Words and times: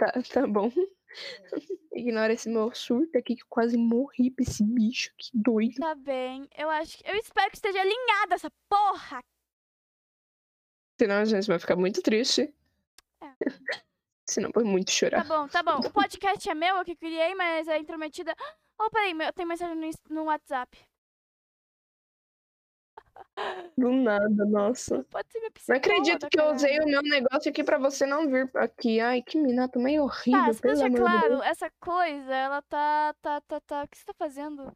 tá, 0.00 0.12
tá 0.32 0.46
bom. 0.46 0.70
Ignora 1.92 2.32
esse 2.32 2.48
meu 2.48 2.72
surto 2.74 3.18
aqui 3.18 3.34
que 3.36 3.42
eu 3.42 3.46
quase 3.48 3.76
morri 3.76 4.30
pra 4.30 4.44
esse 4.44 4.62
bicho. 4.64 5.10
Que 5.18 5.30
doido. 5.34 5.74
Tá 5.76 5.94
bem. 5.94 6.48
Eu 6.56 6.70
acho 6.70 6.98
que. 6.98 7.08
Eu 7.10 7.16
espero 7.16 7.50
que 7.50 7.56
esteja 7.56 7.80
alinhada 7.80 8.34
essa 8.36 8.50
porra. 8.68 9.20
Senão 11.00 11.16
a 11.16 11.24
gente 11.24 11.46
vai 11.46 11.58
ficar 11.58 11.76
muito 11.76 12.02
triste. 12.02 12.54
É. 13.20 13.32
Senão 14.28 14.50
vai 14.54 14.62
muito 14.62 14.86
Tá 14.88 14.92
chorar. 14.92 15.24
bom, 15.24 15.48
tá 15.48 15.62
bom. 15.62 15.78
O 15.78 15.90
podcast 15.92 16.48
é 16.48 16.54
meu, 16.54 16.76
eu 16.76 16.84
que 16.84 16.94
criei, 16.94 17.34
mas 17.34 17.66
é 17.66 17.78
intrometida. 17.78 18.34
Oh, 18.80 18.88
peraí, 18.90 19.12
eu 19.12 19.32
tenho 19.32 19.48
mensagem 19.48 19.90
no 20.08 20.24
WhatsApp. 20.24 20.78
Do 23.76 23.90
nada, 23.92 24.44
nossa. 24.46 25.02
Pode 25.04 25.30
ser 25.32 25.38
minha 25.40 25.50
Não 25.68 25.76
acredito 25.76 26.28
que 26.28 26.38
eu 26.40 26.52
usei 26.52 26.78
o 26.80 26.84
meu 26.86 27.00
negócio 27.02 27.50
aqui 27.50 27.64
pra 27.64 27.78
você 27.78 28.04
não 28.04 28.28
vir 28.28 28.50
aqui. 28.56 29.00
Ai, 29.00 29.22
que 29.22 29.38
minato 29.38 29.78
meio 29.78 30.02
horrível, 30.04 30.54
Tá, 30.54 30.60
pelo 30.60 30.84
amor 30.84 30.98
claro, 30.98 31.28
Deus. 31.28 31.42
essa 31.46 31.70
coisa, 31.80 32.34
ela 32.34 32.60
tá, 32.62 33.14
tá, 33.22 33.40
tá, 33.42 33.60
tá. 33.60 33.82
O 33.84 33.88
que 33.88 33.96
você 33.96 34.04
tá 34.04 34.14
fazendo? 34.14 34.72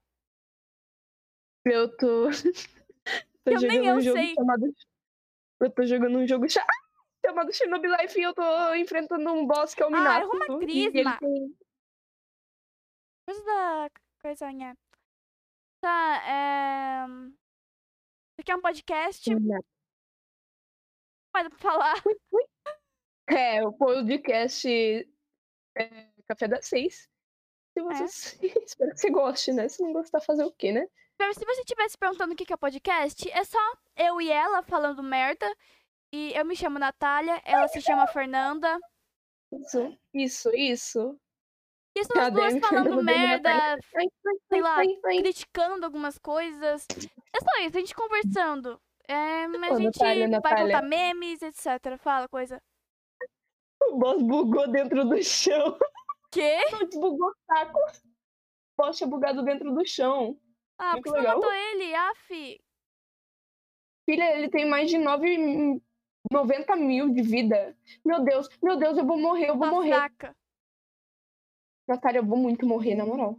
Eu 1.64 1.94
tô. 1.96 2.28
tô 3.44 3.50
Eu 3.50 3.60
nem 3.60 3.86
eu 3.86 3.96
um 3.96 4.00
sei. 4.00 4.34
chamado. 4.34 4.74
Eu 5.60 5.70
tô 5.70 5.84
jogando 5.84 6.18
um 6.18 6.26
jogo 6.26 6.48
cha- 6.48 6.66
chamado 7.24 7.52
Shinobi 7.52 7.88
Life 7.88 8.18
e 8.18 8.22
eu 8.22 8.34
tô 8.34 8.74
enfrentando 8.74 9.30
um 9.32 9.46
boss 9.46 9.74
que 9.74 9.82
é 9.82 9.86
o 9.86 9.88
Ah, 9.88 9.98
Minato. 9.98 10.26
arruma 10.26 10.64
e 10.64 10.80
ele 10.82 10.92
crisma. 10.92 11.18
tem- 11.18 11.56
Coisa 13.26 13.44
da 13.44 13.90
coisinha. 14.22 14.76
Tá, 15.80 16.22
é. 16.26 17.06
Aqui 18.44 18.52
é 18.52 18.56
um 18.56 18.60
podcast, 18.60 19.30
mas 21.32 21.48
pra 21.48 21.58
falar. 21.58 21.94
É, 23.26 23.66
o 23.66 23.72
podcast 23.72 24.68
é, 25.78 26.08
Café 26.28 26.46
das 26.46 26.66
Seis. 26.66 27.08
Se 27.72 27.82
você 27.82 28.04
espero 28.66 28.90
que 28.90 28.98
você 28.98 29.10
goste, 29.10 29.50
né? 29.50 29.66
Se 29.66 29.82
não 29.82 29.94
gostar, 29.94 30.20
fazer 30.20 30.44
o 30.44 30.52
quê, 30.52 30.72
né? 30.72 30.86
Se 31.32 31.42
você 31.42 31.62
estivesse 31.62 31.96
perguntando 31.96 32.34
o 32.34 32.36
que 32.36 32.44
que 32.44 32.52
é 32.52 32.56
podcast, 32.58 33.30
é 33.30 33.44
só 33.44 33.58
eu 33.96 34.20
e 34.20 34.30
ela 34.30 34.62
falando 34.62 35.02
merda. 35.02 35.50
E 36.12 36.34
eu 36.34 36.44
me 36.44 36.54
chamo 36.54 36.78
Natália, 36.78 37.40
ela 37.46 37.66
se 37.68 37.80
chama 37.80 38.06
Fernanda. 38.06 38.78
Isso, 39.52 39.98
isso, 40.12 40.54
isso. 40.54 41.18
E 41.96 42.00
essas 42.00 42.32
duas 42.32 42.54
Cadê? 42.54 42.60
falando 42.66 42.84
Fernanda 42.84 42.90
Demi 42.96 43.04
merda, 43.04 43.78
sei 44.48 44.60
lá, 44.60 44.76
criticando 45.02 45.84
algumas 45.86 46.18
coisas. 46.18 46.86
É 47.32 47.38
só 47.40 47.60
isso, 47.66 47.76
a 47.76 47.80
gente 47.80 47.94
conversando. 47.94 48.80
É, 49.06 49.46
mas 49.48 49.72
a 49.72 49.80
gente 49.80 49.98
Natália, 49.98 50.20
vai 50.22 50.28
Natália. 50.30 50.64
contar 50.76 50.82
memes, 50.82 51.42
etc. 51.42 51.98
Fala 51.98 52.28
coisa. 52.28 52.60
O 53.82 53.96
boss 53.98 54.22
bugou 54.22 54.66
dentro 54.70 55.04
do 55.04 55.22
chão. 55.22 55.76
Quê? 56.32 56.58
Desbugou 56.90 57.28
o 57.28 57.34
saco. 57.46 57.78
O 57.78 58.82
boss 58.82 58.96
tinha 58.96 59.08
bugado 59.08 59.42
dentro 59.44 59.72
do 59.74 59.86
chão. 59.86 60.36
Ah, 60.78 60.92
Muito 60.92 61.04
porque 61.04 61.10
você 61.10 61.18
legal. 61.18 61.36
matou 61.36 61.52
ele, 61.52 61.94
af. 61.94 62.60
Filha, 64.08 64.36
ele 64.36 64.48
tem 64.50 64.66
mais 64.68 64.90
de 64.90 64.98
9, 64.98 65.80
90 66.32 66.76
mil 66.76 67.10
de 67.10 67.22
vida. 67.22 67.76
Meu 68.04 68.24
Deus, 68.24 68.48
meu 68.62 68.76
Deus, 68.76 68.96
eu 68.98 69.06
vou 69.06 69.18
morrer, 69.18 69.50
eu 69.50 69.56
vou 69.56 69.66
Tá 69.66 69.70
morrer. 69.70 69.94
fraca. 69.94 70.36
Natália, 71.86 72.18
eu 72.20 72.26
vou 72.26 72.38
muito 72.38 72.66
morrer, 72.66 72.94
na 72.94 73.04
moral. 73.04 73.34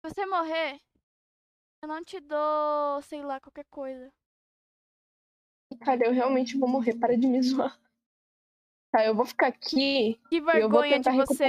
Se 0.00 0.10
você 0.10 0.26
morrer, 0.26 0.80
eu 1.82 1.88
não 1.88 2.02
te 2.02 2.18
dou, 2.18 3.02
sei 3.02 3.22
lá, 3.22 3.40
qualquer 3.40 3.66
coisa. 3.66 4.12
Natália, 5.70 6.06
eu 6.06 6.12
realmente 6.12 6.58
vou 6.58 6.68
morrer. 6.68 6.98
Para 6.98 7.16
de 7.16 7.26
me 7.26 7.40
zoar. 7.42 7.78
Tá, 8.90 9.04
eu 9.06 9.14
vou 9.14 9.24
ficar 9.24 9.46
aqui 9.46 10.20
Que 10.28 10.40
vergonha 10.40 11.00
de 11.00 11.10
você. 11.10 11.48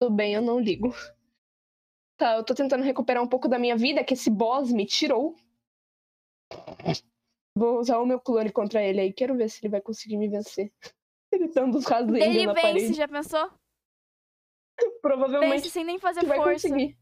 Tudo 0.00 0.14
bem, 0.14 0.34
eu 0.34 0.42
não 0.42 0.58
ligo. 0.58 0.88
Tá, 2.16 2.36
eu 2.36 2.44
tô 2.44 2.54
tentando 2.54 2.84
recuperar 2.84 3.22
um 3.22 3.28
pouco 3.28 3.48
da 3.48 3.58
minha 3.58 3.76
vida 3.76 4.04
que 4.04 4.14
esse 4.14 4.30
boss 4.30 4.72
me 4.72 4.86
tirou. 4.86 5.34
Vou 7.56 7.78
usar 7.78 7.98
o 7.98 8.06
meu 8.06 8.20
clone 8.20 8.52
contra 8.52 8.82
ele 8.82 9.00
aí. 9.00 9.12
Quero 9.12 9.36
ver 9.36 9.48
se 9.48 9.60
ele 9.60 9.70
vai 9.70 9.80
conseguir 9.80 10.16
me 10.16 10.28
vencer. 10.28 10.72
Ele 11.34 11.48
dando 11.48 11.78
os 11.78 11.84
rasgos 11.86 12.16
Ele 12.16 12.46
na 12.46 12.52
vence, 12.52 12.66
parede. 12.66 12.94
já 12.94 13.08
pensou? 13.08 13.50
Provavelmente 15.02 15.50
Vence 15.50 15.70
sem 15.70 15.84
nem 15.84 15.98
fazer 15.98 16.26
força. 16.26 16.68
conseguir. 16.68 16.98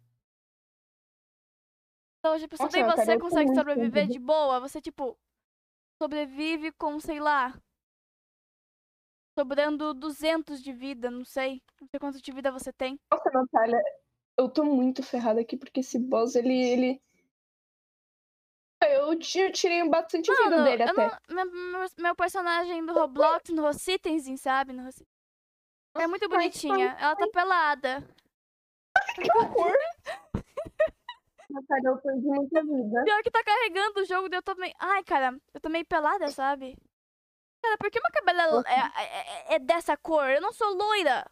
Então, 2.19 2.39
já 2.39 2.47
pensou, 2.47 2.67
Nossa, 2.67 3.05
você 3.05 3.19
consegue 3.19 3.55
sobreviver 3.55 4.07
de 4.07 4.19
boa? 4.19 4.61
Você, 4.61 4.81
tipo, 4.81 5.19
sobrevive 6.01 6.71
com, 6.73 7.01
sei 7.01 7.19
lá, 7.19 7.53
sobrando 9.37 9.93
200 9.93 10.63
de 10.63 10.73
vida, 10.73 11.11
não 11.11 11.25
sei. 11.25 11.61
Não 11.81 11.89
sei 11.89 11.99
quanto 11.99 12.23
de 12.23 12.33
vida 12.33 12.53
você 12.53 12.73
tem. 12.73 12.99
Nossa, 13.11 13.31
Natália, 13.31 13.83
eu 14.39 14.49
tô 14.49 14.65
muito 14.65 15.03
ferrada 15.03 15.41
aqui 15.41 15.57
porque 15.57 15.81
esse 15.81 15.99
boss, 15.99 16.37
ele. 16.37 16.55
ele... 16.55 17.03
Eu, 18.91 19.13
eu 19.13 19.53
tirei 19.53 19.89
bastante 19.89 20.31
vida 20.31 20.51
Mano, 20.51 20.65
dele 20.65 20.83
eu 20.83 20.89
até. 20.89 21.19
não, 21.29 21.45
meu, 21.45 21.87
meu, 21.99 22.17
personagem 22.17 22.85
do 22.85 22.93
Roblox, 22.93 23.51
no 23.51 23.63
Rossitenzinho, 23.63 24.39
sabe? 24.39 24.73
No. 24.73 24.89
É 25.97 26.07
muito 26.07 26.29
bonitinha. 26.29 26.95
ai, 26.99 27.03
Ela 27.05 27.17
tá 27.17 27.27
pelada. 27.29 28.09
Que 29.15 29.31
horror! 29.39 29.73
Natália, 31.51 31.89
eu 31.89 31.99
perdi 31.99 32.27
muita 32.27 32.63
vida. 32.63 33.05
Pior 33.05 33.23
que 33.23 33.31
tá 33.31 33.45
carregando 33.45 34.01
o 34.01 34.05
jogo, 34.05 34.29
eu 34.33 34.43
tô 34.43 34.55
meio... 34.55 34.75
Ai, 34.79 35.05
cara, 35.05 35.39
eu 35.53 35.61
tô 35.61 35.69
meio 35.69 35.85
pelada, 35.85 36.29
sabe? 36.29 36.77
Cara, 37.63 37.77
por 37.79 37.91
que 37.91 38.01
meu 38.01 38.11
cabelo 38.11 38.65
é, 38.67 38.73
é, 38.75 39.53
é- 39.53 39.55
é 39.55 39.59
dessa 39.59 39.97
cor? 39.97 40.29
Eu 40.31 40.41
não 40.41 40.53
sou 40.53 40.75
loira. 40.75 41.31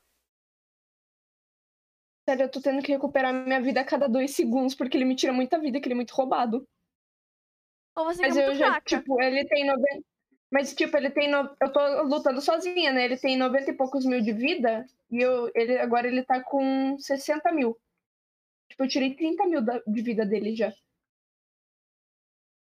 Sério, 2.28 2.44
eu 2.44 2.50
tô 2.50 2.60
tendo 2.60 2.82
que 2.82 2.92
recuperar 2.92 3.32
minha 3.32 3.60
vida 3.60 3.80
a 3.80 3.84
cada 3.84 4.08
dois 4.08 4.36
segundos 4.36 4.74
porque 4.74 4.96
ele 4.96 5.04
me 5.06 5.16
tira 5.16 5.32
muita 5.32 5.58
vida, 5.58 5.80
que 5.80 5.86
ele 5.86 5.94
é 5.94 5.96
muito 5.96 6.14
roubado. 6.14 6.64
Ou 7.96 8.04
você 8.04 8.22
Mas 8.22 8.36
eu 8.36 8.46
muito 8.46 8.58
já, 8.58 8.66
fraca. 8.72 8.98
tipo, 8.98 9.20
ele 9.20 9.44
tem 9.46 9.66
90. 9.66 10.04
Mas, 10.52 10.74
tipo, 10.74 10.96
ele 10.96 11.10
tem. 11.10 11.30
No... 11.30 11.56
Eu 11.60 11.72
tô 11.72 12.02
lutando 12.02 12.40
sozinha, 12.40 12.92
né? 12.92 13.04
Ele 13.04 13.16
tem 13.16 13.36
90 13.36 13.70
e 13.70 13.76
poucos 13.76 14.04
mil 14.04 14.20
de 14.20 14.32
vida. 14.32 14.84
E 15.10 15.18
eu, 15.22 15.50
ele, 15.54 15.78
agora 15.78 16.08
ele 16.08 16.24
tá 16.24 16.42
com 16.42 16.98
60 16.98 17.52
mil. 17.52 17.78
Tipo, 18.68 18.84
eu 18.84 18.88
tirei 18.88 19.14
30 19.14 19.46
mil 19.46 19.62
da- 19.62 19.82
de 19.86 20.02
vida 20.02 20.24
dele 20.26 20.54
já. 20.56 20.72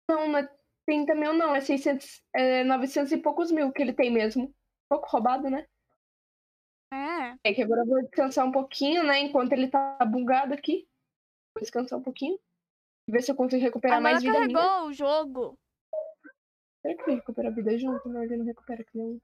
Não, 0.10 0.28
não 0.28 0.40
é 0.40 0.50
30 0.86 1.16
mil, 1.16 1.34
não. 1.34 1.56
É 1.56 1.62
600. 1.62 2.22
É 2.34 2.64
900 2.64 3.12
e 3.12 3.18
poucos 3.18 3.52
mil 3.52 3.72
que 3.72 3.82
ele 3.82 3.94
tem 3.94 4.12
mesmo. 4.12 4.54
Pouco 4.90 5.08
roubado, 5.10 5.50
né? 5.50 5.66
É. 6.94 7.50
É 7.50 7.54
que 7.54 7.62
agora 7.64 7.82
eu 7.82 7.86
vou 7.88 8.02
descansar 8.02 8.46
um 8.46 8.52
pouquinho, 8.52 9.04
né? 9.04 9.20
Enquanto 9.20 9.54
ele 9.54 9.70
tá 9.70 9.98
bugado 10.06 10.54
aqui. 10.54 10.88
Vou 11.56 11.62
descansar 11.62 12.00
um 12.00 12.04
pouquinho. 12.04 12.38
Ver 13.12 13.22
se 13.22 13.32
eu 13.32 13.36
consigo 13.36 13.62
recuperar 13.62 13.98
Agora 13.98 14.14
mais 14.14 14.24
vida 14.24 14.40
minha. 14.40 14.54
carregou 14.54 14.88
o 14.88 14.94
jogo. 14.94 15.60
Será 16.82 16.96
que 16.96 17.02
ele 17.10 17.18
recupera 17.18 17.50
a 17.50 17.52
vida 17.52 17.78
junto? 17.78 18.08
Não, 18.08 18.24
ele 18.24 18.38
não 18.38 18.46
recupera 18.46 18.84
que 18.86 18.98
não. 18.98 19.22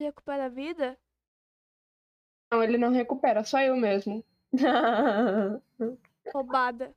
Recupera 0.00 0.46
a 0.46 0.48
vida? 0.48 0.96
Não, 2.52 2.62
ele 2.62 2.78
não 2.78 2.92
recupera, 2.92 3.42
só 3.42 3.60
eu 3.60 3.76
mesmo. 3.76 4.24
Roubada. 6.32 6.94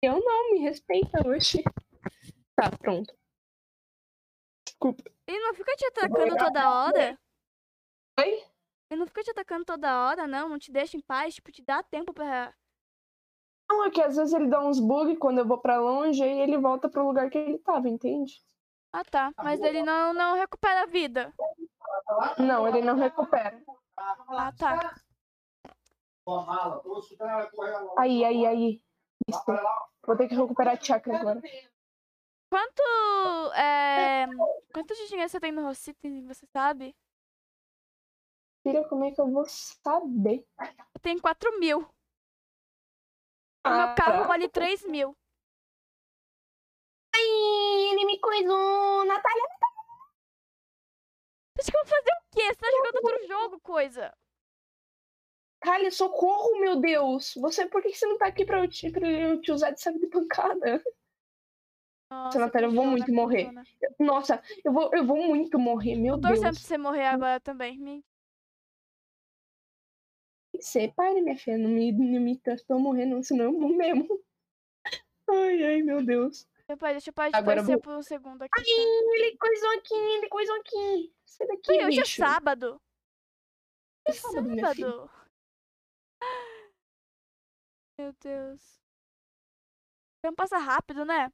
eu 0.00 0.18
não, 0.24 0.52
me 0.52 0.60
respeita, 0.60 1.20
oxi. 1.28 1.62
Tá, 2.56 2.70
pronto. 2.80 3.14
Desculpa. 4.66 5.04
Ele 5.26 5.38
não 5.40 5.54
fica 5.54 5.76
te 5.76 5.84
atacando 5.86 6.36
toda 6.36 6.70
hora? 6.70 7.18
Oi? 8.20 8.42
Ele 8.90 9.00
não 9.00 9.06
fica 9.06 9.22
te 9.22 9.30
atacando 9.30 9.66
toda 9.66 10.06
hora, 10.06 10.26
não? 10.26 10.48
Não 10.48 10.58
te 10.58 10.72
deixa 10.72 10.96
em 10.96 11.02
paz? 11.02 11.34
Tipo, 11.34 11.52
te 11.52 11.62
dá 11.62 11.82
tempo 11.82 12.14
pra... 12.14 12.54
Não, 13.68 13.84
é 13.84 13.90
que 13.90 14.00
às 14.00 14.16
vezes 14.16 14.32
ele 14.34 14.48
dá 14.48 14.60
uns 14.60 14.78
bugs 14.78 15.18
quando 15.18 15.38
eu 15.38 15.46
vou 15.46 15.58
pra 15.58 15.80
longe 15.80 16.22
e 16.22 16.40
ele 16.40 16.58
volta 16.58 16.88
pro 16.88 17.06
lugar 17.06 17.30
que 17.30 17.38
ele 17.38 17.58
tava, 17.58 17.88
entende? 17.88 18.42
Ah, 18.92 19.04
tá. 19.04 19.32
Mas 19.36 19.60
ele 19.60 19.82
não, 19.82 20.12
não 20.12 20.36
recupera 20.36 20.82
a 20.82 20.86
vida. 20.86 21.34
Não, 22.38 22.68
ele 22.68 22.82
não 22.82 22.96
recupera. 22.96 23.60
Ah, 23.96 24.52
tá. 24.52 24.94
Aí, 27.98 28.24
aí, 28.24 28.46
aí. 28.46 28.82
Isso. 29.28 29.42
Vou 30.06 30.16
ter 30.16 30.28
que 30.28 30.34
recuperar 30.34 30.74
a 30.74 30.80
chakra 30.80 31.18
agora. 31.18 31.40
Quanto... 32.50 33.52
É... 33.54 34.26
Quanto 34.72 34.94
de 34.94 35.08
dinheiro 35.08 35.28
você 35.28 35.40
tem 35.40 35.50
no 35.50 35.62
Rossitten, 35.62 36.26
você 36.26 36.46
sabe? 36.52 36.94
Filha, 38.62 38.86
como 38.88 39.04
é 39.04 39.10
que 39.10 39.20
eu 39.20 39.30
vou 39.30 39.44
saber? 39.46 40.46
Eu 40.60 41.00
tenho 41.02 41.20
4 41.20 41.58
mil. 41.58 41.86
O 43.64 43.68
Ah, 43.68 43.86
meu 43.88 43.94
carro 43.96 44.22
tá. 44.22 44.28
vale 44.28 44.48
3 44.48 44.84
mil. 44.84 45.16
Ai, 47.14 47.22
ele 47.92 48.04
me 48.04 48.20
coisou, 48.20 49.04
Natália. 49.06 49.42
Você 51.56 51.62
acha 51.62 51.70
que 51.70 51.76
eu 51.76 51.84
vou 51.84 51.94
fazer 51.94 52.10
o 52.10 52.30
quê? 52.32 52.54
Você 52.54 52.60
tá 52.60 52.70
jogando 52.70 52.96
outro 52.96 53.26
jogo, 53.28 53.60
coisa? 53.60 54.14
Kali, 55.60 55.90
socorro, 55.90 56.60
meu 56.60 56.76
Deus! 56.78 57.32
Você, 57.40 57.66
por 57.66 57.80
que 57.80 57.94
você 57.94 58.06
não 58.06 58.18
tá 58.18 58.26
aqui 58.26 58.44
pra 58.44 58.58
eu 58.58 58.68
te, 58.68 58.90
pra 58.90 59.08
eu 59.08 59.40
te 59.40 59.50
usar 59.50 59.70
de 59.70 59.80
saco 59.80 59.98
de 59.98 60.08
pancada? 60.08 60.82
Nossa, 62.10 62.38
Natália, 62.38 62.66
eu 62.66 62.72
vou 62.72 62.84
muito 62.84 63.10
morrer. 63.12 63.50
Nossa, 63.98 64.42
eu 64.62 64.72
vou, 64.72 64.90
eu 64.92 65.06
vou 65.06 65.16
muito 65.16 65.58
morrer, 65.58 65.96
meu 65.96 66.16
Tô 66.16 66.28
torcendo 66.28 66.42
pra 66.42 66.50
Deus. 66.50 66.58
você 66.60 66.76
morrer 66.76 67.06
agora 67.06 67.40
também. 67.40 68.04
Para, 70.94 71.20
minha 71.22 71.36
filha, 71.36 71.58
não 71.58 71.70
me, 71.70 71.92
não 71.92 72.20
me 72.20 72.40
tô 72.66 72.78
morrendo, 72.78 73.22
senão 73.22 73.46
eu 73.46 73.52
morro 73.52 73.76
mesmo. 73.76 74.06
Ai, 75.28 75.64
ai, 75.64 75.82
meu 75.82 76.04
Deus. 76.04 76.46
Depois, 76.68 76.92
deixa 76.92 77.08
eu 77.08 77.14
parar 77.14 77.30
de 77.30 77.36
Agora 77.36 77.60
eu 77.60 77.62
torcer 77.64 77.74
vou- 77.76 77.82
por 77.82 77.96
um 77.96 78.02
segundo 78.02 78.42
aqui. 78.42 78.50
Ai, 78.58 78.64
tá? 78.64 79.16
ele 79.16 79.36
coisou 79.38 79.70
aqui, 79.78 79.94
ele 79.94 80.28
coisou 80.28 80.54
aqui. 80.56 81.14
Sai 81.24 81.46
daqui, 81.46 81.72
Ui, 81.72 81.84
hoje 81.86 81.98
é 81.98 82.02
bicho. 82.02 82.16
sábado. 82.16 82.80
É 84.06 84.12
sábado, 84.12 84.50
minha 84.50 84.74
filha. 84.74 84.86
Sábado. 84.90 85.10
Meu 87.98 88.12
Deus. 88.22 88.80
Então 90.18 90.34
passa 90.34 90.58
rápido, 90.58 91.04
né? 91.04 91.30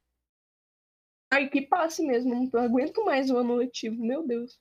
Ai, 1.33 1.49
que 1.49 1.63
passe 1.63 2.05
mesmo. 2.07 2.49
Não 2.53 2.63
aguento 2.63 3.05
mais 3.05 3.31
o 3.31 3.37
ano 3.39 3.55
letivo, 3.57 4.05
meu 4.05 4.27
Deus. 4.27 4.61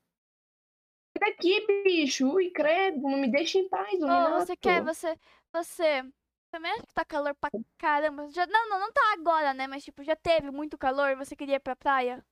Sai 1.30 1.34
daqui, 1.34 1.84
bicho. 1.84 2.28
Ui, 2.34 2.50
credo, 2.52 3.02
não 3.02 3.18
me 3.18 3.30
deixa 3.30 3.58
em 3.60 3.68
paz, 3.70 3.94
Ô, 3.94 4.08
Minato. 4.08 4.46
você 4.46 4.56
quer, 4.58 4.84
você, 4.84 5.16
você 5.54 6.04
também 6.52 6.72
acha 6.72 6.84
que 6.86 6.94
tá 6.94 7.06
calor 7.06 7.36
pra 7.36 7.50
caramba? 7.78 8.30
Já, 8.31 8.46
não, 8.48 8.70
não, 8.70 8.80
não 8.80 8.92
tá 8.92 9.02
agora, 9.14 9.54
né? 9.54 9.68
Mas 9.68 9.84
tipo, 9.84 10.04
já 10.04 10.16
teve 10.16 10.52
muito 10.52 10.78
calor, 10.78 11.16
você 11.16 11.36
queria 11.36 11.56
ir 11.56 11.60
pra 11.60 11.76
praia? 11.76 12.26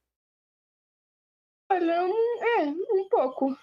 Olha, 1.71 2.07
não- 2.07 2.15
é, 2.59 2.63
um 2.93 3.09
pouco. 3.09 3.57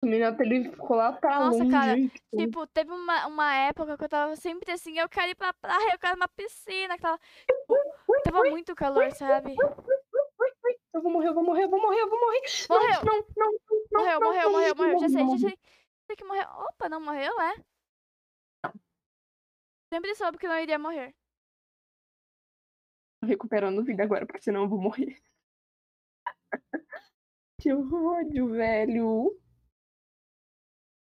O 0.00 0.06
Minato, 0.06 0.40
ele 0.42 0.70
ficou 0.70 0.96
lá 0.96 1.12
pra 1.12 1.40
Nossa, 1.40 1.58
longe. 1.64 1.70
cara, 1.70 1.96
tipo, 1.96 2.36
Tipo, 2.38 2.66
teve 2.68 2.92
uma, 2.92 3.26
uma 3.26 3.52
época 3.54 3.98
que 3.98 4.04
eu 4.04 4.08
tava 4.08 4.36
sempre 4.36 4.70
assim, 4.70 4.96
eu 4.96 5.08
quero 5.08 5.32
ir 5.32 5.34
pra 5.34 5.52
praia, 5.52 5.92
eu 5.92 5.98
quero 5.98 6.14
uma 6.14 6.28
piscina, 6.28 6.94
que 6.94 7.02
tava, 7.02 7.18
tipo, 7.18 7.74
tava 8.22 8.44
muito 8.44 8.74
calor, 8.76 9.10
sabe? 9.12 9.56
Eu 10.98 11.02
vou 11.02 11.12
morrer, 11.12 11.28
eu 11.28 11.34
vou 11.34 11.44
morrer, 11.44 11.62
eu 11.62 11.70
vou 11.70 11.80
morrer, 11.80 12.00
eu 12.00 12.10
vou 12.10 12.18
morrer. 12.18 12.40
Morreu, 12.68 13.04
Não, 13.04 13.14
não, 13.14 13.22
não, 13.36 13.52
não, 13.92 14.00
morreu, 14.00 14.20
não, 14.20 14.26
morreu, 14.26 14.42
não, 14.42 14.50
morreu, 14.50 14.74
não, 14.74 14.84
morreu, 14.84 14.98
já 14.98 15.08
sei, 15.08 15.22
não, 15.22 15.38
já 15.38 15.48
sei. 15.48 15.58
Sei 16.06 16.16
que 16.16 16.24
morreu. 16.24 16.48
Opa, 16.48 16.88
não 16.88 17.00
morreu, 17.00 17.40
é? 17.40 17.54
Sempre 19.94 20.14
soube 20.16 20.38
que 20.38 20.48
não 20.48 20.58
iria 20.58 20.76
morrer. 20.76 21.14
Tô 23.20 23.28
recuperando 23.28 23.84
vida 23.84 24.02
agora, 24.02 24.26
porque 24.26 24.42
senão 24.42 24.62
eu 24.62 24.68
vou 24.68 24.80
morrer. 24.80 25.16
que 27.60 27.72
ódio, 27.72 28.48
velho. 28.50 29.40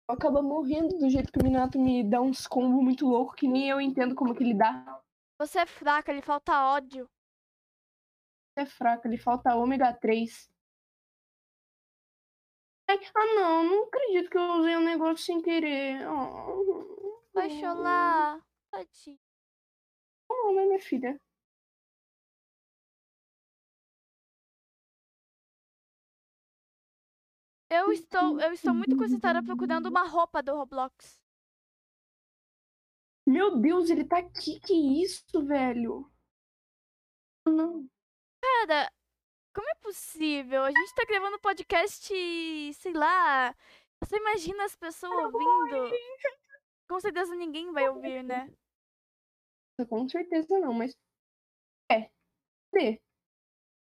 Eu 0.08 0.14
acabo 0.14 0.42
morrendo 0.42 0.96
do 0.96 1.10
jeito 1.10 1.30
que 1.30 1.40
o 1.40 1.44
Minato 1.44 1.78
me 1.78 2.02
dá 2.02 2.22
uns 2.22 2.46
combos 2.46 2.82
muito 2.82 3.06
loucos 3.06 3.36
que 3.36 3.46
nem 3.46 3.68
eu 3.68 3.82
entendo 3.82 4.14
como 4.14 4.34
que 4.34 4.42
ele 4.42 4.54
dá. 4.54 5.02
Você 5.38 5.58
é 5.58 5.66
fraca, 5.66 6.10
lhe 6.10 6.22
falta 6.22 6.72
ódio. 6.72 7.06
É 8.56 8.64
fraco, 8.66 9.06
ele 9.06 9.16
falta 9.16 9.54
ômega 9.54 9.92
3. 9.92 10.48
Ai, 12.88 12.98
ah 13.14 13.26
não, 13.34 13.64
não 13.64 13.84
acredito 13.84 14.30
que 14.30 14.38
eu 14.38 14.52
usei 14.60 14.76
um 14.76 14.84
negócio 14.84 15.24
sem 15.24 15.40
querer. 15.42 16.06
Oh, 16.08 17.20
Vai 17.34 17.50
chorar. 17.50 18.40
Tadinho. 18.70 19.18
Não, 20.28 20.54
né, 20.54 20.66
minha 20.66 20.78
filha? 20.80 21.18
Eu 27.70 27.90
estou, 27.92 28.40
eu 28.40 28.52
estou 28.52 28.72
muito 28.72 28.96
concentrada 28.96 29.42
procurando 29.42 29.86
uma 29.86 30.06
roupa 30.06 30.42
do 30.42 30.54
Roblox. 30.54 31.18
Meu 33.26 33.58
Deus, 33.58 33.90
ele 33.90 34.04
tá 34.04 34.18
aqui, 34.18 34.60
que 34.60 34.72
isso, 35.02 35.44
velho? 35.44 36.10
Não. 37.46 37.88
Cara, 38.44 38.92
como 39.54 39.68
é 39.70 39.74
possível? 39.76 40.64
A 40.64 40.70
gente 40.70 40.94
tá 40.94 41.04
gravando 41.06 41.40
podcast, 41.40 42.12
sei 42.74 42.92
lá. 42.92 43.54
Você 44.00 44.16
imagina 44.16 44.64
as 44.64 44.76
pessoas 44.76 45.32
ouvindo? 45.32 45.90
Com 46.86 47.00
certeza 47.00 47.34
ninguém 47.34 47.72
vai 47.72 47.88
ouvir, 47.88 48.22
né? 48.22 48.52
Com 49.88 50.06
certeza 50.08 50.58
não, 50.58 50.74
mas. 50.74 50.94
É. 51.90 52.10
Cadê? 52.70 53.00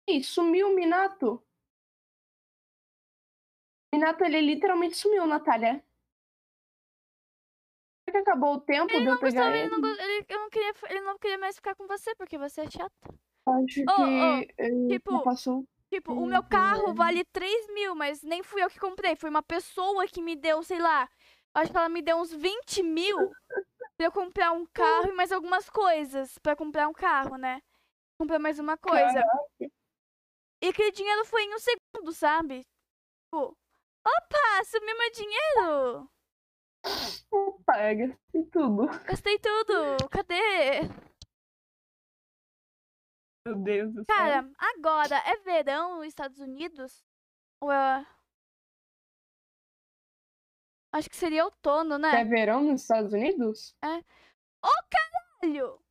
Ih, 0.07 0.23
sumiu 0.23 0.67
o 0.67 0.75
Minato. 0.75 1.43
Minato, 3.91 4.23
ele 4.23 4.41
literalmente 4.41 4.97
sumiu, 4.97 5.25
Natália. 5.25 5.83
Será 8.05 8.23
que 8.23 8.29
acabou 8.29 8.55
o 8.55 8.61
tempo 8.61 8.87
de 8.87 9.05
eu 9.05 9.19
pegar 9.19 9.49
Gustavo, 9.49 9.55
ele 9.55 9.59
ele? 9.59 9.69
não, 9.69 9.89
ele, 9.89 10.25
não 10.29 10.49
queria, 10.49 10.73
ele 10.89 11.01
não 11.01 11.17
queria 11.17 11.37
mais 11.39 11.55
ficar 11.55 11.75
com 11.75 11.87
você 11.87 12.13
porque 12.15 12.37
você 12.37 12.61
é 12.61 12.69
chata. 12.69 13.23
Acho 13.45 13.81
ô, 13.81 13.95
que 13.95 14.53
ele 14.57 14.87
tipo, 14.87 15.21
passou. 15.23 15.65
Tipo, 15.89 16.13
o 16.13 16.25
meu 16.25 16.43
carro 16.43 16.89
é. 16.89 16.93
vale 16.93 17.23
3 17.25 17.73
mil, 17.73 17.93
mas 17.93 18.23
nem 18.23 18.41
fui 18.41 18.63
eu 18.63 18.69
que 18.69 18.79
comprei. 18.79 19.15
Foi 19.15 19.29
uma 19.29 19.43
pessoa 19.43 20.07
que 20.07 20.21
me 20.21 20.35
deu, 20.35 20.63
sei 20.63 20.79
lá. 20.79 21.09
Acho 21.53 21.71
que 21.71 21.77
ela 21.77 21.89
me 21.89 22.01
deu 22.01 22.17
uns 22.17 22.33
20 22.33 22.81
mil 22.81 23.17
pra 23.95 24.07
eu 24.07 24.11
comprar 24.11 24.51
um 24.53 24.65
carro 24.73 25.09
e 25.09 25.13
mais 25.13 25.31
algumas 25.31 25.69
coisas. 25.69 26.37
Pra 26.39 26.55
comprar 26.55 26.87
um 26.87 26.93
carro, 26.93 27.37
né? 27.37 27.61
Comprar 28.17 28.39
mais 28.39 28.57
uma 28.57 28.77
coisa. 28.77 29.23
E 29.59 30.67
aquele 30.67 30.91
dinheiro 30.91 31.25
foi 31.25 31.43
em 31.43 31.53
um 31.53 31.59
segundo, 31.59 32.11
sabe? 32.13 32.65
Tipo, 33.25 33.55
opa, 34.05 34.63
sumiu 34.65 34.97
meu 34.97 35.11
dinheiro! 35.11 36.09
Paga. 37.65 38.17
E 38.33 38.43
tudo. 38.45 38.87
Gastei 39.05 39.37
tudo! 39.39 40.09
Cadê? 40.09 40.81
Meu 43.45 43.57
Deus 43.57 43.93
do 43.93 44.05
céu. 44.05 44.05
Cara, 44.05 44.49
agora 44.57 45.17
é 45.25 45.37
verão 45.39 45.97
nos 45.97 46.07
Estados 46.07 46.39
Unidos? 46.39 47.03
Ou 47.59 47.71
é. 47.71 48.07
Acho 50.93 51.09
que 51.09 51.15
seria 51.15 51.43
outono, 51.43 51.97
né? 51.97 52.21
É 52.21 52.23
verão 52.23 52.63
nos 52.63 52.81
Estados 52.81 53.11
Unidos? 53.11 53.75
Caralho! 55.41 55.83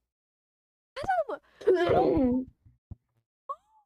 Não. 1.67 2.47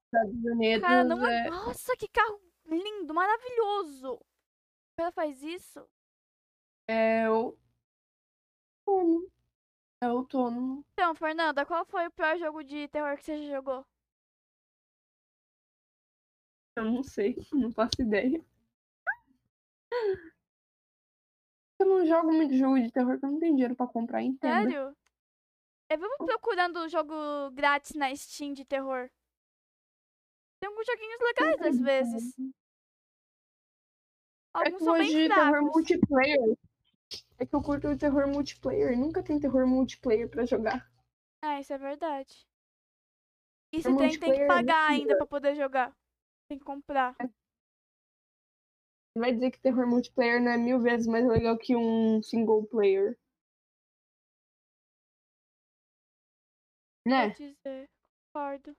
Estados 0.05 0.45
Unidos 0.45 0.87
Cara, 0.87 1.05
não 1.05 1.27
é. 1.27 1.47
é... 1.47 1.51
Nossa, 1.51 1.97
que 1.97 2.07
carro 2.09 2.41
lindo, 2.67 3.13
maravilhoso! 3.13 4.21
Cara 4.97 5.11
faz 5.11 5.43
isso? 5.43 5.87
é 6.89 7.29
outono. 7.29 9.29
É 10.03 10.09
outono. 10.11 10.85
Então, 10.93 11.15
Fernanda, 11.15 11.65
qual 11.65 11.85
foi 11.87 12.07
o 12.07 12.11
pior 12.11 12.37
jogo 12.39 12.63
de 12.63 12.87
terror 12.89 13.17
que 13.17 13.25
você 13.25 13.47
já 13.47 13.57
jogou? 13.57 13.85
Eu 16.77 16.85
não 16.85 17.03
sei, 17.03 17.35
não 17.53 17.73
faço 17.73 18.01
ideia. 18.01 18.45
Eu 21.79 21.87
não 21.87 22.07
jogo 22.07 22.33
muito 22.33 22.55
jogo 22.55 22.79
de 22.81 22.91
terror 22.91 23.13
porque 23.13 23.27
eu 23.27 23.31
não 23.31 23.39
tenho 23.39 23.53
dinheiro 23.55 23.75
pra 23.75 23.87
comprar, 23.87 24.23
entenda. 24.23 24.71
Sério? 24.71 24.97
Eu 25.89 25.99
vivo 25.99 26.17
procurando 26.27 26.89
jogo 26.89 27.15
grátis 27.53 27.95
na 27.95 28.15
Steam 28.15 28.53
de 28.53 28.65
terror. 28.65 29.09
Tem 30.61 30.69
alguns 30.69 30.87
joguinhos 30.87 31.21
legais 31.21 31.63
às 31.63 31.79
vezes. 31.81 32.39
É 32.39 32.43
Alguns 34.53 34.79
que 34.79 34.85
são 34.85 34.95
hoje 34.95 35.15
bem 35.15 35.29
de 35.29 35.35
terror 35.35 35.51
fracos. 35.51 35.71
multiplayer. 35.71 36.59
É 37.39 37.45
que 37.45 37.55
eu 37.55 37.63
curto 37.63 37.89
o 37.89 37.99
terror 37.99 38.27
multiplayer. 38.27 38.97
Nunca 38.99 39.23
tem 39.23 39.39
terror 39.39 39.67
multiplayer 39.67 40.29
pra 40.29 40.47
jogar. 40.47 40.91
É, 41.43 41.61
isso 41.61 41.73
é 41.73 41.79
verdade. 41.79 42.47
E 43.73 43.83
você 43.83 43.95
tem, 43.97 44.19
tem 44.19 44.33
que 44.33 44.41
é 44.41 44.47
pagar 44.47 44.91
ainda 44.91 45.17
pra 45.17 45.27
poder 45.27 45.55
jogar. 45.55 45.95
Tem 46.49 46.59
que 46.59 46.65
comprar. 46.65 47.15
Vai 49.17 49.33
dizer 49.33 49.51
que 49.51 49.61
terror 49.61 49.87
multiplayer 49.87 50.43
não 50.43 50.53
é 50.53 50.57
mil 50.57 50.81
vezes 50.81 51.07
mais 51.07 51.27
legal 51.27 51.57
que 51.59 51.77
um 51.77 52.23
single 52.23 52.67
player. 52.67 53.19
Né? 57.07 57.29
Vou 57.29 57.37
dizer. 57.37 57.91
Concordo. 58.33 58.77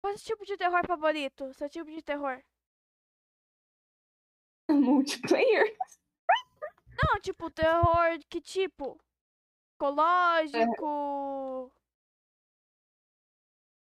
Qual 0.00 0.12
é 0.12 0.16
o 0.16 0.18
tipo 0.18 0.44
de 0.44 0.56
terror 0.56 0.86
favorito? 0.86 1.52
Seu 1.54 1.68
tipo 1.68 1.90
de 1.90 2.02
terror? 2.02 2.42
Multiplayer? 4.70 5.76
Não, 7.00 7.20
tipo, 7.20 7.48
terror 7.50 8.18
que 8.28 8.40
tipo? 8.40 8.98
Psicológico. 9.70 11.72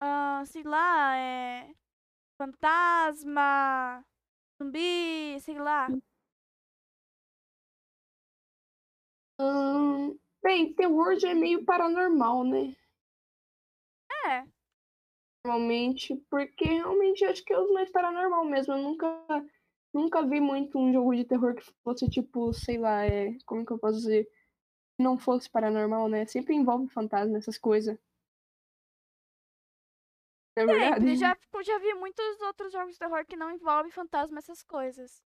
Ah, 0.02 0.44
sei 0.46 0.64
lá, 0.64 1.16
é. 1.16 1.74
Fantasma. 2.38 4.06
Zumbi, 4.58 5.40
sei 5.40 5.58
lá. 5.60 5.88
Hum, 9.40 10.20
bem, 10.44 10.74
terror 10.74 11.18
já 11.18 11.30
é 11.30 11.34
meio 11.34 11.64
paranormal, 11.64 12.44
né? 12.44 12.76
É. 14.28 14.44
Normalmente, 15.46 16.18
porque 16.30 16.66
realmente 16.66 17.24
acho 17.24 17.44
que 17.46 17.54
é 17.54 17.60
os 17.60 17.72
mais 17.72 17.90
paranormal 17.90 18.44
mesmo. 18.44 18.74
Eu 18.74 18.80
nunca, 18.80 19.08
nunca 19.94 20.22
vi 20.26 20.40
muito 20.40 20.78
um 20.78 20.92
jogo 20.92 21.16
de 21.16 21.26
terror 21.26 21.56
que 21.56 21.64
fosse 21.84 22.10
tipo, 22.10 22.54
sei 22.54 22.78
lá, 22.78 23.06
é, 23.06 23.36
como 23.46 23.66
que 23.66 23.72
eu 23.72 23.80
posso 23.80 23.98
dizer? 23.98 24.30
Não 25.00 25.18
fosse 25.18 25.50
paranormal, 25.50 26.10
né? 26.10 26.26
Sempre 26.26 26.56
envolve 26.56 26.88
fantasma, 26.90 27.38
essas 27.38 27.58
coisas. 27.58 27.98
É 30.56 30.66
verdade. 30.66 31.02
Sempre. 31.02 31.16
Já, 31.16 31.36
tipo, 31.36 31.64
já 31.64 31.80
vi 31.80 31.94
muitos 31.94 32.42
outros 32.42 32.72
jogos 32.72 32.94
de 32.94 33.00
terror 33.00 33.26
que 33.26 33.36
não 33.36 33.52
envolvem 33.52 33.92
fantasma, 33.92 34.40
essas 34.40 34.62
coisas. 34.62 35.24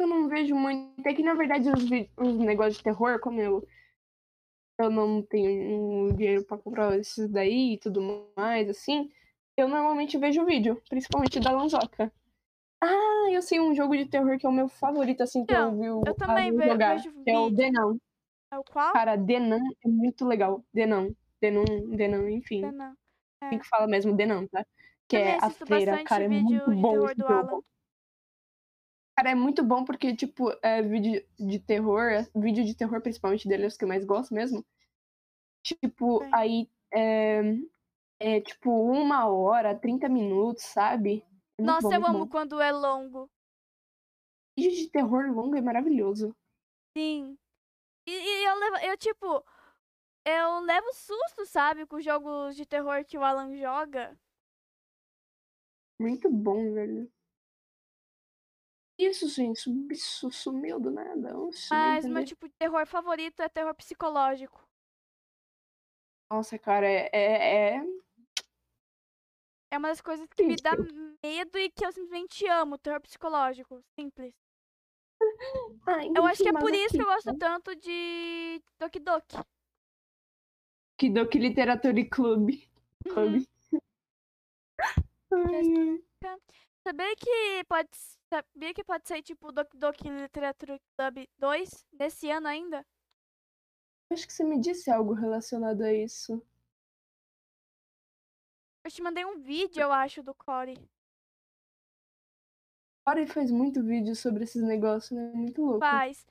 Eu 0.00 0.06
não 0.08 0.28
vejo 0.28 0.54
muito. 0.56 1.06
É 1.06 1.14
que 1.14 1.22
na 1.22 1.34
verdade 1.34 1.68
os, 1.68 1.84
os 2.16 2.38
negócios 2.38 2.78
de 2.78 2.82
terror, 2.82 3.20
como 3.20 3.40
eu, 3.40 3.64
eu 4.80 4.90
não 4.90 5.22
tenho 5.22 6.12
dinheiro 6.12 6.44
pra 6.44 6.58
comprar 6.58 6.98
esses 6.98 7.30
daí 7.30 7.74
e 7.74 7.78
tudo 7.78 8.32
mais, 8.36 8.68
assim, 8.68 9.12
eu 9.56 9.68
normalmente 9.68 10.18
vejo 10.18 10.44
vídeo, 10.44 10.82
principalmente 10.88 11.38
da 11.38 11.52
Lanzoca. 11.52 12.12
Ah, 12.84 13.30
eu 13.30 13.40
sei 13.40 13.60
um 13.60 13.74
jogo 13.74 13.96
de 13.96 14.06
terror 14.06 14.36
que 14.38 14.44
é 14.44 14.48
o 14.48 14.52
meu 14.52 14.68
favorito, 14.68 15.22
assim, 15.22 15.46
que 15.46 15.52
eu 15.54 15.56
Então, 15.56 15.78
vi 15.80 15.90
o 15.90 16.02
eu 16.04 16.14
também 16.14 16.46
Aaron 16.48 16.56
ve- 16.56 16.66
jogar. 16.68 16.96
vejo 16.96 17.12
Que 17.24 17.30
é 17.30 17.38
o. 17.38 17.50
Denan. 17.50 17.96
É 18.50 18.58
o 18.58 18.64
qual? 18.64 18.92
Cara, 18.92 19.16
Denan 19.16 19.60
é 19.84 19.88
muito 19.88 20.26
legal. 20.26 20.64
Denan. 20.74 21.14
Denan, 21.40 21.64
Denan, 21.96 22.30
enfim. 22.30 22.62
Não. 22.72 22.94
Assim 23.40 23.58
que 23.58 23.68
fala 23.68 23.86
mesmo 23.86 24.14
Denan, 24.16 24.46
tá? 24.48 24.64
Que 25.08 25.16
Também 25.16 25.32
é 25.32 25.36
a 25.36 25.40
bastante 25.48 26.04
Cara, 26.04 26.24
é 26.24 26.28
muito 26.28 26.74
bom 26.76 27.04
esse 27.06 27.14
do 27.14 27.26
jogo. 27.28 27.32
Alan. 27.50 27.62
Cara, 29.16 29.30
é 29.30 29.34
muito 29.34 29.62
bom 29.62 29.84
porque, 29.84 30.16
tipo, 30.16 30.50
é 30.62 30.82
vídeo 30.82 31.24
de 31.38 31.58
terror, 31.58 32.02
é- 32.10 32.26
vídeo 32.34 32.64
de 32.64 32.74
terror, 32.74 33.00
principalmente 33.00 33.46
dele, 33.46 33.64
é 33.64 33.66
os 33.66 33.76
que 33.76 33.84
eu 33.84 33.88
mais 33.88 34.04
gosto 34.04 34.34
mesmo. 34.34 34.64
Tipo, 35.62 36.24
Sim. 36.24 36.30
aí 36.32 36.70
é, 36.92 37.42
é 38.18 38.40
tipo 38.40 38.70
uma 38.90 39.26
hora, 39.26 39.74
30 39.74 40.08
minutos, 40.08 40.64
sabe? 40.64 41.24
É 41.58 41.62
Nossa, 41.62 41.88
bom, 41.88 41.94
eu 41.94 42.06
amo 42.06 42.18
bom. 42.26 42.28
quando 42.28 42.60
é 42.60 42.72
longo. 42.72 43.30
Vídeo 44.56 44.84
de 44.84 44.90
terror 44.90 45.32
longo 45.32 45.56
é 45.56 45.60
maravilhoso. 45.60 46.34
Sim. 46.96 47.38
E, 48.06 48.10
e 48.10 48.44
eu 48.44 48.58
levo, 48.58 48.76
eu 48.78 48.96
tipo, 48.96 49.44
eu 50.24 50.60
levo 50.60 50.92
susto, 50.92 51.46
sabe, 51.46 51.86
com 51.86 51.96
os 51.96 52.04
jogos 52.04 52.56
de 52.56 52.66
terror 52.66 53.04
que 53.04 53.16
o 53.16 53.24
Alan 53.24 53.56
joga. 53.56 54.18
Muito 56.00 56.30
bom, 56.30 56.72
velho. 56.74 57.10
Isso, 58.98 59.28
gente, 59.28 59.68
o 59.68 59.72
bicho 59.72 60.30
sumiu 60.30 60.78
do 60.78 60.90
nada. 60.90 61.36
Oxe, 61.38 61.68
Mas 61.70 62.04
meu 62.06 62.24
tipo 62.24 62.46
de 62.46 62.54
terror 62.54 62.86
favorito 62.86 63.40
é 63.40 63.48
terror 63.48 63.74
psicológico. 63.74 64.62
Nossa, 66.30 66.58
cara, 66.58 66.86
é, 66.86 67.10
é, 67.12 67.76
é 67.76 67.91
É 69.72 69.78
uma 69.78 69.88
das 69.88 70.02
coisas 70.02 70.28
que 70.36 70.42
me 70.42 70.54
dá 70.56 70.72
medo 70.76 71.58
e 71.58 71.70
que 71.70 71.86
eu 71.86 71.90
simplesmente 71.92 72.46
amo, 72.46 72.76
terror 72.76 73.00
psicológico. 73.00 73.82
Simples. 73.98 74.34
Ah, 75.86 76.04
Eu 76.04 76.26
acho 76.26 76.42
que 76.42 76.48
é 76.48 76.52
por 76.52 76.74
isso 76.74 76.90
que 76.90 77.00
eu 77.00 77.06
gosto 77.06 77.38
tanto 77.38 77.74
de 77.76 78.60
Doki 78.78 78.98
Doki. 78.98 79.36
Kidoki 80.98 81.38
Literature 81.38 82.04
Club. 82.08 82.50
Uhum. 83.06 83.12
Club. 83.14 83.46
Ai, 85.32 86.02
Sabia 86.82 87.16
que 87.16 87.64
pode 87.68 87.88
sabia 88.28 88.74
que 88.74 88.84
pode 88.84 89.08
sair 89.08 89.22
tipo 89.22 89.52
Doki 89.52 89.76
Doki 89.78 90.10
Literature 90.10 90.80
Club 90.96 91.26
2 91.38 91.86
nesse 91.92 92.30
ano 92.30 92.48
ainda? 92.48 92.84
acho 94.10 94.26
que 94.26 94.32
você 94.32 94.44
me 94.44 94.60
disse 94.60 94.90
algo 94.90 95.14
relacionado 95.14 95.82
a 95.82 95.92
isso. 95.94 96.42
Eu 98.84 98.90
te 98.90 99.02
mandei 99.02 99.24
um 99.24 99.38
vídeo, 99.38 99.80
eu 99.80 99.92
acho, 99.92 100.22
do 100.22 100.34
Cory. 100.34 100.76
Corey 103.04 103.26
faz 103.26 103.50
muito 103.50 103.82
vídeo 103.82 104.14
sobre 104.14 104.44
esses 104.44 104.62
negócios, 104.62 105.10
né? 105.12 105.32
Muito 105.34 105.62
louco. 105.62 105.80
Faz. 105.80 106.24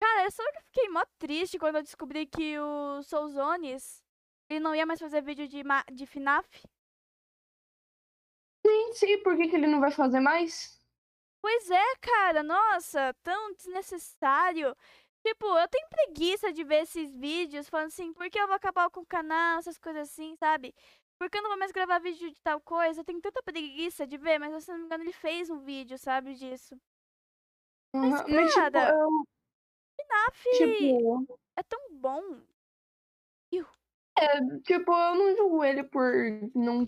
Cara, 0.00 0.24
eu 0.24 0.30
só 0.30 0.42
que 0.52 0.60
fiquei 0.62 0.88
mó 0.88 1.04
triste 1.18 1.58
quando 1.58 1.76
eu 1.76 1.82
descobri 1.82 2.26
que 2.26 2.58
o 2.58 3.02
Souzones 3.02 4.04
ele 4.48 4.60
não 4.60 4.74
ia 4.74 4.86
mais 4.86 5.00
fazer 5.00 5.22
vídeo 5.22 5.46
de, 5.48 5.62
ma- 5.62 5.84
de 5.92 6.06
FNAF. 6.06 6.48
Nem 8.64 8.92
sei 8.94 9.18
por 9.18 9.36
que, 9.36 9.48
que 9.48 9.56
ele 9.56 9.66
não 9.66 9.80
vai 9.80 9.90
fazer 9.90 10.20
mais. 10.20 10.78
Pois 11.40 11.70
é, 11.70 11.96
cara, 12.00 12.42
nossa, 12.42 13.14
tão 13.22 13.54
desnecessário. 13.54 14.74
Tipo, 15.24 15.46
eu 15.46 15.68
tenho 15.68 15.88
preguiça 15.88 16.52
de 16.52 16.64
ver 16.64 16.82
esses 16.82 17.14
vídeos 17.16 17.68
falando 17.68 17.88
assim, 17.88 18.12
por 18.12 18.30
que 18.30 18.38
eu 18.38 18.46
vou 18.46 18.56
acabar 18.56 18.88
com 18.90 19.00
o 19.00 19.06
canal, 19.06 19.58
essas 19.58 19.76
coisas 19.78 20.08
assim, 20.08 20.36
sabe? 20.36 20.74
Por 21.18 21.28
que 21.28 21.38
eu 21.38 21.42
não 21.42 21.50
vou 21.50 21.58
mais 21.58 21.72
gravar 21.72 21.98
vídeo 21.98 22.30
de 22.30 22.40
tal 22.40 22.60
coisa? 22.60 23.00
Eu 23.00 23.04
tenho 23.04 23.20
tanta 23.20 23.42
preguiça 23.42 24.06
de 24.06 24.16
ver, 24.16 24.38
mas 24.38 24.64
se 24.64 24.70
não 24.70 24.78
me 24.78 24.84
engano 24.84 25.02
ele 25.04 25.12
fez 25.12 25.50
um 25.50 25.58
vídeo, 25.58 25.98
sabe, 25.98 26.34
disso. 26.34 26.80
Mas, 27.92 28.24
Mas, 28.28 28.54
tipo, 28.54 28.78
eu, 28.78 29.26
FNAF 30.00 30.44
tipo, 30.56 31.40
é 31.56 31.62
tão 31.62 31.80
bom. 31.92 32.40
tipo, 34.62 34.92
eu 34.92 35.14
não 35.14 35.36
julgo 35.36 35.64
ele 35.64 35.82
por 35.82 36.12
não, 36.54 36.86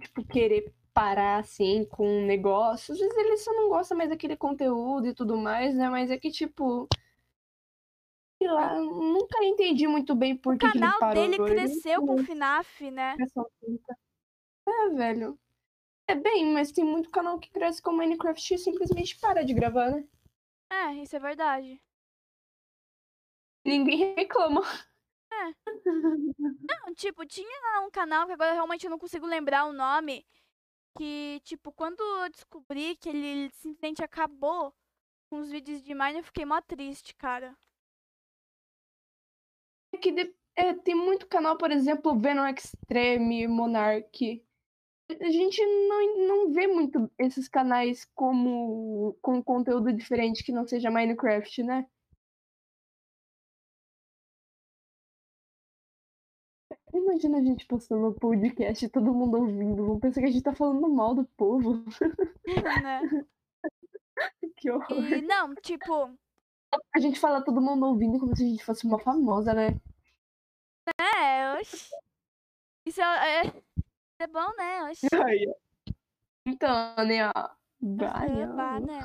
tipo, 0.00 0.26
querer 0.26 0.72
parar, 0.92 1.38
assim, 1.38 1.84
com 1.84 2.22
o 2.22 2.26
negócio. 2.26 2.92
Às 2.92 2.98
vezes 2.98 3.16
ele 3.16 3.36
só 3.36 3.52
não 3.52 3.68
gosta 3.68 3.94
mais 3.94 4.10
daquele 4.10 4.36
conteúdo 4.36 5.06
e 5.06 5.14
tudo 5.14 5.36
mais, 5.36 5.74
né? 5.76 5.88
Mas 5.88 6.10
é 6.10 6.18
que, 6.18 6.30
tipo... 6.30 6.88
Sei 8.38 8.48
lá, 8.48 8.78
nunca 8.78 9.44
entendi 9.44 9.88
muito 9.88 10.14
bem 10.14 10.36
por 10.36 10.54
O 10.54 10.58
que, 10.58 10.70
que 10.70 10.78
ele 10.78 10.86
canal 10.86 11.12
dele 11.12 11.34
Ele 11.34 11.44
cresceu 11.44 12.00
com 12.00 12.16
não 12.16 12.24
FNAF, 12.24 12.90
né? 12.90 13.16
É, 14.66 14.88
velho. 14.90 15.38
É 16.06 16.14
bem, 16.14 16.46
mas 16.52 16.72
tem 16.72 16.84
muito 16.84 17.10
canal 17.10 17.38
que 17.38 17.50
cresce 17.50 17.82
com 17.82 17.92
Minecraft 17.92 18.54
e 18.54 18.58
simplesmente 18.58 19.18
para 19.18 19.44
de 19.44 19.52
gravar, 19.52 19.90
né? 19.90 20.08
É, 20.70 20.92
isso 20.94 21.16
é 21.16 21.18
verdade. 21.18 21.82
Ninguém 23.64 24.14
reclama. 24.14 24.62
Não, 25.84 26.94
tipo, 26.94 27.26
tinha 27.26 27.82
um 27.84 27.90
canal 27.90 28.26
que 28.26 28.32
agora 28.32 28.52
realmente 28.52 28.84
eu 28.84 28.90
não 28.90 28.98
consigo 28.98 29.26
lembrar 29.26 29.66
o 29.66 29.72
nome. 29.72 30.24
Que, 30.96 31.40
tipo, 31.44 31.72
quando 31.72 32.00
eu 32.00 32.30
descobri 32.30 32.96
que 32.96 33.08
ele 33.08 33.50
simplesmente 33.50 34.02
acabou 34.02 34.74
com 35.28 35.40
os 35.40 35.50
vídeos 35.50 35.82
de 35.82 35.94
Mine, 35.94 36.18
eu 36.18 36.24
fiquei 36.24 36.44
mó 36.44 36.60
triste, 36.60 37.14
cara. 37.14 37.54
É 39.92 39.98
que 39.98 40.12
de- 40.12 40.34
é, 40.56 40.74
tem 40.74 40.94
muito 40.94 41.26
canal, 41.26 41.56
por 41.56 41.70
exemplo, 41.70 42.18
Venom 42.18 42.46
Extreme, 42.48 43.46
Monarch. 43.46 44.44
A 45.10 45.30
gente 45.30 45.64
não, 45.88 46.26
não 46.28 46.52
vê 46.52 46.66
muito 46.66 47.10
esses 47.18 47.48
canais 47.48 48.04
como 48.14 49.14
com 49.22 49.42
conteúdo 49.42 49.92
diferente 49.92 50.44
que 50.44 50.52
não 50.52 50.66
seja 50.66 50.90
Minecraft, 50.90 51.62
né? 51.62 51.86
Imagina 56.92 57.38
a 57.38 57.42
gente 57.42 57.66
postando 57.66 58.08
um 58.08 58.12
podcast 58.14 58.84
e 58.84 58.88
todo 58.88 59.14
mundo 59.14 59.38
ouvindo. 59.38 59.86
Vão 59.86 59.98
pensar 60.00 60.20
que 60.20 60.26
a 60.26 60.30
gente 60.30 60.42
tá 60.42 60.54
falando 60.54 60.88
mal 60.88 61.14
do 61.14 61.24
povo. 61.36 61.84
né? 62.82 63.00
Que 64.56 64.70
horror. 64.70 65.12
E 65.12 65.22
não, 65.22 65.54
tipo, 65.54 66.18
A 66.94 67.00
gente 67.00 67.18
fala 67.18 67.44
todo 67.44 67.60
mundo 67.60 67.86
ouvindo 67.86 68.18
como 68.18 68.36
se 68.36 68.44
a 68.44 68.46
gente 68.48 68.64
fosse 68.64 68.86
uma 68.86 68.98
famosa, 68.98 69.54
né? 69.54 69.68
é, 71.00 71.58
oxi. 71.58 71.90
Isso 72.86 73.00
é, 73.00 73.46
é, 73.46 73.62
é 74.20 74.26
bom, 74.26 74.54
né? 74.56 74.90
Oxi. 74.90 75.06
Então, 76.46 76.96
né? 77.06 77.28
ó. 77.28 77.50
Bah, 77.78 78.80
né? 78.80 79.00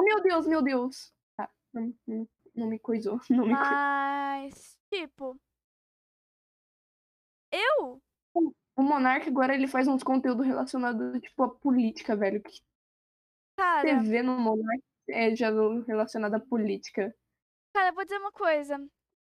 Meu 0.00 0.22
Deus, 0.22 0.46
meu 0.46 0.62
Deus. 0.62 1.12
Tá, 1.36 1.50
não, 1.74 1.92
não, 2.06 2.28
não 2.54 2.66
me 2.68 2.78
coisou. 2.78 3.20
Não 3.28 3.44
me 3.44 3.54
coisou. 3.54 3.74
Mas, 3.74 4.78
tipo. 4.88 5.40
Eu? 7.50 8.00
O 8.76 8.82
Monark 8.82 9.26
agora 9.26 9.56
ele 9.56 9.66
faz 9.66 9.88
uns 9.88 10.04
conteúdos 10.04 10.46
relacionados, 10.46 11.20
tipo, 11.20 11.42
à 11.42 11.48
política, 11.52 12.14
velho. 12.14 12.40
Que 12.40 12.60
Cara, 13.56 13.82
você 13.82 14.08
vê 14.08 14.22
no 14.22 14.38
Monark 14.38 14.82
é 15.10 15.34
já 15.36 15.50
relacionado 15.86 16.34
à 16.34 16.40
política. 16.40 17.14
cara, 17.74 17.90
eu 17.90 17.94
vou 17.94 18.04
dizer 18.04 18.18
uma 18.18 18.32
coisa. 18.32 18.76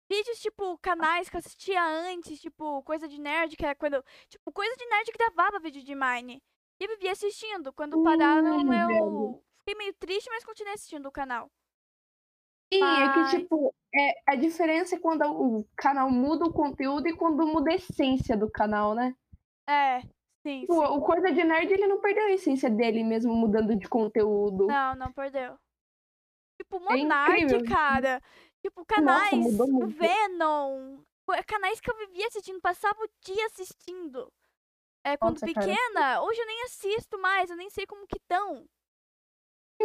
Vídeos, 0.10 0.40
tipo, 0.40 0.78
canais 0.78 1.30
que 1.30 1.36
eu 1.36 1.40
assistia 1.40 1.84
antes, 1.84 2.40
tipo, 2.40 2.82
coisa 2.84 3.08
de 3.08 3.20
nerd, 3.20 3.56
que 3.58 3.66
era 3.66 3.76
quando. 3.76 4.02
Tipo, 4.30 4.52
coisa 4.54 4.74
de 4.78 4.86
nerd 4.86 5.12
gravava 5.18 5.60
vídeo 5.60 5.84
de 5.84 5.94
Mine. 5.96 6.42
E 6.80 6.84
eu 6.86 6.90
vivia 6.92 7.12
assistindo. 7.12 7.74
Quando 7.74 8.02
pararam, 8.04 8.58
Hum, 8.58 8.74
eu 8.74 8.88
velho. 8.88 9.44
fiquei 9.60 9.76
meio 9.76 9.94
triste, 9.96 10.30
mas 10.30 10.46
continuei 10.46 10.74
assistindo 10.76 11.08
o 11.08 11.12
canal. 11.12 11.50
É 12.72 12.80
Mas- 12.80 13.32
que, 13.32 13.38
tipo, 13.40 13.74
é, 13.96 14.32
a 14.32 14.36
diferença 14.36 14.96
é 14.96 15.00
quando 15.00 15.24
o 15.26 15.66
canal 15.76 16.10
muda 16.10 16.46
o 16.46 16.54
conteúdo 16.54 17.08
e 17.08 17.16
quando 17.16 17.46
muda 17.48 17.72
a 17.72 17.76
essência 17.76 18.38
do 18.38 18.50
canal, 18.52 18.94
né? 18.94 19.14
É, 19.68 20.02
sim, 20.46 20.62
Tipo, 20.62 20.74
sim. 20.74 20.80
o 20.98 21.02
Coisa 21.02 21.32
de 21.32 21.44
Nerd, 21.44 21.72
ele 21.72 21.88
não 21.88 22.00
perdeu 22.02 22.26
a 22.26 22.32
essência 22.32 22.70
dele 22.70 23.04
mesmo 23.04 23.34
mudando 23.34 23.76
de 23.76 23.88
conteúdo. 23.88 24.68
Não, 24.68 24.96
não 24.96 25.12
perdeu. 25.14 25.58
Tipo, 26.70 26.78
É 26.92 26.98
Monark, 26.98 27.42
incrível. 27.44 27.66
cara. 27.66 28.22
Tipo, 28.62 28.86
canais. 28.86 29.34
mudou 29.34 29.68
muito. 29.68 29.96
Venom. 29.96 30.98
co- 31.26 31.34
Canais 31.48 31.80
que 31.80 31.90
eu 31.90 31.98
vivia 31.98 32.28
assistindo, 32.28 32.60
passava 32.62 33.00
o 33.02 33.10
dia 33.24 33.46
assistindo. 33.48 34.32
É, 35.06 35.16
quando 35.16 35.40
Nossa, 35.40 35.54
cara. 35.54 35.66
pequena, 35.66 36.22
hoje 36.22 36.40
eu 36.42 36.46
nem 36.46 36.64
assisto 36.64 37.18
mais, 37.20 37.50
eu 37.50 37.56
nem 37.56 37.70
sei 37.70 37.86
como 37.86 38.06
que 38.08 38.18
estão. 38.18 38.66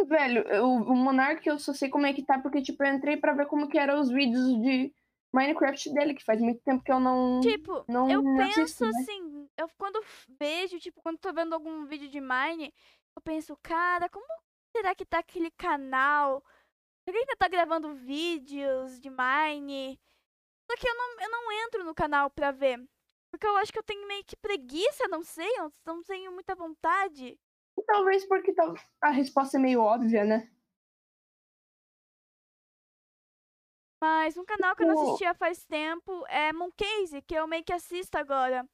Velho, 0.07 0.43
o, 0.65 0.91
o 0.91 0.95
Monark 0.95 1.47
eu 1.47 1.57
só 1.59 1.71
sei 1.73 1.87
como 1.89 2.05
é 2.05 2.13
que 2.13 2.25
tá, 2.25 2.39
porque, 2.39 2.61
tipo, 2.61 2.83
eu 2.83 2.93
entrei 2.93 3.15
pra 3.15 3.33
ver 3.33 3.45
como 3.45 3.69
que 3.69 3.77
eram 3.77 4.01
os 4.01 4.09
vídeos 4.09 4.43
de 4.61 4.91
Minecraft 5.33 5.93
dele, 5.93 6.13
que 6.15 6.23
faz 6.23 6.41
muito 6.41 6.61
tempo 6.63 6.83
que 6.83 6.91
eu 6.91 6.99
não. 6.99 7.39
Tipo, 7.41 7.85
não 7.87 8.09
eu 8.09 8.21
penso 8.35 8.83
né? 8.83 8.89
assim, 8.89 9.47
eu 9.55 9.69
quando 9.77 10.03
vejo, 10.39 10.79
tipo, 10.79 11.01
quando 11.01 11.19
tô 11.19 11.31
vendo 11.31 11.53
algum 11.53 11.85
vídeo 11.85 12.09
de 12.09 12.19
Mine, 12.19 12.73
eu 13.15 13.21
penso, 13.21 13.55
cara, 13.61 14.09
como 14.09 14.25
será 14.75 14.95
que 14.95 15.05
tá 15.05 15.19
aquele 15.19 15.51
canal? 15.51 16.43
Que 17.05 17.11
ainda 17.11 17.35
tá 17.35 17.47
gravando 17.47 17.93
vídeos 17.93 18.99
de 18.99 19.09
Mine? 19.09 19.99
Só 20.69 20.77
que 20.77 20.87
eu 20.87 20.95
não, 20.95 21.21
eu 21.21 21.29
não 21.29 21.51
entro 21.65 21.83
no 21.83 21.93
canal 21.93 22.29
pra 22.29 22.51
ver. 22.51 22.79
Porque 23.29 23.45
eu 23.45 23.57
acho 23.57 23.73
que 23.73 23.79
eu 23.79 23.83
tenho 23.83 24.07
meio 24.07 24.23
que 24.23 24.37
preguiça, 24.37 25.07
não 25.07 25.23
sei, 25.23 25.49
eu 25.57 25.71
não 25.85 26.03
tenho 26.03 26.31
muita 26.31 26.55
vontade. 26.55 27.37
Talvez 27.87 28.25
porque 28.27 28.53
a 29.01 29.09
resposta 29.09 29.57
é 29.57 29.59
meio 29.59 29.81
óbvia, 29.81 30.23
né? 30.23 30.49
Mas 33.99 34.37
um 34.37 34.45
canal 34.45 34.75
que 34.75 34.83
eu 34.83 34.87
não 34.87 35.01
assistia 35.01 35.33
faz 35.33 35.65
tempo 35.65 36.25
é 36.27 36.53
Mooncase, 36.53 37.21
que 37.21 37.33
eu 37.33 37.47
meio 37.47 37.63
que 37.63 37.73
assisto 37.73 38.17
agora. 38.17 38.67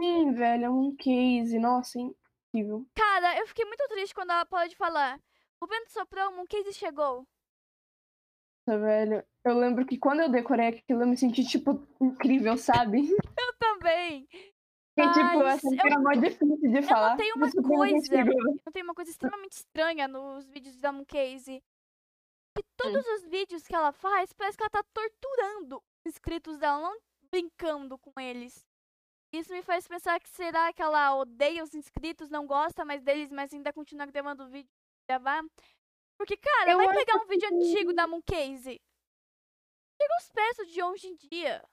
Sim, 0.00 0.32
velho, 0.32 0.64
é 0.64 0.70
um 0.70 0.94
case. 0.96 1.58
Nossa, 1.58 1.98
incrível. 1.98 2.86
Cara, 2.94 3.38
eu 3.38 3.46
fiquei 3.46 3.64
muito 3.64 3.86
triste 3.88 4.14
quando 4.14 4.30
ela 4.30 4.46
pode 4.46 4.74
falar. 4.76 5.20
O 5.60 5.66
vento 5.66 5.90
soprou, 5.92 6.30
o 6.30 6.36
Mooncase 6.36 6.72
chegou. 6.72 7.26
Nossa, 8.66 8.78
velho. 8.78 9.24
Eu 9.44 9.58
lembro 9.58 9.86
que 9.86 9.98
quando 9.98 10.20
eu 10.20 10.30
decorei 10.30 10.68
aquilo, 10.68 11.02
eu 11.02 11.06
me 11.06 11.16
senti, 11.16 11.44
tipo, 11.44 11.86
incrível, 12.00 12.56
sabe? 12.56 13.08
eu 13.10 13.54
também. 13.58 14.28
E, 14.98 15.12
tipo, 15.12 15.42
essa 15.42 15.66
eu, 15.66 15.86
era 15.86 15.98
mó 15.98 16.10
difícil 16.12 16.58
de 16.58 16.82
falar. 16.82 17.12
Eu 17.12 17.16
tenho 17.16 17.36
uma 17.36 17.50
coisa. 17.50 18.14
Eu 18.66 18.72
tenho 18.72 18.84
uma 18.84 18.94
coisa 18.94 19.10
extremamente 19.10 19.52
estranha 19.52 20.06
nos 20.06 20.46
vídeos 20.48 20.76
da 20.76 20.92
Mooncase. 20.92 21.62
Que 22.54 22.62
todos 22.76 23.06
hum. 23.06 23.14
os 23.14 23.24
vídeos 23.24 23.66
que 23.66 23.74
ela 23.74 23.92
faz, 23.92 24.32
parece 24.32 24.56
que 24.56 24.62
ela 24.62 24.70
tá 24.70 24.84
torturando 24.92 25.76
os 25.76 26.06
inscritos 26.06 26.58
dela, 26.58 26.80
não 26.80 26.98
brincando 27.30 27.96
com 27.96 28.12
eles. 28.20 28.66
Isso 29.32 29.52
me 29.52 29.62
faz 29.62 29.86
pensar 29.86 30.18
que 30.18 30.28
será 30.28 30.72
que 30.72 30.82
ela 30.82 31.14
odeia 31.14 31.62
os 31.62 31.74
inscritos, 31.74 32.28
não 32.28 32.46
gosta 32.46 32.84
mais 32.84 33.00
deles, 33.02 33.30
mas 33.30 33.54
ainda 33.54 33.72
continua 33.72 34.06
gravando 34.06 34.48
vídeo 34.48 34.68
gravar? 35.08 35.44
Porque, 36.20 36.36
cara, 36.36 36.72
eu 36.72 36.76
vai 36.76 36.94
pegar 36.94 37.16
um 37.16 37.26
vídeo 37.26 37.48
que... 37.48 37.54
antigo 37.54 37.94
da 37.94 38.06
Mooncase. 38.06 38.78
Chega 39.98 40.16
os 40.20 40.30
peças 40.30 40.70
de 40.70 40.82
hoje 40.82 41.06
em 41.06 41.16
dia. 41.16 41.64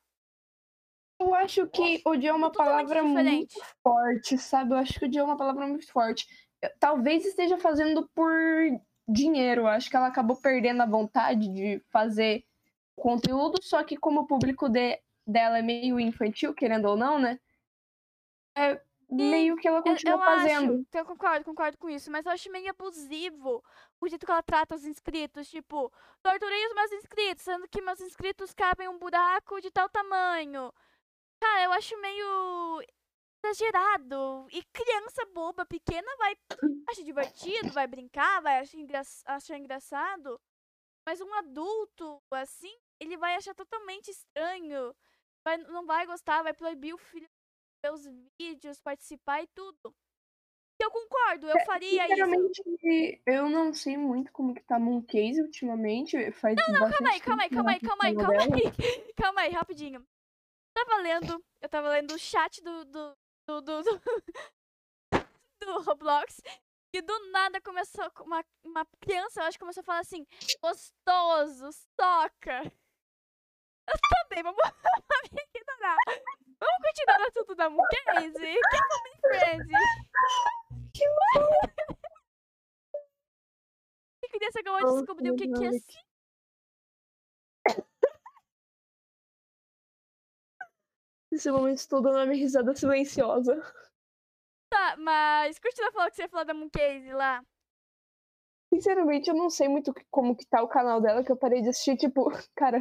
Eu 1.20 1.36
acho 1.36 1.68
que 1.68 2.02
o 2.06 2.16
dia 2.16 2.30
é 2.30 2.34
uma 2.34 2.50
palavra 2.50 3.04
diferente. 3.04 3.54
muito 3.54 3.76
forte, 3.84 4.38
sabe? 4.38 4.72
Eu 4.72 4.78
acho 4.78 4.98
que 4.98 5.06
o 5.06 5.10
dia 5.10 5.20
é 5.20 5.24
uma 5.26 5.36
palavra 5.36 5.68
muito 5.68 5.92
forte. 5.92 6.26
Talvez 6.80 7.26
esteja 7.26 7.58
fazendo 7.58 8.08
por 8.16 8.32
dinheiro. 9.06 9.64
Eu 9.64 9.68
acho 9.68 9.90
que 9.90 9.98
ela 9.98 10.08
acabou 10.08 10.40
perdendo 10.40 10.82
a 10.82 10.86
vontade 10.86 11.50
de 11.50 11.84
fazer 11.90 12.46
conteúdo, 12.96 13.62
só 13.62 13.84
que 13.84 13.98
como 13.98 14.22
o 14.22 14.28
público 14.28 14.70
de, 14.70 14.98
dela 15.26 15.60
é 15.60 15.62
meio 15.62 16.00
infantil, 16.00 16.54
querendo 16.54 16.86
ou 16.86 16.96
não, 16.96 17.20
né? 17.20 17.38
É 18.56 18.82
meio 19.10 19.56
que 19.56 19.68
ela 19.68 19.82
continua 19.82 20.16
eu, 20.16 20.20
eu 20.20 20.26
fazendo. 20.26 20.74
Acho, 20.74 20.98
eu 20.98 21.06
concordo, 21.06 21.46
concordo 21.46 21.78
com 21.78 21.90
isso, 21.90 22.12
mas 22.12 22.26
eu 22.26 22.32
acho 22.32 22.52
meio 22.52 22.70
abusivo 22.70 23.64
o 24.00 24.08
jeito 24.08 24.26
que 24.26 24.32
ela 24.32 24.44
trata 24.44 24.76
os 24.76 24.86
inscritos. 24.86 25.50
Tipo, 25.50 25.92
torturei 26.22 26.68
os 26.68 26.74
meus 26.74 26.92
inscritos, 26.92 27.44
sendo 27.44 27.68
que 27.68 27.82
meus 27.82 28.02
inscritos 28.02 28.54
cabem 28.54 28.88
um 28.88 29.00
buraco 29.00 29.62
de 29.62 29.72
tal 29.72 29.90
tamanho. 29.90 30.72
Cara, 31.40 31.64
eu 31.64 31.72
acho 31.72 32.00
meio 32.02 32.82
exagerado. 33.44 34.48
E 34.52 34.64
criança 34.74 35.26
boba, 35.34 35.66
pequena, 35.66 36.10
vai 36.18 36.36
achar 36.90 37.04
divertido, 37.04 37.72
vai 37.72 37.88
brincar, 37.88 38.42
vai 38.42 38.60
achar, 38.60 38.78
engra 38.78 39.02
achar 39.26 39.58
engraçado. 39.58 40.40
Mas 41.06 41.22
um 41.22 41.34
adulto, 41.36 42.22
assim, 42.32 42.76
ele 43.00 43.16
vai 43.16 43.36
achar 43.36 43.56
totalmente 43.56 44.10
estranho. 44.10 44.94
Vai, 45.44 45.58
não 45.58 45.86
vai 45.86 46.06
gostar, 46.06 46.44
vai 46.44 46.54
proibir 46.54 46.94
o 46.94 46.98
filho 46.98 47.30
ver 47.84 47.94
os 47.94 48.06
vídeos, 48.40 48.80
participar 48.80 49.42
e 49.44 49.48
tudo. 49.48 49.96
Eu 50.80 50.92
concordo, 50.92 51.50
eu 51.50 51.60
faria 51.66 52.04
Sinceramente, 52.04 52.62
isso. 52.62 53.22
eu 53.26 53.50
não 53.50 53.74
sei 53.74 53.98
muito 53.98 54.32
como 54.32 54.54
que 54.54 54.62
tá 54.62 54.78
Mooncase 54.78 55.42
ultimamente. 55.42 56.32
Faz 56.34 56.56
não, 56.56 56.80
não, 56.80 56.92
calma 56.92 57.10
aí, 57.10 57.20
calma 57.20 57.44
aí, 57.44 57.50
calma 57.50 57.72
aí, 57.72 57.80
calma 57.80 58.04
aí, 58.04 58.16
calma 58.16 58.38
aí. 58.56 59.14
Calma 59.16 59.42
aí, 59.42 59.52
rapidinho. 59.52 60.00
Eu 60.00 60.86
tava 60.86 61.02
lendo, 61.02 61.44
eu 61.62 61.70
tava 61.70 61.90
lendo 61.90 62.14
o 62.14 62.20
chat 62.20 62.62
do, 62.62 62.86
do, 62.86 63.18
do, 63.48 63.62
do, 63.62 63.84
do, 63.84 64.02
Roblox. 65.82 66.42
E 66.94 67.02
do 67.02 67.32
nada 67.32 67.60
começou, 67.60 68.10
uma, 68.22 68.46
uma 68.64 68.86
criança, 69.02 69.42
eu 69.42 69.46
acho, 69.46 69.60
começou 69.60 69.82
a 69.82 69.84
falar 69.84 70.00
assim, 70.00 70.26
gostoso, 70.62 71.72
soca. 72.00 72.62
Eu 73.90 73.96
também, 74.28 74.44
vamos 74.44 74.60
ignorar. 75.56 75.98
Vamos 76.60 76.78
continuar 76.86 77.20
no 77.20 77.26
assunto 77.28 77.56
da 77.56 77.70
Mooncase? 77.70 78.34
Que 78.34 78.78
family 78.90 79.16
friend? 79.22 79.72
Que 84.22 84.30
criança 84.30 84.60
acabou 84.60 84.80
de 84.80 85.00
descobrir 85.00 85.32
o 85.32 85.36
que, 85.36 85.48
que 85.48 85.66
é 85.66 85.68
assim. 85.70 86.08
Nesse 91.32 91.52
momento 91.52 91.78
estou 91.78 92.02
dando 92.02 92.18
a 92.20 92.26
minha 92.26 92.40
risada 92.40 92.76
silenciosa. 92.76 93.56
Tá, 94.70 94.96
mas 94.98 95.60
continua 95.60 95.92
falando 95.92 96.10
que 96.10 96.16
você 96.16 96.24
ia 96.24 96.30
falar 96.30 96.44
da 96.46 96.54
Mooncase 96.54 97.14
lá. 97.14 97.44
Sinceramente, 98.74 99.30
eu 99.30 99.36
não 99.36 99.50
sei 99.50 99.68
muito 99.68 99.94
como 100.10 100.36
que 100.36 100.46
tá 100.46 100.62
o 100.62 100.68
canal 100.68 101.00
dela, 101.00 101.24
que 101.24 101.32
eu 101.32 101.38
parei 101.38 101.62
de 101.62 101.70
assistir, 101.70 101.96
tipo, 101.96 102.30
cara, 102.56 102.80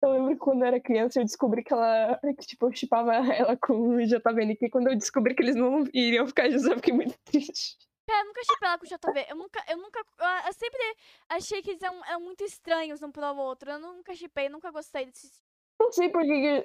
eu 0.00 0.10
lembro 0.10 0.30
que 0.34 0.38
quando 0.38 0.62
eu 0.62 0.68
era 0.68 0.80
criança 0.80 1.20
eu 1.20 1.24
descobri 1.24 1.64
que 1.64 1.72
ela, 1.72 2.18
que, 2.38 2.46
tipo, 2.46 2.66
eu 2.66 2.72
chipava 2.72 3.14
ela 3.14 3.56
com 3.56 3.74
o 3.74 4.06
JVN, 4.06 4.56
que 4.56 4.70
quando 4.70 4.88
eu 4.88 4.96
descobri 4.96 5.34
que 5.34 5.42
eles 5.42 5.56
não 5.56 5.84
iriam 5.92 6.26
ficar 6.26 6.48
juntos, 6.48 6.66
eu 6.66 6.76
fiquei 6.76 6.94
muito 6.94 7.18
triste. 7.24 7.76
É, 8.08 8.20
eu 8.20 8.24
nunca 8.24 8.40
chipei 8.44 8.68
ela 8.68 8.78
com 8.78 8.86
o 8.86 8.88
JV. 8.88 9.26
Eu 9.28 9.36
nunca, 9.36 9.64
eu 9.68 9.76
nunca, 9.76 10.04
eu 10.46 10.52
sempre 10.52 10.96
achei 11.28 11.62
que 11.62 11.70
eles 11.70 11.82
eram, 11.82 12.04
eram 12.06 12.20
muito 12.20 12.42
estranhos 12.44 13.02
um 13.02 13.10
pro 13.10 13.36
outro. 13.36 13.70
Eu 13.70 13.78
nunca 13.78 14.14
chipei, 14.14 14.48
nunca 14.48 14.70
gostei 14.70 15.06
desse 15.06 15.30
Não 15.78 15.92
sei 15.92 16.08
por 16.08 16.22
que. 16.22 16.62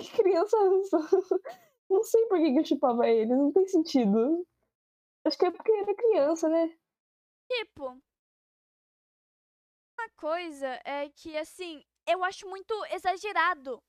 que 0.00 0.12
criança. 0.22 0.56
Não 1.90 2.02
sei 2.02 2.26
por 2.26 2.38
que 2.38 2.58
eu 2.58 2.64
chipava 2.64 3.06
ele, 3.06 3.34
não 3.34 3.52
tem 3.52 3.66
sentido. 3.68 4.46
Acho 5.26 5.38
que 5.38 5.46
é 5.46 5.50
porque 5.50 5.70
é 5.70 5.94
criança, 5.94 6.48
né? 6.48 6.74
Tipo. 7.50 8.00
Uma 9.96 10.08
coisa 10.16 10.80
é 10.84 11.08
que, 11.10 11.36
assim, 11.36 11.84
eu 12.06 12.22
acho 12.24 12.48
muito 12.48 12.74
exagerado. 12.86 13.82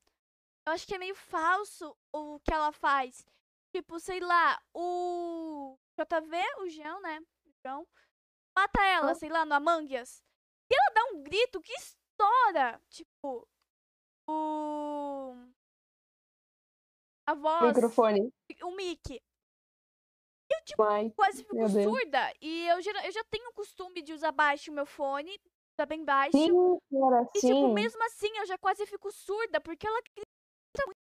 Eu 0.65 0.73
acho 0.73 0.88
que 0.88 0.95
é 0.95 0.97
meio 0.97 1.15
falso 1.15 1.95
o 2.12 2.39
que 2.39 2.54
ela 2.54 2.71
faz. 2.71 3.25
Tipo, 3.71 3.99
sei 3.99 4.19
lá, 4.19 4.60
o 4.73 5.78
JV, 5.97 6.38
o 6.60 6.69
João, 6.69 7.01
né? 7.01 7.19
O 7.45 7.51
João, 7.62 7.88
mata 8.56 8.84
ela, 8.84 9.12
oh. 9.12 9.15
sei 9.15 9.30
lá, 9.30 9.45
no 9.45 9.54
Among 9.54 9.99
Us. 9.99 10.23
E 10.71 10.75
ela 10.75 10.93
dá 10.93 11.04
um 11.13 11.23
grito 11.23 11.62
que 11.62 11.73
estoura. 11.73 12.82
Tipo, 12.89 13.47
o. 14.28 15.36
A 17.28 17.34
voz. 17.34 17.75
Microfone. 17.75 18.34
O 18.63 18.71
mic. 18.75 19.21
Eu, 20.49 20.63
tipo, 20.63 20.84
quase 21.15 21.43
fico 21.43 21.69
surda. 21.69 22.34
E 22.39 22.67
eu 22.67 22.82
já, 22.82 22.91
eu 23.06 23.12
já 23.12 23.23
tenho 23.25 23.49
o 23.49 23.54
costume 23.54 24.01
de 24.01 24.13
usar 24.13 24.32
baixo 24.32 24.71
o 24.71 24.73
meu 24.73 24.86
fone 24.86 25.39
tá 25.75 25.85
bem 25.85 26.03
baixo. 26.03 26.38
Sim, 26.38 26.51
cara, 26.91 27.29
e, 27.35 27.39
sim. 27.39 27.53
tipo, 27.53 27.73
mesmo 27.73 28.03
assim, 28.05 28.29
eu 28.38 28.45
já 28.45 28.57
quase 28.57 28.85
fico 28.85 29.11
surda, 29.11 29.59
porque 29.61 29.88
ela 29.88 30.01
grita 30.01 30.85
muito. 30.85 31.05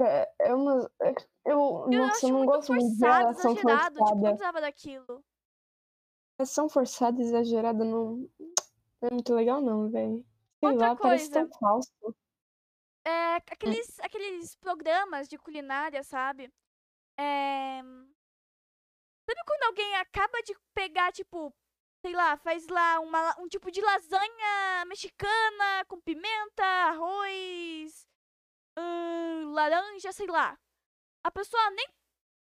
É, 0.00 0.22
é. 0.22 0.46
É, 1.06 1.14
eu, 1.46 1.88
eu 1.90 2.06
nossa, 2.06 2.26
eu 2.26 2.32
não 2.32 2.46
gosto 2.46 2.72
muito 2.72 2.94
de 2.94 3.00
relação 3.00 3.52
exagerado, 3.52 3.98
forçada. 3.98 4.04
Tipo, 4.04 4.14
não 4.14 4.22
precisava 4.22 4.60
daquilo. 4.60 5.24
Ação 6.38 6.68
forçada, 6.68 7.22
exagerada, 7.22 7.84
não. 7.84 8.28
é 9.00 9.10
muito 9.10 9.32
legal, 9.34 9.60
não, 9.60 9.90
velho. 9.90 10.24
Sei 10.60 10.70
Outra 10.70 10.88
lá, 10.88 10.96
coisa. 10.96 11.02
parece 11.02 11.30
tão 11.30 11.48
falso. 11.58 11.90
É, 13.06 13.36
aqueles, 13.36 13.98
aqueles 14.00 14.54
programas 14.56 15.28
de 15.28 15.38
culinária, 15.38 16.02
sabe? 16.02 16.52
É, 17.18 17.80
Sabe 19.26 19.40
quando 19.44 19.62
alguém 19.64 19.96
acaba 19.96 20.40
de 20.42 20.54
pegar, 20.72 21.12
tipo, 21.12 21.52
sei 22.00 22.14
lá, 22.14 22.36
faz 22.36 22.66
lá 22.68 23.00
uma, 23.00 23.40
um 23.40 23.48
tipo 23.48 23.70
de 23.72 23.80
lasanha 23.80 24.84
mexicana 24.86 25.84
com 25.88 26.00
pimenta, 26.00 26.62
arroz, 26.64 28.06
hum, 28.78 29.52
laranja, 29.52 30.12
sei 30.12 30.26
lá. 30.28 30.58
A 31.24 31.30
pessoa 31.30 31.70
nem, 31.72 31.88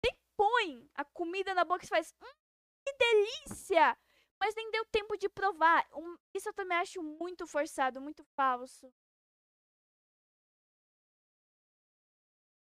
nem 0.04 0.18
põe 0.38 0.90
a 0.96 1.06
comida 1.06 1.54
na 1.54 1.66
boca 1.66 1.86
e 1.86 1.88
faz, 1.88 2.14
hum, 2.22 2.34
que 2.86 2.94
delícia! 2.98 3.98
Mas 4.40 4.56
nem 4.56 4.72
deu 4.72 4.86
tempo 4.88 5.18
de 5.18 5.30
provar. 5.30 5.88
Um, 5.94 6.18
isso 6.34 6.50
eu 6.50 6.54
também 6.54 6.78
acho 6.78 7.02
muito 7.02 7.48
forçado, 7.48 8.02
muito 8.02 8.24
falso. 8.36 8.94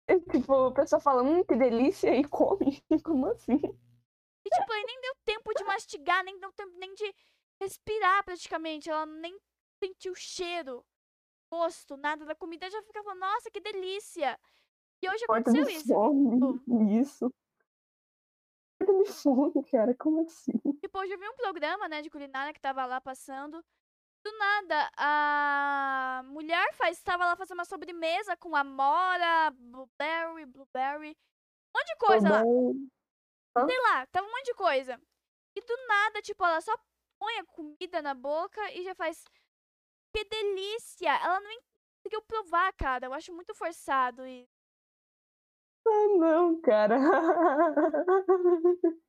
É, 0.08 0.20
tipo, 0.20 0.54
a 0.68 0.74
pessoa 0.74 1.00
fala, 1.02 1.22
hum, 1.24 1.44
que 1.44 1.56
delícia, 1.56 2.16
e 2.16 2.24
come. 2.26 2.82
Como 3.04 3.28
assim? 3.28 3.60
E, 4.48 4.50
tipo, 4.50 4.74
ele 4.74 4.86
nem 4.86 5.02
deu 5.02 5.16
tempo 5.26 5.54
de 5.54 5.64
mastigar, 5.66 6.24
nem 6.24 6.40
deu 6.40 6.52
tempo 6.54 6.78
nem 6.78 6.94
de 6.94 7.14
respirar 7.60 8.24
praticamente. 8.24 8.90
Ela 8.90 9.06
nem 9.06 9.38
sentiu 9.84 10.14
o 10.14 10.16
cheiro. 10.16 10.86
gosto, 11.52 11.96
nada 11.98 12.26
da 12.26 12.36
comida, 12.36 12.70
já 12.70 12.82
ficava, 12.82 13.16
nossa, 13.16 13.50
que 13.52 13.60
delícia. 13.60 14.38
E 15.02 15.10
hoje 15.10 15.26
Porta 15.26 15.50
aconteceu 15.50 15.78
isso. 15.78 15.88
fome. 15.88 16.62
Isso. 17.02 17.34
Porta 18.80 19.04
de 19.04 19.12
fome, 19.12 19.64
cara. 19.72 19.96
Como 19.96 20.22
assim? 20.22 20.52
Tipo, 20.82 21.00
hoje 21.00 21.14
eu 21.14 21.20
vi 21.20 21.28
um 21.30 21.36
programa, 21.36 21.88
né, 21.88 22.02
de 22.02 22.10
culinária 22.10 22.54
que 22.54 22.60
tava 22.60 22.86
lá 22.86 23.00
passando. 23.00 23.64
Do 24.24 24.38
nada, 24.38 24.92
a 24.98 26.22
mulher 26.26 26.74
faz, 26.74 27.02
tava 27.02 27.26
lá 27.26 27.36
fazendo 27.36 27.60
uma 27.60 27.66
sobremesa 27.66 28.36
com 28.36 28.56
amora, 28.56 29.52
blueberry, 29.52 30.46
blueberry, 30.46 31.12
um 31.12 31.80
monte 31.80 31.88
de 31.88 31.96
coisa 31.98 32.30
lá. 32.30 32.44
Sei 33.66 33.82
lá, 33.82 34.06
tava 34.08 34.28
um 34.28 34.32
monte 34.32 34.46
de 34.46 34.54
coisa. 34.54 35.02
E 35.56 35.62
do 35.62 35.88
nada, 35.88 36.22
tipo, 36.22 36.46
ela 36.46 36.62
só 36.62 36.78
põe 37.20 37.38
a 37.40 37.46
comida 37.46 38.02
na 38.02 38.14
boca 38.14 38.62
e 38.74 38.84
já 38.84 38.94
faz. 38.94 39.24
Que 40.14 40.24
delícia! 40.26 41.10
Ela 41.10 41.40
não 41.40 41.52
conseguiu 41.98 42.22
provar, 42.24 42.74
cara. 42.74 43.08
Eu 43.08 43.14
acho 43.14 43.34
muito 43.34 43.54
forçado 43.54 44.26
isso. 44.26 44.50
Ah, 45.88 46.08
não, 46.18 46.62
cara. 46.62 46.98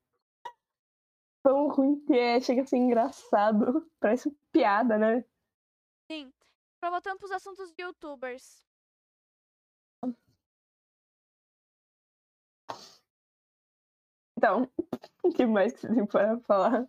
Tão 1.42 1.68
ruim 1.68 2.04
que 2.04 2.12
é, 2.12 2.40
chega 2.40 2.62
a 2.62 2.66
ser 2.66 2.76
engraçado. 2.76 3.90
Parece 4.00 4.30
piada, 4.52 4.98
né? 4.98 5.24
Sim. 6.10 6.32
Pra 6.80 6.90
voltando 6.90 7.18
pros 7.18 7.32
assuntos 7.32 7.72
de 7.72 7.82
youtubers. 7.82 8.67
Então, 14.38 14.70
o 15.24 15.30
que 15.32 15.44
mais 15.44 15.72
que 15.72 15.80
você 15.80 15.88
tem 15.92 16.06
para 16.06 16.38
falar? 16.40 16.88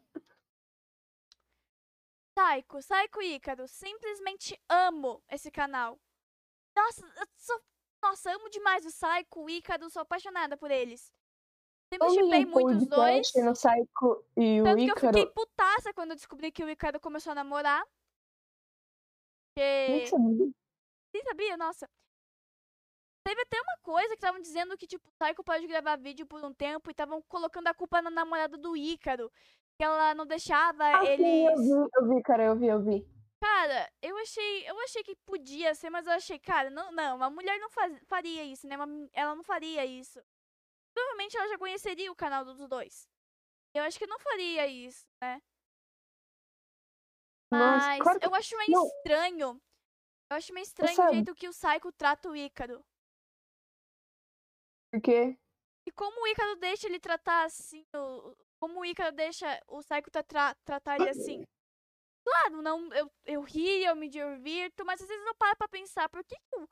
Saiko, 2.38 2.79
Saiko 2.81 3.21
Ícaro. 3.23 3.67
Simplesmente 3.67 4.57
amo 4.69 5.23
esse 5.27 5.49
canal. 5.49 5.99
Nossa, 6.77 7.03
eu 7.05 7.25
sou. 7.35 7.59
Nossa, 8.01 8.31
amo 8.31 8.49
demais 8.49 8.85
o 8.85 8.91
Saiko, 8.91 9.43
o 9.43 9.49
Ícaro, 9.49 9.89
sou 9.89 10.03
apaixonada 10.03 10.55
por 10.55 10.69
eles. 10.71 11.12
Sempre 11.91 12.09
chipei 12.12 12.45
muito 12.45 12.77
os 12.77 12.88
dois. 12.88 13.31
no 13.35 13.53
Psycho 13.53 14.23
e 14.38 14.62
o 14.62 14.63
Tanto 14.63 14.77
que 14.77 14.91
eu 14.91 14.95
Ícaro. 14.95 15.17
fiquei 15.17 15.25
putaça 15.33 15.93
quando 15.93 16.12
eu 16.12 16.15
descobri 16.15 16.51
que 16.51 16.63
o 16.63 16.69
Ícaro 16.69 16.99
começou 16.99 17.31
a 17.31 17.35
namorar. 17.35 17.83
Nem 19.57 20.01
Porque. 20.01 20.07
sabia. 20.07 20.51
Nem 21.13 21.23
sabia, 21.23 21.57
nossa. 21.57 21.89
Teve 23.29 23.41
até 23.43 23.61
uma 23.61 23.77
coisa 23.83 24.07
que 24.07 24.15
estavam 24.15 24.41
dizendo 24.41 24.75
que, 24.75 24.87
tipo, 24.87 25.07
o 25.07 25.11
Psycho 25.11 25.43
pode 25.43 25.67
gravar 25.67 25.97
vídeo 25.97 26.25
por 26.25 26.43
um 26.43 26.51
tempo 26.51 26.89
e 26.89 26.93
estavam 26.93 27.21
colocando 27.21 27.67
a 27.67 27.75
culpa 27.75 28.01
na 28.01 28.09
namorada 28.09 28.57
do 28.57 28.75
Ícaro. 28.75 29.31
Que 29.77 29.83
ela 29.83 30.15
não 30.15 30.25
deixava 30.25 30.83
Ah, 30.83 31.05
sim, 31.05 31.11
eles. 31.11 31.69
eu 31.69 31.85
vi, 31.85 31.91
eu 31.95 32.09
vi, 32.09 32.23
cara, 32.23 32.43
eu 32.45 32.55
vi, 32.55 32.65
eu 32.65 32.81
vi. 32.81 33.07
Cara, 33.39 33.87
eu 34.01 34.17
achei, 34.17 34.67
eu 34.67 34.79
achei 34.79 35.03
que 35.03 35.15
podia 35.27 35.75
ser, 35.75 35.91
mas 35.91 36.07
eu 36.07 36.13
achei, 36.13 36.39
cara, 36.39 36.71
não, 36.71 36.91
não, 36.91 37.17
uma 37.17 37.29
mulher 37.29 37.59
não 37.59 37.69
faz, 37.69 37.95
faria 38.07 38.43
isso, 38.43 38.67
né? 38.67 38.75
Uma- 38.75 39.07
ela 39.13 39.35
não 39.35 39.43
faria 39.43 39.85
isso. 39.85 40.19
Provavelmente 40.95 41.37
ela 41.37 41.49
já 41.49 41.57
conheceria 41.59 42.11
o 42.11 42.15
canal 42.15 42.43
dos 42.43 42.57
dois. 42.67 43.07
Eu 43.75 43.83
acho 43.83 43.99
que 43.99 44.07
não 44.07 44.17
faria 44.17 44.65
isso, 44.65 45.05
né? 45.21 45.39
Mas, 47.51 47.85
Mas 47.85 47.99
claro 47.99 48.19
que 48.19 48.25
eu 48.25 48.33
acho 48.33 48.57
meio 48.57 48.71
não. 48.71 48.87
estranho. 48.87 49.61
Eu 50.31 50.37
acho 50.37 50.51
meio 50.51 50.63
estranho 50.63 50.99
o 50.99 51.13
jeito 51.13 51.35
que 51.35 51.47
o 51.47 51.51
Psycho 51.51 51.91
trata 51.91 52.27
o 52.27 52.35
Ícaro. 52.35 52.83
Porque 54.91 55.38
E 55.86 55.91
como 55.91 56.21
o 56.23 56.28
Ícaro 56.28 56.56
deixa 56.58 56.88
ele 56.88 56.99
tratar 56.99 57.45
assim, 57.45 57.86
o- 57.95 58.36
como 58.60 58.82
o 58.82 58.86
Ícaro 58.86 59.15
deixa 59.15 59.60
o 59.67 59.80
Psycho 59.80 60.12
tra 60.12 60.23
tra- 60.23 60.56
tratar 60.63 60.97
ele 60.97 61.10
assim. 61.10 61.43
Claro, 62.23 62.62
não, 62.62 62.93
eu, 62.93 63.12
eu 63.25 63.41
rio, 63.41 63.86
eu 63.88 63.95
me 63.95 64.10
divirto, 64.10 64.86
mas 64.86 65.02
às 65.02 65.08
vezes 65.08 65.25
eu 65.25 65.36
paro 65.36 65.58
pra 65.58 65.67
pensar, 65.67 66.08
por 66.10 66.23
que, 66.23 66.36
que 66.36 66.56
o 66.60 66.67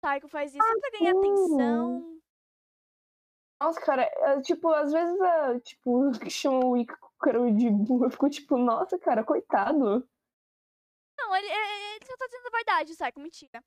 Psycho 0.00 0.28
faz 0.28 0.54
isso? 0.54 0.66
Só 0.66 0.80
pra 0.80 0.90
ganhar 0.90 1.12
sim. 1.12 1.18
atenção? 1.18 2.22
Nossa, 3.60 3.80
cara, 3.80 4.02
é, 4.02 4.40
tipo, 4.42 4.68
às 4.72 4.92
vezes, 4.92 5.20
é, 5.20 5.60
tipo, 5.60 6.10
que 6.20 6.30
chamam 6.30 6.70
o 6.70 6.76
Ícaro 6.76 7.56
de 7.56 7.70
burro, 7.70 8.06
eu 8.06 8.10
fico 8.10 8.28
tipo, 8.28 8.58
nossa, 8.58 8.98
cara, 8.98 9.24
coitado. 9.24 10.08
Não, 11.18 11.36
ele, 11.36 11.46
ele, 11.46 11.94
ele 11.96 12.06
só 12.06 12.16
tá 12.16 12.26
dizendo 12.26 12.46
a 12.48 12.50
verdade, 12.50 12.92
o 12.92 12.96
Psycho, 12.96 13.20
mentira. 13.20 13.64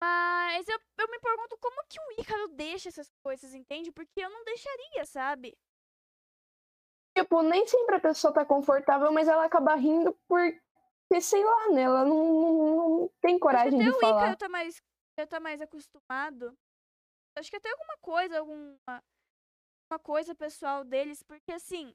Mas 0.00 0.68
eu, 0.68 0.78
eu 0.98 1.08
me 1.10 1.18
pergunto 1.18 1.56
como 1.58 1.82
que 1.88 1.98
o 2.00 2.20
Ícaro 2.20 2.48
deixa 2.48 2.88
essas 2.88 3.10
coisas, 3.22 3.54
entende? 3.54 3.90
Porque 3.90 4.20
eu 4.20 4.30
não 4.30 4.44
deixaria, 4.44 5.04
sabe? 5.06 5.56
Tipo, 7.16 7.42
nem 7.42 7.66
sempre 7.66 7.96
a 7.96 8.00
pessoa 8.00 8.32
tá 8.32 8.44
confortável, 8.44 9.10
mas 9.10 9.26
ela 9.26 9.44
acaba 9.46 9.74
rindo 9.74 10.12
porque, 10.28 11.20
sei 11.20 11.42
lá, 11.42 11.70
né, 11.70 11.82
ela 11.82 12.04
não, 12.04 12.24
não- 12.24 12.88
não 13.00 13.08
tem 13.20 13.30
Acho 13.30 13.38
que 13.38 13.40
coragem 13.40 13.80
até 13.80 13.90
de 13.90 13.96
o 13.96 14.00
falar. 14.00 14.22
Ícaro 14.22 14.36
tá 14.36 14.48
mais, 14.50 14.82
já 15.18 15.26
tá 15.26 15.40
mais 15.40 15.60
acostumado. 15.62 16.56
Acho 17.38 17.50
que 17.50 17.56
até 17.56 17.70
alguma 17.70 17.96
coisa, 17.98 18.38
alguma 18.38 19.02
uma 19.90 19.98
coisa 20.00 20.34
pessoal 20.34 20.84
deles, 20.84 21.22
porque 21.22 21.52
assim, 21.52 21.94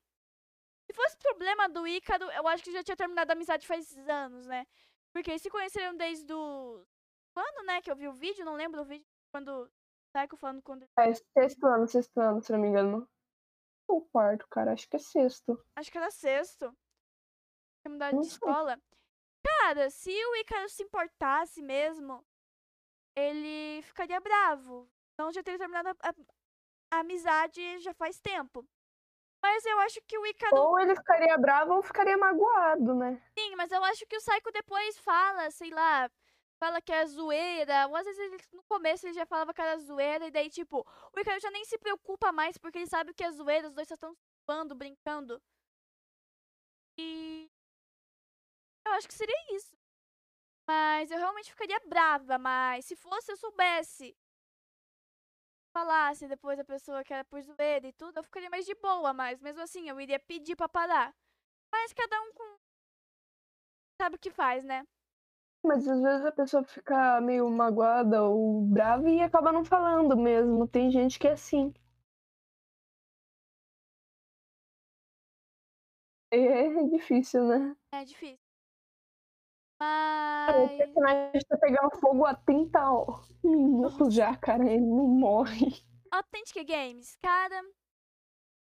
se 0.89 0.93
fosse 0.95 1.17
problema 1.17 1.67
do 1.69 1.85
Ícaro, 1.87 2.23
eu 2.31 2.47
acho 2.47 2.63
que 2.63 2.71
já 2.71 2.83
tinha 2.83 2.95
terminado 2.95 3.29
a 3.31 3.33
amizade 3.33 3.67
faz 3.67 3.95
anos, 4.07 4.47
né? 4.47 4.65
Porque 5.13 5.29
eles 5.31 5.41
se 5.41 5.49
conheceram 5.49 5.95
desde 5.95 6.31
o. 6.33 6.83
Quando, 7.33 7.65
né? 7.65 7.81
Que 7.81 7.91
eu 7.91 7.95
vi 7.95 8.07
o 8.07 8.13
vídeo, 8.13 8.45
não 8.45 8.55
lembro 8.55 8.81
o 8.81 8.85
vídeo, 8.85 9.05
quando. 9.33 9.71
Psycho 10.13 10.35
falando 10.35 10.61
quando. 10.61 10.85
É 10.99 11.13
sexto 11.13 11.65
ano, 11.65 11.87
sexto 11.87 12.19
ano, 12.19 12.41
se 12.43 12.51
não 12.51 12.59
me 12.59 12.67
engano. 12.67 13.07
Ou 13.87 14.01
quarto, 14.09 14.45
cara, 14.49 14.73
acho 14.73 14.87
que 14.89 14.97
é 14.97 14.99
sexto. 14.99 15.57
Acho 15.75 15.89
que 15.91 15.97
era 15.97 16.11
sexto. 16.11 16.65
Tinha 17.81 17.93
mudado 17.93 18.19
de 18.19 18.27
escola. 18.27 18.77
Cara, 19.45 19.89
se 19.89 20.11
o 20.11 20.35
Ícaro 20.35 20.67
se 20.69 20.83
importasse 20.83 21.61
mesmo, 21.61 22.25
ele 23.15 23.81
ficaria 23.83 24.19
bravo. 24.19 24.89
Então 25.13 25.31
já 25.31 25.41
teria 25.41 25.59
terminado 25.59 25.89
a, 25.89 26.09
a- 26.09 26.13
a 26.93 26.99
amizade 26.99 27.79
já 27.79 27.93
faz 27.93 28.19
tempo. 28.19 28.65
Mas 29.41 29.65
eu 29.65 29.79
acho 29.79 30.01
que 30.03 30.17
o 30.17 30.25
Ícaro. 30.25 30.55
Ou 30.55 30.79
ele 30.79 30.95
ficaria 30.95 31.37
bravo 31.37 31.75
ou 31.75 31.81
ficaria 31.83 32.17
magoado, 32.17 32.93
né? 32.93 33.21
Sim, 33.37 33.55
mas 33.55 33.71
eu 33.71 33.83
acho 33.85 34.05
que 34.05 34.15
o 34.17 34.19
Psycho 34.19 34.51
depois 34.51 34.97
fala, 34.99 35.49
sei 35.51 35.69
lá, 35.71 36.09
fala 36.61 36.79
que 36.81 36.93
é 36.93 37.05
zoeira. 37.07 37.87
Ou 37.87 37.95
às 37.95 38.05
vezes 38.05 38.19
ele, 38.19 38.37
no 38.53 38.63
começo 38.63 39.05
ele 39.07 39.13
já 39.15 39.25
falava 39.25 39.53
que 39.53 39.61
era 39.61 39.77
zoeira, 39.79 40.27
e 40.27 40.31
daí, 40.31 40.49
tipo, 40.49 40.85
o 41.13 41.19
Ícaro 41.19 41.39
já 41.39 41.49
nem 41.51 41.65
se 41.65 41.77
preocupa 41.79 42.31
mais 42.31 42.57
porque 42.57 42.77
ele 42.79 42.87
sabe 42.87 43.13
que 43.13 43.23
é 43.23 43.31
zoeira, 43.31 43.67
os 43.67 43.73
dois 43.73 43.87
só 43.87 43.95
estão 43.95 44.15
zoando, 44.45 44.75
brincando. 44.75 45.41
E. 46.97 47.49
Eu 48.85 48.93
acho 48.93 49.07
que 49.07 49.13
seria 49.13 49.35
isso. 49.55 49.75
Mas 50.67 51.11
eu 51.11 51.17
realmente 51.17 51.51
ficaria 51.51 51.79
brava, 51.87 52.37
mas 52.37 52.85
se 52.85 52.95
fosse 52.95 53.31
eu 53.31 53.37
soubesse. 53.37 54.15
Falasse 55.73 56.27
depois 56.27 56.59
a 56.59 56.65
pessoa 56.65 57.03
que 57.03 57.13
era 57.13 57.23
por 57.25 57.41
zoeira 57.41 57.87
e 57.87 57.93
tudo, 57.93 58.17
eu 58.17 58.23
ficaria 58.23 58.49
mais 58.49 58.65
de 58.65 58.75
boa, 58.75 59.13
mas 59.13 59.39
mesmo 59.41 59.61
assim 59.61 59.89
eu 59.89 59.99
iria 60.01 60.19
pedir 60.19 60.55
pra 60.55 60.67
parar. 60.69 61.15
Mas 61.71 61.93
cada 61.93 62.21
um 62.21 62.33
com 62.33 62.57
sabe 64.01 64.15
o 64.15 64.19
que 64.19 64.31
faz, 64.31 64.63
né? 64.65 64.85
Mas 65.63 65.87
às 65.87 66.01
vezes 66.01 66.25
a 66.25 66.31
pessoa 66.31 66.63
fica 66.63 67.21
meio 67.21 67.49
magoada 67.49 68.23
ou 68.23 68.61
brava 68.61 69.09
e 69.09 69.21
acaba 69.21 69.51
não 69.51 69.63
falando 69.63 70.17
mesmo. 70.17 70.67
Tem 70.67 70.91
gente 70.91 71.19
que 71.19 71.27
é 71.27 71.33
assim. 71.33 71.73
É 76.31 76.83
difícil, 76.85 77.43
né? 77.45 77.75
É 77.91 78.05
difícil. 78.05 78.39
O 79.79 79.83
Mas. 79.83 80.77
personagem 80.77 81.41
tá 81.47 81.57
pegando 81.57 81.99
fogo 81.99 82.25
há 82.25 82.35
30 82.35 82.79
minutos 83.43 84.13
já, 84.13 84.35
cara. 84.37 84.63
Ele 84.63 84.85
não 84.85 85.07
morre. 85.07 85.83
Authentic 86.11 86.65
Games, 86.65 87.15
cara. 87.21 87.61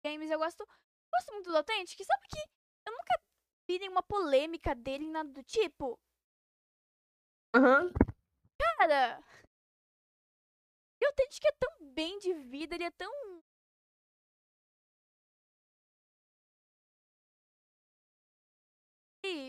Games 0.04 0.30
eu 0.30 0.38
gosto. 0.38 0.66
Gosto 1.12 1.32
muito 1.32 1.50
do 1.50 1.56
Authentic. 1.56 1.98
Sabe 2.04 2.28
que 2.28 2.38
eu 2.86 2.92
nunca 2.92 3.20
vi 3.68 3.78
nenhuma 3.78 4.02
polêmica 4.02 4.74
dele, 4.74 5.10
nada 5.10 5.30
do 5.30 5.42
tipo. 5.42 5.98
Aham. 7.54 7.92
Cara. 8.78 9.20
E 11.00 11.04
o 11.04 11.08
Authentic 11.08 11.44
é 11.44 11.52
tão 11.58 11.92
bem 11.92 12.18
de 12.18 12.32
vida, 12.34 12.74
ele 12.76 12.84
é 12.84 12.90
tão. 12.90 13.10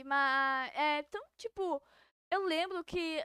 Mas 0.05 0.71
é 0.75 1.03
tão 1.03 1.21
tipo. 1.37 1.81
Eu 2.31 2.43
lembro 2.45 2.83
que, 2.83 3.23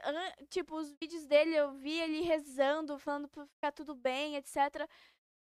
tipo, 0.49 0.75
os 0.75 0.91
vídeos 0.93 1.27
dele 1.27 1.55
eu 1.55 1.71
vi 1.73 1.99
ele 1.99 2.21
rezando, 2.21 2.97
falando 2.97 3.27
pra 3.27 3.45
ficar 3.45 3.71
tudo 3.71 3.93
bem, 3.93 4.35
etc. 4.35 4.57
Eu 4.81 4.87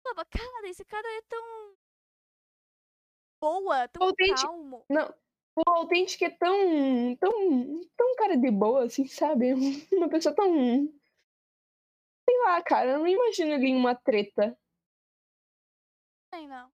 falava, 0.02 0.24
cara, 0.26 0.68
esse 0.68 0.84
cara 0.84 1.06
é 1.18 1.22
tão. 1.22 1.76
boa, 3.40 3.88
tão 3.88 4.12
calmo. 4.36 4.84
Não. 4.88 5.12
O 5.58 5.70
Authentic 5.70 6.22
é 6.22 6.30
tão, 6.30 7.16
tão, 7.16 7.80
tão 7.96 8.14
cara 8.16 8.36
de 8.36 8.48
boa, 8.48 8.84
assim, 8.84 9.08
sabe? 9.08 9.54
Uma 9.92 10.08
pessoa 10.08 10.32
tão. 10.32 10.46
Sei 12.28 12.38
lá, 12.44 12.62
cara, 12.62 12.92
eu 12.92 12.98
não 13.00 13.08
imagino 13.08 13.54
ele 13.54 13.66
em 13.66 13.76
uma 13.76 13.94
treta. 13.94 14.56
Sei 16.32 16.46
não. 16.46 16.70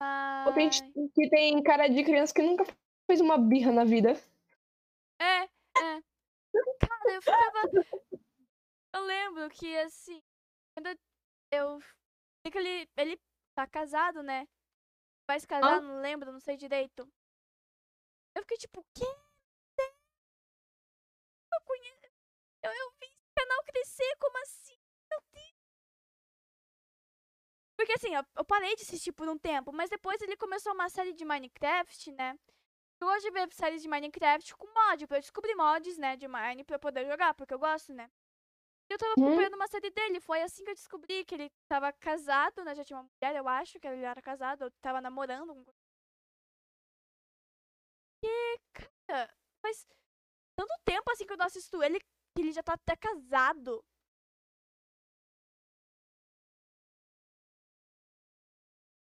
Mas. 0.00 0.80
que 1.14 1.30
tem 1.30 1.62
cara 1.62 1.86
de 1.86 2.02
criança 2.02 2.34
que 2.34 2.42
nunca 2.42 2.64
fez 3.06 3.20
uma 3.20 3.38
birra 3.38 3.70
na 3.70 3.84
vida. 3.84 4.14
É, 5.20 5.44
é. 5.44 5.48
Cara, 6.80 7.14
eu 7.14 7.22
ficava. 7.22 7.70
Eu 8.94 9.02
lembro 9.04 9.48
que, 9.50 9.76
assim, 9.78 10.20
quando 10.74 10.98
eu. 11.52 11.78
ele, 12.44 12.88
ele 12.96 13.20
tá 13.54 13.66
casado, 13.66 14.24
né? 14.24 14.48
Vai 15.26 15.40
se 15.40 15.46
casar, 15.46 15.78
Ah. 15.78 15.80
não 15.80 16.00
lembro, 16.00 16.32
não 16.32 16.40
sei 16.40 16.56
direito. 16.56 17.08
Eu 18.34 18.42
fiquei 18.42 18.56
tipo, 18.58 18.84
quê? 18.94 19.04
Eu 21.54 21.60
conheço. 21.64 22.06
Eu, 22.62 22.70
eu 22.72 22.90
vi 23.00 23.06
esse 23.06 23.34
canal 23.36 23.64
crescer, 23.64 24.16
como 24.18 24.38
assim? 24.42 24.76
Meu 25.10 25.20
Deus. 25.32 25.54
Porque 27.76 27.92
assim, 27.92 28.14
eu, 28.14 28.24
eu 28.36 28.44
parei 28.44 28.74
de 28.76 28.82
assistir 28.82 29.12
por 29.12 29.28
um 29.28 29.38
tempo, 29.38 29.72
mas 29.72 29.90
depois 29.90 30.20
ele 30.22 30.36
começou 30.36 30.72
uma 30.72 30.88
série 30.88 31.12
de 31.12 31.24
Minecraft, 31.24 32.12
né? 32.12 32.38
Eu 33.00 33.08
gosto 33.08 33.22
de 33.22 33.30
ver 33.32 33.52
séries 33.52 33.82
de 33.82 33.88
Minecraft 33.88 34.54
com 34.56 34.66
mod, 34.72 35.06
pra 35.08 35.16
eu 35.16 35.20
descobrir 35.20 35.54
mods, 35.56 35.98
né, 35.98 36.16
de 36.16 36.28
Mine 36.28 36.62
pra 36.62 36.76
eu 36.76 36.80
poder 36.80 37.04
jogar, 37.04 37.34
porque 37.34 37.52
eu 37.52 37.58
gosto, 37.58 37.92
né? 37.92 38.08
Eu 38.92 38.98
tava 38.98 39.14
Uhum. 39.16 39.26
acompanhando 39.26 39.54
uma 39.54 39.66
série 39.68 39.90
dele, 39.90 40.20
foi 40.20 40.42
assim 40.42 40.62
que 40.64 40.70
eu 40.70 40.74
descobri 40.74 41.24
que 41.24 41.34
ele 41.34 41.50
tava 41.66 41.90
casado, 41.94 42.62
né? 42.62 42.74
Já 42.74 42.84
tinha 42.84 42.98
uma 42.98 43.08
mulher, 43.08 43.36
eu 43.38 43.48
acho 43.48 43.80
que 43.80 43.86
ele 43.88 44.02
era 44.02 44.20
casado, 44.20 44.62
ou 44.64 44.70
tava 44.82 45.00
namorando. 45.00 45.64
E, 48.22 48.58
cara, 49.06 49.34
faz 49.62 49.86
tanto 50.56 50.74
tempo 50.84 51.10
assim 51.10 51.26
que 51.26 51.32
eu 51.32 51.36
não 51.38 51.46
assisto 51.46 51.82
ele, 51.82 51.98
que 52.00 52.40
ele 52.42 52.52
já 52.52 52.62
tá 52.62 52.74
até 52.74 52.94
casado. 52.96 53.82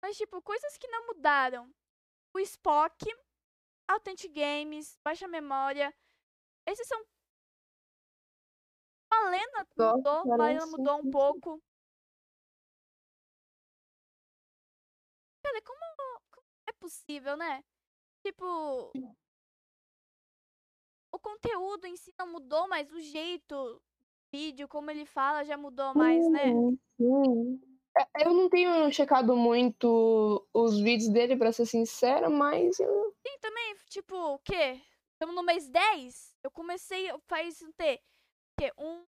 Mas, 0.01 0.17
tipo, 0.17 0.41
coisas 0.41 0.77
que 0.77 0.87
não 0.87 1.07
mudaram. 1.07 1.71
O 2.33 2.39
Spock, 2.39 3.05
Authentic 3.87 4.31
Games, 4.33 4.97
Baixa 5.03 5.27
Memória. 5.27 5.93
Esses 6.67 6.87
são. 6.87 7.05
Malena 9.23 9.67
Gosto, 9.77 9.97
mudou, 9.97 10.25
Malena 10.25 10.59
parece. 10.59 10.71
mudou 10.71 10.97
um 10.97 11.11
pouco. 11.11 11.63
Cara, 15.43 15.61
como, 15.61 15.79
como 16.31 16.47
é 16.67 16.73
possível, 16.73 17.37
né? 17.37 17.63
Tipo. 18.23 18.91
O 21.11 21.19
conteúdo 21.19 21.85
em 21.87 21.95
si 21.95 22.13
não 22.19 22.27
mudou, 22.27 22.67
mas 22.67 22.91
o 22.91 22.99
jeito, 22.99 23.81
vídeo, 24.31 24.67
como 24.67 24.91
ele 24.91 25.05
fala, 25.05 25.45
já 25.45 25.55
mudou 25.55 25.93
mais, 25.95 26.27
né? 26.29 26.51
Sim, 26.51 26.79
sim. 26.97 27.61
É, 27.97 28.27
Eu 28.27 28.33
não 28.33 28.49
tenho 28.49 28.91
checado 28.91 29.33
muito 29.35 30.45
os 30.53 30.77
vídeos 30.77 31.09
dele, 31.09 31.37
pra 31.37 31.53
ser 31.53 31.65
sincera, 31.65 32.29
mas 32.29 32.77
eu... 32.81 33.15
Sim, 33.25 33.37
também, 33.39 33.75
tipo, 33.87 34.13
o 34.15 34.39
quê? 34.39 34.81
Estamos 35.13 35.33
no 35.33 35.43
mês 35.43 35.69
10? 35.69 36.35
Eu 36.43 36.51
comecei 36.51 37.09
faz 37.27 37.61
um 37.61 37.71
quê? 37.71 38.01
O 38.55 38.61
quê? 38.61 38.71
Um. 38.77 39.05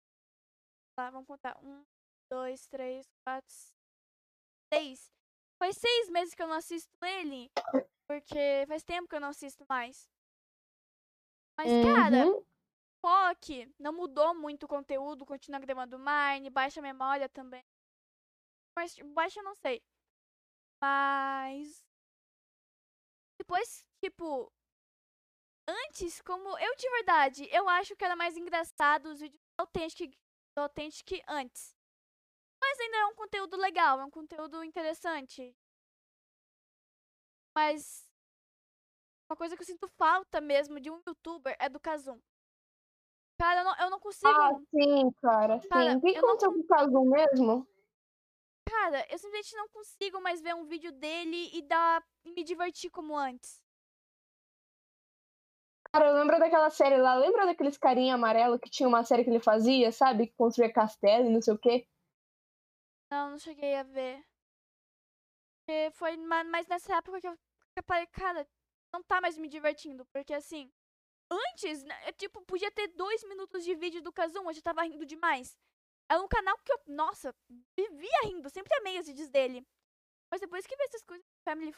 Lá, 0.99 1.11
vamos 1.11 1.29
contar. 1.29 1.57
Um, 1.63 1.85
dois, 2.29 2.67
três, 2.67 3.07
quatro, 3.25 3.55
seis. 4.73 5.13
Faz 5.57 5.77
seis 5.77 6.11
meses 6.11 6.35
que 6.35 6.43
eu 6.43 6.49
não 6.49 6.57
assisto 6.57 6.93
ele. 7.05 7.51
Porque 8.09 8.65
faz 8.67 8.83
tempo 8.83 9.09
que 9.09 9.15
eu 9.15 9.21
não 9.21 9.29
assisto 9.29 9.65
mais. 9.69 10.11
Mas, 11.57 11.71
cara, 11.85 12.27
Uhum. 12.27 12.45
POC 13.01 13.73
não 13.79 13.93
mudou 13.93 14.35
muito 14.35 14.65
o 14.65 14.69
conteúdo, 14.69 15.25
continua 15.25 15.61
gravando 15.61 15.97
Mine, 15.99 16.51
baixa 16.51 16.81
a 16.81 16.83
memória 16.83 17.29
também. 17.29 17.65
Mas 18.77 18.97
baixa 19.15 19.41
eu 19.41 19.45
não 19.45 19.55
sei. 19.55 19.81
Mas 20.81 21.87
depois, 23.39 23.87
tipo, 24.01 24.53
antes, 25.67 26.21
como 26.23 26.59
eu 26.59 26.77
de 26.77 26.91
verdade, 26.91 27.49
eu 27.51 27.69
acho 27.69 27.97
que 27.97 28.05
era 28.05 28.17
mais 28.17 28.37
engraçado 28.37 29.07
os 29.07 29.21
vídeos 29.21 29.41
do 30.57 30.63
Authentic, 30.63 31.23
antes. 31.29 31.75
Mas 32.61 32.81
ainda 32.81 32.97
é 32.97 33.07
um 33.07 33.15
conteúdo 33.15 33.57
legal, 33.57 34.01
é 34.01 34.05
um 34.05 34.11
conteúdo 34.11 34.65
interessante. 34.65 35.55
Mas 37.55 38.07
uma 39.29 39.37
coisa 39.37 39.57
que 39.57 39.63
eu 39.63 39.67
sinto 39.67 39.89
falta 39.89 40.41
mesmo 40.41 40.81
de 40.81 40.91
um 40.91 41.03
youtuber 41.07 41.57
é 41.59 41.69
do 41.69 41.81
Kazum. 41.81 42.21
Cara, 43.39 43.61
eu 43.61 43.65
não, 43.65 43.77
eu 43.79 43.91
não 43.91 44.01
consigo. 44.01 44.29
Ah, 44.29 44.53
sim, 44.71 45.11
cara, 45.21 45.61
sim. 45.61 45.69
Cara, 45.69 45.97
o 45.97 46.01
que 46.01 46.13
que 46.13 46.19
eu 46.19 46.23
não 46.23 46.29
aconteceu 46.31 46.53
com 46.53 46.61
o 46.61 46.67
caso 46.67 47.05
mesmo? 47.05 47.69
Cara, 48.65 49.07
eu 49.11 49.19
simplesmente 49.19 49.57
não 49.57 49.69
consigo 49.69 50.21
mais 50.21 50.41
ver 50.41 50.55
um 50.55 50.65
vídeo 50.65 50.93
dele 50.93 51.51
e 51.53 51.63
dar 51.63 52.03
e 52.25 52.33
me 52.33 52.43
divertir 52.43 52.91
como 52.91 53.17
antes. 53.17 53.63
Cara, 55.97 56.11
eu 56.11 56.15
lembro 56.15 56.39
daquela 56.39 56.69
série 56.69 56.99
lá, 56.99 57.15
lembra 57.15 57.47
daqueles 57.47 57.79
carinha 57.79 58.17
amarelo 58.17 58.59
que 58.59 58.69
tinha 58.69 58.87
uma 58.87 59.03
série 59.03 59.25
que 59.25 59.31
ele 59.31 59.41
fazia, 59.41 59.91
sabe? 59.91 60.27
Que 60.27 60.35
construía 60.35 60.71
castelo 60.71 61.25
e 61.25 61.33
não 61.33 61.41
sei 61.41 61.55
o 61.55 61.59
quê? 61.59 61.87
Não, 63.11 63.31
não 63.31 63.39
cheguei 63.39 63.75
a 63.75 63.83
ver. 63.83 64.23
Porque 65.65 65.91
foi 65.93 66.19
ma- 66.19 66.45
mais 66.45 66.67
nessa 66.67 66.97
época 66.99 67.19
que 67.19 67.27
eu, 67.27 67.39
parei, 67.87 68.07
cara, 68.09 68.47
não 68.93 69.03
tá 69.03 69.23
mais 69.23 69.39
me 69.39 69.49
divertindo. 69.49 70.05
Porque 70.13 70.35
assim, 70.35 70.71
antes, 71.31 71.83
né, 71.83 71.95
eu, 72.07 72.13
tipo, 72.13 72.43
podia 72.43 72.71
ter 72.71 72.89
dois 72.89 73.25
minutos 73.25 73.65
de 73.65 73.75
vídeo 73.75 74.03
do 74.03 74.13
Kazum, 74.13 74.45
eu 74.51 74.53
já 74.53 74.61
tava 74.61 74.83
rindo 74.83 75.07
demais. 75.07 75.57
É 76.11 76.19
um 76.19 76.29
canal 76.29 76.59
que 76.59 76.73
eu, 76.73 76.79
nossa, 76.89 77.35
vivia 77.75 78.21
rindo, 78.25 78.51
sempre 78.51 78.77
amei 78.77 79.01
os 79.01 79.07
vídeos 79.07 79.31
dele. 79.31 79.67
Mas 80.31 80.43
depois 80.43 80.67
que 80.67 80.77
vi 80.77 80.83
essas 80.85 81.03
coisas 81.03 81.25
Family 81.43 81.73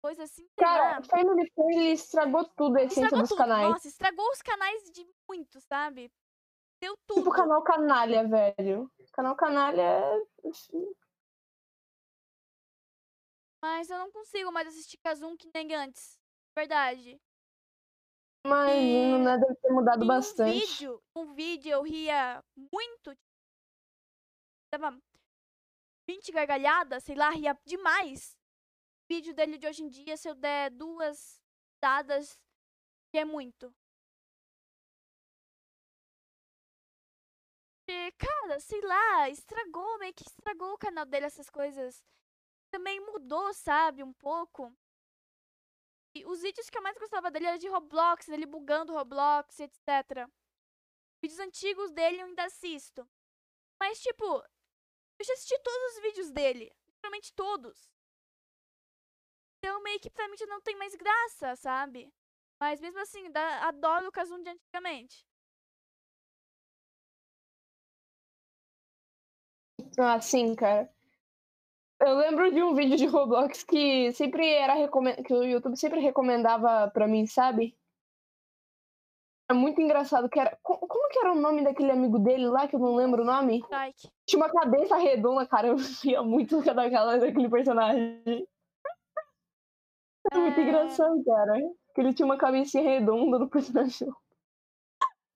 coisa 0.00 0.24
assim, 0.24 0.42
lá, 0.58 0.64
Cara, 0.64 1.02
Family 1.04 1.50
Friendly 1.52 1.92
estragou 1.92 2.44
tudo 2.56 2.76
a 2.76 2.82
essência 2.82 3.04
estragou 3.04 3.20
dos 3.20 3.28
tudo. 3.28 3.38
canais. 3.38 3.68
Nossa, 3.70 3.88
estragou 3.88 4.26
os 4.30 4.42
canais 4.42 4.90
de 4.90 5.06
muito, 5.28 5.60
sabe? 5.60 6.12
Deu 6.80 6.96
tudo. 7.06 7.18
Tipo 7.20 7.30
o 7.30 7.34
canal 7.34 7.62
Canalha, 7.62 8.26
velho. 8.26 8.90
Canal 9.12 9.36
Canalha 9.36 9.82
é. 9.82 10.48
assim, 10.48 10.94
Mas 13.62 13.90
eu 13.90 13.98
não 13.98 14.10
consigo 14.10 14.50
mais 14.50 14.66
assistir 14.68 14.96
Kazum 14.98 15.36
que 15.36 15.50
nem 15.54 15.74
antes. 15.74 16.18
Verdade. 16.56 17.20
Imagino, 18.46 19.18
né? 19.22 19.38
Deve 19.38 19.54
ter 19.56 19.70
mudado 19.70 20.00
Em 20.00 20.04
um 20.04 20.08
bastante. 20.08 20.58
vídeo, 20.58 21.02
um 21.14 21.34
vídeo 21.34 21.72
eu 21.72 21.82
ria 21.82 22.42
muito. 22.56 23.14
Dava 24.72 24.98
20 26.08 26.32
gargalhadas, 26.32 27.04
sei 27.04 27.14
lá, 27.14 27.28
ria 27.30 27.58
demais. 27.66 28.39
Vídeo 29.10 29.34
dele 29.34 29.58
de 29.58 29.66
hoje 29.66 29.82
em 29.82 29.88
dia, 29.88 30.16
se 30.16 30.28
eu 30.28 30.36
der 30.36 30.70
duas 30.70 31.42
dadas, 31.82 32.40
é 33.12 33.24
muito. 33.24 33.74
E, 37.88 38.12
cara, 38.12 38.60
sei 38.60 38.80
lá, 38.82 39.28
estragou, 39.28 39.98
meio 39.98 40.14
que 40.14 40.22
estragou 40.22 40.74
o 40.74 40.78
canal 40.78 41.04
dele, 41.04 41.26
essas 41.26 41.50
coisas. 41.50 42.04
Também 42.70 43.00
mudou, 43.00 43.52
sabe, 43.52 44.04
um 44.04 44.12
pouco. 44.12 44.72
E 46.14 46.24
os 46.24 46.40
vídeos 46.42 46.70
que 46.70 46.78
eu 46.78 46.82
mais 46.82 46.96
gostava 46.96 47.32
dele 47.32 47.46
eram 47.46 47.58
de 47.58 47.66
Roblox, 47.66 48.26
dele 48.26 48.46
bugando 48.46 48.92
Roblox, 48.92 49.58
etc. 49.58 50.30
Vídeos 51.20 51.40
antigos 51.40 51.90
dele 51.90 52.22
eu 52.22 52.26
ainda 52.26 52.44
assisto. 52.44 53.04
Mas, 53.80 54.00
tipo, 54.00 54.24
eu 54.24 55.24
já 55.24 55.32
assisti 55.32 55.58
todos 55.58 55.96
os 55.96 56.02
vídeos 56.02 56.30
dele. 56.30 56.72
Literalmente 56.86 57.32
todos. 57.32 57.90
Então, 59.62 59.82
meio 59.82 60.00
que 60.00 60.08
pra 60.08 60.26
mim 60.28 60.36
já 60.38 60.46
não 60.46 60.60
tem 60.62 60.76
mais 60.78 60.94
graça, 60.94 61.54
sabe? 61.56 62.10
Mas 62.58 62.80
mesmo 62.80 62.98
assim, 63.00 63.30
dá- 63.30 63.68
adoro 63.68 64.08
o 64.08 64.12
Kazum 64.12 64.42
de 64.42 64.48
antigamente. 64.48 65.22
Ah, 69.98 70.18
sim, 70.20 70.54
cara. 70.54 70.90
Eu 72.00 72.16
lembro 72.16 72.50
de 72.50 72.62
um 72.62 72.74
vídeo 72.74 72.96
de 72.96 73.04
Roblox 73.04 73.62
que 73.62 74.10
sempre 74.12 74.48
era 74.48 74.74
que 75.22 75.34
o 75.34 75.44
YouTube 75.44 75.76
sempre 75.76 76.00
recomendava 76.00 76.90
pra 76.90 77.06
mim, 77.06 77.26
sabe? 77.26 77.76
Era 79.50 79.58
muito 79.58 79.80
engraçado, 79.82 80.28
que 80.30 80.40
era. 80.40 80.56
co- 80.62 80.78
Como 80.78 81.08
que 81.10 81.18
era 81.18 81.32
o 81.32 81.40
nome 81.40 81.62
daquele 81.62 81.90
amigo 81.90 82.18
dele 82.18 82.46
lá, 82.46 82.66
que 82.66 82.76
eu 82.76 82.80
não 82.80 82.94
lembro 82.94 83.22
o 83.22 83.26
nome? 83.26 83.62
Like. 83.68 84.08
Tinha 84.26 84.42
uma 84.42 84.50
cabeça 84.50 84.96
redonda, 84.96 85.46
cara. 85.46 85.68
Eu 85.68 85.76
via 85.76 86.22
muito 86.22 86.62
daquela, 86.62 87.18
daquele 87.18 87.50
personagem. 87.50 88.46
Era 90.30 90.40
muito 90.40 90.60
É. 90.60 90.62
engraçado, 90.62 91.24
cara. 91.24 91.52
Que 91.94 92.00
ele 92.00 92.14
tinha 92.14 92.26
uma 92.26 92.38
cabecinha 92.38 92.82
redonda 92.82 93.38
no 93.38 93.48
personagem. 93.50 94.08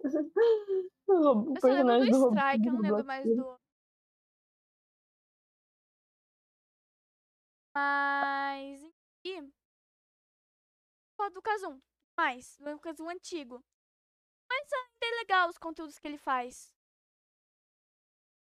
O 1.06 1.12
Rob- 1.22 1.54
Eu 1.56 1.60
só 1.60 1.66
lembro 1.68 1.86
personagem 1.86 2.10
do 2.12 2.18
Rob- 2.18 2.34
Strike, 2.36 2.66
eu 2.66 2.72
não 2.72 2.76
do 2.80 2.82
lembro 2.82 3.04
mais 3.04 3.24
do. 3.24 3.58
Mas. 7.74 8.82
Enfim. 9.24 9.52
Qual 11.18 11.30
do 11.30 11.42
Kazum? 11.42 11.80
Mais. 12.16 12.56
Do 12.58 12.78
Kazum 12.78 13.08
antigo. 13.08 13.62
Mas 14.50 14.72
ainda 14.72 15.16
é 15.16 15.20
legal 15.20 15.48
os 15.48 15.58
conteúdos 15.58 15.98
que 15.98 16.06
ele 16.06 16.18
faz. 16.18 16.72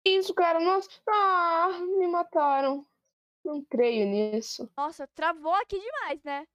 Isso, 0.06 0.34
cara, 0.34 0.60
nossa. 0.60 0.88
Ah, 1.08 1.68
me 1.98 2.06
mataram. 2.08 2.86
Não 3.44 3.62
creio 3.64 4.06
nisso. 4.06 4.68
Nossa, 4.76 5.06
travou 5.08 5.54
aqui 5.54 5.78
demais, 5.78 6.22
né? 6.22 6.46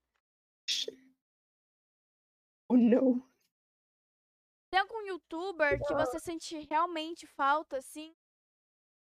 Oh, 2.70 2.78
não. 2.78 3.24
Tem 4.72 4.80
algum 4.80 5.02
youtuber 5.02 5.80
que 5.86 5.94
você 5.94 6.20
sente 6.20 6.58
realmente 6.70 7.26
falta, 7.26 7.78
assim? 7.78 8.14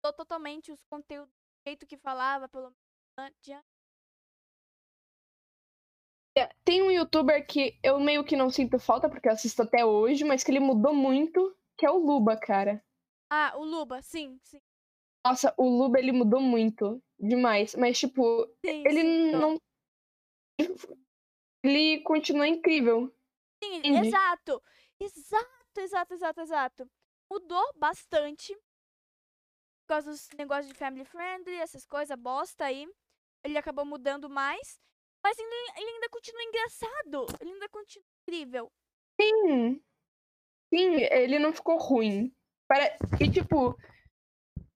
Mudou 0.03 0.17
totalmente 0.17 0.73
os 0.73 0.83
conteúdos, 0.85 1.31
do 1.31 1.69
jeito 1.69 1.87
que 1.87 1.97
falava, 1.97 2.49
pelo 2.49 2.73
menos? 3.19 3.65
É, 6.37 6.49
Tem 6.65 6.83
um 6.83 6.91
youtuber 6.91 7.47
que 7.47 7.79
eu 7.83 7.99
meio 7.99 8.25
que 8.25 8.37
não 8.37 8.51
sinto 8.51 8.79
falta, 8.79 9.09
porque 9.09 9.29
eu 9.29 9.33
assisto 9.33 9.63
até 9.63 9.85
hoje, 9.85 10.25
mas 10.25 10.45
que 10.45 10.51
ele 10.51 10.61
mudou 10.61 10.95
muito, 10.95 11.55
que 11.77 11.85
é 11.85 11.91
o 11.91 11.99
Luba, 11.99 12.37
cara. 12.37 12.83
Ah, 13.29 13.53
o 13.57 13.65
Luba, 13.65 14.01
sim, 14.03 14.39
sim. 14.45 14.61
Nossa, 15.25 15.53
o 15.59 15.69
Luba 15.69 15.99
ele 15.99 16.13
mudou 16.13 16.41
muito. 16.41 17.03
Demais. 17.21 17.75
Mas, 17.75 17.99
tipo, 17.99 18.47
Sim, 18.65 18.83
ele 18.87 19.01
sim, 19.03 19.31
não. 19.33 19.61
Ele 21.63 22.01
continua 22.03 22.49
incrível. 22.49 23.15
Sim, 23.63 23.77
Entendi. 23.77 24.09
exato. 24.09 24.63
Exato, 24.99 25.79
exato, 25.81 26.15
exato, 26.15 26.41
exato. 26.41 26.91
Mudou 27.31 27.73
bastante. 27.77 28.55
Por 29.83 29.89
causa 29.89 30.11
dos 30.11 30.29
negócios 30.39 30.69
de 30.69 30.75
family 30.79 31.05
friendly, 31.05 31.55
essas 31.57 31.85
coisas, 31.85 32.19
bosta 32.19 32.65
aí. 32.65 32.89
Ele 33.45 33.59
acabou 33.59 33.85
mudando 33.85 34.31
mais. 34.31 34.79
Mas 35.23 35.39
ele, 35.39 35.71
ele 35.77 35.91
ainda 35.91 36.09
continua 36.09 36.43
engraçado. 36.45 37.27
Ele 37.41 37.53
ainda 37.53 37.69
continua 37.69 38.07
incrível. 38.23 38.73
Sim. 39.21 39.83
Sim, 40.73 40.95
ele 41.11 41.39
não 41.39 41.53
ficou 41.53 41.77
ruim. 41.77 42.35
Pare- 42.67 42.97
E, 43.21 43.31
tipo, 43.31 43.77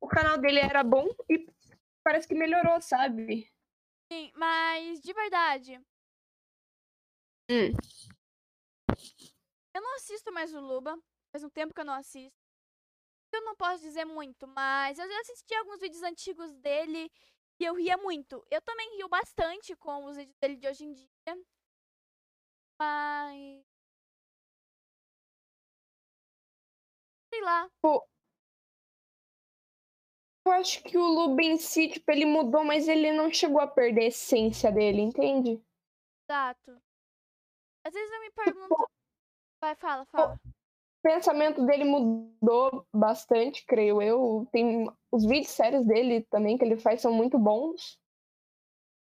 o 0.01 0.09
canal 0.09 0.37
dele 0.37 0.59
era 0.59 0.83
bom 0.85 1.09
e 1.31 1.47
parece 2.05 2.29
que 2.29 2.35
melhorou, 2.35 2.81
sabe? 2.81 3.51
Sim, 4.13 4.31
mas 4.37 5.01
de 5.01 5.13
verdade, 5.13 5.81
Hum. 7.51 7.73
eu 9.75 9.83
não 9.83 9.95
assisto 9.97 10.33
mais 10.33 10.55
o 10.55 10.61
Luba. 10.61 10.97
Faz 11.33 11.45
um 11.45 11.51
tempo 11.51 11.75
que 11.75 11.81
eu 11.81 11.85
não 11.85 11.95
assisto. 11.95 12.33
Eu 13.33 13.43
não 13.45 13.57
posso 13.57 13.83
dizer 13.83 14.05
muito, 14.05 14.47
mas 14.47 14.99
eu 14.99 15.09
já 15.09 15.21
assisti 15.21 15.55
alguns 15.55 15.81
vídeos 15.81 16.03
antigos 16.03 16.53
dele 16.59 17.11
e 17.61 17.65
eu 17.65 17.75
ria 17.75 17.97
muito. 17.97 18.45
Eu 18.51 18.63
também 18.63 18.97
rio 18.97 19.09
bastante 19.09 19.75
com 19.77 20.05
os 20.07 20.17
vídeos 20.17 20.37
dele 20.41 20.57
de 20.57 20.69
hoje 20.69 20.85
em 20.85 20.93
dia. 20.93 21.09
Mas. 22.79 23.65
Sei 27.33 27.41
lá. 27.43 27.69
Eu 30.47 30.53
acho 30.53 30.83
que 30.83 30.99
o 30.99 31.59
si, 31.59 31.89
tipo, 31.89 32.11
ele 32.11 32.27
mudou, 32.27 32.65
mas 32.65 32.87
ele 32.87 33.11
não 33.13 33.33
chegou 33.33 33.61
a 33.61 33.67
perder 33.67 34.03
a 34.03 34.09
essência 34.09 34.71
dele, 34.71 35.01
entende? 35.01 35.63
Exato. 36.29 36.79
Às 37.87 37.95
vezes 37.95 38.13
eu 38.13 38.21
me 38.21 38.31
pergunto. 38.31 38.91
Vai, 39.61 39.75
fala, 39.77 40.05
fala. 40.07 40.35
O 40.35 41.03
pensamento 41.03 41.65
dele 41.65 41.85
mudou 41.85 42.87
bastante, 42.93 43.65
creio 43.67 44.03
eu. 44.03 44.47
Tem 44.53 44.87
os 45.11 45.25
vídeos 45.25 45.49
sérios 45.49 45.87
dele 45.87 46.23
também 46.31 46.59
que 46.59 46.65
ele 46.65 46.77
faz 46.77 47.01
são 47.01 47.13
muito 47.13 47.39
bons. 47.39 47.99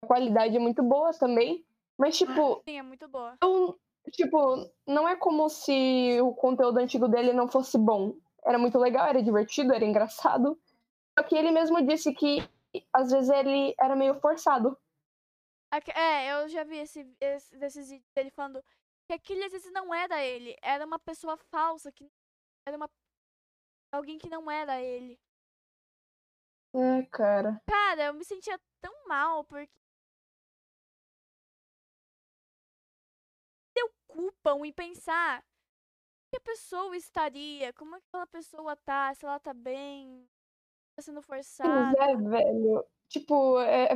A 0.02 0.06
qualidade 0.06 0.56
é 0.56 0.60
muito 0.60 0.82
boa 0.82 1.10
também. 1.12 1.66
Mas, 1.98 2.16
tipo, 2.16 2.62
Sim, 2.66 2.78
é 2.78 2.82
muito 2.82 3.08
boa. 3.08 3.36
eu, 3.42 3.78
tipo, 4.12 4.70
não 4.86 5.08
é 5.08 5.16
como 5.16 5.48
se 5.48 6.18
o 6.20 6.34
conteúdo 6.34 6.78
antigo 6.78 7.08
dele 7.08 7.32
não 7.32 7.48
fosse 7.48 7.76
bom. 7.76 8.14
Era 8.44 8.58
muito 8.58 8.78
legal, 8.78 9.06
era 9.06 9.22
divertido, 9.22 9.74
era 9.74 9.84
engraçado. 9.84 10.58
Só 11.18 11.24
que 11.24 11.34
ele 11.34 11.50
mesmo 11.50 11.80
disse 11.86 12.12
que 12.12 12.38
às 12.92 13.10
vezes 13.10 13.30
ele 13.30 13.74
era 13.80 13.96
meio 13.96 14.14
forçado. 14.20 14.78
Aque- 15.70 15.90
É, 15.92 16.32
eu 16.32 16.48
já 16.48 16.62
vi 16.64 16.76
esse, 16.78 17.06
esse, 17.20 17.56
desses 17.58 17.88
vídeos 17.88 18.10
dele 18.14 18.30
falando 18.30 18.62
que 19.06 19.14
aquele 19.14 19.44
às 19.44 19.52
vezes 19.52 19.72
não 19.72 19.94
era 19.94 20.22
ele. 20.24 20.56
Era 20.62 20.84
uma 20.84 20.98
pessoa 20.98 21.36
falsa. 21.36 21.90
que 21.90 22.10
Era 22.66 22.76
uma. 22.76 22.88
Alguém 23.92 24.18
que 24.18 24.28
não 24.28 24.50
era 24.50 24.80
ele. 24.82 25.18
É, 26.74 27.02
cara. 27.06 27.62
Cara, 27.66 28.04
eu 28.06 28.14
me 28.14 28.24
sentia 28.24 28.60
tão 28.80 28.92
mal 29.08 29.42
porque. 29.44 29.72
Se 33.76 33.82
ocupam 33.84 34.66
em 34.66 34.72
pensar 34.72 35.42
que 36.30 36.36
a 36.36 36.40
pessoa 36.40 36.94
estaria, 36.96 37.72
como 37.72 37.96
é 37.96 38.00
que 38.00 38.06
aquela 38.08 38.26
pessoa 38.26 38.76
tá, 38.76 39.14
se 39.14 39.24
ela 39.24 39.38
tá 39.38 39.54
bem, 39.54 40.28
sendo 41.02 41.16
Mas 41.16 41.26
forçada. 41.26 41.94
é, 42.02 42.16
velho. 42.16 42.84
Tipo, 43.08 43.60
é, 43.60 43.92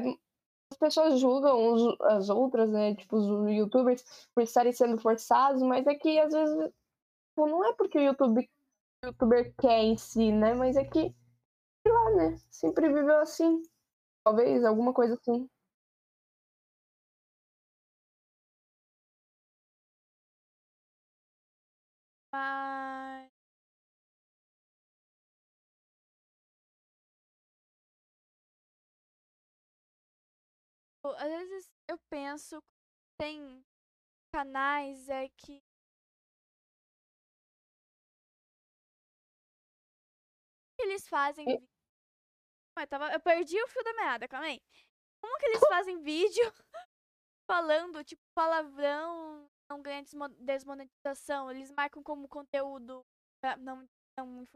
as 0.72 0.78
pessoas 0.78 1.20
julgam 1.20 1.74
os- 1.74 2.00
as 2.02 2.30
outras, 2.30 2.70
né? 2.70 2.94
Tipo, 2.96 3.16
os 3.18 3.50
youtubers 3.52 4.04
por 4.34 4.42
estarem 4.42 4.72
sendo 4.72 4.98
forçados, 4.98 5.62
mas 5.62 5.86
é 5.86 5.94
que 5.94 6.18
às 6.20 6.32
vezes 6.32 6.56
tipo, 7.30 7.46
não 7.48 7.64
é 7.64 7.74
porque 7.74 7.98
o 7.98 8.02
YouTube, 8.02 8.50
o 9.04 9.08
youtuber 9.08 9.54
quer 9.60 9.80
em 9.84 9.96
si, 9.98 10.32
né? 10.32 10.54
Mas 10.54 10.76
é 10.76 10.84
que, 10.84 11.14
sei 11.86 11.92
lá, 11.92 12.10
né? 12.16 12.36
Sempre 12.50 12.88
viveu 12.92 13.20
assim. 13.20 13.62
Talvez, 14.24 14.64
alguma 14.64 14.94
coisa 14.94 15.14
assim. 15.14 15.48
Mas. 22.32 22.99
Às 31.02 31.28
vezes 31.28 31.70
eu 31.88 31.98
penso, 32.10 32.62
tem 33.18 33.64
canais 34.32 35.08
é 35.08 35.28
que. 35.30 35.62
que 40.76 40.82
eles 40.86 41.06
fazem. 41.08 41.48
E- 41.48 41.58
vi- 41.58 41.68
Ué, 42.78 42.86
tava... 42.86 43.12
Eu 43.12 43.20
perdi 43.20 43.60
o 43.62 43.68
fio 43.68 43.82
da 43.84 43.92
meada, 43.94 44.28
calma 44.28 44.46
aí. 44.46 44.60
Como 45.20 45.38
que 45.38 45.46
eles 45.46 45.60
fazem 45.68 46.02
vídeo 46.02 46.44
falando, 47.46 48.02
tipo, 48.04 48.22
palavrão 48.34 49.48
não 49.68 49.82
ganha 49.82 50.02
desmo- 50.02 50.28
desmonetização? 50.28 51.50
Eles 51.50 51.70
marcam 51.72 52.02
como 52.02 52.28
conteúdo 52.28 53.04
não, 53.58 53.88
não 54.18 54.48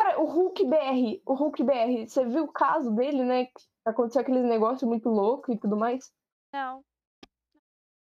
Cara, 0.00 0.18
o 0.18 0.24
Hulk 0.24 0.64
BR, 0.64 1.22
o 1.26 1.34
Hulk 1.34 1.62
BR, 1.62 2.08
você 2.08 2.24
viu 2.24 2.44
o 2.44 2.52
caso 2.52 2.90
dele, 2.90 3.22
né? 3.22 3.44
Que 3.44 3.52
aconteceu 3.84 4.22
aqueles 4.22 4.42
negócios 4.44 4.88
muito 4.88 5.10
louco 5.10 5.52
e 5.52 5.58
tudo 5.58 5.76
mais? 5.76 6.10
Não. 6.54 6.82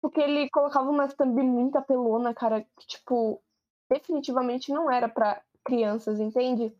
Porque 0.00 0.18
ele 0.18 0.48
colocava 0.48 0.88
uma 0.88 1.06
thumb 1.06 1.42
muito 1.42 1.76
apelona, 1.76 2.32
cara, 2.32 2.62
que, 2.62 2.86
tipo, 2.86 3.42
definitivamente 3.90 4.72
não 4.72 4.90
era 4.90 5.06
pra 5.06 5.44
crianças, 5.62 6.18
entende? 6.18 6.74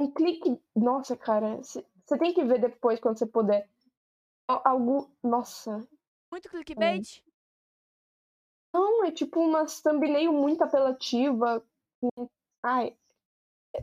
Um 0.00 0.10
clique. 0.10 0.58
Nossa, 0.74 1.14
cara, 1.14 1.58
você 1.62 1.84
tem 2.18 2.32
que 2.32 2.42
ver 2.42 2.58
depois 2.58 2.98
quando 3.00 3.18
você 3.18 3.26
puder. 3.26 3.68
Al- 4.48 4.62
Algo. 4.64 5.14
Nossa. 5.22 5.86
Muito 6.30 6.48
clickbait? 6.48 7.22
Não, 8.72 9.04
é 9.04 9.12
tipo 9.12 9.40
uma 9.40 9.66
thumbnail 9.66 10.32
muito 10.32 10.64
apelativa. 10.64 11.62
com- 12.00 12.30
Ai, 13.74 13.82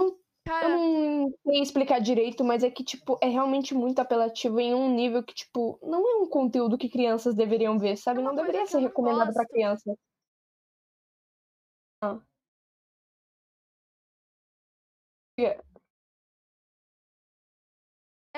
eu 0.00 0.18
Cara, 0.44 0.68
não 0.68 1.30
sei 1.46 1.60
explicar 1.60 2.00
direito, 2.00 2.42
mas 2.42 2.64
é 2.64 2.70
que, 2.70 2.82
tipo, 2.82 3.18
é 3.22 3.28
realmente 3.28 3.74
muito 3.74 3.98
apelativo 4.00 4.58
em 4.60 4.74
um 4.74 4.92
nível 4.94 5.22
que, 5.22 5.34
tipo, 5.34 5.78
não 5.82 6.00
é 6.08 6.22
um 6.22 6.26
conteúdo 6.28 6.78
que 6.78 6.88
crianças 6.88 7.34
deveriam 7.34 7.78
ver, 7.78 7.96
sabe? 7.96 8.20
uma 8.20 8.30
Não 8.30 8.36
deveria 8.36 8.66
ser 8.66 8.78
recomendado 8.80 9.32
pra 9.32 9.42
gosto. 9.42 9.52
criança. 9.52 9.94
Ah. 12.00 12.20
Yeah. 15.38 15.62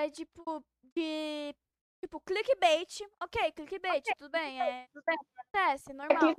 é 0.01 0.11
tipo 0.11 0.65
de. 0.95 1.55
Tipo, 2.03 2.19
clickbait. 2.21 2.89
Ok, 3.23 3.53
clickbait, 3.53 4.03
tudo 4.17 4.31
bem. 4.31 4.61
É, 4.61 4.89
acontece, 4.97 5.93
normal. 5.93 6.31
Aqui 6.31 6.35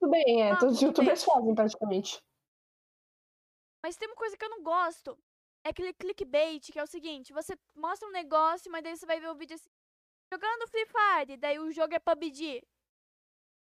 tudo 0.00 0.10
bem, 0.10 0.42
é. 0.42 0.50
Ah, 0.50 0.56
Todos 0.56 0.74
os 0.74 0.80
tudo 0.80 0.88
youtubers 0.88 1.24
bem. 1.24 1.34
fazem 1.34 1.54
praticamente. 1.54 2.22
Mas 3.86 3.96
tem 3.96 4.08
uma 4.08 4.16
coisa 4.16 4.36
que 4.36 4.44
eu 4.44 4.50
não 4.50 4.64
gosto. 4.64 5.16
É 5.64 5.68
aquele 5.68 5.94
clickbait, 5.94 6.72
que 6.72 6.78
é 6.78 6.82
o 6.82 6.88
seguinte, 6.88 7.32
você 7.32 7.56
mostra 7.72 8.08
um 8.08 8.10
negócio, 8.10 8.68
mas 8.68 8.82
daí 8.82 8.96
você 8.96 9.06
vai 9.06 9.20
ver 9.20 9.28
o 9.28 9.34
vídeo 9.36 9.54
assim, 9.54 9.70
jogando 10.32 10.66
Free 10.66 10.86
Fire, 10.86 11.36
daí 11.36 11.60
o 11.60 11.70
jogo 11.70 11.94
é 11.94 12.00
PUBG. 12.00 12.66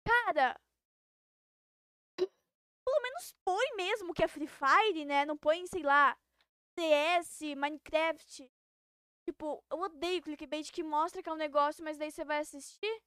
Cara, 0.08 0.58
pelo 2.16 3.02
menos 3.02 3.36
põe 3.44 3.76
mesmo 3.76 4.14
que 4.14 4.24
é 4.24 4.28
Free 4.30 4.48
Fire, 4.48 5.04
né? 5.04 5.26
Não 5.26 5.38
põe, 5.38 5.68
sei 5.68 5.84
lá, 5.84 6.18
CS, 6.80 7.54
Minecraft. 7.54 8.50
Tipo, 9.26 9.62
eu 9.70 9.80
odeio 9.80 10.22
clickbait 10.22 10.72
que 10.72 10.82
mostra 10.82 11.22
que 11.22 11.28
é 11.28 11.34
um 11.34 11.36
negócio, 11.36 11.84
mas 11.84 11.98
daí 11.98 12.10
você 12.10 12.24
vai 12.24 12.38
assistir, 12.40 13.02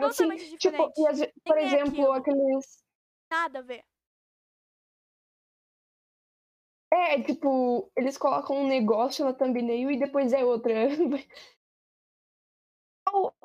totalmente 0.00 0.58
tipo, 0.58 0.90
diferente. 0.90 1.16
ve- 1.20 1.32
por 1.44 1.56
Nem 1.56 1.66
exemplo, 1.66 2.12
aqueles. 2.12 2.82
Nada 3.30 3.60
a 3.60 3.62
ver. 3.62 3.84
É, 6.94 7.20
tipo, 7.20 7.90
eles 7.96 8.16
colocam 8.16 8.56
um 8.56 8.68
negócio 8.68 9.24
na 9.24 9.32
thumbnail 9.32 9.90
e 9.90 9.98
depois 9.98 10.32
é 10.32 10.44
outra. 10.44 10.72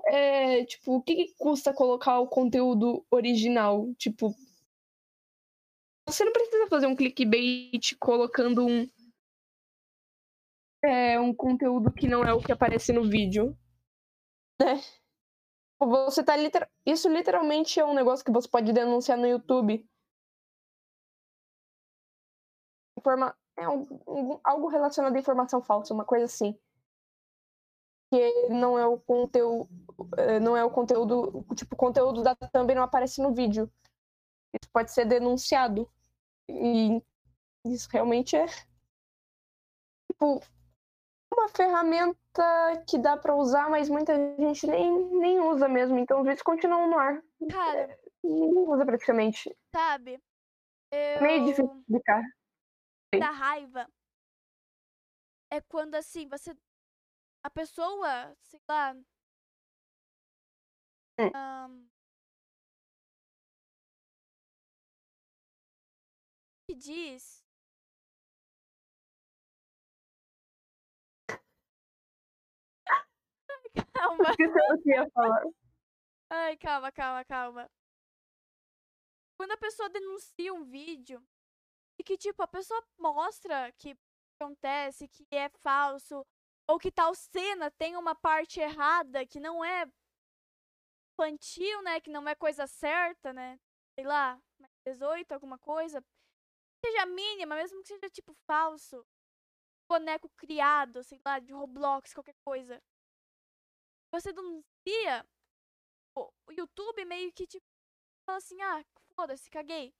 é, 0.06 0.64
tipo, 0.66 0.97
o 0.97 1.02
que, 1.02 1.16
que 1.16 1.36
custa 1.36 1.74
colocar 1.74 2.20
o 2.20 2.28
conteúdo 2.28 3.04
original? 3.10 3.91
Tipo, 3.95 4.36
você 6.08 6.24
não 6.24 6.32
precisa 6.32 6.68
fazer 6.68 6.86
um 6.86 6.95
clickbait 6.95 7.95
colocando 8.00 8.68
um 8.68 8.88
é, 10.84 11.20
um 11.20 11.34
conteúdo 11.34 11.91
que 11.91 12.08
não 12.08 12.24
é 12.24 12.32
o 12.32 12.41
que 12.41 12.52
aparece 12.52 12.93
no 12.93 13.10
vídeo, 13.10 13.58
né? 14.62 14.80
Você 15.80 16.24
tá 16.24 16.36
literal... 16.38 16.70
Isso 16.86 17.10
literalmente 17.10 17.80
é 17.80 17.86
um 17.86 17.95
negócio 17.95 18.24
que 18.24 18.32
você 18.32 18.47
pode 18.47 18.72
denunciar 18.72 19.18
no 19.18 19.28
YouTube. 19.28 19.89
Informa... 23.00 23.36
É 23.58 23.68
um, 23.68 23.86
um, 24.08 24.39
algo 24.41 24.68
relacionado 24.68 25.16
à 25.16 25.20
informação 25.20 25.62
falsa, 25.62 25.93
uma 25.93 26.06
coisa 26.06 26.26
assim. 26.26 26.58
Que 28.10 28.47
não 28.47 28.80
é 28.80 28.86
o 28.88 28.97
conteúdo. 28.97 29.70
É, 30.18 30.39
não 30.39 30.56
é 30.56 30.64
o 30.64 30.72
conteúdo. 30.72 31.45
Tipo, 31.56 31.76
o 31.76 31.78
conteúdo 31.78 32.24
da 32.24 32.36
thumb 32.36 32.74
não 32.74 32.84
aparece 32.84 33.22
no 33.22 33.34
vídeo. 33.34 33.70
Isso 34.54 34.72
pode 34.72 34.91
ser 34.91 35.06
denunciado. 35.06 35.89
E 36.50 37.04
isso 37.66 37.89
realmente 37.91 38.36
é. 38.38 38.45
Tipo, 40.10 40.41
uma 41.34 41.50
ferramenta 41.50 42.84
que 42.88 42.97
dá 42.97 43.18
para 43.18 43.36
usar, 43.36 43.70
mas 43.70 43.89
muita 43.89 44.16
gente 44.38 44.68
nem, 44.68 44.89
nem 45.20 45.39
usa 45.41 45.68
mesmo. 45.68 45.97
Então 45.97 46.20
os 46.20 46.24
vídeos 46.24 46.43
continuam 46.43 46.89
no 46.89 46.97
ar. 46.97 47.22
Cara. 47.52 48.00
Ninguém 48.24 48.68
usa 48.70 48.86
praticamente. 48.86 49.56
Sabe? 49.76 50.22
Eu... 50.91 51.22
Meio 51.22 51.43
difícil 51.43 51.68
de 51.68 51.80
explicar. 51.82 52.24
Da 53.18 53.32
raiva 53.32 53.88
é 55.51 55.60
quando 55.62 55.95
assim, 55.95 56.28
você. 56.28 56.55
A 57.43 57.49
pessoa, 57.49 58.36
sei 58.41 58.62
lá. 58.68 58.95
Um, 61.20 61.89
que 66.68 66.76
diz 66.76 67.43
calma. 73.93 74.32
O 74.32 74.36
que 74.82 74.89
eu 74.91 74.95
ia 74.95 75.10
falar? 75.12 75.43
Ai, 76.30 76.57
calma, 76.57 76.91
calma, 76.91 77.26
calma. 77.26 77.70
Quando 79.38 79.51
a 79.51 79.57
pessoa 79.57 79.89
denuncia 79.89 80.53
um 80.53 80.64
vídeo 80.64 81.22
e 82.00 82.04
que, 82.04 82.18
tipo, 82.18 82.41
a 82.41 82.47
pessoa 82.47 82.82
mostra 82.97 83.72
que 83.74 83.95
acontece, 84.39 85.08
que 85.08 85.28
é 85.32 85.50
falso, 85.62 86.26
ou 86.68 86.80
que 86.80 86.91
tal 86.91 87.14
cena 87.14 87.70
tem 87.72 87.95
uma 87.97 88.16
parte 88.16 88.60
errada, 88.60 89.26
que 89.26 89.39
não 89.39 89.64
é 89.64 89.86
infantil, 91.14 91.82
né? 91.84 92.00
Que 92.00 92.10
não 92.10 92.28
é 92.28 92.34
coisa 92.36 92.66
certa, 92.66 93.34
né? 93.34 93.60
Sei 93.95 94.06
lá, 94.06 94.41
18, 94.86 95.32
alguma 95.34 95.60
coisa. 95.60 96.04
Seja 96.84 97.06
mínima, 97.06 97.56
mesmo 97.56 97.82
que 97.82 97.89
seja, 97.89 98.10
tipo, 98.10 98.34
falso. 98.47 99.06
Boneco 99.89 100.30
criado, 100.38 101.04
sei 101.04 101.20
lá, 101.26 101.39
de 101.39 101.52
Roblox, 101.52 102.14
qualquer 102.14 102.36
coisa 102.43 102.82
você 104.12 104.34
denuncia, 104.34 105.26
o 106.16 106.52
YouTube 106.52 107.06
meio 107.06 107.32
que 107.32 107.45
tipo 107.45 107.66
fala 108.26 108.38
assim, 108.38 108.60
ah, 108.62 108.84
foda-se, 109.16 109.50
caguei. 109.50 109.93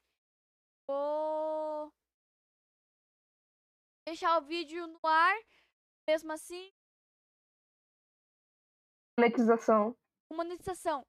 Vou 0.90 1.94
deixar 4.08 4.40
o 4.40 4.42
vídeo 4.42 4.88
no 4.88 5.00
ar, 5.04 5.38
mesmo 6.08 6.32
assim. 6.32 6.74
Monetização. 9.20 9.96
Monetização. 10.34 11.06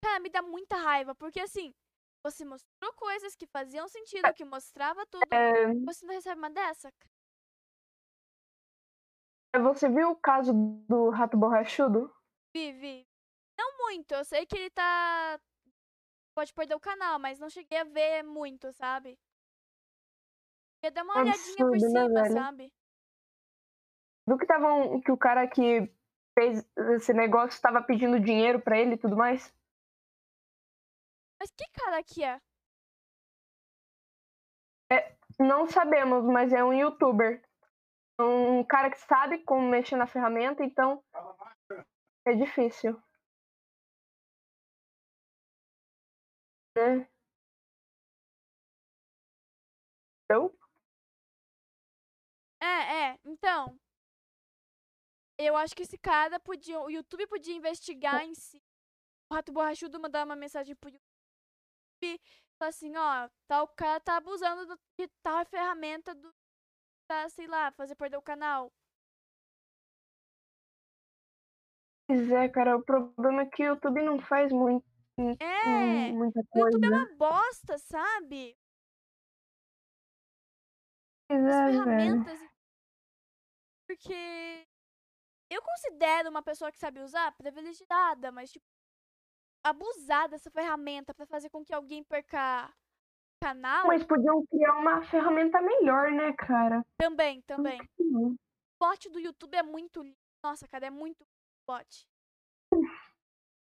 Cara, 0.00 0.20
me 0.20 0.30
dá 0.30 0.42
muita 0.42 0.76
raiva, 0.76 1.12
porque 1.12 1.40
assim, 1.40 1.74
você 2.22 2.44
mostrou 2.44 2.92
coisas 2.92 3.34
que 3.34 3.48
faziam 3.48 3.88
sentido, 3.88 4.32
que 4.32 4.44
mostrava 4.44 5.04
tudo. 5.06 5.24
É... 5.32 5.74
Você 5.86 6.06
não 6.06 6.14
recebe 6.14 6.38
uma 6.38 6.50
dessa? 6.50 6.92
Você 9.60 9.88
viu 9.88 10.10
o 10.10 10.16
caso 10.16 10.52
do 10.88 11.10
rato 11.10 11.36
borrachudo? 11.36 12.14
Vive. 12.54 13.04
Não 13.58 13.76
muito, 13.78 14.14
eu 14.14 14.24
sei 14.24 14.46
que 14.46 14.56
ele 14.56 14.70
tá. 14.70 15.40
Pode 16.36 16.52
perder 16.52 16.74
o 16.74 16.80
canal, 16.80 17.18
mas 17.18 17.40
não 17.40 17.48
cheguei 17.48 17.78
a 17.78 17.84
ver 17.84 18.22
muito, 18.22 18.70
sabe? 18.74 19.18
Ia 20.84 20.90
dar 20.90 21.02
uma 21.02 21.14
olhadinha 21.14 21.32
Absurdo, 21.32 21.70
por 21.70 21.80
né, 21.80 21.88
cima, 21.88 22.22
velho? 22.22 22.34
sabe? 22.34 22.72
Viu 24.28 24.36
que, 24.36 24.46
tava 24.46 24.74
um, 24.74 25.00
que 25.00 25.10
o 25.10 25.16
cara 25.16 25.48
que 25.48 25.90
fez 26.38 26.62
esse 26.96 27.14
negócio 27.14 27.56
estava 27.56 27.82
pedindo 27.82 28.20
dinheiro 28.20 28.60
pra 28.60 28.78
ele 28.78 28.96
e 28.96 28.98
tudo 28.98 29.16
mais? 29.16 29.50
Mas 31.40 31.50
que 31.52 31.64
cara 31.72 32.02
que 32.02 32.22
é? 32.22 32.38
é? 34.92 35.16
Não 35.40 35.66
sabemos, 35.66 36.22
mas 36.26 36.52
é 36.52 36.62
um 36.62 36.74
youtuber. 36.74 37.42
Um 38.20 38.62
cara 38.62 38.90
que 38.90 38.98
sabe 38.98 39.38
como 39.38 39.66
mexer 39.70 39.96
na 39.96 40.06
ferramenta, 40.06 40.62
então 40.62 41.02
é 42.26 42.34
difícil. 42.34 43.02
Né? 46.76 47.08
Eu? 50.28 50.54
É, 52.60 53.12
é, 53.12 53.18
então. 53.24 53.78
Eu 55.38 55.56
acho 55.56 55.74
que 55.74 55.82
esse 55.82 55.96
cara 55.96 56.38
podia. 56.38 56.78
O 56.80 56.90
YouTube 56.90 57.26
podia 57.28 57.54
investigar 57.56 58.22
em 58.24 58.34
si. 58.34 58.62
O 59.30 59.34
Rato 59.34 59.52
Borrachudo 59.52 59.98
mandar 59.98 60.24
uma 60.26 60.36
mensagem 60.36 60.76
pro 60.76 60.90
YouTube. 60.90 62.20
Falar 62.58 62.68
assim, 62.68 62.94
ó, 62.96 63.28
tal 63.48 63.68
cara 63.68 64.00
tá 64.00 64.16
abusando 64.18 64.66
do, 64.66 64.80
de 64.98 65.08
tal 65.22 65.44
ferramenta 65.46 66.14
do. 66.14 66.34
Pra, 67.08 67.28
sei 67.30 67.46
lá, 67.46 67.70
fazer 67.72 67.94
perder 67.94 68.16
o 68.18 68.22
canal. 68.22 68.70
Pois 72.08 72.30
é, 72.30 72.48
cara, 72.48 72.76
o 72.76 72.84
problema 72.84 73.42
é 73.42 73.46
que 73.46 73.62
o 73.62 73.66
YouTube 73.66 74.02
não 74.02 74.20
faz 74.20 74.52
muito, 74.52 74.86
É! 75.18 76.12
muita 76.12 76.40
O 76.40 76.58
YouTube 76.58 76.84
é 76.84 76.88
coisa. 76.90 76.96
uma 76.96 77.16
bosta, 77.16 77.78
sabe? 77.78 78.56
Pois 81.28 81.44
As 81.44 81.54
é, 81.54 81.72
ferramentas. 81.72 82.40
Porque 83.86 84.66
eu 85.50 85.62
considero 85.62 86.28
uma 86.28 86.42
pessoa 86.42 86.70
que 86.70 86.78
sabe 86.78 87.00
usar 87.00 87.32
privilegiada, 87.36 88.30
mas 88.30 88.50
tipo, 88.52 88.66
abusar 89.64 90.28
dessa 90.28 90.50
ferramenta 90.50 91.14
pra 91.14 91.26
fazer 91.26 91.48
com 91.50 91.64
que 91.64 91.72
alguém 91.72 92.04
perca 92.04 92.72
canal, 93.42 93.86
Mas 93.86 94.04
podiam 94.04 94.44
criar 94.46 94.74
uma 94.78 95.02
ferramenta 95.02 95.60
melhor, 95.60 96.10
né, 96.10 96.32
cara? 96.34 96.84
também, 96.98 97.42
também. 97.42 97.78
Hum, 97.98 98.34
O 98.34 98.36
bot 98.84 99.08
do 99.10 99.18
YouTube 99.20 99.54
é 99.54 99.62
muito. 99.62 100.02
Nossa, 100.42 100.66
cara, 100.68 100.86
é 100.86 100.90
muito 100.90 101.24
bot. 101.66 102.08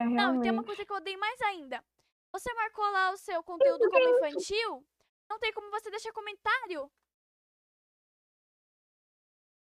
É, 0.01 0.05
Não, 0.09 0.35
e 0.35 0.41
tem 0.41 0.51
uma 0.51 0.63
coisa 0.63 0.85
que 0.85 0.91
eu 0.91 0.97
odeio 0.97 1.19
mais 1.19 1.39
ainda. 1.41 1.83
Você 2.31 2.53
marcou 2.53 2.89
lá 2.91 3.11
o 3.11 3.17
seu 3.17 3.43
conteúdo 3.43 3.89
como 3.89 4.09
infantil, 4.17 4.87
não 5.29 5.39
tem 5.39 5.53
como 5.53 5.69
você 5.69 5.89
deixar 5.89 6.11
comentário. 6.13 6.91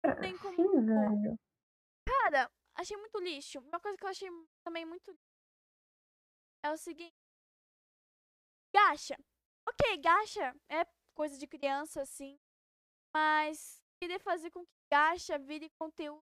Não 0.03 0.15
tem 0.19 0.37
como. 0.37 0.55
Sim, 0.55 0.85
velho. 0.85 1.39
Cara, 2.05 2.51
achei 2.75 2.97
muito 2.97 3.19
lixo. 3.19 3.59
Uma 3.59 3.79
coisa 3.79 3.97
que 3.97 4.03
eu 4.03 4.09
achei 4.09 4.29
também 4.63 4.85
muito 4.85 5.17
é 6.63 6.71
o 6.71 6.77
seguinte. 6.77 7.15
Gacha. 8.73 9.17
Ok, 9.67 9.97
gacha 9.97 10.55
é 10.69 10.85
coisa 11.15 11.37
de 11.37 11.47
criança, 11.47 12.01
assim. 12.01 12.37
Mas 13.13 13.81
querer 13.99 14.19
fazer 14.19 14.51
com 14.51 14.65
que 14.65 14.71
gacha 14.91 15.39
vire 15.39 15.69
conteúdo 15.79 16.23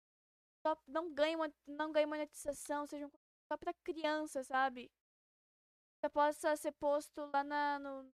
não 0.86 1.12
ganhe, 1.12 1.36
não 1.66 1.92
ganhe 1.92 2.06
monetização, 2.06 2.86
seja 2.86 3.06
um 3.06 3.10
conteúdo 3.10 3.25
só 3.48 3.56
pra 3.56 3.72
criança, 3.84 4.42
sabe? 4.42 4.90
Já 6.02 6.10
possa 6.10 6.56
ser 6.56 6.72
posto 6.72 7.20
lá 7.32 7.42
na, 7.44 7.78
no. 7.78 8.10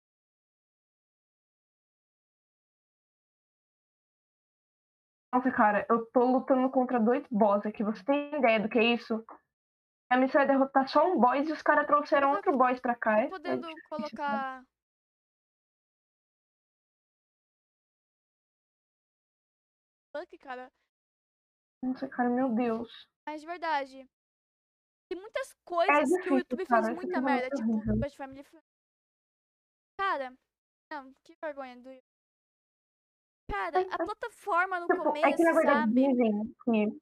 Nossa, 5.32 5.50
cara, 5.52 5.86
eu 5.88 6.06
tô 6.06 6.24
lutando 6.24 6.68
contra 6.70 6.98
dois 6.98 7.24
boss 7.30 7.64
aqui. 7.64 7.84
Você 7.84 8.04
tem 8.04 8.34
ideia 8.34 8.60
do 8.60 8.68
que 8.68 8.78
é 8.78 8.94
isso? 8.94 9.24
A 10.10 10.16
missão 10.16 10.40
é 10.40 10.46
derrotar 10.46 10.88
só 10.88 11.06
um 11.06 11.20
boss 11.20 11.48
e 11.48 11.52
os 11.52 11.62
caras 11.62 11.86
trouxeram 11.86 12.32
outro 12.32 12.56
boss 12.58 12.80
pra 12.80 12.96
cá. 12.96 13.14
Tô 13.16 13.20
É, 13.22 13.28
podendo 13.28 13.60
difícil, 13.60 13.88
colocar. 13.88 14.64
Fuck, 20.12 20.38
cara. 20.38 20.68
Nossa, 21.82 22.08
cara, 22.08 22.28
meu 22.28 22.52
Deus. 22.54 23.08
Mas 23.24 23.40
de 23.40 23.46
verdade. 23.46 24.08
Tem 25.10 25.20
muitas 25.20 25.52
coisas 25.64 26.08
que 26.08 26.14
o 26.14 26.16
difícil, 26.16 26.36
YouTube 26.38 26.66
cara, 26.66 26.94
muita 26.94 27.20
merda, 27.20 27.46
é 27.46 27.50
tipo, 27.50 27.82
coisa 27.84 28.08
de 28.08 28.16
family. 28.16 28.44
Cara, 29.98 30.32
não, 30.88 31.12
que 31.24 31.34
vergonha 31.42 31.74
do 31.78 31.90
YouTube. 31.90 32.04
Cara, 33.50 33.80
a 33.80 33.96
plataforma 33.98 34.78
no 34.78 34.86
Tipo, 34.86 35.16
é 35.16 35.32
que 35.32 35.38
começo, 35.38 35.42
na 35.42 35.52
verdade 35.52 35.78
sabe? 35.80 35.92
dizem 35.94 36.54
que 36.64 37.00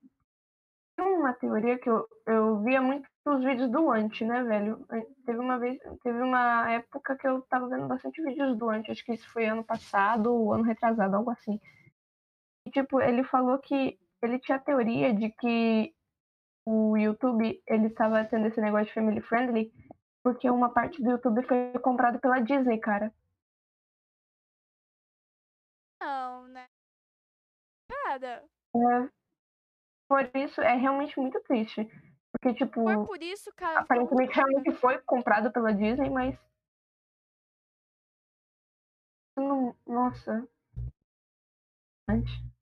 uma 0.98 1.34
teoria 1.34 1.78
que 1.78 1.90
eu, 1.90 2.08
eu 2.26 2.62
via 2.62 2.80
muito 2.80 3.06
os 3.26 3.44
vídeos 3.44 3.70
do 3.70 3.90
Ant, 3.90 4.22
né, 4.22 4.42
velho? 4.42 4.86
Teve 5.26 5.38
uma 5.38 5.58
vez, 5.58 5.78
teve 6.02 6.22
uma 6.22 6.70
época 6.70 7.14
que 7.14 7.28
eu 7.28 7.42
tava 7.42 7.68
vendo 7.68 7.86
bastante 7.88 8.22
vídeos 8.22 8.56
do 8.56 8.70
Ant, 8.70 8.88
acho 8.90 9.04
que 9.04 9.12
isso 9.12 9.28
foi 9.28 9.44
ano 9.44 9.62
passado 9.62 10.32
ou 10.34 10.54
ano 10.54 10.64
retrasado, 10.64 11.14
algo 11.14 11.30
assim. 11.30 11.60
E, 12.66 12.70
tipo, 12.70 13.02
ele 13.02 13.22
falou 13.22 13.58
que 13.58 13.98
ele 14.22 14.38
tinha 14.38 14.56
a 14.56 14.60
teoria 14.60 15.12
de 15.12 15.30
que 15.30 15.94
o 16.70 16.96
YouTube, 16.98 17.62
ele 17.66 17.88
tava 17.90 18.24
tendo 18.26 18.46
esse 18.46 18.60
negócio 18.60 18.86
de 18.86 18.92
family 18.92 19.22
friendly 19.22 19.72
porque 20.22 20.50
uma 20.50 20.70
parte 20.70 21.02
do 21.02 21.10
YouTube 21.12 21.42
foi 21.46 21.72
comprado 21.80 22.20
pela 22.20 22.40
Disney, 22.40 22.78
cara. 22.78 23.10
Não, 25.98 26.46
né? 26.48 26.66
Cara. 27.88 28.44
É, 28.76 29.10
por 30.06 30.30
isso, 30.36 30.60
é 30.60 30.74
realmente 30.76 31.18
muito 31.18 31.40
triste. 31.44 31.88
Porque, 32.32 32.54
tipo. 32.54 32.84
Por 33.06 33.22
isso, 33.22 33.50
cara. 33.56 33.80
Aparentemente 33.80 34.34
realmente 34.34 34.72
foi 34.72 34.98
comprado 34.98 35.50
pela 35.50 35.72
Disney, 35.72 36.10
mas. 36.10 36.38
Não, 39.36 39.74
nossa. 39.86 40.46
Antes. 42.08 42.57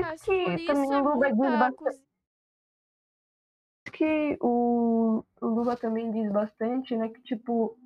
Mas 0.00 0.22
que 0.22 0.66
também 0.66 0.90
o 0.90 1.02
Lula 1.02 1.32
diz 1.32 1.58
bastante. 1.58 2.10
que 3.92 4.38
o, 4.40 5.24
o 5.40 5.46
Lula 5.46 5.76
também 5.76 6.10
diz 6.10 6.30
bastante, 6.32 6.96
né? 6.96 7.08
Que 7.08 7.20
tipo. 7.22 7.78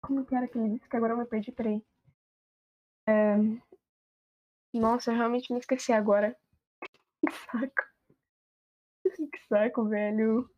Como 0.00 0.24
que 0.24 0.34
era 0.34 0.46
que 0.46 0.56
ele 0.58 0.74
disse? 0.74 0.88
Que 0.88 0.96
agora 0.96 1.14
eu 1.14 1.16
me 1.16 1.26
perdi, 1.26 1.50
peraí. 1.50 1.82
É... 3.08 3.36
Nossa, 4.72 5.10
eu 5.10 5.16
realmente 5.16 5.52
me 5.52 5.58
esqueci 5.58 5.92
agora. 5.92 6.36
Que 7.26 7.32
saco. 7.32 7.82
Que 9.32 9.38
saco, 9.48 9.88
velho. 9.88 10.48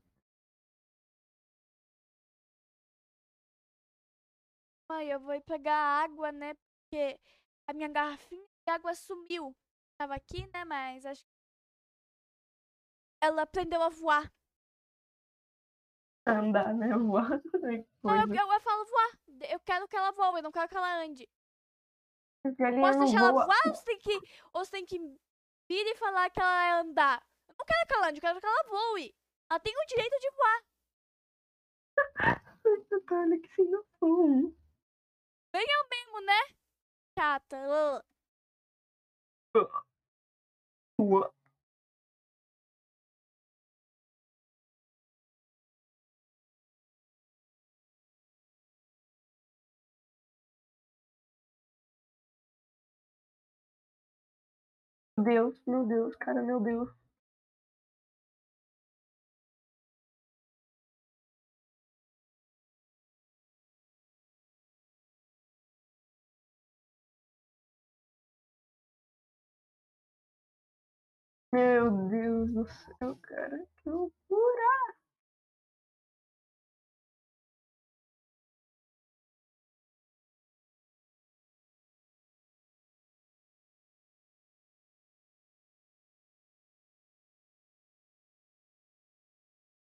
Mãe, 4.91 5.09
eu 5.09 5.21
vou 5.21 5.35
ir 5.35 5.43
pegar 5.43 6.03
água, 6.03 6.33
né? 6.33 6.55
Porque 6.55 7.19
a 7.67 7.73
minha 7.73 7.89
garrafinha 7.89 8.45
de 8.67 8.73
água 8.73 8.95
sumiu. 8.95 9.55
Tava 9.99 10.15
aqui, 10.15 10.47
né? 10.55 10.65
Mas 10.65 11.05
acho 11.05 11.25
que 11.25 11.31
ela 13.21 13.43
aprendeu 13.43 13.83
a 13.83 13.89
voar. 13.89 14.33
Andar, 16.25 16.73
né? 16.75 16.87
Voar. 16.99 17.41
Não, 18.05 18.17
eu, 18.17 18.35
eu, 18.35 18.53
eu 18.53 18.61
falo 18.61 18.85
voar. 18.85 19.19
Eu 19.51 19.61
quero 19.61 19.89
que 19.89 19.97
ela 19.97 20.13
voe, 20.13 20.39
eu 20.39 20.43
não 20.43 20.53
quero 20.53 20.69
que 20.69 20.77
ela 20.77 21.03
ande. 21.03 21.29
Posso 22.45 22.99
deixar 23.01 23.19
ela 23.19 23.33
voar 23.33 23.61
ou 23.67 23.75
você 23.75 23.85
tem 23.85 23.99
que, 23.99 24.15
ou 24.53 24.65
você 24.65 24.71
tem 24.71 24.87
que 24.87 24.99
vir 24.99 25.87
e 25.87 25.97
falar 25.97 26.31
que 26.31 26.41
ela 26.41 26.65
é 26.65 26.81
andar? 26.81 27.27
Eu 27.49 27.55
não 27.59 27.65
quero 27.67 27.87
que 27.87 27.95
ela 27.95 28.09
ande, 28.09 28.19
eu 28.19 28.21
quero 28.21 28.41
que 28.41 28.47
ela 28.47 28.69
voe. 28.69 29.15
Ela 29.51 29.61
tem 29.61 29.75
o 29.75 29.87
direito 29.87 30.19
de 30.21 30.31
voar. 30.31 30.65
Olha 33.11 33.41
que 33.41 33.55
sem 33.55 33.71
noção. 33.71 34.55
Bem 35.51 35.67
eu 35.67 35.89
mesmo, 35.89 36.21
né? 36.21 36.41
Chata. 37.19 38.05
Uh. 39.55 39.65
Deus, 55.19 55.61
meu 55.67 55.85
Deus, 55.87 56.17
cara, 56.17 56.43
meu 56.43 56.59
Deus. 56.61 56.91
Meu 71.53 71.91
Deus 72.09 72.51
do 72.53 72.67
céu, 72.67 73.17
cara, 73.23 73.67
que 73.77 73.89
loucura! 73.89 74.95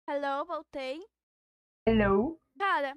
Hello, 0.07 0.45
voltei. 0.45 0.99
Hello? 1.87 2.39
Cara, 2.57 2.95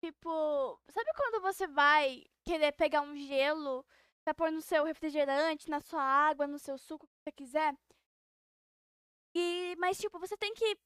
tipo, 0.00 0.80
sabe 0.90 1.10
quando 1.16 1.42
você 1.42 1.66
vai 1.66 2.24
querer 2.44 2.72
pegar 2.72 3.02
um 3.02 3.16
gelo 3.16 3.84
pra 4.28 4.34
pôr 4.34 4.52
no 4.52 4.60
seu 4.60 4.84
refrigerante, 4.84 5.70
na 5.70 5.80
sua 5.80 6.02
água, 6.02 6.46
no 6.46 6.58
seu 6.58 6.76
suco, 6.76 7.06
o 7.06 7.08
que 7.08 7.16
você 7.22 7.32
quiser? 7.32 7.74
E, 9.34 9.74
mas, 9.78 9.98
tipo, 9.98 10.18
você 10.18 10.36
tem 10.36 10.52
que. 10.52 10.76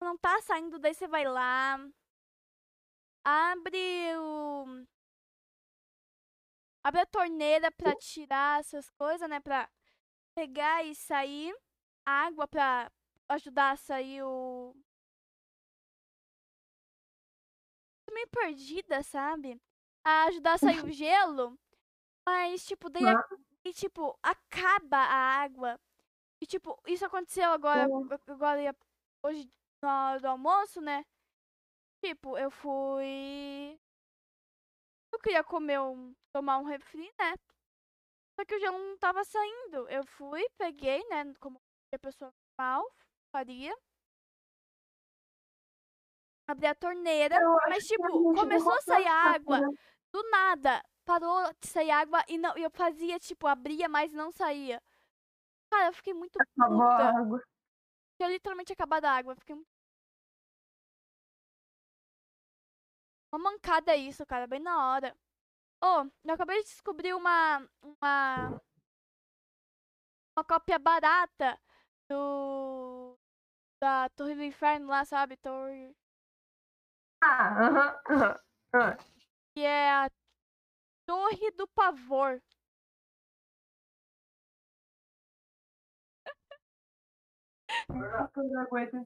Não 0.00 0.16
tá 0.16 0.40
saindo, 0.42 0.78
daí 0.78 0.94
você 0.94 1.06
vai 1.06 1.24
lá. 1.24 1.78
Abre 3.22 4.16
o. 4.16 4.86
Abre 6.82 7.00
a 7.00 7.06
torneira 7.06 7.70
pra 7.70 7.94
tirar 7.96 8.60
essas 8.60 8.88
coisas, 8.90 9.28
né? 9.28 9.40
Pra 9.40 9.68
pegar 10.34 10.82
e 10.84 10.94
sair 10.94 11.54
água 12.04 12.48
pra 12.48 12.90
ajudar 13.28 13.72
a 13.72 13.76
sair 13.76 14.22
o. 14.22 14.74
Tô 18.06 18.14
meio 18.14 18.28
perdida, 18.28 19.02
sabe? 19.02 19.60
A 20.04 20.24
ajudar 20.28 20.54
a 20.54 20.58
sair 20.58 20.82
o 20.82 20.88
gelo. 20.92 21.58
Mas, 22.26 22.66
tipo, 22.66 22.90
daí. 22.90 23.06
A... 23.06 23.28
E, 23.64 23.72
tipo, 23.72 24.18
acaba 24.22 24.96
a 24.96 25.42
água. 25.42 25.78
E, 26.40 26.46
tipo, 26.46 26.78
isso 26.86 27.04
aconteceu 27.04 27.50
agora. 27.50 27.86
Agora, 28.28 28.76
hoje, 29.22 29.50
na 29.82 30.10
hora 30.10 30.20
do 30.20 30.28
almoço, 30.28 30.80
né? 30.80 31.04
Tipo, 32.04 32.36
eu 32.36 32.50
fui. 32.50 33.78
Eu 35.12 35.18
queria 35.20 35.44
comer 35.44 35.80
um. 35.80 36.14
tomar 36.32 36.58
um 36.58 36.64
refri, 36.64 37.10
né? 37.18 37.34
Só 38.38 38.44
que 38.44 38.54
o 38.54 38.60
gelo 38.60 38.78
não 38.78 38.98
tava 38.98 39.24
saindo. 39.24 39.88
Eu 39.88 40.04
fui, 40.04 40.46
peguei, 40.58 41.02
né? 41.08 41.32
Como 41.40 41.60
a 41.94 41.98
pessoa 41.98 42.32
normal 42.58 42.84
faria. 43.32 43.74
Abri 46.48 46.66
a 46.66 46.74
torneira, 46.74 47.36
mas 47.68 47.84
tipo, 47.84 48.34
começou 48.34 48.72
a 48.72 48.80
sair 48.82 49.06
água. 49.06 49.60
Do 50.12 50.22
nada, 50.30 50.80
parou 51.06 51.54
de 51.60 51.68
sair 51.68 51.90
água 51.90 52.22
e 52.28 52.36
não, 52.36 52.54
eu 52.58 52.68
fazia, 52.68 53.18
tipo, 53.18 53.46
abria, 53.46 53.88
mas 53.88 54.12
não 54.12 54.30
saía. 54.30 54.82
Cara, 55.70 55.86
eu 55.88 55.92
fiquei 55.94 56.12
muito 56.12 56.38
Acabou 56.38 56.82
a 56.82 57.18
água. 57.18 57.42
Tinha 58.16 58.28
literalmente 58.28 58.72
acabado 58.72 59.04
a 59.04 59.12
água. 59.12 59.36
Fiquei 59.36 59.54
muito... 59.54 59.68
Uma 63.32 63.50
mancada 63.50 63.96
isso, 63.96 64.24
cara, 64.26 64.46
bem 64.46 64.60
na 64.60 64.90
hora. 64.90 65.16
Oh, 65.82 66.06
eu 66.24 66.34
acabei 66.34 66.62
de 66.62 66.70
descobrir 66.70 67.14
uma. 67.14 67.68
Uma. 67.82 68.60
Uma 70.34 70.44
cópia 70.44 70.78
barata 70.78 71.58
do 72.08 73.18
da 73.80 74.08
Torre 74.10 74.34
do 74.34 74.42
Inferno 74.42 74.88
lá, 74.88 75.04
sabe? 75.04 75.36
Torre. 75.36 75.94
Ah, 77.20 77.66
aham, 77.66 78.00
aham. 78.10 78.40
aham. 78.74 78.96
Que 79.54 79.60
é 79.60 79.90
a 79.90 80.10
Torre 81.06 81.50
do 81.52 81.66
Pavor. 81.68 82.42
Eu 87.88 87.94
não 87.94 88.60
aguento 88.62 89.04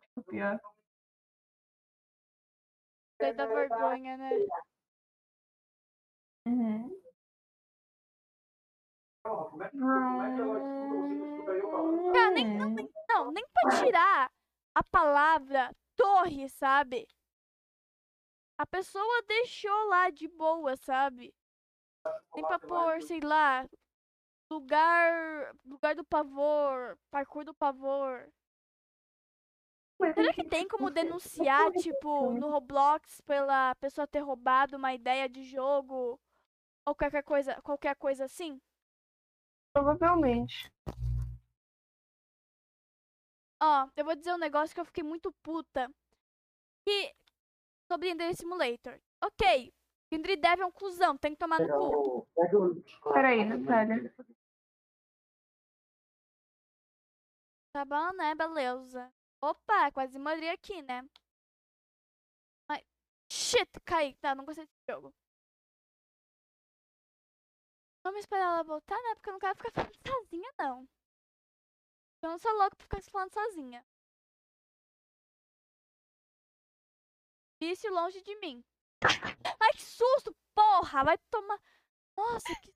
tipo, 0.00 0.22
pior. 0.28 0.58
Sei 3.20 3.32
da 3.34 3.46
vergonha, 3.46 4.16
né? 4.16 4.30
Uhum. 6.46 7.02
Cara, 12.12 12.30
nem, 12.32 12.58
não, 12.58 12.70
nem, 12.70 12.90
não, 13.08 13.30
nem 13.30 13.46
pra 13.52 13.84
tirar 13.84 14.32
a 14.74 14.82
palavra 14.82 15.70
torre, 15.94 16.48
sabe? 16.48 17.06
A 18.58 18.66
pessoa 18.66 19.22
deixou 19.28 19.88
lá 19.88 20.10
de 20.10 20.26
boa, 20.28 20.76
sabe? 20.76 21.32
Nem 22.34 22.46
pra 22.46 22.58
pôr, 22.58 23.02
sei 23.02 23.20
lá, 23.20 23.66
lugar. 24.50 25.54
Lugar 25.64 25.94
do 25.94 26.04
pavor, 26.04 26.98
parkour 27.10 27.44
do 27.44 27.54
pavor. 27.54 28.28
Será 30.14 30.32
que 30.32 30.44
tem 30.44 30.66
como 30.66 30.90
denunciar, 30.90 31.70
tipo, 31.72 32.32
no 32.32 32.50
Roblox 32.50 33.20
pela 33.20 33.74
pessoa 33.76 34.06
ter 34.06 34.18
roubado 34.18 34.76
uma 34.76 34.92
ideia 34.92 35.28
de 35.28 35.44
jogo? 35.44 36.20
Ou 36.84 36.94
qualquer 36.94 37.22
coisa, 37.22 37.62
qualquer 37.62 37.94
coisa 37.94 38.24
assim? 38.24 38.60
Provavelmente. 39.72 40.72
Ó, 43.62 43.88
eu 43.94 44.04
vou 44.04 44.16
dizer 44.16 44.34
um 44.34 44.38
negócio 44.38 44.74
que 44.74 44.80
eu 44.80 44.84
fiquei 44.84 45.04
muito 45.04 45.32
puta. 45.40 45.88
Que. 46.84 47.14
Sobre 47.86 48.10
Ender 48.10 48.34
Simulator. 48.34 49.00
Ok. 49.22 49.72
Indri 50.12 50.36
Dev 50.36 50.60
é 50.60 50.66
um 50.66 50.70
cuzão, 50.70 51.16
tem 51.16 51.32
que 51.32 51.38
tomar 51.38 51.58
no 51.58 51.68
cu. 51.68 52.28
Peraí, 53.14 53.44
Natália. 53.46 54.14
Tá 57.72 57.84
bom, 57.86 58.12
né? 58.12 58.34
Beleza. 58.34 59.10
Opa, 59.40 59.90
quase 59.90 60.18
morri 60.18 60.50
aqui, 60.50 60.82
né? 60.82 61.02
Ai, 62.68 62.84
shit, 63.30 63.80
caí. 63.86 64.14
Tá, 64.16 64.34
não 64.34 64.44
gostei 64.44 64.66
desse 64.66 64.82
jogo. 64.86 65.14
Vamos 68.04 68.20
esperar 68.20 68.52
ela 68.52 68.62
voltar, 68.62 69.00
né? 69.02 69.14
Porque 69.14 69.30
eu 69.30 69.32
não 69.32 69.40
quero 69.40 69.56
ficar 69.56 69.72
falando 69.72 69.96
sozinha, 70.06 70.52
não. 70.58 70.88
Eu 72.22 72.30
não 72.30 72.38
sou 72.38 72.52
louca 72.52 72.76
pra 72.76 72.84
ficar 72.84 73.02
falando 73.10 73.32
sozinha. 73.32 73.82
Isso 77.62 77.88
longe 77.88 78.20
de 78.22 78.36
mim. 78.40 78.62
Ai, 79.72 79.76
que 79.76 79.82
susto, 79.82 80.36
porra! 80.54 81.04
Vai 81.04 81.18
tomar. 81.30 81.58
Nossa, 82.16 82.54
que. 82.62 82.72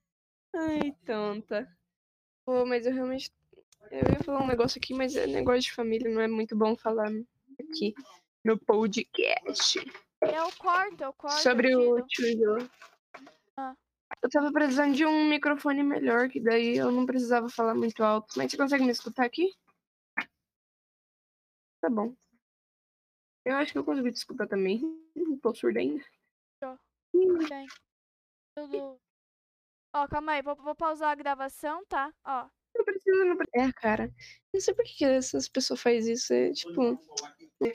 Ai, 0.55 0.93
tonta. 1.05 1.69
Pô, 2.45 2.65
mas 2.65 2.87
eu 2.87 2.95
realmente. 2.95 3.31
Eu 3.91 3.99
ia 3.99 4.25
falar 4.25 4.43
um 4.43 4.47
negócio 4.47 4.79
aqui, 4.79 4.95
mas 4.95 5.15
é 5.15 5.27
negócio 5.27 5.61
de 5.61 5.73
família, 5.73 6.11
não 6.11 6.21
é 6.21 6.27
muito 6.27 6.57
bom 6.57 6.75
falar 6.77 7.11
aqui 7.61 7.95
no 8.45 8.59
podcast. 8.59 9.79
Eu 10.23 10.51
corto, 10.59 11.05
eu 11.05 11.13
corto. 11.13 11.43
Sobre 11.43 11.73
eu 11.73 11.93
o 11.93 12.07
tio. 12.07 12.57
Ah. 13.57 13.77
Eu 14.23 14.31
tava 14.31 14.51
precisando 14.51 14.95
de 14.95 15.05
um 15.05 15.29
microfone 15.29 15.83
melhor, 15.83 16.29
que 16.29 16.41
daí 16.41 16.79
eu 16.79 16.91
não 16.91 17.05
precisava 17.07 17.49
falar 17.49 17.75
muito 17.75 18.03
alto. 18.03 18.35
Mas 18.37 18.51
você 18.51 18.57
consegue 18.57 18.85
me 18.85 18.91
escutar 18.91 19.25
aqui? 19.25 19.55
Tá 21.81 21.91
bom. 21.91 22.17
Eu 23.45 23.55
acho 23.57 23.73
que 23.73 23.79
eu 23.79 23.85
consegui 23.85 24.11
te 24.11 24.17
escutar 24.17 24.49
também. 24.49 24.83
Não 25.15 25.39
tô 25.39 25.55
surda 25.55 25.79
ainda. 25.79 26.03
Tem. 27.49 27.67
Tudo. 28.55 29.01
Ó, 29.95 30.09
calma 30.09 30.33
aí, 30.33 30.43
vou, 30.43 30.57
vou 30.57 30.75
pausar 30.75 31.11
a 31.11 31.15
gravação, 31.15 31.85
tá? 31.87 32.13
Ó. 32.25 32.49
Não 32.75 32.85
precisa, 32.85 33.25
não 33.25 33.37
precisa. 33.37 33.69
É, 33.69 33.73
cara. 33.73 34.15
Não 34.53 34.61
sei 34.61 34.75
por 34.75 34.85
que 34.85 35.05
essas 35.05 35.49
pessoas 35.49 35.81
fazem 35.81 36.13
isso. 36.15 36.33
É 36.33 36.53
tipo. 36.53 36.97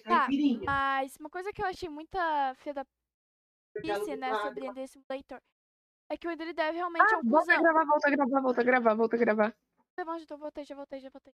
Tá, 0.03 0.27
mas 0.63 1.15
uma 1.19 1.29
coisa 1.29 1.51
que 1.51 1.61
eu 1.61 1.65
achei 1.65 1.89
muita 1.89 2.53
filha 2.55 2.73
da 2.75 2.85
pice, 3.81 4.15
né, 4.15 4.37
sobre 4.41 4.67
Ender 4.67 4.87
Simulator, 4.87 5.41
é 6.07 6.15
que 6.15 6.27
o 6.27 6.31
Ender 6.31 6.53
Dev 6.53 6.75
realmente 6.75 7.11
é 7.11 7.15
Ah, 7.15 7.19
um 7.19 7.29
volta 7.29 7.51
a 7.53 7.57
cuzão. 7.57 7.63
gravar, 7.63 7.85
volta 7.85 8.07
a 8.07 8.11
gravar, 8.11 8.41
volta 8.41 8.61
a 8.61 8.63
gravar, 8.63 8.93
volta 8.93 9.15
a 9.15 9.19
gravar. 9.19 9.57
Tá 9.95 10.05
bom, 10.05 10.19
já 10.19 10.25
tô, 10.27 10.37
voltei, 10.37 10.63
já 10.65 10.75
voltei, 10.75 10.99
já 10.99 11.09
voltei. 11.09 11.33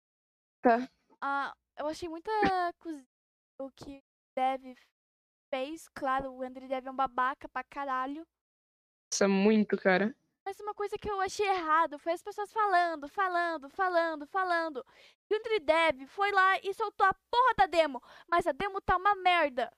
Tá. 0.62 0.89
Ah, 1.22 1.56
eu 1.78 1.88
achei 1.88 2.10
muita 2.10 2.32
cozinha 2.80 3.08
o 3.60 3.72
que 3.72 3.99
o 3.99 4.04
Dev 4.36 4.76
fez. 5.54 5.88
Claro, 5.89 6.34
o 6.34 6.43
Ender 6.43 6.68
Dev 6.68 6.88
é 6.88 6.91
um 6.91 6.95
babaca 6.95 7.47
pra 7.47 7.64
caralho. 7.64 8.26
Nossa, 9.12 9.28
muito, 9.28 9.78
cara. 9.78 10.16
Mas 10.43 10.60
uma 10.60 10.74
coisa 10.74 10.97
que 10.97 11.10
eu 11.10 11.22
achei 11.22 11.47
errado 11.47 11.99
foi 11.99 12.14
as 12.14 12.24
pessoas 12.24 12.51
falando, 12.51 13.08
falando, 13.08 13.70
falando, 13.70 14.26
falando. 14.26 14.84
E 15.30 15.36
o 15.36 15.39
Tridev 15.41 16.08
foi 16.08 16.32
lá 16.32 16.60
e 16.64 16.74
soltou 16.74 17.06
a 17.06 17.14
porra 17.14 17.54
da 17.56 17.66
demo. 17.68 18.01
Mas 18.28 18.47
a 18.47 18.51
demo 18.51 18.82
tá 18.82 18.97
uma 18.97 19.14
merda. 19.16 19.72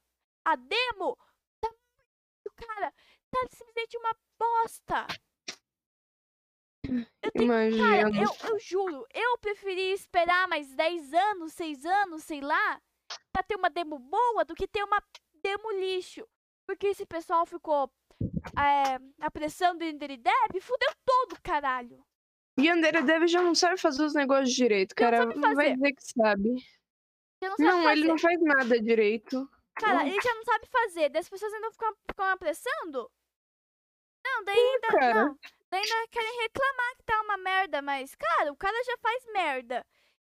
A 0.46 0.56
demo 0.56 1.18
tá 1.60 1.70
muito, 1.70 2.68
cara, 2.68 2.94
tá 3.30 3.40
simplesmente 3.52 3.98
uma 3.98 4.16
bosta. 4.40 5.08
Eu 7.22 7.32
tenho, 7.32 7.50
cara, 7.50 8.10
Imagina. 8.10 8.24
eu, 8.24 8.50
eu 8.50 8.60
juro, 8.60 9.06
eu 9.14 9.38
preferi 9.40 9.92
esperar 9.92 10.48
mais 10.48 10.74
10 10.74 11.14
anos, 11.14 11.54
6 11.54 11.86
anos, 11.86 12.24
sei 12.24 12.42
lá, 12.42 12.82
pra 13.34 13.44
ter 13.44 13.56
uma 13.56 13.70
demo 13.70 14.00
boa 14.00 14.46
do 14.46 14.56
que 14.56 14.68
ter 14.68 14.84
uma 14.84 15.02
demo 15.46 15.72
lixo. 15.72 16.28
Porque 16.68 16.88
esse 16.88 17.06
pessoal 17.06 17.46
ficou 17.46 17.92
é, 18.58 19.00
apressando 19.22 19.84
o 19.84 19.88
Ender 19.88 20.18
Dev, 20.18 20.62
fudeu 20.62 20.92
todo, 21.06 21.40
caralho. 21.42 22.04
E 22.58 22.70
André 22.70 23.02
Dev 23.02 23.28
já 23.28 23.42
não 23.42 23.54
sabe 23.54 23.78
fazer 23.78 24.04
os 24.04 24.14
negócios 24.14 24.56
direito, 24.56 24.96
Ele 24.98 25.12
não 25.12 25.12
cara. 25.12 25.42
sabe 25.42 25.56
Vai 25.56 25.74
dizer 25.74 25.94
que 25.94 26.04
sabe. 26.04 26.50
Não 27.42 27.50
sabe 27.52 27.64
Não, 27.64 27.92
ele 27.92 28.08
não 28.08 28.18
faz 28.18 28.42
nada 28.42 28.82
direito. 28.82 29.48
Cara, 29.76 30.08
ele 30.08 30.20
já 30.22 30.34
não 30.34 30.44
sabe 30.44 30.68
fazer. 30.72 31.10
Daí 31.10 31.20
as 31.20 31.30
pessoas 31.30 31.54
ainda 31.54 31.72
ficam, 31.72 31.94
ficam 32.10 32.26
apressando. 32.28 33.12
Não, 34.26 34.44
daí 34.46 34.58
ainda. 34.58 34.88
cara. 34.88 35.26
Não, 35.26 35.38
daí 35.70 35.82
ainda 35.82 36.08
querem 36.10 36.42
reclamar 36.42 36.96
que 36.96 37.04
tá 37.04 37.22
uma 37.22 37.38
merda, 37.38 37.82
mas, 37.82 38.16
cara, 38.16 38.52
o 38.52 38.56
cara 38.56 38.84
já 38.86 38.98
faz 38.98 39.26
merda. 39.34 39.86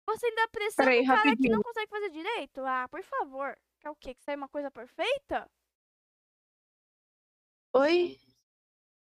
Você 0.07 0.27
ainda 0.27 0.49
Peraí, 0.49 1.03
o 1.03 1.07
cara 1.07 1.23
que 1.23 1.29
rapidinho. 1.29 1.55
não 1.57 1.63
consegue 1.63 1.91
fazer 1.91 2.11
direito? 2.11 2.61
Ah, 2.65 2.89
por 2.89 3.03
favor. 3.03 3.57
Quer 3.83 3.91
o 3.91 3.97
quê? 3.97 4.15
Que 4.15 4.23
sai 4.23 4.37
uma 4.37 4.49
coisa 4.49 4.71
perfeita? 4.71 5.51
Oi? 7.75 8.17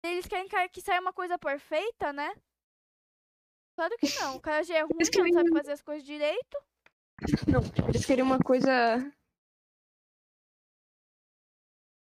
Eles 0.04 0.28
querem 0.28 0.48
que- 0.70 0.82
saia 0.82 1.00
uma 1.00 1.14
coisa 1.14 1.38
perfeita, 1.40 2.12
né? 2.12 2.36
Claro 3.78 3.96
que 3.98 4.20
não. 4.20 4.36
O 4.36 4.42
cara 4.42 4.64
já 4.64 4.76
é 4.76 4.82
ruim, 4.84 4.98
não 5.00 5.06
sabe 5.06 5.32
querem- 5.32 5.54
fazer 5.54 5.72
as 5.72 5.82
coisas 5.82 6.04
direito. 6.06 6.58
Não, 7.48 7.62
eles 7.88 8.06
queriam 8.06 8.28
uma 8.28 8.40
coisa 8.40 8.72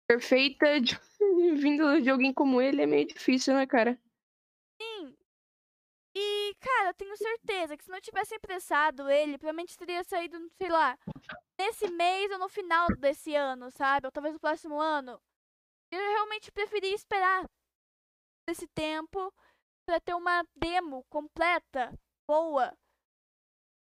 perfeita 0.07 0.81
de... 0.81 0.99
vindo 1.57 2.01
de 2.03 2.11
alguém 2.11 2.35
como 2.35 2.61
ele 2.61 2.83
é 2.83 2.87
meio 2.87 3.07
difícil, 3.07 3.55
né, 3.55 3.67
cara? 3.67 3.99
E, 6.15 6.55
cara, 6.61 6.91
eu 6.91 6.95
tenho 6.95 7.17
certeza 7.17 7.77
que 7.77 7.85
se 7.85 7.91
não 7.91 8.01
tivesse 8.01 8.35
apressado 8.35 9.09
ele, 9.09 9.39
provavelmente 9.39 9.77
teria 9.79 10.03
saído, 10.03 10.39
sei 10.57 10.69
lá, 10.69 10.99
nesse 11.59 11.89
mês 11.89 12.31
ou 12.33 12.39
no 12.39 12.49
final 12.49 12.89
desse 12.99 13.35
ano, 13.35 13.71
sabe? 13.71 14.07
Ou 14.07 14.13
talvez 14.13 14.35
no 14.35 14.41
próximo 14.41 14.81
ano. 14.81 15.21
Eu 15.91 16.01
realmente 16.01 16.51
preferi 16.53 16.93
esperar 16.93 17.45
esse 18.49 18.67
tempo 18.69 19.33
pra 19.87 20.01
ter 20.01 20.15
uma 20.15 20.45
demo 20.57 21.05
completa, 21.09 21.93
boa. 22.27 22.77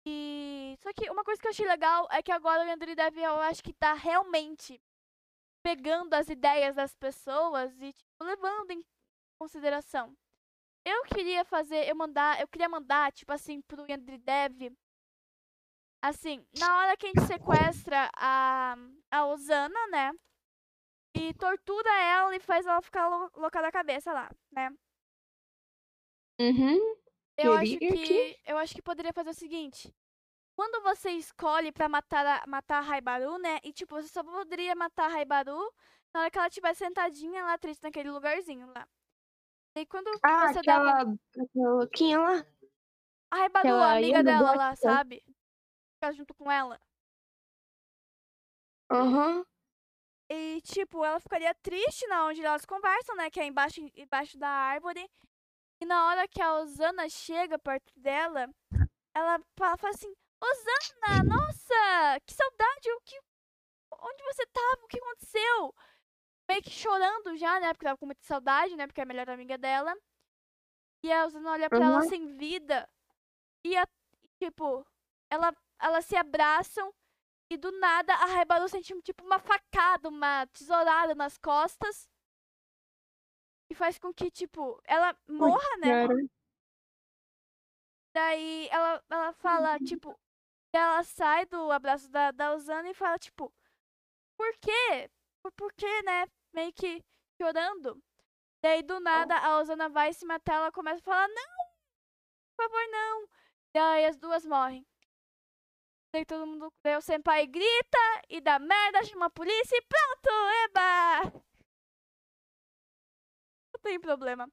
E. 0.06 0.76
Só 0.82 0.92
que 0.92 1.10
uma 1.10 1.24
coisa 1.24 1.40
que 1.40 1.46
eu 1.46 1.50
achei 1.50 1.66
legal 1.66 2.08
é 2.10 2.22
que 2.22 2.32
agora 2.32 2.64
o 2.64 2.70
Android 2.70 2.94
Dev 2.94 3.18
eu 3.18 3.40
acho 3.40 3.62
que 3.62 3.72
tá 3.72 3.94
realmente 3.94 4.80
pegando 5.62 6.14
as 6.14 6.28
ideias 6.28 6.74
das 6.76 6.94
pessoas 6.94 7.72
e 7.80 7.92
tipo, 7.92 8.24
levando 8.24 8.70
em 8.70 8.84
consideração. 9.38 10.16
Eu 10.84 11.02
queria 11.04 11.44
fazer, 11.44 11.88
eu 11.88 11.94
mandar, 11.96 12.40
eu 12.40 12.48
queria 12.48 12.68
mandar, 12.68 13.12
tipo 13.12 13.32
assim, 13.32 13.60
pro 13.62 13.82
Android 13.82 14.18
Dev. 14.18 14.72
Assim, 16.02 16.46
na 16.58 16.78
hora 16.78 16.96
que 16.96 17.06
a 17.06 17.08
gente 17.10 17.26
sequestra 17.26 18.08
a, 18.16 18.76
a 19.10 19.26
Osana, 19.26 19.86
né? 19.88 20.12
E 21.14 21.34
tortura 21.34 21.90
ela 22.02 22.34
e 22.36 22.40
faz 22.40 22.66
ela 22.66 22.80
ficar 22.80 23.08
lou- 23.08 23.30
louca 23.36 23.60
da 23.60 23.72
cabeça 23.72 24.12
lá, 24.12 24.30
né? 24.52 24.70
Uhum. 26.40 26.78
Eu 27.36 27.52
acho 27.52 27.78
que, 27.78 27.86
que- 28.06 28.40
eu 28.46 28.58
acho 28.58 28.74
que 28.74 28.82
poderia 28.82 29.12
fazer 29.12 29.30
o 29.30 29.34
seguinte. 29.34 29.92
Quando 30.56 30.82
você 30.82 31.10
escolhe 31.12 31.72
pra 31.72 31.88
matar 31.88 32.26
a, 32.26 32.46
matar 32.46 32.78
a 32.78 32.80
Raibaru, 32.80 33.38
né? 33.38 33.58
E 33.64 33.72
tipo, 33.72 33.94
você 33.96 34.08
só 34.08 34.22
poderia 34.24 34.74
matar 34.74 35.06
a 35.06 35.08
Raibaru 35.08 35.58
na 36.14 36.20
hora 36.20 36.30
que 36.30 36.38
ela 36.38 36.48
estiver 36.48 36.74
sentadinha 36.74 37.44
lá 37.44 37.58
triste 37.58 37.82
naquele 37.82 38.10
lugarzinho 38.10 38.66
lá. 38.74 38.88
E 39.80 39.86
quando 39.86 40.08
Ah, 40.22 40.48
você 40.48 40.62
dava 40.62 40.90
aquela, 40.90 41.14
aquela 41.44 41.74
louquinha 41.74 42.18
lá? 42.18 42.46
a 43.30 43.36
Raibaru, 43.36 43.68
a 43.68 43.70
aquela 43.70 43.96
amiga 43.96 44.22
dela 44.24 44.54
lá, 44.54 44.76
sabe? 44.76 45.22
Ficar 45.94 46.12
junto 46.12 46.34
com 46.34 46.50
ela. 46.50 46.80
Aham. 48.90 49.44
E, 50.30 50.60
tipo, 50.62 51.04
ela 51.04 51.20
ficaria 51.20 51.54
triste 51.54 52.06
na 52.06 52.26
onde 52.26 52.44
elas 52.44 52.64
conversam, 52.64 53.16
né? 53.16 53.30
Que 53.30 53.40
é 53.40 53.46
embaixo, 53.46 53.80
embaixo 53.96 54.38
da 54.38 54.48
árvore. 54.48 55.08
E 55.80 55.86
na 55.86 56.06
hora 56.06 56.28
que 56.28 56.42
a 56.42 56.54
Osana 56.54 57.08
chega 57.08 57.58
perto 57.58 57.92
dela, 57.98 58.48
ela 59.14 59.40
fala, 59.56 59.76
fala 59.78 59.94
assim, 59.94 60.12
Osana, 60.42 61.22
nossa, 61.24 62.20
que 62.26 62.34
saudade, 62.34 62.90
o 62.92 63.00
que. 63.02 63.18
Onde 64.00 64.22
você 64.24 64.46
tava? 64.46 64.84
O 64.84 64.88
que 64.88 64.98
aconteceu? 64.98 65.74
Meio 66.48 66.62
que 66.62 66.70
chorando 66.70 67.36
já, 67.36 67.60
né? 67.60 67.72
Porque 67.72 67.84
tava 67.84 67.98
com 67.98 68.06
muita 68.06 68.24
saudade, 68.24 68.74
né? 68.76 68.86
Porque 68.86 69.00
é 69.00 69.04
a 69.04 69.06
melhor 69.06 69.28
amiga 69.28 69.58
dela. 69.58 69.94
E 71.04 71.12
a 71.12 71.26
Osana 71.26 71.52
olha 71.52 71.68
pra 71.68 71.84
ela 71.84 72.00
Uhum. 72.02 72.08
sem 72.08 72.36
vida. 72.36 72.88
E, 73.64 73.76
a, 73.76 73.86
tipo, 74.42 74.86
ela, 75.30 75.54
elas 75.80 76.04
se 76.06 76.16
abraçam. 76.16 76.92
E 77.50 77.56
do 77.56 77.70
nada 77.72 78.12
a 78.14 78.26
Raibaru 78.26 78.68
sente 78.68 78.94
tipo 79.02 79.24
uma 79.24 79.38
facada, 79.38 80.08
uma 80.08 80.46
tesourada 80.48 81.14
nas 81.14 81.38
costas. 81.38 82.08
E 83.70 83.74
faz 83.74 83.98
com 83.98 84.12
que, 84.12 84.30
tipo, 84.30 84.80
ela 84.84 85.16
morra, 85.28 85.76
né? 85.78 86.06
Cara. 86.06 86.14
Daí 88.14 88.68
ela, 88.70 89.02
ela 89.08 89.32
fala, 89.34 89.78
tipo, 89.80 90.18
ela 90.72 91.02
sai 91.04 91.46
do 91.46 91.70
abraço 91.70 92.10
da, 92.10 92.30
da 92.30 92.52
Osana 92.54 92.90
e 92.90 92.94
fala, 92.94 93.18
tipo, 93.18 93.52
por 94.36 94.52
quê? 94.58 95.10
Por, 95.42 95.52
por 95.52 95.72
quê, 95.74 96.02
né? 96.02 96.26
Meio 96.52 96.72
que 96.72 97.02
chorando. 97.40 98.02
Daí 98.60 98.82
do 98.82 98.98
nada 99.00 99.36
a 99.38 99.58
Osana 99.60 99.88
vai 99.88 100.12
se 100.12 100.26
matar, 100.26 100.56
ela 100.56 100.72
começa 100.72 101.00
a 101.00 101.04
falar, 101.04 101.28
não! 101.28 101.68
Por 102.56 102.64
favor, 102.64 102.88
não! 102.90 103.28
Daí 103.72 104.06
as 104.06 104.16
duas 104.16 104.44
morrem. 104.44 104.84
Daí 106.12 106.24
todo 106.24 106.46
mundo. 106.46 106.72
Daí 106.82 106.96
o 106.96 107.00
senpai 107.00 107.46
grita 107.46 107.98
e 108.28 108.40
dá 108.40 108.58
merda, 108.58 109.04
chama 109.04 109.26
a 109.26 109.30
polícia 109.30 109.76
e 109.76 109.82
pronto! 109.82 110.30
Eba! 110.64 111.22
Não 113.72 113.80
tem 113.82 114.00
problema. 114.00 114.50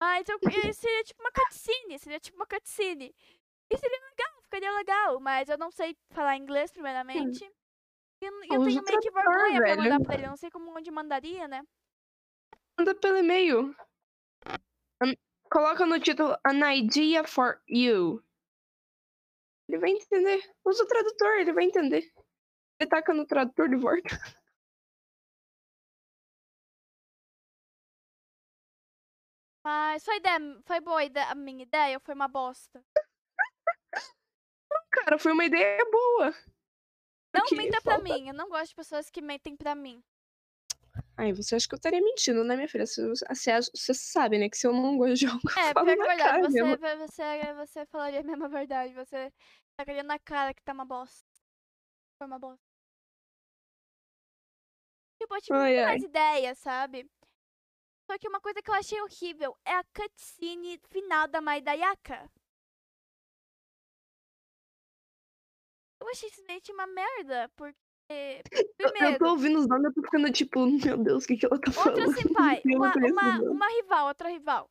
Mas 0.00 0.28
eu, 0.28 0.38
seria 0.74 1.04
tipo 1.04 1.20
uma 1.22 1.32
cutscene. 1.32 1.98
Seria 1.98 2.20
tipo 2.20 2.36
uma 2.36 2.46
cutscene. 2.46 3.14
E 3.70 3.76
seria 3.76 4.00
legal, 4.10 4.42
ficaria 4.42 4.72
legal. 4.72 5.20
Mas 5.20 5.48
eu 5.48 5.58
não 5.58 5.70
sei 5.70 5.96
falar 6.10 6.36
inglês, 6.36 6.70
primeiramente. 6.70 7.44
E 7.44 7.63
eu, 8.26 8.60
eu 8.60 8.64
tenho 8.64 8.82
meio 8.82 9.00
que 9.00 9.10
vergonha 9.10 9.60
velho. 9.60 9.74
pra 9.74 9.76
mandar 9.76 10.00
pra 10.00 10.14
ele. 10.14 10.24
Eu 10.24 10.30
não 10.30 10.36
sei 10.36 10.50
como 10.50 10.76
onde 10.76 10.90
mandaria, 10.90 11.48
né? 11.48 11.62
Manda 12.78 12.94
pelo 12.94 13.18
e-mail. 13.18 13.74
Coloca 15.50 15.86
no 15.86 16.00
título 16.00 16.36
An 16.44 16.72
idea 16.72 17.24
for 17.24 17.62
you. 17.68 18.22
Ele 19.68 19.78
vai 19.78 19.90
entender. 19.90 20.42
Usa 20.64 20.82
o 20.82 20.86
tradutor, 20.86 21.38
ele 21.38 21.52
vai 21.52 21.64
entender. 21.64 22.12
Ele 22.80 22.90
taca 22.90 23.14
no 23.14 23.26
tradutor 23.26 23.68
de 23.68 23.76
volta. 23.76 24.02
Mas 29.64 30.04
foi, 30.04 30.16
ideia, 30.16 30.38
foi 30.66 30.80
boa 30.80 31.00
a 31.30 31.34
minha 31.34 31.62
ideia 31.62 31.96
ou 31.96 32.00
foi 32.00 32.14
uma 32.14 32.28
bosta? 32.28 32.84
Não, 34.70 34.82
cara, 34.90 35.18
foi 35.18 35.32
uma 35.32 35.44
ideia 35.46 35.82
boa. 35.90 36.34
Não 37.34 37.40
Porque 37.40 37.56
minta 37.56 37.80
falta... 37.80 38.00
pra 38.00 38.14
mim. 38.16 38.28
Eu 38.28 38.34
não 38.34 38.48
gosto 38.48 38.68
de 38.68 38.74
pessoas 38.76 39.10
que 39.10 39.20
mentem 39.20 39.56
pra 39.56 39.74
mim. 39.74 40.02
Ai, 41.16 41.32
você 41.32 41.56
acha 41.56 41.66
que 41.66 41.74
eu 41.74 41.76
estaria 41.76 42.00
mentindo, 42.00 42.44
né, 42.44 42.54
minha 42.54 42.68
filha? 42.68 42.86
Você, 42.86 43.08
você, 43.08 43.60
você 43.74 43.94
sabe, 43.94 44.38
né, 44.38 44.48
que 44.48 44.56
se 44.56 44.66
eu 44.66 44.72
não 44.72 44.96
gosto 44.96 45.14
de 45.16 45.26
algo, 45.26 45.40
é, 45.58 45.70
eu 45.70 45.72
falo 45.72 45.86
na 45.86 45.94
verdade, 45.94 46.22
cara 46.22 46.42
você, 46.42 46.62
mesmo. 46.62 46.76
Você, 46.76 47.54
você 47.54 47.86
falaria 47.86 48.20
a 48.20 48.22
mesma 48.22 48.48
verdade. 48.48 48.94
Você 48.94 49.32
tacaria 49.76 50.02
na 50.02 50.18
cara 50.18 50.54
que 50.54 50.62
tá 50.62 50.72
uma 50.72 50.84
bosta. 50.84 51.26
Foi 52.18 52.26
uma 52.26 52.38
bosta. 52.38 52.62
Tipo, 55.20 55.34
eu 55.34 55.40
tive 55.40 55.58
ai, 55.58 55.78
ai. 55.78 55.84
mais 55.86 56.02
ideias, 56.02 56.58
sabe? 56.58 57.10
Só 58.06 58.18
que 58.18 58.28
uma 58.28 58.40
coisa 58.40 58.60
que 58.62 58.70
eu 58.70 58.74
achei 58.74 59.00
horrível 59.00 59.56
é 59.64 59.72
a 59.72 59.84
cutscene 59.84 60.78
final 60.90 61.26
da 61.26 61.40
Maidayaka. 61.40 62.30
Eu 66.04 66.10
achei 66.10 66.28
simplesmente 66.28 66.70
uma 66.70 66.86
merda, 66.86 67.50
porque. 67.56 68.42
Primeiro, 68.76 69.14
eu 69.14 69.18
tô 69.18 69.30
ouvindo 69.30 69.58
os 69.58 69.66
nomes 69.66 69.90
e 69.90 69.94
tô 69.94 70.02
ficando 70.02 70.30
tipo, 70.30 70.66
meu 70.66 70.98
Deus, 70.98 71.24
o 71.24 71.26
que, 71.26 71.38
que 71.38 71.46
ela 71.46 71.58
tá 71.58 71.72
falando? 71.72 71.98
Outra 72.06 72.22
senpai, 72.22 72.62
uma, 72.66 72.92
uma, 72.94 73.40
uma, 73.50 73.68
rival, 73.68 74.08
outra 74.08 74.28
rival. 74.28 74.70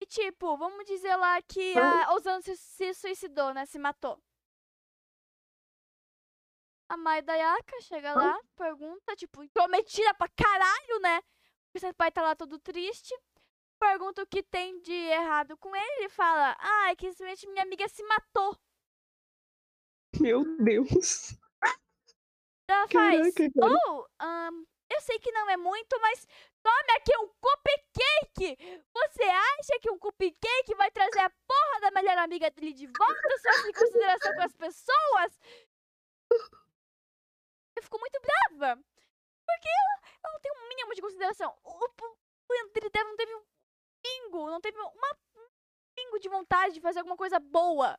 E 0.00 0.06
tipo, 0.06 0.56
vamos 0.56 0.84
dizer 0.84 1.14
lá 1.14 1.40
que 1.42 1.78
a 1.78 2.12
Ozano 2.14 2.42
se, 2.42 2.56
se 2.56 2.92
suicidou, 2.94 3.54
né? 3.54 3.64
Se 3.66 3.78
matou. 3.78 4.20
A 6.88 6.96
Maidayaka 6.96 7.80
chega 7.82 8.12
lá, 8.12 8.38
pergunta, 8.56 9.14
tipo, 9.14 9.44
intrometida 9.44 10.12
pra 10.14 10.28
caralho, 10.28 11.00
né? 11.00 11.22
O 11.72 11.78
senpai 11.78 12.10
tá 12.10 12.20
lá 12.20 12.34
todo 12.34 12.58
triste. 12.58 13.14
Pergunta 13.78 14.22
o 14.22 14.26
que 14.26 14.42
tem 14.42 14.80
de 14.80 14.92
errado 14.92 15.56
com 15.56 15.74
ele. 15.74 16.00
Ele 16.00 16.08
fala: 16.08 16.56
Ah, 16.58 16.90
é 16.90 16.96
que 16.96 17.08
simplesmente 17.12 17.48
minha 17.48 17.62
amiga 17.62 17.88
se 17.88 18.02
matou. 18.02 18.58
Meu 20.20 20.44
Deus. 20.58 21.34
Ela 22.68 22.88
faz. 22.88 23.34
Caraca, 23.34 23.52
oh, 23.88 24.06
um, 24.22 24.66
eu 24.90 25.00
sei 25.00 25.18
que 25.18 25.32
não 25.32 25.48
é 25.50 25.56
muito, 25.56 25.98
mas 26.00 26.26
tome 26.62 26.92
aqui 26.96 27.16
um 27.18 27.28
cupcake! 27.28 28.82
Você 28.92 29.22
acha 29.22 29.78
que 29.80 29.90
um 29.90 29.98
cupcake 29.98 30.74
vai 30.76 30.90
trazer 30.90 31.20
a 31.20 31.30
porra 31.30 31.80
da 31.80 31.90
melhor 31.90 32.18
amiga 32.18 32.50
dele 32.50 32.72
de 32.72 32.86
volta? 32.86 33.38
Só 33.40 33.68
em 33.68 33.72
consideração 33.72 34.34
com 34.34 34.42
as 34.42 34.54
pessoas? 34.54 35.40
Eu 37.76 37.82
fico 37.82 37.98
muito 37.98 38.20
brava. 38.20 38.82
Porque 39.46 39.68
ela, 39.68 40.12
ela 40.24 40.32
não 40.34 40.40
tem 40.40 40.52
um 40.52 40.68
mínimo 40.68 40.94
de 40.94 41.02
consideração. 41.02 41.54
O, 41.64 41.70
o, 41.70 42.16
o 42.50 42.66
André 42.66 43.04
não 43.04 43.16
teve 43.16 43.34
um 43.34 43.44
pingo, 44.02 44.50
não 44.50 44.60
teve 44.60 44.78
uma, 44.78 45.16
um 45.36 45.48
pingo 45.94 46.18
de 46.18 46.28
vontade 46.28 46.74
de 46.74 46.80
fazer 46.80 47.00
alguma 47.00 47.16
coisa 47.16 47.38
boa. 47.38 47.98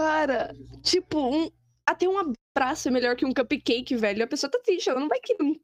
Cara, 0.00 0.54
tipo, 0.82 1.18
um, 1.18 1.50
até 1.86 2.08
um 2.08 2.16
abraço 2.18 2.88
é 2.88 2.90
melhor 2.90 3.16
que 3.16 3.26
um 3.26 3.34
cupcake, 3.34 3.96
velho. 3.96 4.24
A 4.24 4.26
pessoa 4.26 4.50
tá 4.50 4.58
triste, 4.60 4.88
ela 4.88 5.00
não 5.00 5.08
vai 5.08 5.20
querer 5.20 5.42
um 5.42 5.58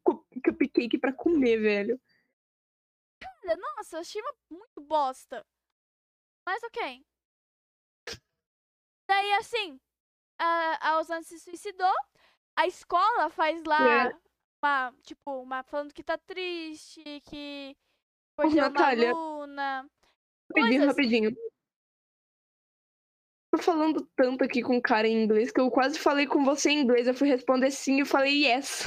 cupcake 0.44 0.98
pra 0.98 1.12
comer, 1.12 1.58
velho. 1.58 2.00
Cara, 3.20 3.56
nossa, 3.56 3.96
eu 3.96 4.00
achei 4.00 4.22
muito 4.50 4.80
bosta. 4.80 5.44
Mas 6.44 6.62
ok. 6.64 7.04
Daí, 9.08 9.32
assim, 9.34 9.80
a, 10.38 10.90
a 10.90 10.98
Osana 11.00 11.22
se 11.22 11.38
suicidou 11.38 11.94
a 12.56 12.66
escola 12.66 13.28
faz 13.28 13.62
lá 13.64 14.08
é. 14.08 14.12
uma, 14.62 14.94
tipo, 15.02 15.42
uma 15.42 15.62
falando 15.62 15.92
que 15.92 16.02
tá 16.02 16.16
triste, 16.16 17.02
que 17.28 17.76
Natália, 18.54 19.14
uma 19.14 19.36
aluna. 19.36 19.90
Rapidinho, 20.48 20.78
coisas... 20.78 20.86
rapidinho. 20.86 21.36
Tô 23.56 23.62
falando 23.62 24.06
tanto 24.14 24.44
aqui 24.44 24.60
com 24.60 24.76
o 24.76 24.82
cara 24.82 25.08
em 25.08 25.24
inglês 25.24 25.50
que 25.50 25.58
eu 25.58 25.70
quase 25.70 25.98
falei 25.98 26.26
com 26.26 26.44
você 26.44 26.68
em 26.68 26.80
inglês. 26.80 27.06
Eu 27.06 27.14
fui 27.14 27.26
responder 27.26 27.70
sim 27.70 28.02
e 28.02 28.04
falei 28.04 28.44
yes. 28.44 28.84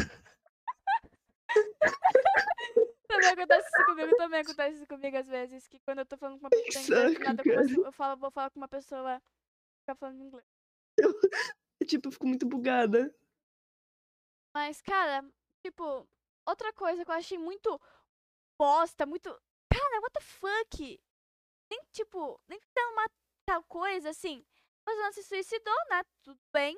também 3.07 3.29
acontece 3.31 3.67
isso 3.67 3.85
comigo, 3.87 4.15
também 4.15 4.41
acontece 4.41 4.75
isso 4.75 4.87
comigo 4.87 5.17
às 5.17 5.27
vezes. 5.27 5.67
Que 5.67 5.79
quando 5.79 5.99
eu 5.99 6.05
tô 6.05 6.15
falando 6.17 6.39
com 6.39 6.45
uma 6.45 6.49
pessoa 6.51 6.83
em 6.83 6.83
inglês, 6.83 7.19
nada 7.19 7.43
eu, 7.43 7.85
eu 7.85 7.91
falo, 7.91 8.19
vou 8.19 8.29
falar 8.29 8.51
com 8.51 8.59
uma 8.59 8.67
pessoa 8.67 9.19
ficar 9.79 9.95
falando 9.95 10.21
inglês. 10.21 10.45
Eu, 10.99 11.87
tipo, 11.87 12.09
eu 12.09 12.11
fico 12.11 12.27
muito 12.27 12.45
bugada. 12.45 13.11
Mas, 14.53 14.83
cara, 14.83 15.27
tipo, 15.65 16.07
outra 16.45 16.71
coisa 16.73 17.03
que 17.03 17.09
eu 17.09 17.15
achei 17.15 17.39
muito 17.39 17.81
bosta, 18.55 19.07
muito. 19.07 19.29
Cara, 19.73 20.01
what 20.01 20.13
the 20.13 20.21
fuck? 20.21 21.01
Nem, 21.71 21.81
tipo, 21.91 22.39
nem 22.47 22.59
fizeram 22.59 22.91
uma 22.91 23.07
tal 23.47 23.63
coisa 23.63 24.11
assim. 24.11 24.45
Mas 24.89 24.97
não 24.97 25.11
se 25.11 25.21
suicidou, 25.21 25.77
né? 25.91 26.01
Tudo 26.23 26.39
bem. 26.51 26.75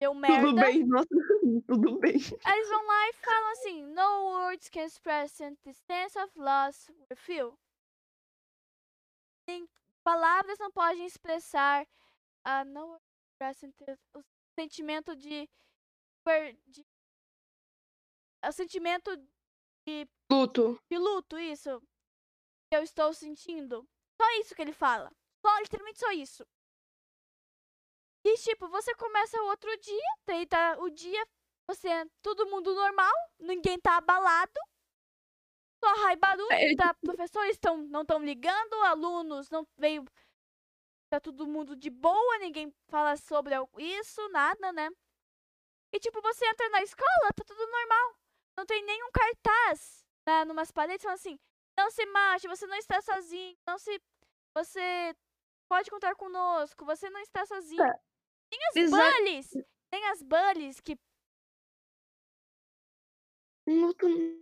Deu 0.00 0.14
merda. 0.14 0.46
Tudo 0.46 0.60
bem, 0.62 0.86
nossa, 0.86 1.08
tudo 1.66 1.98
bem. 1.98 2.12
Eles 2.12 2.68
vão 2.70 2.86
lá 2.86 3.08
e 3.08 3.12
falam 3.12 3.50
assim: 3.52 3.82
No 3.82 4.30
words 4.30 4.70
can 4.70 4.84
express 4.84 5.36
the 5.36 5.72
sense 5.74 6.18
of 6.18 6.32
loss 6.38 6.88
we 7.10 7.16
feel. 7.16 7.58
Palavras 10.02 10.58
não 10.58 10.70
podem 10.70 11.04
expressar 11.04 11.84
uh, 11.84 12.64
no 12.64 12.98
o 14.14 14.22
sentimento 14.58 15.14
de 15.14 15.46
de. 16.66 16.86
É 18.42 18.48
o 18.48 18.52
sentimento 18.52 19.14
de. 19.86 20.08
Luto. 20.32 20.80
De 20.90 20.96
luto, 20.96 21.38
isso. 21.38 21.78
Que 22.70 22.76
eu 22.76 22.82
estou 22.82 23.12
sentindo. 23.12 23.86
Só 24.18 24.30
isso 24.40 24.54
que 24.54 24.62
ele 24.62 24.72
fala. 24.72 25.12
Só, 25.44 25.58
literalmente 25.58 25.98
só 25.98 26.10
isso. 26.12 26.46
E 28.24 28.36
tipo, 28.38 28.68
você 28.68 28.94
começa 28.94 29.40
o 29.40 29.46
outro 29.46 29.70
dia, 29.78 30.14
daí 30.26 30.46
tá 30.46 30.76
o 30.78 30.90
dia, 30.90 31.26
você 31.66 31.88
é 31.88 32.04
todo 32.22 32.46
mundo 32.46 32.74
normal, 32.74 33.12
ninguém 33.38 33.78
tá 33.80 33.96
abalado. 33.96 34.60
Só 35.82 35.94
raibaru, 36.02 36.46
é, 36.52 36.74
tá, 36.76 36.92
professores 36.94 37.58
tão, 37.58 37.78
não 37.78 38.02
estão 38.02 38.22
ligando, 38.22 38.74
alunos 38.84 39.48
não 39.48 39.66
veio. 39.78 40.04
Tá 41.08 41.18
todo 41.18 41.46
mundo 41.46 41.74
de 41.74 41.90
boa, 41.90 42.38
ninguém 42.38 42.72
fala 42.88 43.16
sobre 43.16 43.54
isso, 43.78 44.28
nada, 44.28 44.72
né? 44.72 44.88
E 45.92 45.98
tipo, 45.98 46.20
você 46.20 46.46
entra 46.46 46.68
na 46.68 46.82
escola, 46.82 47.32
tá 47.34 47.42
tudo 47.44 47.66
normal. 47.66 48.16
Não 48.56 48.66
tem 48.66 48.84
nenhum 48.84 49.10
cartaz 49.10 50.04
né, 50.26 50.44
numas 50.44 50.70
paredes 50.70 51.02
falando 51.02 51.18
assim, 51.18 51.38
não 51.76 51.90
se 51.90 52.04
mate, 52.06 52.48
você 52.48 52.66
não 52.66 52.76
está 52.76 53.00
sozinho, 53.00 53.56
não 53.66 53.78
se. 53.78 54.00
Você 54.54 55.14
pode 55.68 55.90
contar 55.90 56.14
conosco, 56.14 56.84
você 56.84 57.08
não 57.10 57.20
está 57.20 57.46
sozinho. 57.46 57.82
É. 57.82 58.00
Tem 58.50 58.58
as 58.68 58.76
Exa 58.76 58.96
bullies! 58.96 59.50
Tem 59.90 60.06
as 60.08 60.22
bullies 60.22 60.80
que. 60.80 60.98
Não, 63.66 63.92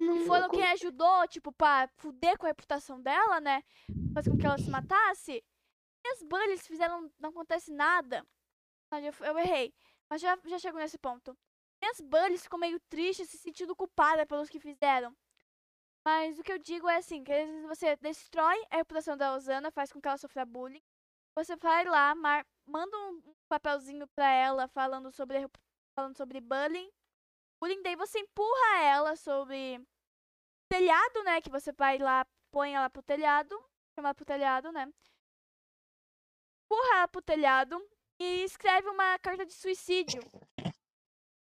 não, 0.00 0.24
foram 0.24 0.48
quem 0.48 0.64
ajudou, 0.68 1.28
tipo, 1.28 1.52
pra 1.52 1.86
fuder 1.98 2.38
com 2.38 2.46
a 2.46 2.48
reputação 2.48 3.00
dela, 3.00 3.40
né? 3.40 3.62
Fazer 4.14 4.30
com 4.30 4.38
que 4.38 4.46
ela 4.46 4.58
se 4.58 4.70
matasse. 4.70 5.44
E 6.04 6.08
as 6.08 6.22
bullies 6.22 6.66
fizeram. 6.66 7.12
Não 7.18 7.30
acontece 7.30 7.70
nada. 7.70 8.26
Eu, 8.90 9.38
errei. 9.38 9.74
Mas 10.08 10.22
já, 10.22 10.38
já 10.46 10.58
chegou 10.58 10.80
nesse 10.80 10.98
ponto. 10.98 11.36
E 11.80 11.86
as 11.86 12.00
Bullies 12.00 12.42
ficam 12.42 12.58
meio 12.58 12.80
tristes, 12.88 13.28
se 13.28 13.38
sentindo 13.38 13.76
culpada 13.76 14.26
pelos 14.26 14.48
que 14.48 14.58
fizeram. 14.58 15.14
Mas 16.04 16.38
o 16.38 16.42
que 16.42 16.52
eu 16.52 16.58
digo 16.58 16.88
é 16.88 16.96
assim, 16.96 17.22
que 17.22 17.32
às 17.32 17.46
vezes 17.46 17.66
você 17.66 17.96
destrói 17.96 18.58
a 18.70 18.76
reputação 18.76 19.16
da 19.16 19.34
Osana, 19.34 19.70
faz 19.70 19.92
com 19.92 20.00
que 20.00 20.08
ela 20.08 20.16
sofra 20.16 20.44
bullying. 20.44 20.82
Você 21.34 21.54
vai 21.56 21.84
lá, 21.84 22.14
mar, 22.14 22.46
manda 22.68 22.96
um 22.96 23.34
papelzinho 23.48 24.06
pra 24.08 24.30
ela 24.30 24.68
falando 24.68 25.10
sobre, 25.10 25.46
falando 25.94 26.16
sobre 26.16 26.40
bullying. 26.40 26.90
Bullying, 27.60 27.82
daí 27.82 27.96
você 27.96 28.20
empurra 28.20 28.82
ela 28.82 29.16
sobre 29.16 29.84
telhado, 30.68 31.24
né? 31.24 31.40
Que 31.40 31.50
você 31.50 31.72
vai 31.72 31.98
lá, 31.98 32.26
põe 32.52 32.74
ela 32.74 32.88
pro 32.90 33.02
telhado, 33.02 33.54
chama 33.94 34.08
ela 34.08 34.14
pro 34.14 34.24
telhado, 34.24 34.70
né? 34.72 34.92
empurra 36.68 36.98
ela 36.98 37.08
pro 37.08 37.22
telhado 37.22 37.82
e 38.20 38.44
escreve 38.44 38.88
uma 38.90 39.18
carta 39.20 39.46
de 39.46 39.54
suicídio. 39.54 40.20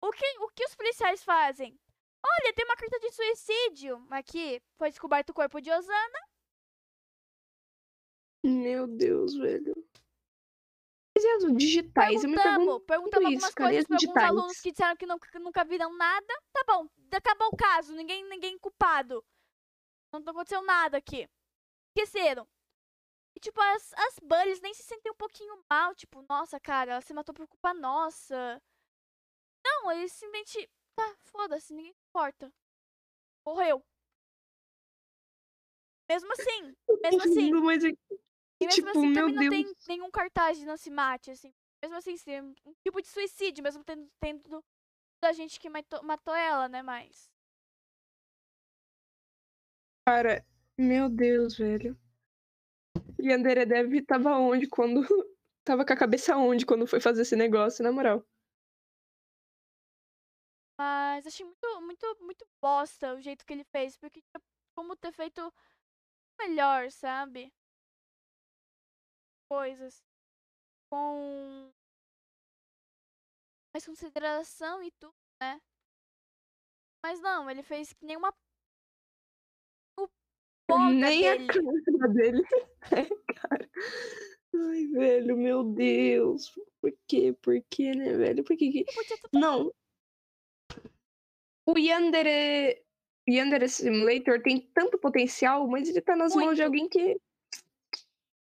O 0.03 0.13
que, 0.13 0.39
o 0.41 0.49
que 0.51 0.65
os 0.65 0.75
policiais 0.75 1.25
fazem? 1.25 1.79
Olha, 2.23 2.53
tem 2.55 2.65
uma 2.65 2.77
carta 2.77 3.01
de 3.01 3.11
suicídio. 3.11 4.07
Aqui 4.11 4.61
foi 4.77 4.91
descoberto 4.91 5.31
o 5.31 5.35
corpo 5.35 5.61
de 5.61 5.71
Osana. 5.71 6.19
Meu 8.45 8.87
Deus, 8.87 9.35
velho. 9.35 9.75
As 11.25 11.57
digitais? 11.57 12.23
Eu 12.23 12.31
me 12.31 12.37
Perguntamos, 12.37 12.83
pergunto 12.85 12.87
perguntamos 12.87 13.33
isso, 13.35 13.47
algumas 13.47 13.55
coisas 13.55 13.91
as 13.91 14.13
pra 14.13 14.23
alguns 14.27 14.41
alunos 14.41 14.61
que 14.61 14.71
disseram 14.73 14.97
que, 14.97 15.07
não- 15.07 15.19
que 15.19 15.39
nunca 15.39 15.65
viram 15.65 15.93
nada. 15.97 16.43
Tá 16.53 16.65
bom, 16.67 16.89
acabou 17.13 17.49
o 17.49 17.57
caso, 17.57 17.95
ninguém, 17.95 18.25
ninguém 18.29 18.59
culpado. 18.59 19.25
Não 20.13 20.21
aconteceu 20.21 20.63
nada 20.63 20.97
aqui. 20.97 21.29
Esqueceram. 21.97 22.47
E, 23.37 23.41
tipo, 23.41 23.61
as, 23.61 23.93
as 23.93 24.19
bullies 24.23 24.61
nem 24.61 24.73
se 24.75 24.83
sentem 24.83 25.13
um 25.13 25.17
pouquinho 25.17 25.63
mal. 25.71 25.95
Tipo, 25.95 26.25
nossa, 26.29 26.59
cara, 26.59 26.93
ela 26.93 27.01
se 27.01 27.13
matou 27.15 27.35
por 27.35 27.47
culpa 27.47 27.73
nossa. 27.75 28.61
Não, 29.65 29.93
eles 29.93 30.13
simplesmente. 30.13 30.71
Tá, 30.97 31.17
foda-se, 31.21 31.73
ninguém 31.73 31.95
importa. 32.09 32.53
Morreu. 33.47 33.85
Mesmo 36.09 36.33
assim, 36.33 36.75
mesmo 37.03 37.23
assim. 37.23 37.53
Mas 37.53 37.83
E 38.61 38.67
mesmo 38.67 38.87
Tipo, 38.87 38.91
assim, 38.91 39.09
meu 39.09 39.27
também 39.27 39.35
não 39.35 39.49
tem 39.49 39.65
Deus. 39.65 39.87
nenhum 39.87 40.11
cartaz 40.11 40.59
de 40.59 40.67
não 40.67 40.77
se 40.77 40.91
mate, 40.91 41.31
assim. 41.31 41.53
Mesmo 41.83 41.97
assim, 41.97 42.17
sim, 42.17 42.41
um 42.67 42.75
tipo 42.85 43.01
de 43.01 43.09
suicídio, 43.09 43.63
mesmo 43.63 43.85
tendo, 43.85 44.09
tendo 44.21 44.65
da 45.23 45.33
gente 45.33 45.61
que 45.61 45.69
matou, 45.71 46.03
matou 46.03 46.35
ela, 46.35 46.69
né? 46.69 46.83
Mas. 46.83 47.31
Cara, 50.07 50.45
meu 50.77 51.09
Deus, 51.09 51.57
velho. 51.57 51.97
E 53.21 53.33
Andere 53.33 53.65
Dev 53.67 53.93
tava 54.07 54.37
onde 54.39 54.67
quando. 54.69 55.01
Tava 55.65 55.85
com 55.85 55.93
a 55.93 55.97
cabeça 55.99 56.35
onde 56.37 56.65
quando 56.65 56.87
foi 56.87 56.99
fazer 56.99 57.23
esse 57.23 57.37
negócio, 57.37 57.85
na 57.85 57.93
moral. 57.93 58.25
Mas 60.79 61.27
achei 61.27 61.45
muito, 61.45 61.81
muito, 61.83 62.17
muito 62.21 62.47
bosta 62.61 63.15
o 63.15 63.21
jeito 63.21 63.45
que 63.45 63.53
ele 63.53 63.65
fez, 63.65 63.97
porque 63.97 64.23
tinha 64.23 64.41
como 64.75 64.97
ter 64.97 65.13
feito 65.13 65.53
melhor, 66.39 66.91
sabe? 66.91 67.53
Coisas. 69.49 70.03
Com 70.91 71.71
mais 73.75 73.87
consideração 73.87 74.83
e 74.83 74.91
tudo, 74.93 75.15
né? 75.41 75.61
Mas 77.03 77.21
não, 77.21 77.49
ele 77.49 77.63
fez 77.63 77.93
que 77.93 78.05
nem 78.05 78.17
uma. 78.17 78.33
O 79.99 80.09
boga 80.69 80.91
Nem 80.91 81.23
dele. 81.23 81.45
a 81.45 81.53
cara 81.53 82.09
dele. 82.09 82.43
É, 82.91 83.05
cara. 83.35 83.71
Ai, 84.55 84.87
velho, 84.87 85.37
meu 85.37 85.63
Deus. 85.63 86.51
Por 86.81 86.93
quê? 87.07 87.37
Por 87.43 87.63
quê, 87.71 87.93
né, 87.93 88.17
velho? 88.17 88.43
Por 88.45 88.57
que 88.57 88.85
Não. 89.33 89.71
O 91.67 91.79
Yandere... 91.79 92.83
Yandere 93.29 93.69
Simulator 93.69 94.43
tem 94.43 94.71
tanto 94.73 94.99
potencial, 94.99 95.69
mas 95.69 95.89
ele 95.89 96.01
tá 96.01 96.17
nas 96.17 96.35
mãos 96.35 96.57
de 96.57 96.63
Muito. 96.63 96.65
alguém 96.65 96.89
que... 96.89 97.21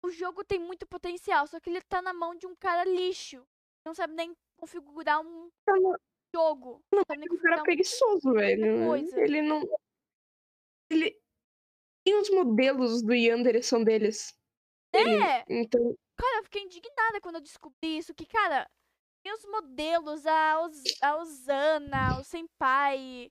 o 0.04 0.10
jogo 0.10 0.44
tem 0.44 0.58
muito 0.58 0.86
potencial, 0.86 1.46
só 1.46 1.60
que 1.60 1.70
ele 1.70 1.80
tá 1.82 2.02
na 2.02 2.12
mão 2.12 2.34
de 2.34 2.46
um 2.46 2.54
cara 2.56 2.84
lixo. 2.84 3.46
Não 3.84 3.94
sabe 3.94 4.14
nem 4.14 4.34
configurar 4.56 5.20
um 5.20 5.50
Tá 5.64 5.74
na- 5.78 5.98
jogo. 6.34 6.82
Não 6.92 7.02
sabe 7.06 7.18
nem 7.20 7.26
um 7.26 7.30
configurar 7.30 7.50
cara 7.50 7.62
um... 7.62 7.64
preguiçoso, 7.64 8.32
velho. 8.32 8.86
coisa. 8.86 9.20
Ele 9.20 9.42
não... 9.42 9.62
Ele... 10.90 11.18
E 12.06 12.14
os 12.14 12.30
modelos 12.30 13.02
do 13.02 13.14
Yandere 13.14 13.62
são 13.62 13.82
deles. 13.82 14.32
Ele- 14.92 15.22
É! 15.22 15.44
Então, 15.48 15.94
Cara, 16.16 16.38
eu 16.38 16.44
fiquei 16.44 16.62
indignada 16.62 17.20
quando 17.20 17.36
eu 17.36 17.40
descobri 17.40 17.98
isso. 17.98 18.14
Que, 18.14 18.26
cara, 18.26 18.68
tem 19.24 19.32
os 19.32 19.44
modelos, 19.46 20.26
a, 20.26 20.60
Os- 20.66 20.82
a 21.02 21.16
Osana, 21.16 22.18
o 22.20 22.24
Senpai. 22.24 23.30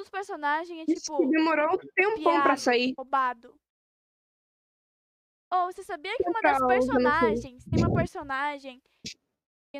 Os 0.00 0.08
personagens 0.10 0.88
é 0.88 0.94
tipo 0.94 1.24
demorou 1.30 1.74
um 1.74 1.78
tempão 1.94 2.22
pra 2.42 2.42
piado. 2.42 2.60
sair. 2.60 2.94
roubado. 2.98 3.54
Ou 5.54 5.72
você 5.72 5.82
sabia 5.84 6.16
que 6.16 6.28
uma 6.28 6.40
das 6.40 6.58
personagens, 6.66 7.64
tem 7.64 7.84
uma 7.84 7.94
personagem 7.94 8.82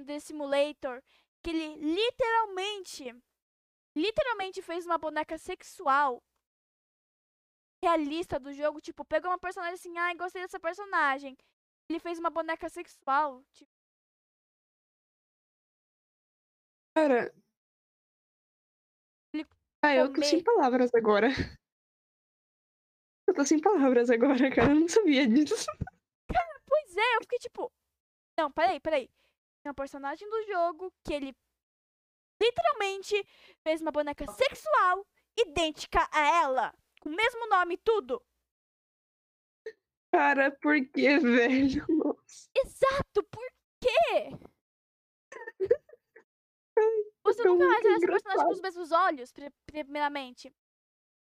desse 0.04 0.28
simulator 0.28 1.02
que 1.42 1.50
ele 1.50 1.76
literalmente, 1.76 3.14
literalmente 3.96 4.62
fez 4.62 4.86
uma 4.86 4.98
boneca 4.98 5.36
sexual 5.36 6.22
realista 7.82 8.40
do 8.40 8.52
jogo, 8.52 8.80
tipo, 8.80 9.04
pegou 9.04 9.30
uma 9.30 9.38
personagem 9.38 9.74
assim, 9.74 9.96
ai, 9.98 10.14
gostei 10.14 10.42
dessa 10.42 10.58
personagem. 10.58 11.36
Ele 11.88 11.98
fez 11.98 12.18
uma 12.18 12.30
boneca 12.30 12.68
sexual, 12.68 13.44
tipo, 13.52 13.70
Cara... 16.94 17.34
Ele 19.32 19.44
Ah, 19.82 19.94
eu 19.94 20.12
tô 20.12 20.22
sem 20.22 20.42
palavras 20.42 20.94
agora. 20.94 21.28
Eu 23.26 23.34
tô 23.34 23.44
sem 23.44 23.60
palavras 23.60 24.10
agora, 24.10 24.50
cara. 24.54 24.72
Eu 24.72 24.80
não 24.80 24.88
sabia 24.88 25.26
disso. 25.26 25.66
Pois 26.66 26.96
é, 26.96 27.16
eu 27.16 27.20
fiquei 27.22 27.38
tipo. 27.38 27.72
Não, 28.36 28.50
peraí, 28.50 28.80
peraí. 28.80 29.06
Tem 29.62 29.68
uma 29.70 29.74
personagem 29.74 30.28
do 30.28 30.42
jogo 30.44 30.92
que 31.04 31.12
ele 31.14 31.36
literalmente 32.42 33.24
fez 33.62 33.80
uma 33.80 33.92
boneca 33.92 34.26
sexual 34.32 35.06
idêntica 35.38 36.08
a 36.12 36.20
ela. 36.42 36.74
Com 37.00 37.10
o 37.10 37.14
mesmo 37.14 37.48
nome 37.48 37.74
e 37.74 37.78
tudo. 37.78 38.20
Cara, 40.12 40.50
por 40.60 40.74
que, 40.88 41.18
velho? 41.18 41.84
Nossa. 41.88 42.48
Exato, 42.56 43.22
por 43.30 43.46
quê? 43.80 44.30
Você 47.24 47.42
tão 47.42 47.54
nunca 47.54 47.66
vai 47.68 47.80
ter 47.82 47.88
essa 47.88 47.96
engraçado. 47.98 48.22
personagem 48.24 48.46
com 48.46 48.52
os 48.52 48.60
mesmos 48.60 48.90
olhos, 48.92 49.32
pri- 49.32 49.52
primeiramente. 49.66 50.52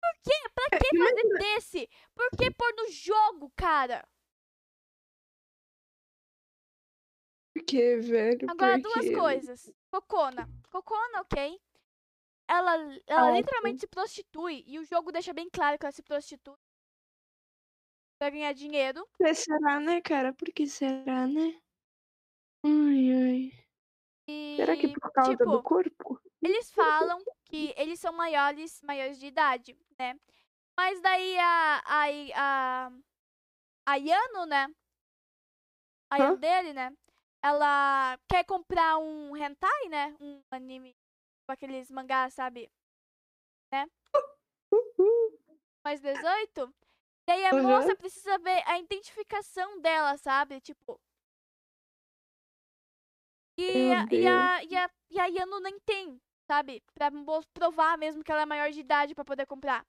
Por 0.03 0.15
quê? 0.25 0.51
Pra 0.55 0.79
que 0.79 0.97
imagina- 0.97 1.23
fazer 1.23 1.39
desse? 1.39 1.89
Por 2.15 2.31
que 2.37 2.51
pôr 2.51 2.75
no 2.77 2.91
jogo, 2.91 3.53
cara? 3.57 4.07
Por 7.55 7.65
que, 7.65 7.97
velho? 7.99 8.51
Agora, 8.51 8.75
por 8.81 8.83
duas 8.83 9.07
quê? 9.09 9.15
coisas. 9.15 9.71
Cocona. 9.91 10.49
Cocona, 10.71 11.21
ok. 11.21 11.61
Ela, 12.49 12.75
ela 13.07 13.29
Ah, 13.29 13.31
literalmente 13.31 13.81
se 13.81 13.87
prostitui. 13.87 14.65
E 14.67 14.79
o 14.79 14.85
jogo 14.85 15.13
deixa 15.13 15.33
bem 15.33 15.49
claro 15.51 15.79
que 15.79 15.85
ela 15.85 15.93
se 15.93 16.03
prostitui. 16.03 16.57
Pra 18.19 18.31
ganhar 18.31 18.53
dinheiro. 18.53 19.07
Por 19.19 19.27
que 19.27 19.35
será, 19.35 19.81
né, 19.81 20.01
cara? 20.01 20.33
Por 20.33 20.53
que 20.53 20.67
será, 20.67 21.27
né? 21.27 21.61
Ai, 22.65 23.13
ai. 23.13 23.67
E, 24.29 24.57
Será 24.57 24.77
que 24.77 24.89
por 24.89 25.11
causa 25.13 25.33
tipo, 25.33 25.45
do 25.51 25.63
corpo? 25.63 26.21
Eles 26.43 26.71
falam 26.73 27.23
que 27.45 27.73
eles 27.77 28.01
são 28.01 28.13
maiores, 28.13 28.81
maiores 28.83 29.19
de 29.19 29.27
idade, 29.27 29.77
né? 29.99 30.19
Mas 30.77 31.01
daí 31.01 31.39
a. 31.39 31.83
A, 31.85 32.05
a, 32.35 32.91
a 33.87 33.95
Yano, 33.97 34.47
né? 34.47 34.69
A 36.11 36.17
Hã? 36.19 36.25
Yano 36.25 36.37
dele, 36.39 36.73
né? 36.73 36.93
Ela 37.43 38.19
quer 38.29 38.45
comprar 38.45 38.99
um 38.99 39.37
hentai, 39.37 39.89
né? 39.89 40.17
Um 40.21 40.43
anime. 40.51 40.97
Com 41.47 41.53
aqueles 41.53 41.91
mangás, 41.91 42.35
sabe? 42.35 42.71
Uhul. 44.71 45.39
mais 45.85 46.01
18. 46.01 46.75
Daí 47.27 47.45
a 47.47 47.53
Aham. 47.53 47.63
moça 47.63 47.97
precisa 47.97 48.39
ver 48.39 48.63
a 48.67 48.79
identificação 48.79 49.81
dela, 49.81 50.17
sabe? 50.19 50.61
Tipo. 50.61 51.01
E 53.59 53.93
a, 53.93 54.07
e, 54.11 54.27
a, 54.27 54.65
e, 54.65 54.77
a, 54.77 54.91
e 55.11 55.21
a 55.21 55.27
Yano 55.27 55.61
nem 55.61 55.79
tem, 55.81 56.21
sabe? 56.53 56.83
Pra 56.93 57.11
provar 57.55 57.97
mesmo 57.97 58.23
que 58.23 58.31
ela 58.31 58.43
é 58.43 58.47
maior 58.47 58.71
de 58.71 58.81
idade 58.81 59.15
pra 59.15 59.25
poder 59.25 59.47
comprar. 59.47 59.87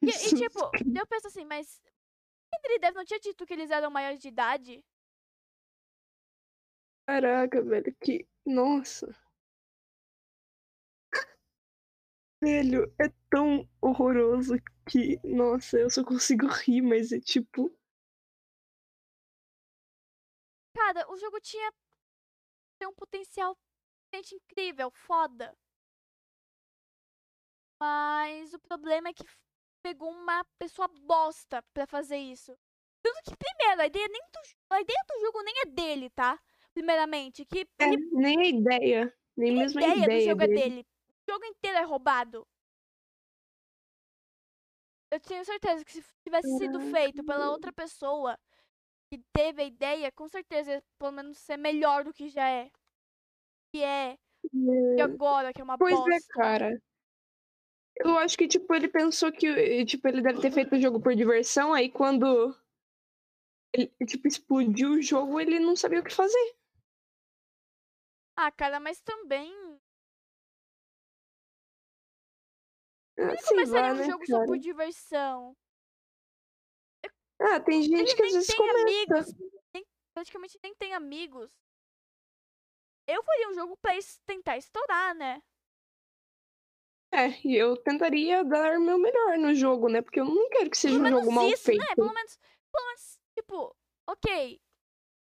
E, 0.00 0.08
e, 0.08 0.10
tipo, 0.42 0.60
eu 1.00 1.06
penso 1.06 1.26
assim, 1.26 1.44
mas. 1.44 1.82
Henry 2.54 2.78
Dev 2.78 2.94
não 2.94 3.04
tinha 3.04 3.18
dito 3.18 3.44
que 3.44 3.52
eles 3.52 3.70
eram 3.70 3.90
maiores 3.90 4.20
de 4.20 4.28
idade? 4.28 4.84
Caraca, 7.08 7.62
velho, 7.62 7.94
que. 8.00 8.26
Nossa. 8.46 9.08
Velho, 12.40 12.84
é 13.00 13.08
tão 13.28 13.68
horroroso 13.80 14.54
que. 14.88 15.18
Nossa, 15.24 15.78
eu 15.78 15.90
só 15.90 16.04
consigo 16.04 16.46
rir, 16.62 16.82
mas 16.82 17.10
é 17.10 17.18
tipo. 17.18 17.76
Cara, 20.76 21.10
o 21.10 21.16
jogo 21.16 21.40
tinha. 21.40 21.72
Tem 22.78 22.88
um 22.88 22.94
potencial 22.94 23.56
realmente 24.12 24.34
incrível, 24.34 24.90
foda. 24.90 25.56
Mas 27.80 28.52
o 28.54 28.58
problema 28.58 29.08
é 29.08 29.12
que 29.14 29.24
pegou 29.82 30.10
uma 30.10 30.44
pessoa 30.58 30.88
bosta 30.88 31.62
pra 31.74 31.86
fazer 31.86 32.18
isso. 32.18 32.56
Tudo 33.02 33.22
que, 33.24 33.36
primeiro, 33.36 33.82
a 33.82 33.86
ideia, 33.86 34.08
nem 34.08 34.22
do, 34.32 34.40
a 34.74 34.80
ideia 34.80 35.04
do 35.08 35.20
jogo 35.20 35.42
nem 35.42 35.54
é 35.62 35.66
dele, 35.66 36.10
tá? 36.10 36.38
Primeiramente, 36.74 37.44
que 37.46 37.66
É, 37.80 37.84
ele, 37.84 37.96
nem 38.12 38.38
a 38.40 38.46
ideia. 38.48 39.14
Nem 39.36 39.52
mesmo 39.56 39.80
a 39.80 39.84
ideia, 39.84 40.08
do 40.08 40.18
ideia 40.18 40.20
jogo 40.20 40.42
é 40.42 40.48
dele. 40.48 40.60
dele. 40.60 40.86
O 41.28 41.32
jogo 41.32 41.44
inteiro 41.46 41.78
é 41.78 41.82
roubado. 41.82 42.46
eu 45.10 45.20
tenho 45.20 45.44
certeza 45.44 45.84
que 45.84 45.92
se 45.92 46.04
tivesse 46.24 46.56
sido 46.56 46.80
feito 46.80 47.24
pela 47.24 47.50
outra 47.50 47.72
pessoa 47.72 48.36
que 49.10 49.18
teve 49.32 49.62
a 49.62 49.64
ideia, 49.64 50.10
com 50.12 50.28
certeza 50.28 50.82
pelo 50.98 51.12
menos 51.12 51.38
ser 51.38 51.56
melhor 51.56 52.04
do 52.04 52.12
que 52.12 52.28
já 52.28 52.48
é. 52.48 52.70
Que 53.72 53.82
é. 53.82 54.18
E 54.96 55.00
É. 55.00 55.02
agora, 55.02 55.52
que 55.52 55.60
é 55.60 55.64
uma 55.64 55.78
Pois 55.78 55.94
bosta. 55.94 56.10
é, 56.16 56.32
cara. 56.34 56.80
Eu 57.98 58.16
acho 58.18 58.36
que, 58.38 58.46
tipo, 58.48 58.74
ele 58.74 58.88
pensou 58.88 59.30
que, 59.32 59.46
eh, 59.46 59.84
tipo, 59.84 60.06
ele 60.08 60.22
deve 60.22 60.40
ter 60.40 60.50
feito 60.50 60.74
o 60.74 60.80
jogo 60.80 61.00
por 61.00 61.14
diversão, 61.14 61.72
aí 61.72 61.90
quando 61.90 62.54
ele, 63.72 63.92
tipo, 64.06 64.26
explodiu 64.26 64.90
o 64.92 65.02
jogo, 65.02 65.40
ele 65.40 65.58
não 65.60 65.76
sabia 65.76 66.00
o 66.00 66.04
que 66.04 66.12
fazer. 66.12 66.56
Ah, 68.36 68.50
cara, 68.52 68.78
mas 68.80 69.00
também. 69.02 69.52
Ah, 73.18 73.32
Ele 73.32 73.42
começaria 73.42 73.92
lá, 73.92 73.94
um 73.94 73.96
né, 73.96 74.04
jogo 74.04 74.26
só 74.26 74.38
cara? 74.38 74.46
por 74.46 74.58
diversão. 74.58 75.56
Ah, 77.38 77.60
tem 77.60 77.82
gente 77.82 77.98
Ele 78.00 78.14
que 78.14 78.22
às 78.22 78.32
vezes 78.32 78.54
começa. 78.54 78.80
amigos. 78.82 79.34
nem- 79.74 79.86
praticamente 80.14 80.58
nem 80.62 80.74
tem 80.74 80.94
amigos. 80.94 81.50
Eu 83.06 83.22
faria 83.22 83.48
um 83.50 83.54
jogo 83.54 83.76
pra 83.76 83.92
tentar 84.26 84.56
estourar, 84.56 85.14
né? 85.14 85.42
É, 87.12 87.28
e 87.46 87.54
eu 87.54 87.76
tentaria 87.76 88.44
dar 88.44 88.78
meu 88.80 88.98
melhor 88.98 89.38
no 89.38 89.54
jogo, 89.54 89.88
né? 89.88 90.02
Porque 90.02 90.18
eu 90.20 90.24
não 90.24 90.48
quero 90.50 90.68
que 90.70 90.76
seja 90.76 90.96
Pelo 91.00 91.06
um 91.06 91.20
jogo 91.20 91.32
mal 91.32 91.48
isso, 91.48 91.64
feito. 91.64 91.78
né? 91.80 91.94
Pelo 91.94 92.12
menos, 92.12 92.36
pelo 92.72 92.86
menos, 92.86 93.20
tipo, 93.34 93.76
ok. 94.08 94.60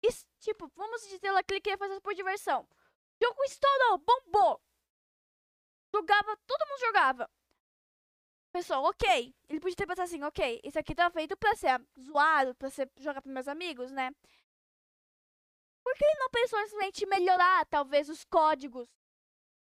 Is- 0.06 0.26
tipo, 0.40 0.72
vamos 0.76 1.02
dizer 1.08 1.32
lá 1.32 1.44
que 1.44 1.54
ele 1.54 1.62
queria 1.62 1.78
fazer 1.78 2.00
por 2.00 2.14
diversão. 2.14 2.62
O 3.22 3.26
jogo 3.26 3.44
estourou, 3.44 3.98
bombou. 3.98 4.62
Jogava, 5.94 6.38
todo 6.48 6.68
mundo 6.68 6.80
jogava. 6.80 7.30
Pessoal, 8.54 8.84
ok. 8.84 9.34
Ele 9.50 9.60
podia 9.60 9.76
ter 9.76 9.88
pensado 9.88 10.06
assim, 10.06 10.24
ok, 10.24 10.62
isso 10.64 10.78
aqui 10.78 10.94
tá 10.94 11.10
feito 11.10 11.36
pra 11.36 11.56
ser 11.56 11.82
zoado, 12.00 12.54
pra 12.54 12.70
ser 12.70 12.88
jogar 12.98 13.20
pros 13.20 13.34
meus 13.34 13.48
amigos, 13.48 13.92
né? 13.92 14.12
Por 15.84 15.94
que 15.96 16.06
ele 16.06 16.20
não 16.20 16.30
pensou 16.30 16.60
em 16.60 16.68
simplesmente 16.68 17.06
melhorar, 17.08 17.66
talvez, 17.66 18.10
os 18.10 18.24
códigos 18.24 18.88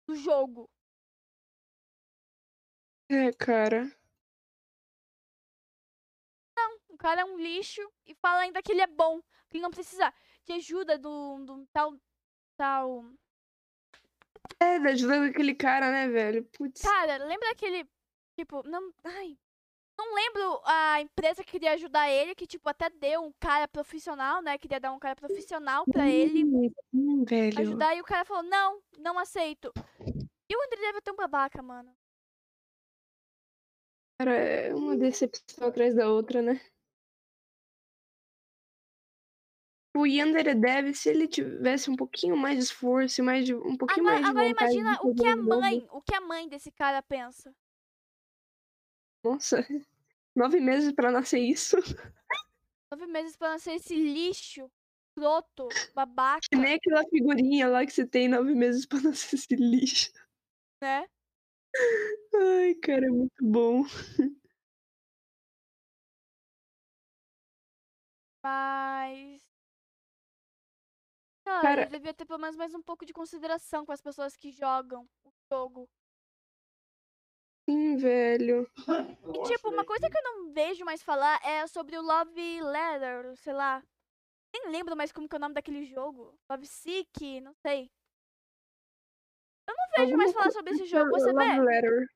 do 0.06 0.14
jogo? 0.14 0.70
É, 3.08 3.32
cara. 3.32 3.90
O 6.88 6.98
cara 6.98 7.22
é 7.22 7.24
um 7.24 7.38
lixo 7.38 7.80
e 8.06 8.14
fala 8.14 8.40
ainda 8.40 8.62
que 8.62 8.72
ele 8.72 8.80
é 8.82 8.86
bom, 8.86 9.20
que 9.48 9.56
ele 9.56 9.62
não 9.62 9.70
precisa 9.70 10.12
de 10.44 10.52
ajuda 10.52 10.98
do, 10.98 11.44
do 11.44 11.66
tal. 11.66 11.94
tal. 12.56 13.04
É, 14.60 14.78
da 14.78 14.90
ajuda 14.90 15.20
daquele 15.20 15.54
cara, 15.54 15.90
né, 15.90 16.08
velho? 16.08 16.44
Putz. 16.44 16.82
Cara, 16.82 17.18
lembra 17.24 17.50
aquele. 17.50 17.86
Tipo, 18.36 18.62
não. 18.68 18.92
Ai. 19.02 19.38
Não 19.98 20.14
lembro 20.14 20.60
a 20.64 21.00
empresa 21.00 21.42
que 21.42 21.52
queria 21.52 21.72
ajudar 21.72 22.10
ele, 22.10 22.34
que, 22.34 22.46
tipo, 22.46 22.68
até 22.68 22.90
deu 22.90 23.22
um 23.22 23.32
cara 23.40 23.66
profissional, 23.66 24.42
né? 24.42 24.58
Queria 24.58 24.78
dar 24.78 24.92
um 24.92 24.98
cara 24.98 25.16
profissional 25.16 25.86
pra 25.86 26.06
ele 26.10 26.44
Hum, 26.92 27.24
velho. 27.24 27.58
ajudar. 27.58 27.96
E 27.96 28.00
o 28.02 28.04
cara 28.04 28.24
falou: 28.26 28.42
não, 28.42 28.82
não 28.98 29.18
aceito. 29.18 29.72
E 30.50 30.54
o 30.54 30.62
André 30.66 30.80
deve 30.82 31.00
ter 31.00 31.12
um 31.12 31.16
babaca, 31.16 31.62
mano. 31.62 31.96
Cara, 34.20 34.34
é 34.34 34.74
uma 34.74 34.96
decepção 34.96 35.68
atrás 35.68 35.94
da 35.94 36.10
outra, 36.10 36.42
né? 36.42 36.60
O 39.96 40.04
Yander 40.06 40.58
deve, 40.58 40.92
se 40.92 41.08
ele 41.08 41.26
tivesse 41.26 41.90
um 41.90 41.96
pouquinho 41.96 42.36
mais 42.36 42.58
de 42.58 42.64
esforço, 42.64 43.22
e 43.22 43.24
mais 43.24 43.46
de, 43.46 43.54
um 43.54 43.76
pouquinho 43.78 44.06
Agora, 44.06 44.20
mais 44.20 44.24
de 44.24 44.30
agora 44.30 44.48
imagina 44.48 45.00
o 45.02 45.14
que 45.14 45.26
a 45.26 45.36
mãe, 45.36 45.88
o 45.90 46.02
que 46.02 46.14
a 46.14 46.20
mãe 46.20 46.48
desse 46.48 46.70
cara 46.70 47.02
pensa. 47.02 47.54
Nossa, 49.26 49.56
nove 50.34 50.60
meses 50.60 50.92
pra 50.92 51.10
nascer 51.10 51.38
isso. 51.40 51.76
Nove 52.92 53.06
meses 53.06 53.36
pra 53.36 53.50
nascer 53.50 53.74
esse 53.74 53.94
lixo, 53.96 54.70
escroto, 55.10 55.68
babaca, 55.94 56.40
Que 56.50 56.56
nem 56.56 56.74
aquela 56.74 57.02
figurinha 57.08 57.68
lá 57.68 57.84
que 57.84 57.92
você 57.92 58.06
tem 58.06 58.28
nove 58.28 58.54
meses 58.54 58.86
pra 58.86 58.98
nascer 59.02 59.34
esse 59.36 59.54
lixo. 59.56 60.12
né? 60.82 61.06
Ai, 62.34 62.74
cara, 62.76 63.06
é 63.06 63.10
muito 63.10 63.44
bom. 63.44 63.82
Mas. 68.42 69.40
Cara, 71.44 71.62
Cara- 71.62 71.86
devia 71.86 72.14
ter 72.14 72.24
pelo 72.24 72.38
menos 72.38 72.56
mais 72.56 72.74
um 72.74 72.82
pouco 72.82 73.04
de 73.04 73.12
consideração 73.12 73.84
com 73.86 73.92
as 73.92 74.00
pessoas 74.00 74.36
que 74.36 74.50
jogam 74.50 75.08
o 75.24 75.30
jogo. 75.52 75.88
Sim, 77.68 77.96
velho. 77.96 78.70
E, 79.34 79.42
tipo, 79.48 79.70
uma 79.70 79.84
coisa 79.84 80.08
que 80.08 80.16
eu 80.16 80.22
não 80.22 80.52
vejo 80.52 80.84
mais 80.84 81.02
falar 81.02 81.40
é 81.44 81.66
sobre 81.66 81.98
o 81.98 82.02
Love 82.02 82.62
Letter, 82.62 83.36
sei 83.38 83.52
lá. 83.52 83.82
Nem 84.54 84.70
lembro 84.70 84.96
mais 84.96 85.10
como 85.10 85.28
que 85.28 85.34
é 85.34 85.38
o 85.38 85.40
nome 85.40 85.54
daquele 85.54 85.84
jogo. 85.84 86.38
Love 86.48 86.66
Sick, 86.66 87.40
não 87.40 87.52
sei. 87.54 87.90
Eu 89.68 89.74
não 89.76 89.84
vejo 89.90 90.02
Alguma 90.02 90.18
mais 90.18 90.32
falar 90.32 90.50
sobre 90.52 90.74
esse 90.74 90.86
jogo, 90.86 91.10
você 91.10 91.32
Love 91.32 91.44
vê? 91.44 91.60
Letter. 91.60 92.06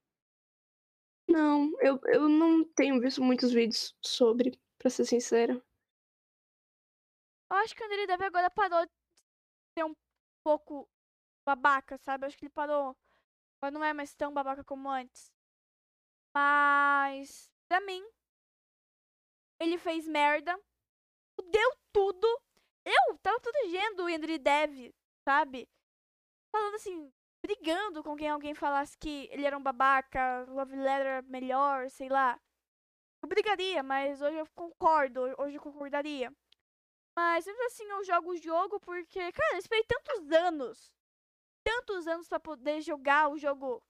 Não, 1.28 1.72
eu, 1.80 2.00
eu 2.06 2.28
não 2.28 2.64
tenho 2.64 3.00
visto 3.00 3.22
muitos 3.22 3.52
vídeos 3.52 3.94
sobre, 4.04 4.58
pra 4.78 4.88
ser 4.88 5.04
sincera. 5.04 5.54
Eu 7.50 7.56
acho 7.56 7.74
que 7.74 7.82
o 7.82 7.86
André 7.86 8.06
deve 8.06 8.24
agora 8.24 8.48
parou 8.50 8.86
de 8.86 8.92
ser 9.76 9.84
um 9.84 9.94
pouco 10.44 10.88
babaca, 11.44 11.98
sabe? 11.98 12.24
Eu 12.24 12.28
acho 12.28 12.38
que 12.38 12.44
ele 12.44 12.52
parou. 12.52 12.96
Agora 13.60 13.72
não 13.72 13.84
é 13.84 13.92
mais 13.92 14.14
tão 14.14 14.32
babaca 14.32 14.64
como 14.64 14.88
antes. 14.88 15.32
Mas, 16.34 17.50
pra 17.68 17.80
mim, 17.80 18.04
ele 19.60 19.78
fez 19.78 20.06
merda. 20.06 20.58
Deu 21.50 21.72
tudo. 21.92 22.26
Eu 22.84 23.18
tava 23.18 23.40
protegendo 23.40 24.04
o 24.04 24.06
André 24.06 24.38
Dev, 24.38 24.92
sabe? 25.24 25.68
Falando 26.50 26.74
assim, 26.74 27.12
brigando 27.42 28.02
com 28.02 28.16
quem 28.16 28.28
alguém 28.28 28.54
falasse 28.54 28.96
que 28.98 29.28
ele 29.30 29.46
era 29.46 29.56
um 29.56 29.62
babaca, 29.62 30.44
Love 30.48 30.76
Letter 30.76 31.24
melhor, 31.24 31.90
sei 31.90 32.08
lá. 32.08 32.40
Eu 33.22 33.28
brigaria, 33.28 33.82
mas 33.82 34.20
hoje 34.22 34.38
eu 34.38 34.46
concordo, 34.54 35.20
hoje 35.38 35.56
eu 35.56 35.62
concordaria. 35.62 36.32
Mas 37.16 37.44
mesmo 37.44 37.66
assim 37.66 37.84
eu 37.84 38.04
jogo 38.04 38.30
o 38.30 38.36
jogo 38.36 38.80
porque, 38.80 39.32
cara, 39.32 39.54
eu 39.54 39.58
esperei 39.58 39.84
tantos 39.84 40.32
anos. 40.32 40.92
Tantos 41.62 42.06
anos 42.06 42.28
pra 42.28 42.40
poder 42.40 42.80
jogar 42.80 43.28
o 43.28 43.36
jogo. 43.36 43.82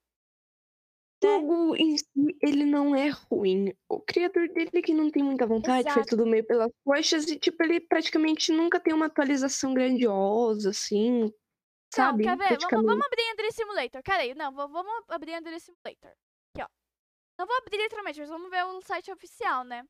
O 1.22 1.26
jogo 1.26 1.76
em 1.76 1.98
si, 1.98 2.06
ele 2.42 2.64
não 2.64 2.94
é 2.94 3.08
ruim. 3.08 3.74
O 3.88 4.00
criador 4.00 4.48
dele 4.48 4.82
que 4.82 4.94
não 4.94 5.10
tem 5.10 5.22
muita 5.22 5.46
vontade, 5.46 5.82
fez 5.84 5.96
Exato. 6.06 6.16
tudo 6.16 6.26
meio 6.26 6.46
pelas 6.46 6.70
coxas 6.84 7.28
e, 7.28 7.38
tipo, 7.38 7.62
ele 7.62 7.80
praticamente 7.80 8.52
nunca 8.52 8.80
tem 8.80 8.94
uma 8.94 9.06
atualização 9.06 9.74
grandiosa, 9.74 10.70
assim, 10.70 11.30
sabe? 11.94 12.24
Não, 12.24 12.36
quer 12.38 12.48
ver? 12.48 12.58
Vamos, 12.58 12.86
vamos 12.86 13.06
abrir 13.06 13.30
André 13.32 13.50
Simulator. 13.50 14.02
Cara 14.02 14.22
aí, 14.22 14.34
não, 14.34 14.52
va- 14.52 14.66
vamos 14.66 15.04
abrir 15.08 15.34
André 15.34 15.58
Simulator. 15.58 16.10
Aqui, 16.54 16.62
ó. 16.62 16.66
Não 17.38 17.46
vou 17.46 17.56
abrir 17.58 17.76
literalmente, 17.76 18.20
mas 18.20 18.28
vamos 18.28 18.50
ver 18.50 18.64
o 18.64 18.80
site 18.80 19.12
oficial, 19.12 19.64
né? 19.64 19.82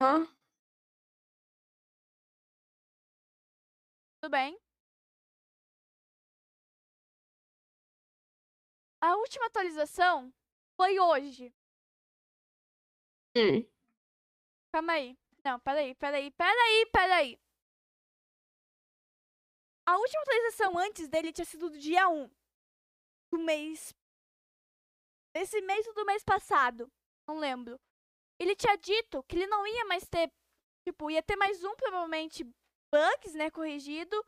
Hã? 0.00 0.26
Tudo 4.20 4.30
bem? 4.30 4.56
A 9.02 9.16
última 9.16 9.46
atualização 9.46 10.32
foi 10.76 10.96
hoje. 11.00 11.52
Hum. 13.36 13.68
Calma 14.72 14.92
aí. 14.92 15.18
Não, 15.44 15.58
peraí, 15.58 15.92
peraí, 15.96 16.30
peraí, 16.30 16.86
peraí. 16.92 17.40
A 19.84 19.98
última 19.98 20.22
atualização 20.22 20.78
antes 20.78 21.08
dele 21.08 21.32
tinha 21.32 21.44
sido 21.44 21.68
do 21.68 21.78
dia 21.78 22.08
1 22.08 22.30
do 23.32 23.38
mês. 23.40 23.92
Desse 25.34 25.60
mês 25.62 25.84
ou 25.88 25.94
do 25.94 26.06
mês 26.06 26.22
passado. 26.22 26.88
Não 27.26 27.38
lembro. 27.38 27.80
Ele 28.38 28.54
tinha 28.54 28.76
dito 28.76 29.24
que 29.24 29.34
ele 29.34 29.48
não 29.48 29.66
ia 29.66 29.84
mais 29.86 30.06
ter. 30.06 30.30
Tipo, 30.86 31.10
ia 31.10 31.22
ter 31.24 31.34
mais 31.34 31.64
um, 31.64 31.74
provavelmente, 31.74 32.44
bugs, 32.92 33.34
né? 33.34 33.50
Corrigido. 33.50 34.24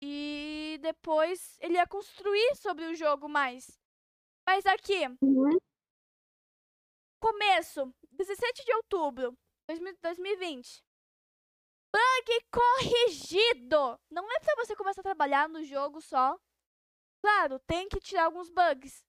E 0.00 0.78
depois 0.80 1.56
ele 1.60 1.74
ia 1.74 1.86
construir 1.86 2.54
sobre 2.56 2.84
o 2.84 2.94
jogo 2.94 3.28
mais. 3.28 3.78
Mas 4.46 4.64
aqui, 4.66 5.06
Uhum. 5.22 5.58
começo, 7.20 7.92
17 8.12 8.64
de 8.64 8.72
outubro 8.74 9.36
de 9.68 9.96
2020. 10.02 10.82
Bug 11.92 12.44
corrigido! 12.52 13.98
Não 14.10 14.30
é 14.30 14.40
pra 14.40 14.54
você 14.56 14.76
começar 14.76 15.00
a 15.00 15.04
trabalhar 15.04 15.48
no 15.48 15.62
jogo 15.64 16.00
só. 16.00 16.38
Claro, 17.22 17.58
tem 17.60 17.88
que 17.88 17.98
tirar 18.00 18.26
alguns 18.26 18.50
bugs. 18.50 19.04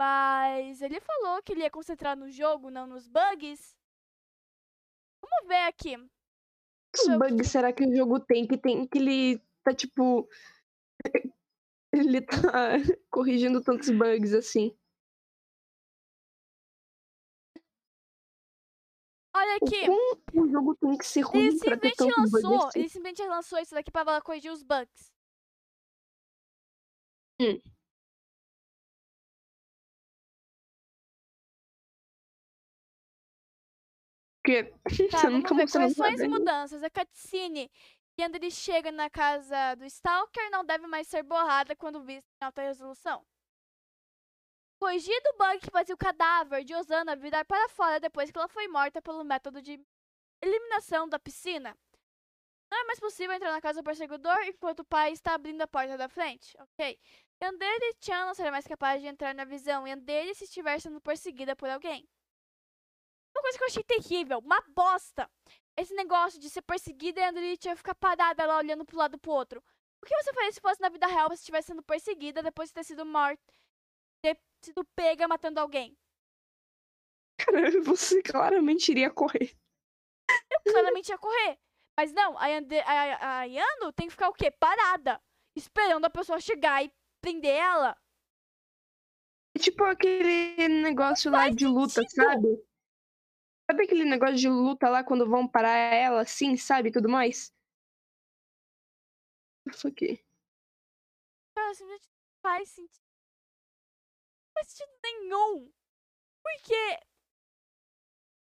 Mas 0.00 0.80
ele 0.80 0.98
falou 1.00 1.42
que 1.42 1.52
ele 1.52 1.60
ia 1.60 1.70
concentrar 1.70 2.16
no 2.16 2.30
jogo, 2.30 2.70
não 2.70 2.86
nos 2.86 3.06
bugs. 3.06 3.76
Vamos 5.22 5.48
ver 5.48 5.66
aqui. 5.66 5.96
Que 6.94 7.18
bugs 7.18 7.50
será 7.50 7.72
que 7.72 7.84
o 7.84 7.94
jogo 7.94 8.18
tem 8.20 8.46
que 8.46 8.56
tem 8.56 8.86
que 8.86 8.98
ele 8.98 9.42
tá 9.64 9.74
tipo. 9.74 10.28
Ele 11.92 12.20
tá 12.22 12.38
corrigindo 13.10 13.62
tantos 13.62 13.90
bugs 13.90 14.32
assim. 14.32 14.76
Olha 19.34 19.56
aqui. 19.56 19.88
O, 19.88 20.42
o 20.42 20.48
jogo 20.48 20.76
tem 20.76 20.96
que 20.96 21.06
ser 21.06 21.22
ruim 21.22 21.46
ele 21.46 21.52
simplesmente 21.52 22.02
lançou, 22.02 22.66
assim. 22.66 22.78
Ele 22.78 22.88
simplesmente 22.88 23.28
lançou 23.28 23.58
isso 23.58 23.74
daqui 23.74 23.90
pra 23.90 24.20
corrigir 24.20 24.52
os 24.52 24.62
bugs. 24.62 25.12
Hum. 27.40 27.60
Porque 34.42 34.64
tá, 35.10 35.18
você 35.18 35.28
nunca 35.28 35.54
ver, 35.54 35.68
você 35.68 35.78
não 35.78 35.90
né? 36.16 36.28
mudanças, 36.28 36.82
a 36.82 36.90
cutscene 36.90 37.70
quando 38.16 38.36
ele 38.36 38.50
chega 38.50 38.92
na 38.92 39.08
casa 39.08 39.74
do 39.76 39.84
Stalker 39.84 40.50
não 40.50 40.64
deve 40.64 40.86
mais 40.86 41.06
ser 41.06 41.22
borrada 41.22 41.74
quando 41.74 42.02
vista 42.02 42.28
em 42.40 42.44
alta 42.44 42.62
resolução. 42.62 43.26
Corrigido 44.78 45.28
o 45.30 45.36
bug 45.36 45.60
que 45.60 45.70
fazia 45.70 45.94
o 45.94 45.98
cadáver 45.98 46.64
de 46.64 46.74
Osana 46.74 47.14
virar 47.14 47.44
para 47.44 47.68
fora 47.68 48.00
depois 48.00 48.30
que 48.30 48.38
ela 48.38 48.48
foi 48.48 48.66
morta 48.68 49.02
pelo 49.02 49.22
método 49.22 49.60
de 49.60 49.78
eliminação 50.42 51.08
da 51.08 51.18
piscina. 51.18 51.76
Não 52.70 52.78
é 52.78 52.84
mais 52.84 53.00
possível 53.00 53.34
entrar 53.34 53.52
na 53.52 53.60
casa 53.60 53.82
do 53.82 53.84
perseguidor 53.84 54.38
enquanto 54.44 54.80
o 54.80 54.84
pai 54.84 55.12
está 55.12 55.34
abrindo 55.34 55.60
a 55.60 55.66
porta 55.66 55.98
da 55.98 56.08
frente. 56.08 56.56
Ok. 56.60 56.98
Yandere 57.42 57.96
Chan 58.00 58.26
não 58.26 58.34
será 58.34 58.50
mais 58.50 58.66
capaz 58.66 59.00
de 59.00 59.08
entrar 59.08 59.34
na 59.34 59.44
visão 59.44 59.86
Yandere 59.86 60.34
se 60.34 60.44
estiver 60.44 60.80
sendo 60.80 61.00
perseguida 61.00 61.56
por 61.56 61.68
alguém. 61.68 62.08
Uma 63.34 63.42
coisa 63.42 63.58
que 63.58 63.64
eu 63.64 63.68
achei 63.68 63.84
terrível, 63.84 64.38
uma 64.38 64.60
bosta. 64.68 65.30
Esse 65.80 65.94
negócio 65.94 66.38
de 66.38 66.50
ser 66.50 66.60
perseguida 66.60 67.18
e 67.20 67.68
a 67.68 67.74
ficar 67.74 67.94
parada 67.94 68.44
lá 68.44 68.58
olhando 68.58 68.84
pro 68.84 68.98
lado 68.98 69.18
pro 69.18 69.32
outro. 69.32 69.64
O 70.02 70.06
que 70.06 70.14
você 70.14 70.30
faria 70.34 70.52
se 70.52 70.60
fosse 70.60 70.78
na 70.78 70.90
vida 70.90 71.06
real 71.06 71.28
você 71.28 71.36
estivesse 71.36 71.68
sendo 71.68 71.82
perseguida 71.82 72.42
depois 72.42 72.68
de 72.68 72.74
ter 72.74 72.84
sido 72.84 73.06
morta, 73.06 73.42
ter 74.22 74.38
sido 74.62 74.84
pega 74.94 75.26
matando 75.26 75.58
alguém? 75.58 75.96
Cara, 77.38 77.80
você 77.80 78.22
claramente 78.22 78.90
iria 78.90 79.10
correr. 79.10 79.56
Eu 80.50 80.72
claramente 80.72 81.08
ia 81.08 81.16
correr. 81.16 81.58
Mas 81.98 82.12
não, 82.12 82.36
a, 82.38 82.46
Yande, 82.46 82.78
a, 82.80 83.38
a 83.38 83.44
Yano 83.44 83.90
tem 83.94 84.06
que 84.06 84.12
ficar 84.12 84.28
o 84.28 84.34
quê? 84.34 84.50
Parada. 84.50 85.18
Esperando 85.56 86.04
a 86.04 86.10
pessoa 86.10 86.38
chegar 86.40 86.84
e 86.84 86.92
prender 87.22 87.54
ela. 87.54 87.96
É 89.56 89.58
tipo 89.58 89.82
aquele 89.84 90.68
negócio 90.68 91.30
lá 91.30 91.48
de 91.48 91.66
luta, 91.66 92.02
sentido. 92.02 92.14
sabe? 92.14 92.69
Sabe 93.70 93.84
aquele 93.84 94.04
negócio 94.04 94.34
de 94.34 94.48
luta 94.48 94.88
lá 94.88 95.04
quando 95.04 95.30
vão 95.30 95.46
parar 95.46 95.70
ela 95.70 96.22
assim, 96.22 96.56
sabe? 96.56 96.90
Tudo 96.90 97.08
mais? 97.08 97.54
Isso 99.64 99.86
aqui. 99.86 100.20
Cara, 101.54 101.72
simplesmente 101.74 102.08
não 102.08 102.40
faz 102.42 102.68
sentido. 102.68 103.06
Não 104.48 104.52
faz 104.54 104.66
sentido 104.72 104.92
nenhum. 105.04 105.72
Porque. 106.42 106.98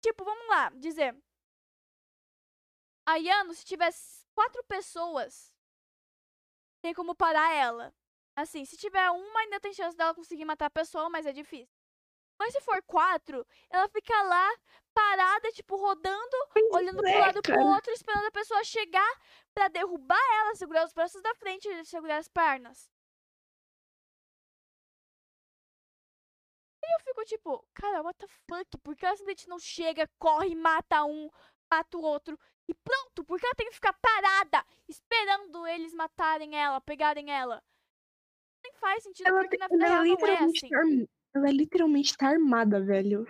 Tipo, 0.01 0.25
vamos 0.25 0.49
lá, 0.49 0.71
dizer. 0.71 1.15
A 3.07 3.17
Yano, 3.17 3.53
se 3.53 3.67
tivesse 3.67 4.25
quatro 4.35 4.65
pessoas, 4.65 5.55
tem 6.81 6.95
como 6.95 7.15
parar 7.15 7.53
ela. 7.53 7.95
Assim, 8.35 8.65
se 8.65 8.75
tiver 8.79 9.11
uma, 9.11 9.41
ainda 9.41 9.61
tem 9.61 9.75
chance 9.75 9.95
dela 9.95 10.15
conseguir 10.15 10.47
matar 10.47 10.67
a 10.67 10.71
pessoa, 10.71 11.11
mas 11.11 11.27
é 11.27 11.33
difícil. 11.33 11.80
Mas 12.41 12.55
se 12.55 12.61
for 12.63 12.83
quatro, 12.85 13.47
ela 13.69 13.87
fica 13.91 14.23
lá, 14.23 14.51
parada, 14.95 15.53
tipo, 15.53 15.77
rodando, 15.77 16.37
olhando 16.73 16.97
pro 16.97 17.07
é, 17.07 17.19
lado 17.19 17.43
pro 17.43 17.61
outro, 17.61 17.93
esperando 17.93 18.29
a 18.29 18.31
pessoa 18.31 18.65
chegar 18.65 19.21
pra 19.53 19.69
derrubar 19.69 20.19
ela, 20.39 20.55
segurar 20.55 20.87
os 20.87 20.93
braços 20.95 21.21
da 21.21 21.35
frente 21.35 21.69
e 21.69 21.85
segurar 21.85 22.17
as 22.17 22.29
pernas. 22.29 22.91
E 26.83 26.95
eu 26.95 27.01
fico 27.01 27.27
tipo, 27.27 27.63
cara, 27.75 28.01
what 28.03 28.19
the 28.19 28.27
fuck? 28.27 28.79
Por 28.79 28.97
que 28.97 29.05
ela 29.05 29.17
simplesmente 29.19 29.47
não 29.47 29.59
chega, 29.59 30.09
corre, 30.19 30.55
mata 30.55 31.05
um, 31.05 31.29
mata 31.71 31.99
o 31.99 32.03
outro 32.03 32.41
e 32.67 32.73
pronto? 32.73 33.23
Por 33.23 33.39
que 33.39 33.45
ela 33.45 33.55
tem 33.55 33.69
que 33.69 33.75
ficar 33.75 33.93
parada, 33.93 34.65
esperando 34.89 35.67
eles 35.67 35.93
matarem 35.93 36.57
ela, 36.57 36.81
pegarem 36.81 37.31
ela? 37.31 37.63
Nem 38.65 38.73
faz 38.77 39.03
sentido, 39.03 39.29
Ela, 39.29 39.41
porque 39.41 39.59
te- 39.59 39.61
na 39.61 39.69
vida 39.69 39.87
ela 39.87 40.05
não 40.05 40.27
é 40.27 40.39
assim. 40.39 41.07
Ela 41.35 41.51
literalmente 41.51 42.17
tá 42.17 42.29
armada, 42.29 42.85
velho. 42.85 43.27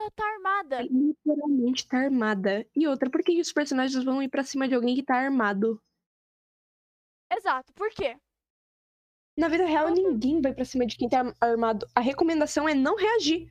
Ela 0.00 0.10
tá 0.10 0.24
armada. 0.24 0.76
Ela 0.76 0.88
literalmente 0.90 1.86
tá 1.86 1.98
armada. 1.98 2.66
E 2.74 2.86
outra, 2.86 3.10
por 3.10 3.22
que 3.22 3.40
os 3.40 3.52
personagens 3.52 4.04
vão 4.04 4.22
ir 4.22 4.28
pra 4.28 4.44
cima 4.44 4.68
de 4.68 4.74
alguém 4.74 4.94
que 4.94 5.02
tá 5.04 5.16
armado? 5.16 5.82
Exato, 7.30 7.72
por 7.72 7.88
quê? 7.90 8.16
Na 9.38 9.48
vida 9.48 9.64
real, 9.64 9.88
ninguém 9.90 10.42
vai 10.42 10.52
pra 10.52 10.64
cima 10.64 10.86
de 10.86 10.96
quem 10.96 11.08
tá 11.08 11.20
ar- 11.20 11.34
armado. 11.40 11.86
A 11.94 12.00
recomendação 12.00 12.68
é 12.68 12.74
não 12.74 12.96
reagir. 12.96 13.50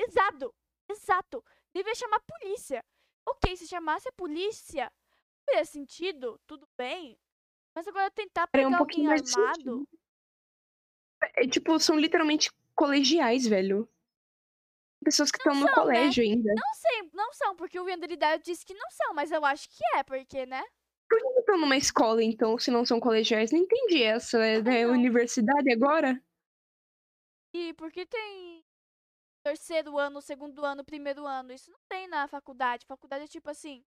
Exato, 0.00 0.52
exato. 0.90 1.44
Devia 1.72 1.94
chamar 1.94 2.16
a 2.16 2.20
polícia. 2.38 2.84
Ok, 3.28 3.56
se 3.56 3.68
chamasse 3.68 4.08
a 4.08 4.12
polícia, 4.12 4.90
faria 5.46 5.64
sentido, 5.64 6.40
tudo 6.44 6.66
bem. 6.76 7.16
Mas 7.76 7.86
agora 7.86 8.10
tentar 8.10 8.48
Faria 8.48 8.66
pegar 8.66 8.76
um 8.76 8.80
alguém 8.80 9.06
armado. 9.06 9.88
É, 11.36 11.46
tipo, 11.46 11.78
são 11.78 11.96
literalmente 11.96 12.50
colegiais, 12.82 13.46
velho. 13.46 13.88
Pessoas 15.04 15.30
que 15.30 15.38
estão 15.38 15.54
no 15.54 15.66
né? 15.66 15.72
colégio 15.72 16.24
ainda. 16.24 16.52
Não 16.52 16.74
sei, 16.74 17.10
não 17.12 17.32
são, 17.32 17.54
porque 17.54 17.78
o 17.78 17.84
Venderidade 17.84 18.42
disse 18.42 18.66
que 18.66 18.74
não 18.74 18.90
são, 18.90 19.14
mas 19.14 19.30
eu 19.30 19.44
acho 19.44 19.68
que 19.68 19.84
é, 19.94 20.02
porque, 20.02 20.44
né? 20.46 20.62
Por 21.08 21.20
que 21.20 21.40
estão 21.40 21.58
numa 21.58 21.76
escola, 21.76 22.22
então, 22.24 22.58
se 22.58 22.72
não 22.72 22.84
são 22.84 22.98
colegiais? 22.98 23.52
Não 23.52 23.60
entendi 23.60 24.02
essa. 24.02 24.38
É, 24.44 24.86
universidade 24.86 25.72
agora? 25.72 26.20
E 27.54 27.72
porque 27.74 28.04
tem 28.04 28.64
terceiro 29.44 29.96
ano, 29.96 30.20
segundo 30.20 30.64
ano, 30.64 30.84
primeiro 30.84 31.24
ano. 31.24 31.52
Isso 31.52 31.70
não 31.70 31.78
tem 31.88 32.08
na 32.08 32.26
faculdade. 32.26 32.86
Faculdade 32.86 33.24
é 33.24 33.28
tipo 33.28 33.48
assim. 33.48 33.84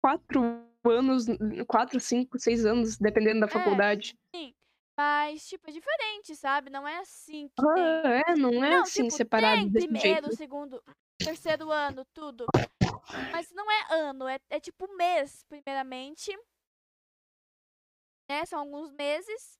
Quatro 0.00 0.42
anos, 0.84 1.26
quatro, 1.66 1.98
cinco, 1.98 2.38
seis 2.38 2.64
anos, 2.66 2.96
dependendo 2.98 3.40
da 3.40 3.46
É. 3.46 3.50
faculdade. 3.50 4.16
Sim. 4.34 4.54
Mas, 4.96 5.48
tipo, 5.48 5.70
é 5.70 5.72
diferente, 5.72 6.36
sabe? 6.36 6.70
Não 6.70 6.86
é 6.86 6.98
assim 6.98 7.48
que 7.48 7.54
tem. 7.74 7.82
Ah, 7.82 8.22
é, 8.28 8.34
não 8.36 8.62
é 8.64 8.70
Não, 8.70 8.82
assim, 8.82 9.04
tipo, 9.04 9.16
separado 9.16 9.56
tem 9.56 9.70
desse 9.70 9.88
primeiro, 9.88 10.26
jeito. 10.26 10.36
segundo, 10.36 10.84
terceiro 11.18 11.70
ano, 11.70 12.04
tudo. 12.12 12.46
Mas 13.32 13.50
não 13.52 13.70
é 13.70 13.86
ano, 13.94 14.28
é, 14.28 14.38
é 14.50 14.60
tipo 14.60 14.86
mês, 14.96 15.44
primeiramente. 15.48 16.30
Né? 18.28 18.44
São 18.46 18.60
alguns 18.60 18.92
meses. 18.92 19.58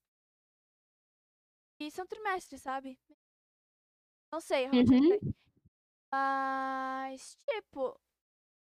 E 1.81 1.91
são 1.91 2.07
trimestres, 2.07 2.63
sabe? 2.63 2.99
Não 4.31 4.41
sei, 4.41 4.67
Uhum. 4.69 5.19
Mas, 6.11 7.37
tipo, 7.49 7.99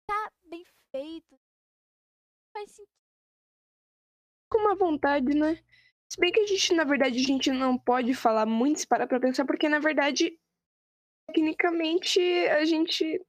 tá 0.08 0.32
bem 0.46 0.66
feito. 0.92 1.38
Faz 2.54 2.72
sentido. 2.72 2.90
Com 4.50 4.60
uma 4.60 4.76
vontade, 4.76 5.34
né? 5.36 5.62
Se 6.16 6.22
bem 6.22 6.32
que 6.32 6.40
a 6.40 6.48
gente, 6.48 6.74
na 6.74 6.86
verdade, 6.86 7.20
a 7.20 7.24
gente 7.24 7.52
não 7.52 7.78
pode 7.78 8.14
falar 8.14 8.46
muito 8.46 8.80
se 8.80 8.88
parar 8.88 9.06
pra 9.06 9.20
pensar, 9.20 9.44
porque, 9.46 9.68
na 9.68 9.80
verdade, 9.80 10.40
tecnicamente, 11.28 12.20
a 12.50 12.66
gente 12.66 13.22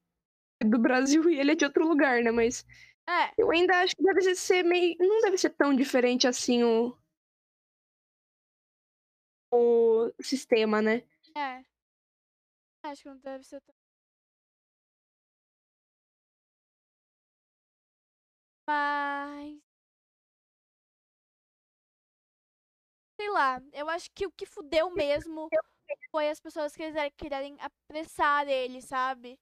é 0.61 0.67
do 0.67 0.79
Brasil 0.79 1.29
e 1.31 1.41
ele 1.41 1.53
é 1.53 1.57
de 1.57 1.65
outro 1.65 1.87
lugar, 1.89 2.23
né? 2.23 2.31
Mas 2.31 2.65
É, 3.09 3.33
eu 3.39 3.51
ainda 3.51 3.75
acho 3.83 3.97
que 3.97 4.03
deve 4.05 4.35
ser 4.37 4.63
meio. 4.65 4.97
Não 5.01 5.21
deve 5.23 5.39
ser 5.39 5.51
tão 5.51 5.75
diferente 5.75 6.29
assim 6.29 6.65
o. 6.65 6.97
O 9.51 10.13
sistema, 10.21 10.81
né? 10.83 11.03
é. 11.37 11.65
Acho 12.83 13.03
que 13.03 13.09
não 13.11 13.19
deve 13.19 13.45
ser 13.45 13.61
tão. 13.61 13.75
Mas. 18.67 19.66
Sei 23.27 23.33
lá, 23.33 23.61
eu 23.73 23.91
acho 23.91 24.09
que 24.13 24.25
o 24.25 24.31
que 24.31 24.47
fudeu 24.47 24.89
mesmo 24.89 25.49
foi 26.13 26.31
as 26.31 26.39
pessoas 26.39 26.77
que 26.77 26.87
quiserem- 26.87 27.11
quererem 27.17 27.59
apressar 27.61 28.47
ele, 28.47 28.81
sabe? 28.81 29.37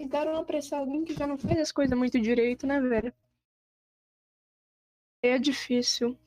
Tentaram 0.00 0.34
apressar 0.38 0.80
alguém 0.80 1.04
que 1.04 1.12
já 1.12 1.26
não 1.26 1.36
faz 1.36 1.58
as 1.58 1.70
coisas 1.70 1.96
muito 1.96 2.18
direito, 2.18 2.66
né, 2.66 2.80
velho? 2.80 3.14
É 5.22 5.38
difícil. 5.38 6.18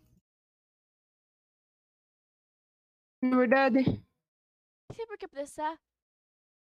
Na 3.24 3.36
verdade. 3.36 3.80
Não 4.90 4.96
sei 4.96 5.08
por 5.08 5.18
que 5.18 5.26
apressar. 5.26 5.76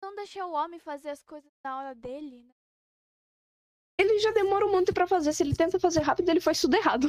Não 0.02 0.16
deixar 0.16 0.46
o 0.46 0.52
homem 0.52 0.80
fazer 0.80 1.10
as 1.10 1.22
coisas 1.22 1.52
na 1.62 1.78
hora 1.78 1.94
dele, 1.94 2.42
né? 2.42 2.54
Ele 4.00 4.18
já 4.18 4.32
demora 4.32 4.66
um 4.66 4.72
monte 4.72 4.92
pra 4.92 5.06
fazer. 5.06 5.32
Se 5.32 5.44
ele 5.44 5.54
tenta 5.54 5.78
fazer 5.78 6.00
rápido, 6.00 6.28
ele 6.28 6.40
faz 6.40 6.60
tudo 6.60 6.74
errado. 6.74 7.06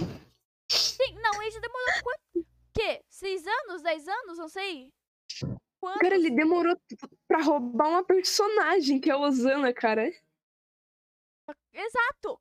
Sim, 0.72 1.14
não, 1.22 1.42
ele 1.42 1.52
já 1.52 1.60
demorou 1.60 1.88
quanto? 2.04 2.48
Quê? 2.74 3.04
Seis 3.10 3.46
anos? 3.46 3.82
Dez 3.82 4.08
anos? 4.08 4.38
Não 4.38 4.48
sei. 4.48 4.94
Quanto? 5.80 6.00
Cara, 6.00 6.16
ele 6.16 6.30
demorou 6.32 6.76
t- 6.76 6.96
pra 7.28 7.42
roubar 7.42 7.90
uma 7.90 8.04
personagem, 8.04 9.00
que 9.00 9.10
é 9.10 9.14
a 9.14 9.18
Osana, 9.18 9.74
cara. 9.74 10.08
Exato! 11.74 12.40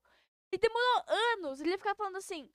Ele 0.53 0.61
demorou 0.61 1.05
anos. 1.09 1.61
Ele 1.61 1.71
ia 1.71 1.79
ficar 1.79 1.95
falando 1.95 2.17
assim: 2.17 2.51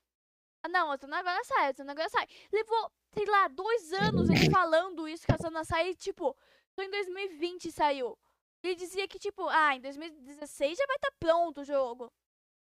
ah, 0.63 0.69
não, 0.69 0.91
a 0.91 0.97
Zana 0.97 1.19
agora 1.19 1.43
sai, 1.43 1.69
a 1.69 1.73
Zana 1.73 1.91
agora 1.91 2.09
sai. 2.09 2.27
Levou, 2.51 2.91
sei 3.13 3.25
lá, 3.25 3.47
dois 3.47 3.93
anos 3.93 4.29
ele 4.29 4.49
falando 4.49 5.07
isso 5.07 5.25
que 5.25 5.33
a 5.33 5.37
Zana 5.37 5.63
sai 5.63 5.89
e, 5.89 5.95
tipo, 5.95 6.35
Só 6.73 6.83
em 6.83 6.89
2020 6.89 7.71
saiu. 7.71 8.17
Ele 8.63 8.75
dizia 8.75 9.07
que, 9.07 9.19
tipo, 9.19 9.47
ah, 9.47 9.75
em 9.75 9.81
2016 9.81 10.77
já 10.77 10.85
vai 10.87 10.95
estar 10.95 11.11
tá 11.11 11.15
pronto 11.19 11.61
o 11.61 11.63
jogo. 11.63 12.11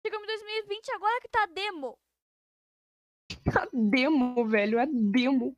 Chegamos 0.04 0.28
em 0.28 0.32
2020, 0.32 0.90
agora 0.92 1.20
que 1.20 1.28
tá 1.28 1.42
a 1.42 1.46
demo. 1.46 1.98
A 3.56 3.68
demo, 3.72 4.46
velho, 4.46 4.80
a 4.80 4.86
demo. 4.86 5.56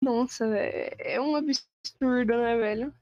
Nossa, 0.00 0.46
é 0.46 1.20
um 1.20 1.34
absurdo, 1.34 2.36
né, 2.36 2.56
velho? 2.56 2.94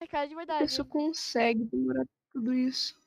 É 0.00 0.06
cara 0.06 0.26
de 0.26 0.34
verdade. 0.34 0.64
A 0.64 0.66
pessoa 0.66 0.86
consegue 0.86 1.64
demorar 1.64 2.04
tudo 2.32 2.52
isso. 2.52 3.00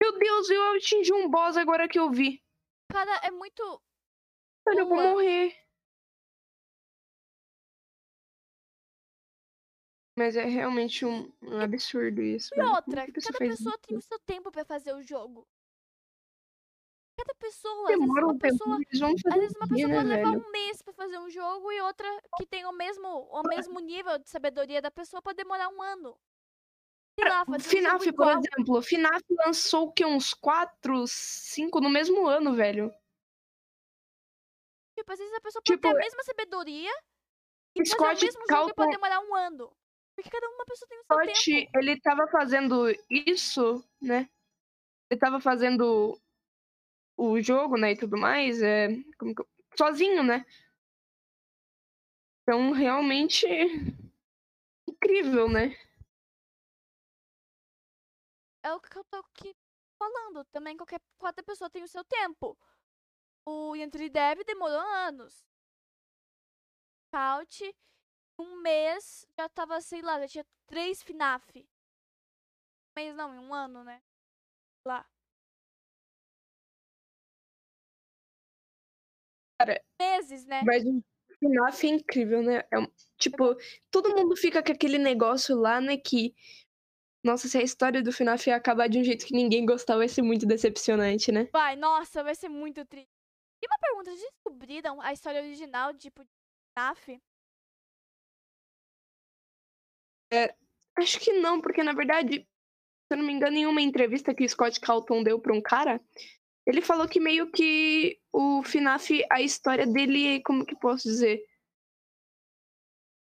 Meu 0.00 0.18
Deus, 0.18 0.50
eu 0.50 0.76
atingi 0.76 1.12
um 1.12 1.30
boss 1.30 1.56
agora 1.56 1.88
que 1.88 1.98
eu 1.98 2.10
vi. 2.10 2.42
Cara, 2.90 3.20
é 3.24 3.30
muito. 3.30 3.82
Olha, 4.66 4.80
eu 4.80 4.88
vou 4.88 4.96
morrer. 4.96 5.56
Mas 10.18 10.34
é 10.34 10.44
realmente 10.44 11.06
um, 11.06 11.32
um 11.40 11.60
absurdo 11.60 12.20
isso. 12.20 12.52
E 12.52 12.60
outra, 12.60 13.06
cada 13.06 13.38
pessoa 13.38 13.78
tem 13.78 13.96
o 13.96 14.02
seu 14.02 14.18
tempo 14.26 14.50
pra 14.50 14.64
fazer 14.64 14.92
o 14.92 15.00
jogo. 15.00 15.46
Cada 17.16 17.34
pessoa, 17.36 17.88
às 17.88 17.98
vezes 17.98 18.20
uma 18.20 18.38
pessoa, 18.38 18.78
às 19.30 19.38
vezes 19.38 19.56
uma 19.56 19.68
pessoa 19.68 19.94
pode 19.94 20.08
levar 20.08 20.30
um 20.30 20.50
mês 20.50 20.82
pra 20.82 20.92
fazer 20.92 21.18
um 21.20 21.30
jogo 21.30 21.70
e 21.70 21.80
outra 21.82 22.08
que 22.36 22.46
tem 22.46 22.66
o 22.66 22.72
mesmo, 22.72 23.06
o 23.08 23.42
mesmo 23.44 23.78
nível 23.78 24.18
de 24.18 24.28
sabedoria 24.28 24.82
da 24.82 24.90
pessoa 24.90 25.22
pode 25.22 25.36
demorar 25.36 25.68
um 25.68 25.80
ano. 25.80 26.18
FNAF, 27.60 28.08
um 28.08 28.12
por 28.12 28.28
exemplo, 28.28 28.82
FNAF 28.82 29.22
lançou 29.46 29.86
o 29.86 29.92
que? 29.92 30.04
Uns 30.04 30.34
4, 30.34 31.04
5 31.06 31.80
no 31.80 31.90
mesmo 31.90 32.26
ano, 32.26 32.54
velho. 32.54 32.92
Tipo, 34.96 35.12
às 35.12 35.18
vezes 35.18 35.34
a 35.34 35.40
pessoa 35.40 35.62
tipo, 35.62 35.80
pode 35.80 35.94
ter 35.94 36.00
a 36.00 36.04
mesma 36.04 36.22
sabedoria 36.24 36.90
e 37.76 37.88
fazer 37.88 38.04
o 38.04 38.26
mesmo 38.26 38.42
jogo 38.50 38.74
pode 38.74 38.90
demorar 38.90 39.20
um 39.20 39.34
ano. 39.34 39.77
Porque 40.18 40.30
cada 40.30 40.48
uma 40.48 40.64
pessoa 40.64 40.88
tem 40.88 40.98
o 40.98 41.04
seu 41.04 41.16
Scott, 41.16 41.44
tempo. 41.44 41.78
ele 41.78 42.00
tava 42.00 42.26
fazendo 42.26 42.86
isso, 43.08 43.88
né? 44.02 44.28
Ele 45.08 45.20
tava 45.20 45.40
fazendo 45.40 46.20
o 47.16 47.40
jogo, 47.40 47.76
né, 47.76 47.92
e 47.92 47.96
tudo 47.96 48.18
mais, 48.18 48.60
é, 48.60 48.88
que, 48.88 49.34
sozinho, 49.76 50.24
né? 50.24 50.44
Então, 52.42 52.72
realmente 52.72 53.46
incrível, 54.88 55.48
né? 55.48 55.76
É 58.64 58.72
o 58.72 58.80
que 58.80 58.98
eu 58.98 59.04
tô 59.04 59.18
aqui 59.18 59.54
falando. 59.96 60.44
Também 60.46 60.76
qualquer 60.76 61.00
qualquer 61.16 61.44
pessoa 61.44 61.70
tem 61.70 61.84
o 61.84 61.88
seu 61.88 62.02
tempo. 62.02 62.58
O 63.46 63.76
Entry 63.76 64.10
Dev 64.10 64.40
demorou 64.44 64.80
anos. 64.80 65.46
Couch, 67.12 67.72
um 68.38 68.62
mês, 68.62 69.26
já 69.36 69.48
tava, 69.48 69.80
sei 69.80 70.00
lá, 70.00 70.20
já 70.20 70.28
tinha 70.28 70.46
três 70.66 71.02
FNAF. 71.02 71.58
Um 71.58 73.00
mês 73.00 73.16
não, 73.16 73.34
em 73.34 73.38
um 73.38 73.52
ano, 73.52 73.82
né? 73.82 74.00
Lá. 74.86 75.06
Cara, 79.60 79.84
meses, 80.00 80.46
né? 80.46 80.62
Mas 80.64 80.84
o 80.84 81.02
FNAF 81.40 81.86
é 81.86 81.90
incrível, 81.90 82.42
né? 82.42 82.58
É, 82.58 82.76
tipo, 83.18 83.56
todo 83.90 84.14
mundo 84.14 84.36
fica 84.36 84.62
com 84.62 84.72
aquele 84.72 84.98
negócio 84.98 85.56
lá, 85.56 85.80
né? 85.80 85.96
Que, 85.96 86.34
nossa, 87.24 87.48
se 87.48 87.58
a 87.58 87.62
história 87.62 88.00
do 88.00 88.12
FNAF 88.12 88.50
acabar 88.50 88.88
de 88.88 89.00
um 89.00 89.04
jeito 89.04 89.26
que 89.26 89.34
ninguém 89.34 89.66
gostar, 89.66 89.96
vai 89.96 90.08
ser 90.08 90.22
muito 90.22 90.46
decepcionante, 90.46 91.32
né? 91.32 91.48
Vai, 91.52 91.74
nossa, 91.74 92.22
vai 92.22 92.36
ser 92.36 92.48
muito 92.48 92.84
triste. 92.86 93.10
E 93.60 93.66
uma 93.66 93.78
pergunta, 93.80 94.10
descobriram 94.12 95.00
a 95.00 95.12
história 95.12 95.42
original, 95.42 95.92
tipo, 95.92 96.22
de 96.22 96.30
FNAF? 96.76 97.20
É, 100.32 100.54
acho 100.98 101.18
que 101.20 101.32
não, 101.34 101.60
porque 101.60 101.82
na 101.82 101.92
verdade, 101.92 102.40
se 102.40 102.46
eu 103.10 103.18
não 103.18 103.24
me 103.24 103.32
engano, 103.32 103.56
em 103.56 103.66
uma 103.66 103.80
entrevista 103.80 104.34
que 104.34 104.44
o 104.44 104.48
Scott 104.48 104.80
Calton 104.80 105.22
deu 105.22 105.40
pra 105.40 105.54
um 105.54 105.62
cara, 105.62 106.00
ele 106.66 106.82
falou 106.82 107.08
que 107.08 107.20
meio 107.20 107.50
que 107.50 108.20
o 108.32 108.62
FNAF, 108.62 109.24
a 109.30 109.40
história 109.40 109.86
dele, 109.86 110.42
como 110.42 110.66
que 110.66 110.76
posso 110.76 111.08
dizer? 111.08 111.42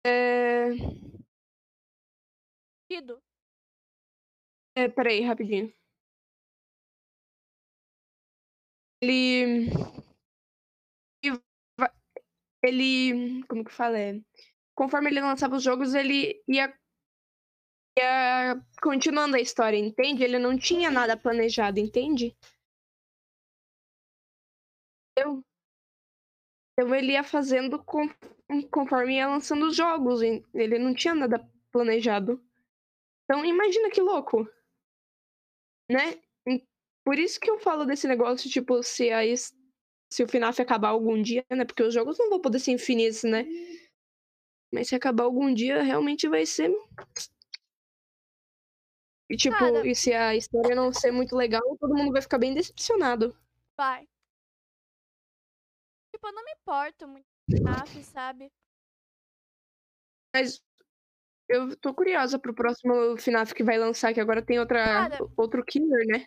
É. 0.04 0.70
É, 4.76 4.88
peraí, 4.88 5.20
rapidinho. 5.22 5.72
Ele. 9.00 9.70
Ele. 12.62 13.42
Como 13.48 13.64
que 13.64 13.72
fala? 13.72 13.98
É... 13.98 14.20
Conforme 14.74 15.10
ele 15.10 15.20
lançava 15.20 15.56
os 15.56 15.62
jogos, 15.62 15.94
ele 15.94 16.42
ia 16.48 16.72
ia 17.98 18.62
continuando 18.82 19.36
a 19.36 19.40
história, 19.40 19.76
entende? 19.76 20.24
Ele 20.24 20.38
não 20.38 20.56
tinha 20.58 20.90
nada 20.90 21.16
planejado, 21.16 21.78
entende? 21.78 22.36
Eu, 25.16 25.44
então 26.72 26.94
ele 26.94 27.12
ia 27.12 27.22
fazendo 27.22 27.82
com, 27.82 28.08
conforme 28.70 29.16
ia 29.16 29.28
lançando 29.28 29.66
os 29.66 29.76
jogos. 29.76 30.22
Ele 30.22 30.78
não 30.78 30.94
tinha 30.94 31.14
nada 31.14 31.38
planejado. 31.70 32.42
Então 33.24 33.44
imagina 33.44 33.90
que 33.90 34.00
louco. 34.00 34.48
Né? 35.90 36.20
Por 37.04 37.18
isso 37.18 37.40
que 37.40 37.50
eu 37.50 37.58
falo 37.58 37.84
desse 37.84 38.06
negócio, 38.06 38.48
tipo, 38.48 38.82
se, 38.82 39.10
a, 39.10 39.20
se 40.10 40.22
o 40.22 40.28
FNAF 40.28 40.60
acabar 40.60 40.88
algum 40.88 41.20
dia, 41.20 41.44
né? 41.50 41.64
Porque 41.64 41.82
os 41.82 41.92
jogos 41.92 42.18
não 42.18 42.30
vão 42.30 42.40
poder 42.40 42.60
ser 42.60 42.72
infinitos, 42.72 43.24
né? 43.24 43.44
Mas 44.72 44.88
se 44.88 44.94
acabar 44.94 45.24
algum 45.24 45.52
dia, 45.52 45.82
realmente 45.82 46.28
vai 46.28 46.46
ser. 46.46 46.72
E 49.32 49.36
tipo, 49.36 49.56
Cara... 49.56 49.86
e 49.88 49.94
se 49.94 50.12
a 50.12 50.36
história 50.36 50.76
não 50.76 50.92
ser 50.92 51.10
muito 51.10 51.34
legal, 51.34 51.62
todo 51.78 51.94
mundo 51.94 52.12
vai 52.12 52.20
ficar 52.20 52.36
bem 52.36 52.52
decepcionado. 52.52 53.34
Vai. 53.74 54.06
Tipo, 56.14 56.26
eu 56.26 56.32
não 56.34 56.44
me 56.44 56.52
importo 56.52 57.08
muito 57.08 57.24
com 57.24 57.56
FNAF, 57.56 58.04
sabe? 58.04 58.52
Mas 60.36 60.62
eu 61.48 61.74
tô 61.78 61.94
curiosa 61.94 62.38
pro 62.38 62.54
próximo 62.54 63.16
FNAF 63.16 63.54
que 63.54 63.64
vai 63.64 63.78
lançar, 63.78 64.12
que 64.12 64.20
agora 64.20 64.44
tem 64.44 64.60
outra, 64.60 64.84
Cara, 64.84 65.18
outro 65.34 65.64
killer, 65.64 66.06
né? 66.06 66.26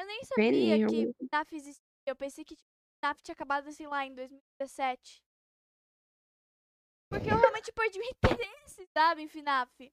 Eu 0.00 0.04
nem 0.04 0.24
sabia 0.24 0.86
que 0.88 1.14
FNAF 1.28 1.54
existia. 1.54 1.84
Eu 2.04 2.16
pensei 2.16 2.44
que 2.44 2.56
tipo, 2.56 2.68
FNAF 3.00 3.22
tinha 3.22 3.32
acabado, 3.32 3.68
assim, 3.68 3.86
lá 3.86 4.04
em 4.04 4.12
2017. 4.12 5.22
Porque 7.08 7.30
eu 7.30 7.36
realmente 7.36 7.72
perdi 7.72 8.00
o 8.00 8.02
interesse, 8.42 8.88
sabe, 8.92 9.22
em 9.22 9.28
FNAF. 9.28 9.92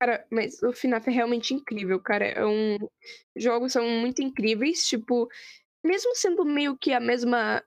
Cara, 0.00 0.26
mas 0.30 0.62
o 0.62 0.72
FNAF 0.72 1.08
é 1.08 1.12
realmente 1.12 1.52
incrível, 1.52 2.00
cara. 2.00 2.24
É 2.24 2.46
um... 2.46 2.76
Os 3.36 3.44
jogos 3.44 3.72
são 3.72 3.86
muito 3.86 4.22
incríveis, 4.22 4.86
tipo, 4.86 5.28
mesmo 5.84 6.14
sendo 6.16 6.42
meio 6.44 6.76
que 6.76 6.92
a 6.92 7.00
mesma 7.00 7.62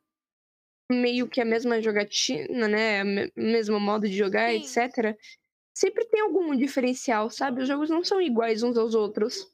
meio 0.92 1.30
que 1.30 1.40
a 1.40 1.46
mesma 1.46 1.82
jogatina, 1.82 2.68
né? 2.68 3.04
Mesmo 3.36 3.80
modo 3.80 4.08
de 4.08 4.16
jogar, 4.18 4.50
Sim. 4.52 4.58
etc. 4.58 5.18
Sempre 5.76 6.06
tem 6.06 6.22
algum 6.22 6.56
diferencial, 6.56 7.30
sabe? 7.30 7.62
Os 7.62 7.68
jogos 7.68 7.90
não 7.90 8.04
são 8.04 8.22
iguais 8.22 8.64
uns 8.64 8.78
aos 8.78 8.96
outros. 8.96 9.52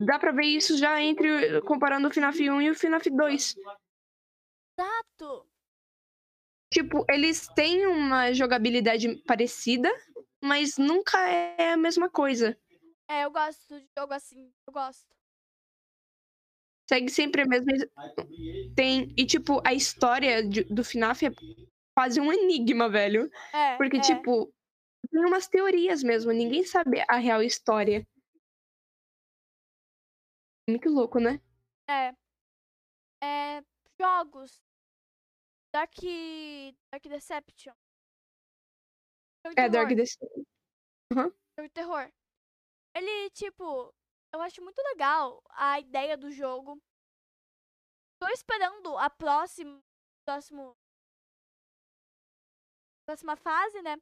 Dá 0.00 0.18
pra 0.18 0.32
ver 0.32 0.46
isso 0.46 0.76
já 0.76 1.00
entre 1.00 1.60
comparando 1.62 2.08
o 2.08 2.10
FNAF 2.10 2.50
1 2.50 2.62
e 2.62 2.70
o 2.70 2.74
FNAF 2.74 3.10
2. 3.10 3.56
Exato. 4.78 5.46
Tipo, 6.72 7.04
eles 7.10 7.48
têm 7.48 7.86
uma 7.86 8.32
jogabilidade 8.32 9.16
parecida, 9.26 9.90
mas 10.42 10.76
nunca 10.76 11.18
é 11.28 11.72
a 11.72 11.76
mesma 11.76 12.08
coisa. 12.08 12.58
É, 13.08 13.24
eu 13.24 13.30
gosto 13.30 13.80
de 13.80 13.88
jogo 13.96 14.12
assim, 14.12 14.52
eu 14.66 14.72
gosto 14.72 15.10
segue 16.90 17.08
sempre 17.08 17.42
a 17.42 17.46
mesma. 17.46 17.72
Tem. 18.74 19.14
E, 19.16 19.24
tipo, 19.24 19.62
a 19.64 19.72
história 19.72 20.42
de, 20.42 20.64
do 20.64 20.82
FNAF 20.82 21.26
é 21.26 21.30
quase 21.96 22.20
um 22.20 22.32
enigma, 22.32 22.88
velho. 22.88 23.30
É, 23.54 23.76
Porque, 23.76 23.98
é. 23.98 24.00
tipo, 24.00 24.52
tem 25.08 25.24
umas 25.24 25.46
teorias 25.46 26.02
mesmo. 26.02 26.32
Ninguém 26.32 26.64
sabe 26.64 27.04
a 27.08 27.16
real 27.16 27.42
história. 27.42 28.04
Muito 30.68 30.88
louco, 30.88 31.20
né? 31.20 31.40
É. 31.88 32.12
É. 33.22 33.62
Jogos. 34.00 34.60
Dark. 35.72 35.94
Dark 36.92 37.04
Deception. 37.04 37.74
É, 39.56 39.68
Dark 39.68 39.88
Deception. 39.88 40.44
Uhum. 41.12 41.32
Jogo 41.58 41.70
terror. 41.72 42.12
Ele, 42.94 43.30
tipo, 43.30 43.94
eu 44.32 44.40
acho 44.40 44.62
muito 44.62 44.78
legal 44.80 45.42
a 45.50 45.80
ideia 45.80 46.16
do 46.16 46.30
jogo. 46.30 46.80
Tô 48.20 48.28
esperando 48.28 48.96
a 48.98 49.08
próxima, 49.08 49.82
próximo, 50.24 50.76
próxima 53.06 53.36
fase, 53.36 53.80
né? 53.82 53.96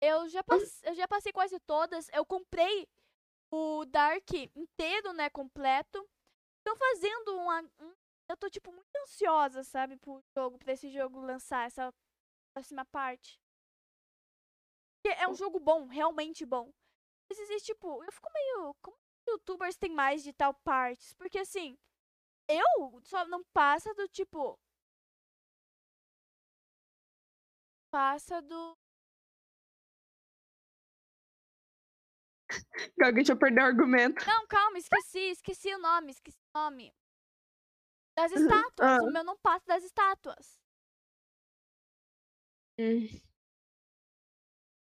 Eu 0.00 0.28
já, 0.28 0.44
passe, 0.44 0.86
eu 0.86 0.94
já 0.94 1.08
passei 1.08 1.32
quase 1.32 1.58
todas. 1.60 2.08
Eu 2.10 2.24
comprei 2.24 2.86
o 3.50 3.84
Dark 3.86 4.30
inteiro, 4.54 5.12
né? 5.12 5.30
Completo. 5.30 6.08
Tô 6.64 6.76
fazendo 6.76 7.38
um, 7.38 7.84
um 7.84 7.94
eu 8.28 8.36
tô, 8.36 8.50
tipo, 8.50 8.70
muito 8.70 8.94
ansiosa, 9.02 9.64
sabe, 9.64 9.96
pro 9.96 10.22
jogo, 10.36 10.58
pra 10.58 10.74
esse 10.74 10.90
jogo 10.90 11.18
lançar 11.20 11.66
essa 11.66 11.92
próxima 12.52 12.84
parte. 12.84 13.40
Porque 15.00 15.16
é 15.20 15.28
um 15.28 15.34
jogo 15.34 15.58
bom, 15.60 15.86
realmente 15.86 16.44
bom. 16.44 16.72
Mas 17.28 17.38
existe, 17.38 17.72
tipo, 17.72 18.02
eu 18.02 18.12
fico 18.12 18.28
meio. 18.32 18.74
Como 18.82 18.96
youtubers 19.28 19.76
têm 19.76 19.90
mais 19.94 20.22
de 20.22 20.32
tal 20.32 20.54
partes? 20.54 21.12
Porque 21.14 21.38
assim, 21.38 21.78
eu 22.48 23.00
só 23.02 23.26
não 23.26 23.44
passa 23.52 23.94
do 23.94 24.08
tipo. 24.08 24.58
Passa 27.90 28.42
do. 28.42 28.76
Alguém 33.00 33.14
deixa 33.16 33.32
eu 33.32 33.38
perder 33.38 33.62
o 33.62 33.64
argumento. 33.66 34.26
Não, 34.26 34.46
calma, 34.46 34.78
esqueci, 34.78 35.30
esqueci 35.30 35.74
o 35.74 35.78
nome, 35.78 36.10
esqueci 36.10 36.38
o 36.54 36.58
nome. 36.58 36.94
Das 38.16 38.32
estátuas. 38.32 38.88
Ah. 38.88 38.98
O 39.02 39.12
meu 39.12 39.22
não 39.22 39.36
passa 39.38 39.64
das 39.66 39.84
estátuas. 39.84 40.58
Hum. 42.78 43.27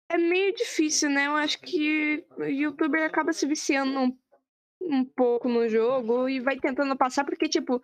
É 0.09 0.17
meio 0.17 0.55
difícil, 0.55 1.11
né? 1.11 1.27
Eu 1.27 1.37
acho 1.37 1.61
que 1.61 2.25
o 2.37 2.45
youtuber 2.45 3.05
acaba 3.05 3.33
se 3.33 3.47
viciando 3.47 3.99
um, 4.01 4.19
um 4.81 5.05
pouco 5.05 5.49
no 5.49 5.69
jogo 5.69 6.29
e 6.29 6.41
vai 6.41 6.59
tentando 6.59 6.97
passar, 6.97 7.25
porque, 7.25 7.49
tipo, 7.49 7.83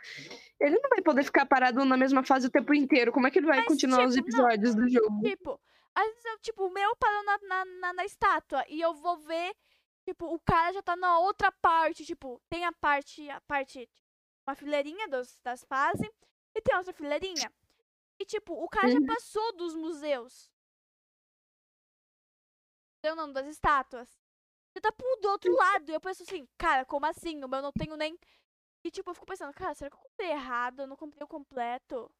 ele 0.58 0.78
não 0.78 0.88
vai 0.88 1.02
poder 1.02 1.22
ficar 1.24 1.44
parado 1.46 1.84
na 1.84 1.96
mesma 1.96 2.24
fase 2.24 2.46
o 2.46 2.50
tempo 2.50 2.72
inteiro. 2.72 3.12
Como 3.12 3.26
é 3.26 3.30
que 3.30 3.38
ele 3.38 3.46
vai 3.46 3.58
Mas, 3.58 3.66
continuar 3.66 4.06
os 4.06 4.14
tipo, 4.14 4.30
não. 4.30 4.50
episódios 4.50 4.74
do 4.74 4.88
jogo? 4.88 5.22
Tipo, 5.22 5.60
às 5.94 6.06
vezes 6.06 6.24
eu, 6.24 6.38
tipo, 6.38 6.66
o 6.66 6.72
meu 6.72 6.96
parou 6.96 7.24
na, 7.24 7.38
na, 7.42 7.64
na, 7.64 7.92
na 7.92 8.04
estátua 8.04 8.64
e 8.68 8.80
eu 8.80 8.94
vou 8.94 9.18
ver, 9.18 9.54
tipo, 10.08 10.26
o 10.34 10.40
cara 10.40 10.72
já 10.72 10.82
tá 10.82 10.96
na 10.96 11.18
outra 11.18 11.52
parte, 11.52 12.04
tipo, 12.06 12.40
tem 12.48 12.64
a 12.64 12.72
parte, 12.72 13.28
a 13.28 13.40
parte, 13.42 13.88
uma 14.46 14.54
fileirinha 14.54 15.08
dos, 15.08 15.40
das 15.44 15.62
fases 15.64 16.08
e 16.54 16.60
tem 16.62 16.74
outra 16.76 16.92
fileirinha. 16.92 17.52
E, 18.18 18.24
tipo, 18.24 18.54
o 18.54 18.68
cara 18.68 18.88
já 18.88 18.98
Uhum. 18.98 19.06
passou 19.06 19.56
dos 19.56 19.74
museus. 19.74 20.50
Eu 23.04 23.16
não, 23.16 23.32
das 23.32 23.46
estátuas. 23.46 24.08
Você 24.72 24.80
tá 24.80 24.92
pro 24.92 25.16
do 25.20 25.28
outro 25.30 25.54
lado. 25.54 25.90
E 25.90 25.94
eu 25.94 26.00
penso 26.00 26.22
assim, 26.22 26.48
cara, 26.58 26.84
como 26.84 27.06
assim? 27.06 27.42
O 27.44 27.48
meu 27.48 27.62
não 27.62 27.72
tenho 27.72 27.96
nem. 27.96 28.18
E 28.84 28.90
tipo, 28.90 29.10
eu 29.10 29.14
fico 29.14 29.26
pensando, 29.26 29.54
cara, 29.54 29.74
será 29.74 29.90
que 29.90 29.96
eu 29.96 30.00
comprei 30.00 30.30
errado? 30.30 30.82
Eu 30.82 30.86
não 30.88 30.96
comprei 30.96 31.24
o 31.24 31.28
completo. 31.28 32.10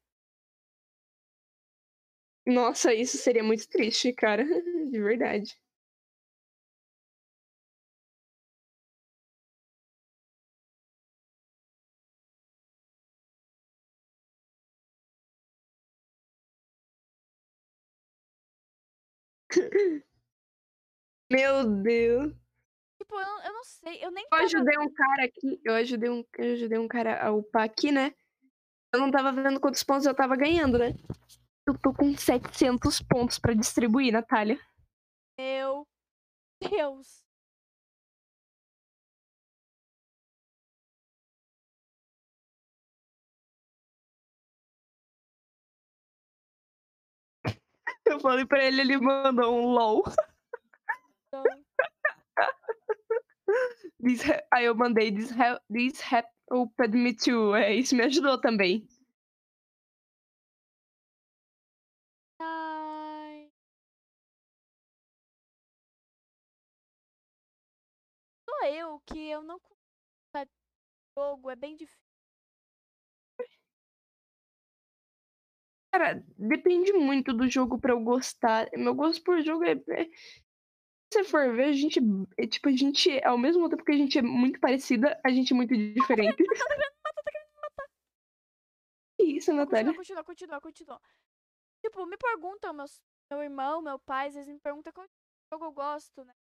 Nossa, 2.47 2.91
isso 2.93 3.17
seria 3.19 3.43
muito 3.43 3.67
triste, 3.69 4.11
cara. 4.13 4.43
De 4.91 4.99
verdade. 5.01 5.55
Meu 21.35 21.65
Deus. 21.81 22.33
Tipo, 22.97 23.19
eu, 23.19 23.25
não- 23.25 23.43
eu 23.43 23.53
não 23.53 23.63
sei, 23.65 24.05
eu 24.05 24.09
nem 24.09 24.25
Eu 24.31 24.37
ajudei 24.37 24.77
um 24.79 24.93
cara 24.93 25.25
aqui, 25.25 25.61
eu 25.65 25.73
ajudei 25.75 26.09
um, 26.09 26.23
eu 26.37 26.53
ajudei 26.53 26.79
um 26.79 26.87
cara 26.87 27.21
a 27.21 27.31
upar 27.33 27.63
aqui, 27.63 27.91
né? 27.91 28.13
Eu 28.93 29.01
não 29.01 29.11
tava 29.11 29.33
vendo 29.33 29.59
quantos 29.59 29.83
pontos 29.83 30.05
eu 30.05 30.15
tava 30.15 30.37
ganhando, 30.37 30.77
né? 30.77 30.93
Eu 31.67 31.77
tô 31.77 31.93
com 31.93 32.15
700 32.17 33.01
pontos 33.01 33.37
pra 33.37 33.53
distribuir, 33.53 34.13
Natália. 34.13 34.57
Meu 35.37 35.85
Deus. 36.61 37.25
Eu 48.05 48.19
falei 48.19 48.45
pra 48.45 48.63
ele, 48.63 48.81
ele 48.81 48.97
mandou 48.97 49.53
um 49.53 49.67
LOL. 49.67 50.03
Então, 51.35 51.65
This 53.99 54.21
Aí 54.53 54.65
eu 54.65 54.75
mandei, 54.75 55.11
this, 55.11 55.31
ha 55.31 55.59
this 55.69 55.99
helped 55.99 56.91
me 56.93 57.13
too. 57.13 57.55
É, 57.55 57.73
isso 57.73 57.95
me 57.95 58.03
ajudou 58.03 58.39
também. 58.39 58.87
ai. 62.39 63.51
Sou 68.49 68.67
eu 68.69 68.99
que 69.05 69.19
eu 69.29 69.43
não 69.43 69.59
jogo, 71.17 71.49
é 71.49 71.55
bem 71.55 71.75
difícil. 71.75 71.99
Cara, 75.91 76.21
depende 76.37 76.91
muito 76.91 77.33
do 77.33 77.47
jogo 77.49 77.79
pra 77.79 77.93
eu 77.93 78.01
gostar. 78.01 78.67
Meu 78.75 78.93
gosto 78.93 79.23
por 79.23 79.41
jogo 79.41 79.63
é. 79.63 79.71
é- 79.71 80.09
você 81.15 81.23
for 81.23 81.55
ver, 81.55 81.65
a 81.65 81.73
gente. 81.73 81.99
É, 82.37 82.45
tipo, 82.45 82.67
a 82.67 82.71
gente. 82.71 83.23
Ao 83.23 83.37
mesmo 83.37 83.69
tempo 83.69 83.83
que 83.83 83.91
a 83.91 83.97
gente 83.97 84.19
é 84.19 84.21
muito 84.21 84.59
parecida, 84.59 85.19
a 85.25 85.29
gente 85.29 85.53
é 85.53 85.55
muito 85.55 85.75
diferente. 85.75 86.43
Que 89.17 89.23
isso, 89.23 89.53
Natália? 89.53 89.93
Continua, 89.93 90.23
continua, 90.23 90.59
continua, 90.59 90.99
continua. 90.99 91.01
Tipo, 91.81 92.05
me 92.05 92.17
perguntam, 92.17 92.73
meus, 92.73 93.01
meu 93.31 93.41
irmão, 93.41 93.81
meu 93.81 93.97
pai, 93.99 94.27
às 94.27 94.35
vezes 94.35 94.51
me 94.51 94.59
perguntam 94.59 94.91
qual 94.91 95.07
jogo 95.53 95.65
eu 95.65 95.71
gosto, 95.71 96.25
né? 96.25 96.33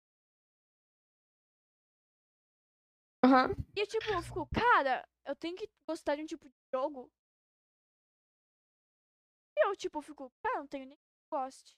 Aham. 3.23 3.55
E 3.75 3.85
tipo, 3.85 4.11
eu 4.11 4.21
fico, 4.21 4.47
cara, 4.47 5.07
eu 5.25 5.35
tenho 5.35 5.55
que 5.55 5.69
gostar 5.87 6.15
de 6.15 6.23
um 6.23 6.25
tipo 6.25 6.49
de 6.49 6.55
jogo. 6.73 7.11
E 9.55 9.67
eu, 9.67 9.75
tipo, 9.75 10.01
fico, 10.01 10.31
cara, 10.41 10.59
não 10.59 10.67
tenho 10.67 10.87
nem 10.87 10.97
que 10.97 11.03
goste. 11.31 11.77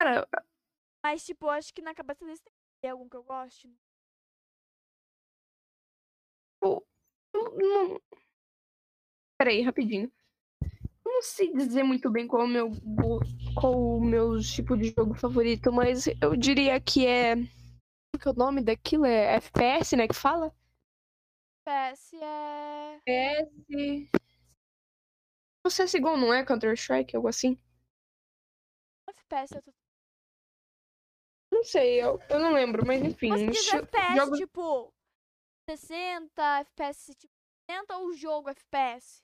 Cara, 0.00 0.26
Mas, 1.04 1.24
tipo, 1.24 1.46
acho 1.48 1.74
que 1.74 1.82
na 1.82 1.94
cabeça 1.94 2.24
deles 2.24 2.40
tem 2.40 2.52
que 2.52 2.80
ter 2.80 2.88
algum 2.88 3.06
que 3.06 3.16
eu 3.16 3.22
goste. 3.22 3.68
né? 3.68 3.74
eu 6.62 6.86
não. 7.34 8.00
Peraí, 9.38 9.60
rapidinho. 9.60 10.10
Eu 11.04 11.12
não 11.12 11.22
sei 11.22 11.52
dizer 11.52 11.82
muito 11.82 12.10
bem 12.10 12.26
qual 12.26 12.42
é 12.42 12.44
o 12.44 12.48
meu, 12.48 12.70
qual 13.54 13.74
o 13.74 14.00
meu 14.02 14.40
tipo 14.40 14.76
de 14.76 14.90
jogo 14.90 15.14
favorito, 15.14 15.70
mas 15.70 16.06
eu 16.06 16.34
diria 16.34 16.80
que 16.80 17.06
é. 17.06 17.36
Qual 17.36 18.20
que 18.20 18.28
é 18.28 18.30
o 18.30 18.34
nome 18.34 18.62
daquilo? 18.62 19.04
É 19.04 19.36
FPS, 19.36 19.96
né? 19.96 20.08
Que 20.08 20.14
fala? 20.14 20.54
PS 21.66 22.16
é. 22.16 23.00
FPS. 23.06 24.10
O 25.66 25.68
CSGO 25.68 26.16
não 26.16 26.32
é 26.32 26.44
Counter-Strike, 26.44 27.14
algo 27.14 27.28
assim? 27.28 27.58
FPS 29.06 29.56
eu 29.56 29.62
tô... 29.62 29.79
Não 31.52 31.64
sei, 31.64 32.00
eu, 32.02 32.18
eu 32.28 32.38
não 32.38 32.52
lembro, 32.52 32.86
mas 32.86 33.02
enfim. 33.02 33.28
Mas 33.30 33.40
diz 33.50 33.68
FPS, 33.72 34.16
jogo- 34.16 34.36
tipo, 34.36 34.94
60, 35.68 36.60
FPS, 36.60 37.14
tipo, 37.14 37.32
60 37.68 37.96
ou 37.98 38.12
jogo 38.12 38.48
FPS? 38.50 39.22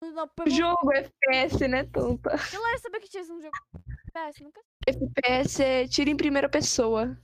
Não, 0.00 0.28
pergunta- 0.28 0.50
Jogo 0.56 0.92
FPS, 0.92 1.68
né, 1.68 1.84
tonta? 1.84 2.30
Eu 2.52 2.60
não 2.60 2.70
ia 2.70 2.78
saber 2.78 3.00
que 3.00 3.08
tinha 3.08 3.22
um 3.24 3.40
jogo 3.40 3.56
FPS, 4.08 4.42
nunca 4.42 4.60
FPS 4.86 5.62
é 5.62 5.86
tiro 5.88 6.10
em 6.10 6.16
primeira 6.16 6.48
pessoa. 6.48 7.16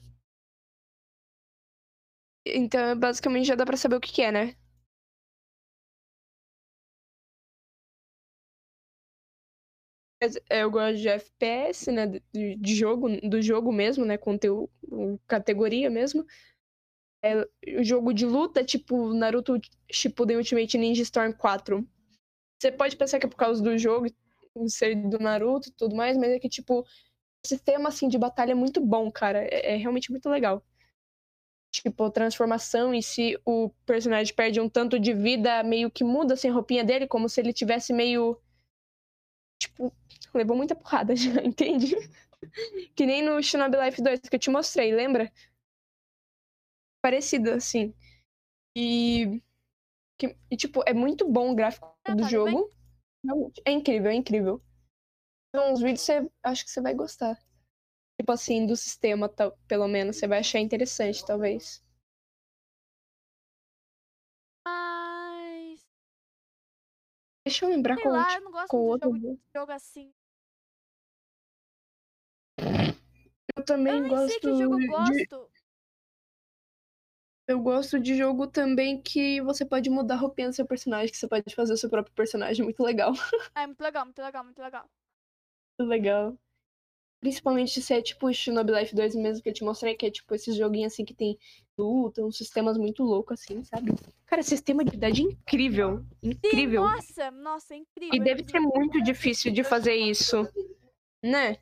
Então, 2.47 2.99
basicamente, 2.99 3.47
já 3.47 3.55
dá 3.55 3.65
pra 3.65 3.77
saber 3.77 3.97
o 3.97 4.01
que, 4.01 4.12
que 4.12 4.23
é, 4.23 4.31
né? 4.31 4.57
Eu 10.49 10.71
gosto 10.71 10.99
de 10.99 11.09
FPS, 11.09 11.91
né? 11.93 12.07
De, 12.33 12.75
jogo, 12.75 13.09
do 13.21 13.41
jogo 13.43 13.73
mesmo, 13.73 14.05
né? 14.05 14.17
Conteúdo, 14.17 14.71
categoria 15.27 15.91
mesmo. 15.91 16.25
É, 17.23 17.47
o 17.79 17.83
jogo 17.83 18.13
de 18.13 18.27
luta, 18.27 18.63
tipo 18.63 19.15
Naruto 19.15 19.59
Shippuden 19.91 20.37
Ultimate 20.37 20.77
Ninja 20.77 21.03
Storm 21.03 21.33
4. 21.33 21.87
Você 22.61 22.71
pode 22.73 22.97
pensar 22.97 23.19
que 23.19 23.27
é 23.27 23.29
por 23.29 23.37
causa 23.37 23.63
do 23.63 23.77
jogo, 23.79 24.07
ser 24.69 24.95
do 24.95 25.19
Naruto 25.19 25.69
e 25.69 25.73
tudo 25.73 25.97
mais, 25.97 26.17
mas 26.17 26.31
é 26.31 26.39
que, 26.39 26.49
tipo, 26.49 26.81
o 26.81 26.87
sistema, 27.47 27.89
assim, 27.89 28.09
de 28.09 28.19
batalha 28.19 28.53
é 28.53 28.55
muito 28.55 28.81
bom, 28.81 29.11
cara. 29.11 29.45
É, 29.45 29.75
é 29.75 29.77
realmente 29.77 30.11
muito 30.11 30.29
legal. 30.29 30.65
Tipo, 31.71 32.09
transformação 32.11 32.95
e 32.95 33.03
se 33.03 33.37
o 33.45 33.69
personagem 33.85 34.33
perde 34.35 34.61
um 34.61 34.69
tanto 34.69 34.99
de 34.99 35.13
vida, 35.13 35.63
meio 35.65 35.91
que 35.91 36.05
muda 36.05 36.35
assim, 36.35 36.49
a 36.49 36.53
roupinha 36.53 36.85
dele, 36.85 37.07
como 37.07 37.29
se 37.29 37.41
ele 37.41 37.53
tivesse 37.53 37.93
meio. 37.93 38.39
Levou 40.35 40.56
muita 40.56 40.74
porrada 40.74 41.15
já, 41.16 41.43
entende? 41.43 41.94
que 42.94 43.06
nem 43.06 43.23
no 43.23 43.43
Shinobi 43.43 43.77
Life 43.77 44.02
2 44.02 44.20
que 44.20 44.36
eu 44.36 44.40
te 44.40 44.51
mostrei, 44.51 44.93
lembra? 44.93 45.32
Parecido, 47.02 47.51
assim. 47.51 47.94
E. 48.77 49.43
Que, 50.19 50.36
e 50.51 50.56
tipo, 50.56 50.82
é 50.86 50.94
muito 50.94 51.28
bom 51.28 51.52
o 51.52 51.55
gráfico 51.55 51.86
ah, 51.86 51.97
tá, 52.05 52.15
do 52.15 52.23
tá 52.23 52.28
jogo. 52.28 52.70
Bem. 53.24 53.52
É 53.65 53.73
incrível, 53.73 54.11
é 54.11 54.15
incrível. 54.15 54.62
Então, 55.48 55.73
os 55.73 55.81
vídeos 55.81 56.01
você 56.01 56.31
acho 56.43 56.65
que 56.65 56.70
você 56.70 56.81
vai 56.81 56.94
gostar. 56.94 57.39
Tipo 58.20 58.32
assim, 58.32 58.66
do 58.66 58.77
sistema, 58.77 59.28
pelo 59.66 59.89
menos, 59.89 60.16
você 60.16 60.27
vai 60.27 60.39
achar 60.39 60.61
interessante, 60.61 61.24
talvez. 61.24 61.82
Mas. 64.66 65.85
Deixa 67.47 67.65
eu 67.65 67.69
lembrar 67.70 67.97
Sei 67.97 68.05
qual 68.05 68.15
lá, 68.15 68.35
eu 68.35 68.40
não 68.40 68.52
gosto 68.52 68.98
de 68.98 69.20
jogo, 69.20 69.40
jogo 69.55 69.73
assim. 69.73 70.12
Eu 73.57 73.65
também 73.65 73.95
Eu 73.95 74.01
nem 74.03 74.11
gosto 74.11 74.31
sei 74.31 74.41
que 74.41 74.57
jogo 74.57 74.79
de, 74.79 74.87
gosto. 74.87 75.51
Eu 77.47 77.61
gosto 77.61 78.01
de 78.01 78.17
jogo 78.17 78.47
também 78.47 79.01
que 79.01 79.41
você 79.43 79.65
pode 79.65 79.91
mudar 79.91 80.15
a 80.15 80.19
roupinha 80.19 80.49
do 80.49 80.55
seu 80.55 80.67
personagem, 80.67 81.11
que 81.11 81.17
você 81.17 81.29
pode 81.29 81.55
fazer 81.55 81.75
o 81.75 81.77
seu 81.77 81.91
próprio 81.91 82.15
personagem. 82.15 82.65
Muito 82.65 82.83
legal. 82.83 83.13
É 83.55 83.67
muito 83.67 83.81
legal, 83.81 84.05
muito 84.05 84.21
legal, 84.21 84.45
muito 84.45 84.61
legal. 84.61 84.91
Muito 85.79 85.89
legal. 85.89 86.39
Principalmente 87.21 87.81
se 87.81 87.95
é 87.95 88.03
tipo 88.03 88.27
o 88.27 88.33
Shinobi 88.33 88.73
Life 88.73 88.95
2 88.95 89.15
mesmo 89.15 89.43
que 89.43 89.49
eu 89.49 89.53
te 89.53 89.65
mostrei, 89.65 89.95
que 89.95 90.07
é 90.07 90.11
tipo 90.11 90.35
esses 90.35 90.57
joguinhos 90.57 90.93
assim 90.93 91.05
que 91.05 91.15
tem 91.15 91.39
luta, 91.79 92.23
uns 92.23 92.37
sistemas 92.37 92.77
muito 92.77 93.03
loucos 93.03 93.41
assim, 93.41 93.63
sabe? 93.65 93.93
Cara, 94.27 94.43
sistema 94.43 94.85
de 94.85 94.95
idade 94.95 95.23
incrível. 95.23 96.05
Sim, 96.23 96.31
Incrível. 96.31 96.83
nossa, 96.83 97.31
nossa, 97.31 97.75
é 97.75 97.79
incrível. 97.79 98.15
E 98.15 98.21
deve 98.21 98.45
ser 98.45 98.61
muito 98.61 99.03
difícil 99.03 99.53
de 99.53 99.63
fazer 99.65 99.95
isso. 99.95 100.47
Né? 101.23 101.59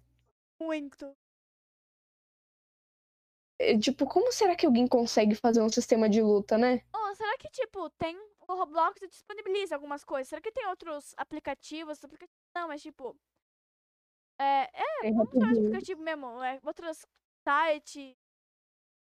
Muito. 0.60 1.14
É, 3.62 3.78
Tipo, 3.78 4.06
como 4.06 4.32
será 4.32 4.56
que 4.56 4.66
alguém 4.66 4.86
consegue 4.88 5.34
fazer 5.34 5.62
um 5.62 5.68
sistema 5.68 6.08
de 6.08 6.20
luta, 6.20 6.58
né? 6.58 6.82
Oh, 6.94 7.14
será 7.14 7.36
que, 7.38 7.48
tipo, 7.50 7.88
tem. 7.90 8.16
O 8.48 8.54
Roblox 8.54 9.00
disponibiliza 9.08 9.74
algumas 9.74 10.04
coisas? 10.04 10.28
Será 10.28 10.40
que 10.42 10.52
tem 10.52 10.66
outros 10.66 11.14
aplicativos? 11.16 12.02
Aplicativos 12.04 12.36
não, 12.54 12.68
mas 12.68 12.82
tipo. 12.82 13.16
É, 14.38 14.44
é 15.04 15.08
É, 15.08 15.10
rapidinho. 15.10 15.68
aplicativo 15.68 16.02
mesmo. 16.02 16.42
É, 16.42 16.60
outros 16.64 17.06
sites. 17.46 18.16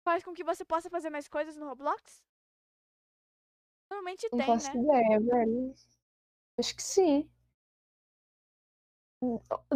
Faz 0.04 0.24
com 0.24 0.34
que 0.34 0.44
você 0.44 0.66
possa 0.66 0.90
fazer 0.90 1.10
mais 1.10 1.28
coisas 1.28 1.56
no 1.58 1.68
Roblox? 1.68 2.24
Normalmente 3.90 4.28
Não 4.32 4.40
tem, 4.40 4.48
faço 4.48 4.78
né? 4.78 4.84
ideia, 4.84 5.20
velho. 5.20 5.74
Acho 6.60 6.76
que 6.76 6.84
sim. 6.84 7.30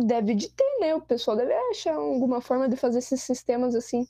Deve 0.06 0.36
de 0.36 0.50
ter, 0.50 0.80
né? 0.80 0.94
O 0.96 1.02
pessoal 1.02 1.38
deve 1.38 1.54
achar 1.72 1.96
alguma 1.96 2.42
forma 2.42 2.68
de 2.70 2.76
fazer 2.76 3.00
esses 3.00 3.22
sistemas 3.24 3.76
assim. 3.76 4.08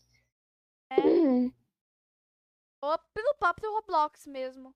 É. 2.82 2.86
Ou 2.86 2.98
pelo 3.14 3.36
próprio 3.36 3.72
Roblox 3.74 4.26
mesmo. 4.28 4.76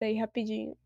Daí, 0.00 0.16
rapidinho. 0.18 0.76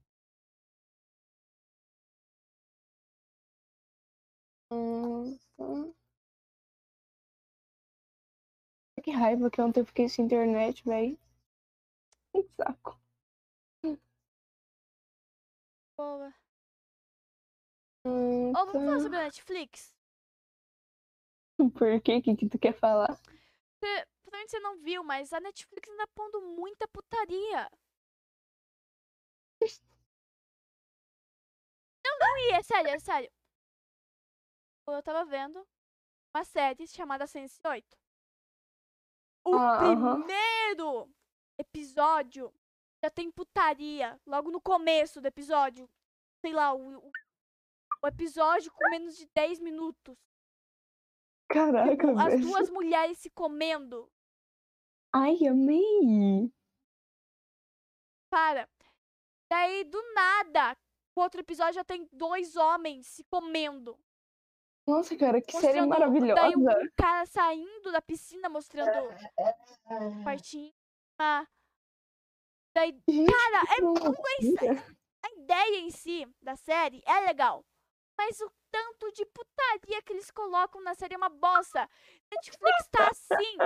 Hum. 4.73 5.39
Que 9.03 9.11
raiva 9.11 9.51
que 9.51 9.61
ontem 9.61 9.81
eu 9.81 9.87
fiquei 9.87 10.09
sem 10.09 10.25
internet, 10.27 10.85
velho. 10.85 11.19
Que 12.33 12.43
saco. 12.57 13.01
Boa. 15.97 16.35
Hum, 18.07 18.49
Ou 18.49 18.53
vamos 18.55 18.73
falar 18.73 18.97
tá. 18.97 19.01
sobre 19.01 19.19
a 19.19 19.23
Netflix? 19.25 20.00
Por 21.77 22.01
quê? 22.03 22.17
O 22.17 22.23
que, 22.23 22.37
que 22.37 22.49
tu 22.49 22.59
quer 22.59 22.73
falar? 22.73 23.15
Você, 23.15 24.07
provavelmente 24.23 24.51
você 24.51 24.61
não 24.61 24.77
viu, 24.79 25.03
mas 25.05 25.33
a 25.33 25.41
Netflix 25.41 25.89
anda 25.91 26.07
pondo 26.15 26.41
muita 26.41 26.87
putaria. 26.89 27.71
Não, 32.05 32.19
não, 32.19 32.39
e 32.39 32.53
é 32.53 32.63
sério, 32.63 32.91
é 32.91 32.99
sério. 32.99 33.31
Eu 34.89 35.03
tava 35.03 35.25
vendo 35.25 35.67
uma 36.35 36.45
série 36.45 36.87
chamada 36.87 37.27
Sense 37.27 37.61
8. 37.65 37.97
O 39.45 39.55
Ah, 39.55 39.79
primeiro 39.79 41.09
episódio 41.59 42.53
já 43.03 43.11
tem 43.11 43.31
putaria. 43.31 44.21
Logo 44.27 44.51
no 44.51 44.61
começo 44.61 45.21
do 45.21 45.27
episódio. 45.27 45.89
Sei 46.41 46.53
lá, 46.53 46.73
o, 46.73 46.99
o, 46.99 47.13
o 48.03 48.07
episódio 48.07 48.73
com 48.73 48.91
menos 48.91 49.17
de 49.17 49.27
10 49.35 49.61
minutos. 49.61 50.17
Caraca, 51.51 52.07
Tipo, 52.07 52.19
as 52.21 52.41
duas 52.41 52.71
mulheres 52.71 53.19
se 53.19 53.29
comendo. 53.31 54.09
Ai, 55.13 55.37
amei. 55.47 56.53
Para. 58.31 58.69
Daí, 59.51 59.83
do 59.85 60.01
nada, 60.15 60.77
o 61.17 61.21
outro 61.21 61.41
episódio 61.41 61.75
já 61.75 61.85
tem 61.85 62.09
dois 62.13 62.55
homens 62.55 63.09
se 63.09 63.25
comendo. 63.25 63.99
Nossa, 64.87 65.17
cara, 65.17 65.41
que 65.43 65.53
série 65.53 65.81
mostrando- 65.81 65.89
maravilhosa. 65.89 66.41
Daí 66.41 66.57
um 66.57 66.91
cara 66.97 67.27
saindo 67.27 67.93
da 67.93 68.01
piscina 68.01 68.49
mostrando 68.49 69.09
o 69.09 70.25
quartinho. 70.25 70.73
Ah. 71.19 71.47
Daí, 72.75 72.93
cara, 72.93 73.65
é 73.69 75.27
a 75.27 75.31
ideia 75.37 75.81
em 75.81 75.91
si 75.91 76.27
da 76.41 76.55
série 76.55 77.03
é 77.05 77.21
legal. 77.27 77.65
Mas 78.21 78.39
o 78.43 78.53
tanto 78.71 79.11
de 79.13 79.25
putaria 79.25 80.03
que 80.03 80.13
eles 80.13 80.31
colocam 80.31 80.83
na 80.83 80.95
série 80.95 81.15
é 81.15 81.17
uma 81.17 81.31
bosta. 81.31 81.89
Netflix 82.31 82.89
tá 82.91 83.09
assim. 83.09 83.57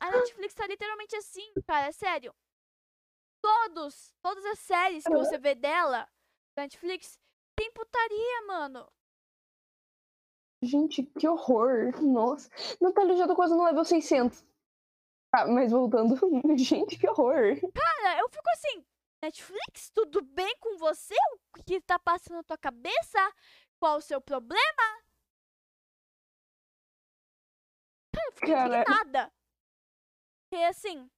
A 0.00 0.10
Netflix 0.10 0.52
tá 0.52 0.66
literalmente 0.66 1.14
assim, 1.14 1.48
cara. 1.64 1.86
É 1.86 1.92
sério. 1.92 2.34
Todos, 3.40 4.12
todas 4.20 4.44
as 4.46 4.58
séries 4.58 5.04
que 5.04 5.14
você 5.14 5.38
vê 5.38 5.54
dela, 5.54 6.08
da 6.56 6.62
Netflix, 6.62 7.20
tem 7.56 7.70
putaria, 7.70 8.46
mano. 8.48 8.92
Gente, 10.60 11.04
que 11.04 11.28
horror. 11.28 12.02
Nossa. 12.02 12.50
Natália, 12.80 13.12
eu 13.12 13.16
já 13.16 13.28
tô 13.28 13.36
quase 13.36 13.54
no 13.54 13.64
level 13.64 13.84
600. 13.84 14.44
Ah, 15.32 15.46
mas 15.46 15.70
voltando. 15.70 16.16
Gente, 16.58 16.98
que 16.98 17.08
horror. 17.08 17.60
Cara, 17.72 18.18
eu 18.18 18.28
fico 18.28 18.50
assim, 18.54 18.84
Netflix, 19.22 19.88
tudo 19.94 20.20
bem 20.20 20.52
com 20.58 20.78
você? 20.78 21.14
O 21.56 21.62
que 21.62 21.80
tá 21.80 21.96
passando 21.96 22.38
na 22.38 22.42
tua 22.42 22.58
cabeça? 22.58 23.32
Qual 23.80 23.96
o 23.96 24.02
seu 24.02 24.20
problema? 24.20 25.02
Cara, 28.12 28.26
eu 28.26 28.32
fiquei 28.32 28.54
Cara. 28.54 28.76
indignada. 28.76 29.32
Porque 30.42 30.62
assim, 30.64 31.10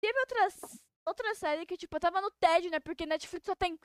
teve 0.00 0.18
outras, 0.20 0.82
outra 1.04 1.34
série 1.34 1.66
que, 1.66 1.76
tipo, 1.76 1.96
eu 1.96 2.00
tava 2.00 2.20
no 2.20 2.30
tédio, 2.30 2.70
né? 2.70 2.78
Porque 2.78 3.04
Netflix 3.04 3.46
só 3.46 3.56
tem 3.56 3.76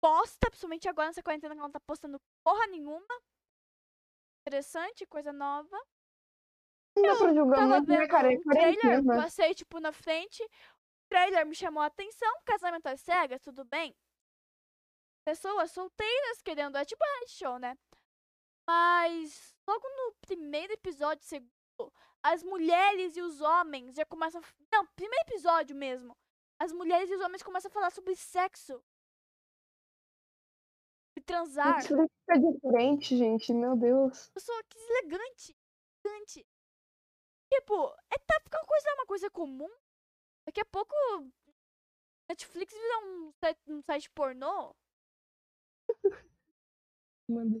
posta, 0.00 0.48
principalmente 0.48 0.88
agora 0.88 1.08
nessa 1.08 1.22
quarentena 1.22 1.54
que 1.54 1.58
ela 1.58 1.68
não 1.68 1.72
tá 1.72 1.80
postando 1.80 2.18
porra 2.42 2.66
nenhuma. 2.68 3.22
Interessante, 4.46 5.04
coisa 5.06 5.32
nova. 5.32 5.76
Não 6.96 7.02
dá 7.02 7.16
pra 7.18 7.34
julgar 7.34 7.68
muito, 7.68 7.88
né, 7.88 8.08
cara? 8.08 8.32
É 8.32 8.36
um 8.36 8.42
trailer, 8.42 9.04
passei, 9.04 9.54
tipo, 9.54 9.78
na 9.80 9.92
frente. 9.92 10.42
O 10.42 11.08
trailer 11.10 11.44
me 11.44 11.54
chamou 11.54 11.82
a 11.82 11.86
atenção. 11.86 12.32
Casamento 12.46 12.86
às 12.86 13.00
cegas, 13.02 13.42
tudo 13.42 13.64
bem. 13.66 13.94
Pessoas 15.24 15.70
solteiras 15.70 16.42
querendo. 16.42 16.76
É 16.76 16.84
tipo 16.84 17.04
reality 17.04 17.32
show, 17.32 17.58
né? 17.58 17.76
Mas 18.66 19.54
logo 19.66 19.88
no 19.88 20.14
primeiro 20.20 20.72
episódio, 20.72 21.24
segundo, 21.24 21.50
as 22.22 22.42
mulheres 22.42 23.16
e 23.16 23.22
os 23.22 23.40
homens 23.40 23.96
já 23.96 24.04
começam. 24.04 24.40
a 24.40 24.76
Não, 24.76 24.86
primeiro 24.94 25.24
episódio 25.28 25.74
mesmo. 25.74 26.16
As 26.58 26.72
mulheres 26.72 27.10
e 27.10 27.14
os 27.14 27.20
homens 27.22 27.42
começam 27.42 27.70
a 27.70 27.72
falar 27.72 27.90
sobre 27.90 28.14
sexo. 28.14 28.82
E 31.16 31.20
transar. 31.20 31.76
Netflix 31.76 32.14
tá 32.26 32.34
diferente, 32.36 33.16
gente. 33.16 33.52
Meu 33.52 33.76
Deus. 33.76 34.30
pessoa 34.30 34.62
que 34.64 34.78
elegante. 34.78 35.56
Elegante. 36.04 36.46
Tipo, 37.52 37.94
é 38.10 38.18
tá 38.18 38.40
ficando 38.44 38.66
coisa 38.66 38.94
uma 38.94 39.06
coisa 39.06 39.30
comum. 39.30 39.70
Daqui 40.46 40.60
a 40.60 40.64
pouco 40.66 40.94
Netflix 42.28 42.72
vira 42.72 42.98
um 43.00 43.32
um 43.68 43.82
site 43.82 44.08
pornô. 44.10 44.76
Manda. 47.28 47.60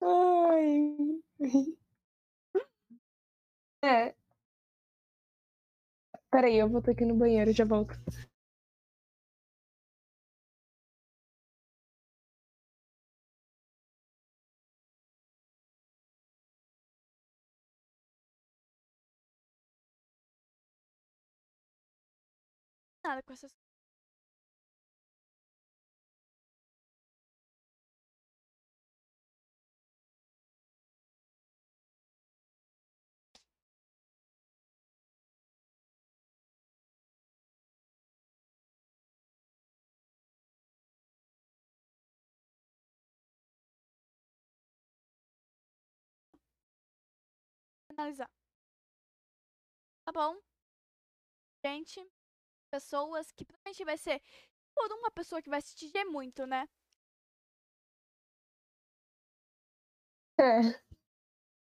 Ai. 0.00 1.22
É. 3.82 4.14
Peraí, 6.30 6.56
eu 6.58 6.68
vou 6.70 6.80
ter 6.80 6.94
que 6.94 7.04
ir 7.04 7.06
no 7.06 7.14
banheiro, 7.14 7.52
já 7.52 7.64
volto. 7.66 7.94
Nada 23.04 23.22
com 23.24 23.32
essas 23.32 23.52
analisar. 47.98 48.30
tá 50.04 50.12
bom? 50.12 50.36
Gente, 51.64 52.00
pessoas 52.70 53.30
que 53.32 53.44
provavelmente 53.44 53.84
vai 53.84 53.98
ser 53.98 54.22
por 54.74 54.90
uma 54.92 55.10
pessoa 55.10 55.42
que 55.42 55.50
vai 55.50 55.58
assistir 55.58 56.04
muito, 56.04 56.46
né? 56.46 56.66
É. 60.40 60.80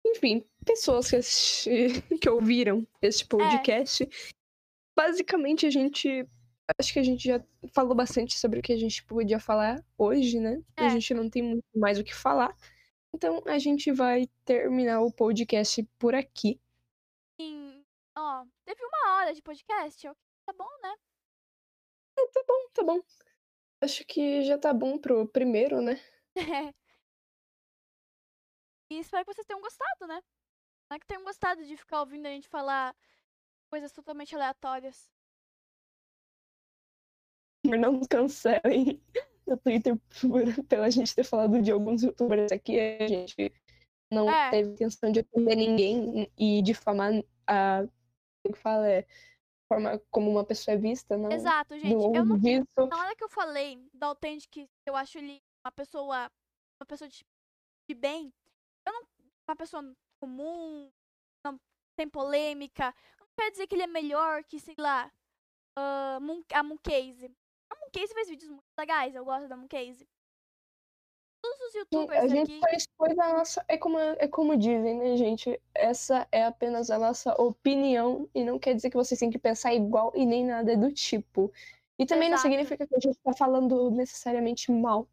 Enfim, 0.06 0.48
pessoas 0.66 1.10
que, 1.10 1.18
assisti- 1.18 2.02
que 2.22 2.30
ouviram 2.30 2.88
esse 3.02 3.26
podcast. 3.26 4.08
Basicamente, 4.98 5.66
a 5.66 5.70
gente. 5.70 6.28
Acho 6.80 6.94
que 6.94 7.00
a 7.00 7.04
gente 7.04 7.28
já 7.28 7.44
falou 7.74 7.94
bastante 7.94 8.40
sobre 8.40 8.60
o 8.60 8.64
que 8.64 8.72
a 8.72 8.78
gente 8.78 9.04
podia 9.04 9.38
falar 9.40 9.84
hoje, 9.98 10.40
né? 10.40 10.64
É. 10.78 10.86
A 10.86 10.90
gente 10.90 11.14
não 11.14 11.30
tem 11.30 11.44
muito 11.44 11.66
mais 11.76 12.00
o 12.00 12.04
que 12.04 12.14
falar. 12.16 12.56
Então, 13.14 13.42
a 13.46 13.60
gente 13.60 13.92
vai 13.92 14.28
terminar 14.44 15.02
o 15.02 15.12
podcast 15.12 15.84
por 16.00 16.16
aqui. 16.16 16.60
Em, 17.38 17.86
ó, 18.18 18.46
teve 18.66 18.84
uma 18.84 19.16
hora 19.16 19.34
de 19.34 19.42
podcast, 19.42 20.10
tá 20.46 20.54
bom, 20.54 20.70
né? 20.82 20.96
Tá 22.16 22.44
bom, 22.48 22.70
tá 22.74 22.84
bom. 22.84 23.00
Acho 23.82 24.04
que 24.06 24.44
já 24.44 24.58
tá 24.58 24.74
bom 24.74 24.98
pro 24.98 25.28
primeiro, 25.28 25.82
né? 25.82 26.00
E 28.90 29.00
espero 29.00 29.26
que 29.26 29.34
vocês 29.34 29.48
tenham 29.48 29.62
gostado, 29.62 30.06
né? 30.06 30.22
Espero 30.84 31.00
que 31.00 31.08
tenham 31.08 31.24
gostado 31.24 31.66
de 31.66 31.76
ficar 31.76 32.02
ouvindo 32.02 32.28
a 32.28 32.30
gente 32.30 32.48
falar 32.48 32.96
coisas 33.68 33.92
totalmente 33.92 34.36
aleatórias. 34.36 35.12
Mas 37.66 37.80
não 37.80 38.02
cancelem 38.02 39.02
no 39.48 39.58
Twitter 39.58 39.96
por, 40.22 40.44
pela 40.68 40.90
gente 40.92 41.16
ter 41.16 41.24
falado 41.24 41.62
de 41.62 41.72
alguns 41.72 42.04
youtubers 42.04 42.52
aqui. 42.52 42.80
A 42.80 43.08
gente 43.08 43.52
não 44.12 44.30
É. 44.30 44.50
teve 44.52 44.70
intenção 44.72 45.12
de 45.12 45.20
ofender 45.22 45.58
ninguém 45.58 46.32
e 46.38 46.62
difamar 46.62 47.12
a. 47.48 47.86
Como 48.44 48.56
que 48.56 48.62
fala? 48.62 48.88
É, 48.90 49.06
forma 49.72 50.02
como 50.12 50.30
uma 50.30 50.44
pessoa 50.46 50.76
é 50.76 50.78
vista, 50.78 51.18
não. 51.18 51.32
Exato, 51.32 51.74
gente. 51.80 51.94
não 51.94 52.14
Eu 52.16 52.26
não, 52.26 52.38
disso. 52.38 52.66
na 52.90 52.98
hora 52.98 53.16
que 53.16 53.24
eu 53.24 53.30
falei 53.30 53.82
do 53.94 54.04
Authentic, 54.06 54.70
eu 54.86 54.96
acho 54.96 55.18
ele 55.18 55.42
uma 55.66 55.72
pessoa. 55.72 56.30
Uma 56.82 56.86
pessoa 56.88 57.08
de, 57.10 57.26
de 57.90 57.96
bem. 57.96 58.34
Eu 58.86 58.94
não. 58.94 59.04
Uma 59.48 59.56
pessoa 59.56 59.84
comum, 60.22 60.90
não 61.46 61.60
tem 61.98 62.08
polêmica. 62.10 62.94
Não 63.20 63.28
quer 63.38 63.52
dizer 63.52 63.68
que 63.68 63.76
ele 63.76 63.84
é 63.84 63.88
melhor 63.88 64.44
que, 64.44 64.60
sei 64.60 64.76
lá, 64.78 65.12
Moon- 66.22 66.44
a 66.54 66.64
Mooncase. 66.64 67.32
A 67.74 67.80
Mooncase 67.80 68.14
faz 68.14 68.30
vídeos 68.30 68.50
muito 68.50 68.64
legais, 68.78 69.16
eu 69.16 69.26
gosto 69.26 69.48
da 69.48 69.58
Mooncase. 69.58 70.08
Todos 71.42 71.60
os 71.62 71.72
Sim, 71.74 71.80
youtubers 71.80 72.24
A 72.24 72.28
gente 72.28 72.52
aqui. 72.52 72.60
só 72.60 72.78
expôs 72.78 73.20
a 73.20 73.34
nossa. 73.34 73.66
É 73.68 73.78
como, 73.78 73.98
é 74.00 74.28
como 74.28 74.56
dizem, 74.56 74.98
né, 74.98 75.18
gente? 75.18 75.60
Essa 75.74 76.28
é 76.32 76.46
apenas 76.46 76.90
a 76.90 76.98
nossa 76.98 77.34
opinião 77.42 78.30
e 78.34 78.46
não 78.46 78.60
quer 78.60 78.76
dizer 78.76 78.90
que 78.90 78.96
vocês 78.96 79.20
têm 79.20 79.30
que 79.30 79.40
pensar 79.40 79.74
igual 79.74 80.14
e 80.16 80.26
nem 80.26 80.46
nada 80.46 80.78
do 80.78 80.94
tipo. 80.94 81.52
E 82.00 82.06
também 82.06 82.30
não 82.30 82.36
Exato. 82.36 82.50
significa 82.50 82.88
que 82.88 82.96
a 82.96 83.00
gente 83.00 83.20
tá 83.20 83.34
falando 83.34 83.92
necessariamente 83.92 84.72
mal 84.72 85.08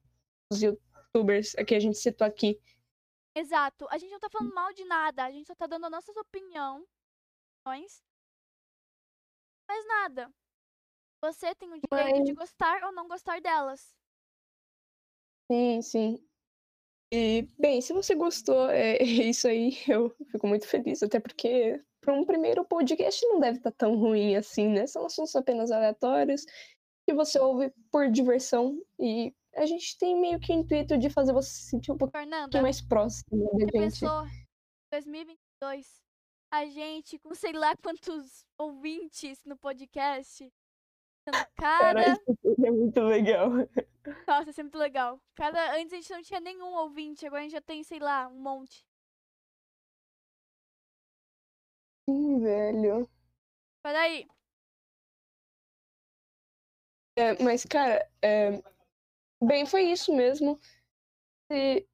dos 0.52 0.62
youtubers 0.62 1.54
que 1.66 1.74
a 1.74 1.80
gente 1.80 1.98
citou 1.98 2.26
aqui. 2.26 2.60
Exato. 3.34 3.86
A 3.90 3.98
gente 3.98 4.10
não 4.10 4.20
tá 4.20 4.28
falando 4.30 4.54
mal 4.54 4.72
de 4.72 4.84
nada, 4.84 5.24
a 5.24 5.30
gente 5.30 5.46
só 5.46 5.54
tá 5.54 5.66
dando 5.66 5.86
as 5.86 5.90
nossas 5.90 6.16
opiniões. 6.16 6.84
Mas 9.68 9.86
nada. 9.86 10.32
Você 11.22 11.54
tem 11.54 11.68
o 11.68 11.78
direito 11.80 12.24
de 12.24 12.32
Mas- 12.32 12.48
gostar 12.48 12.82
ou 12.84 12.92
não 12.92 13.06
gostar 13.06 13.40
delas. 13.40 13.94
Sim, 15.50 15.82
sim. 15.82 16.26
E, 17.12 17.42
bem, 17.58 17.80
se 17.80 17.92
você 17.92 18.14
gostou, 18.14 18.70
é 18.70 18.98
isso 19.34 19.48
aí. 19.48 19.76
Eu 19.88 20.10
fico 20.30 20.46
muito 20.46 20.66
feliz, 20.66 21.02
até 21.02 21.18
porque 21.18 21.82
para 22.00 22.14
um 22.14 22.24
primeiro 22.24 22.64
podcast 22.64 23.24
não 23.26 23.40
deve 23.40 23.58
estar 23.58 23.72
tão 23.72 23.96
ruim 23.96 24.36
assim, 24.36 24.68
né? 24.68 24.86
São 24.86 25.04
assuntos 25.04 25.34
apenas 25.36 25.70
aleatórios 25.70 26.44
que 27.06 27.12
você 27.14 27.38
ouve 27.38 27.72
por 27.90 28.10
diversão 28.10 28.80
e 28.98 29.34
a 29.56 29.66
gente 29.66 29.98
tem 29.98 30.18
meio 30.18 30.38
que 30.38 30.52
o 30.52 30.54
intuito 30.54 30.96
de 30.96 31.10
fazer 31.10 31.32
você 31.32 31.50
se 31.50 31.62
sentir 31.70 31.90
um 31.90 31.98
pouquinho 31.98 32.22
Fernanda, 32.22 32.62
mais 32.62 32.80
próximo 32.80 33.50
da 33.52 33.58
gente. 33.64 33.72
pensou 33.72 34.22
2022, 34.92 36.00
a 36.52 36.64
gente 36.66 37.18
com 37.18 37.34
sei 37.34 37.52
lá 37.52 37.74
quantos 37.76 38.44
ouvintes 38.56 39.44
no 39.44 39.56
podcast. 39.56 40.48
Sendo 41.30 41.46
Cara, 41.56 41.94
Cara, 41.94 42.20
isso 42.44 42.66
é 42.66 42.70
muito 42.70 43.00
legal. 43.00 43.50
nossa, 44.26 44.50
isso 44.50 44.60
é 44.60 44.64
muito 44.64 44.78
legal. 44.78 45.20
Cara, 45.34 45.76
antes 45.76 45.92
a 45.92 45.96
gente 45.96 46.10
não 46.12 46.22
tinha 46.22 46.40
nenhum 46.40 46.74
ouvinte, 46.74 47.26
agora 47.26 47.40
a 47.40 47.44
gente 47.44 47.52
já 47.52 47.60
tem, 47.60 47.82
sei 47.84 47.98
lá, 47.98 48.28
um 48.28 48.40
monte. 48.40 48.84
Sim, 52.08 52.40
velho. 52.40 53.08
Peraí. 53.82 54.26
É, 57.16 57.42
mas, 57.42 57.64
cara, 57.64 58.08
é, 58.22 58.62
bem, 59.42 59.66
foi 59.66 59.82
isso 59.84 60.14
mesmo. 60.14 60.58
E... 61.50 61.86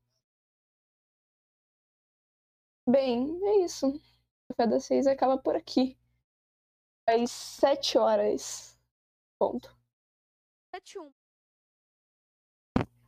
Bem, 2.89 3.39
é 3.45 3.65
isso. 3.65 3.89
O 3.89 4.55
Café 4.55 4.71
das 4.71 4.85
Seis 4.85 5.07
acaba 5.07 5.37
por 5.39 5.57
aqui. 5.57 5.99
Às 7.09 7.31
sete 7.31 7.99
horas. 7.99 8.76
Ponto. 9.39 9.77
71. 10.75 11.13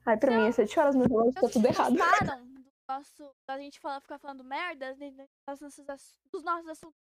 Ai, 0.06 0.16
pra 0.18 0.36
mim 0.36 0.48
é 0.48 0.52
sete 0.52 0.78
horas, 0.78 0.94
meu 0.94 1.06
relógio 1.06 1.34
tá 1.34 1.48
tudo 1.48 1.66
errado. 1.66 1.96
gostaram 1.98 2.46
do 2.46 2.64
nosso, 2.88 3.36
da 3.46 3.58
gente 3.58 3.78
falar, 3.78 4.00
ficar 4.00 4.18
falando 4.18 4.42
merda 4.42 4.94
das 4.94 5.60
nossas 5.60 5.84
dos 6.32 6.42
nossos 6.42 6.68
assuntos 6.68 6.98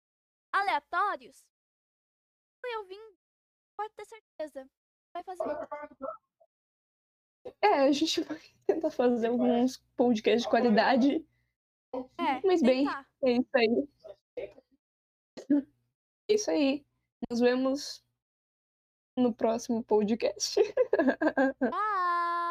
aleatórios? 0.51 1.45
Eu 2.63 2.85
vim, 2.85 2.99
pode 3.77 3.93
ter 3.93 4.05
certeza. 4.05 4.67
Vai 5.13 5.23
fazer. 5.23 5.43
É, 7.61 7.81
a 7.81 7.91
gente 7.91 8.21
vai 8.21 8.39
tentar 8.65 8.89
fazer 8.89 9.27
alguns 9.27 9.77
podcasts 9.95 10.43
de 10.43 10.49
qualidade. 10.49 11.27
É, 12.17 12.41
Mas 12.43 12.61
bem, 12.61 12.85
tentar. 12.85 13.07
é 13.23 13.31
isso 13.31 13.49
aí. 13.55 13.89
É 16.27 16.33
isso 16.33 16.49
aí. 16.49 16.83
Nos 17.29 17.39
vemos 17.39 18.03
no 19.17 19.33
próximo 19.33 19.83
podcast. 19.83 20.57
Bye! 21.69 22.44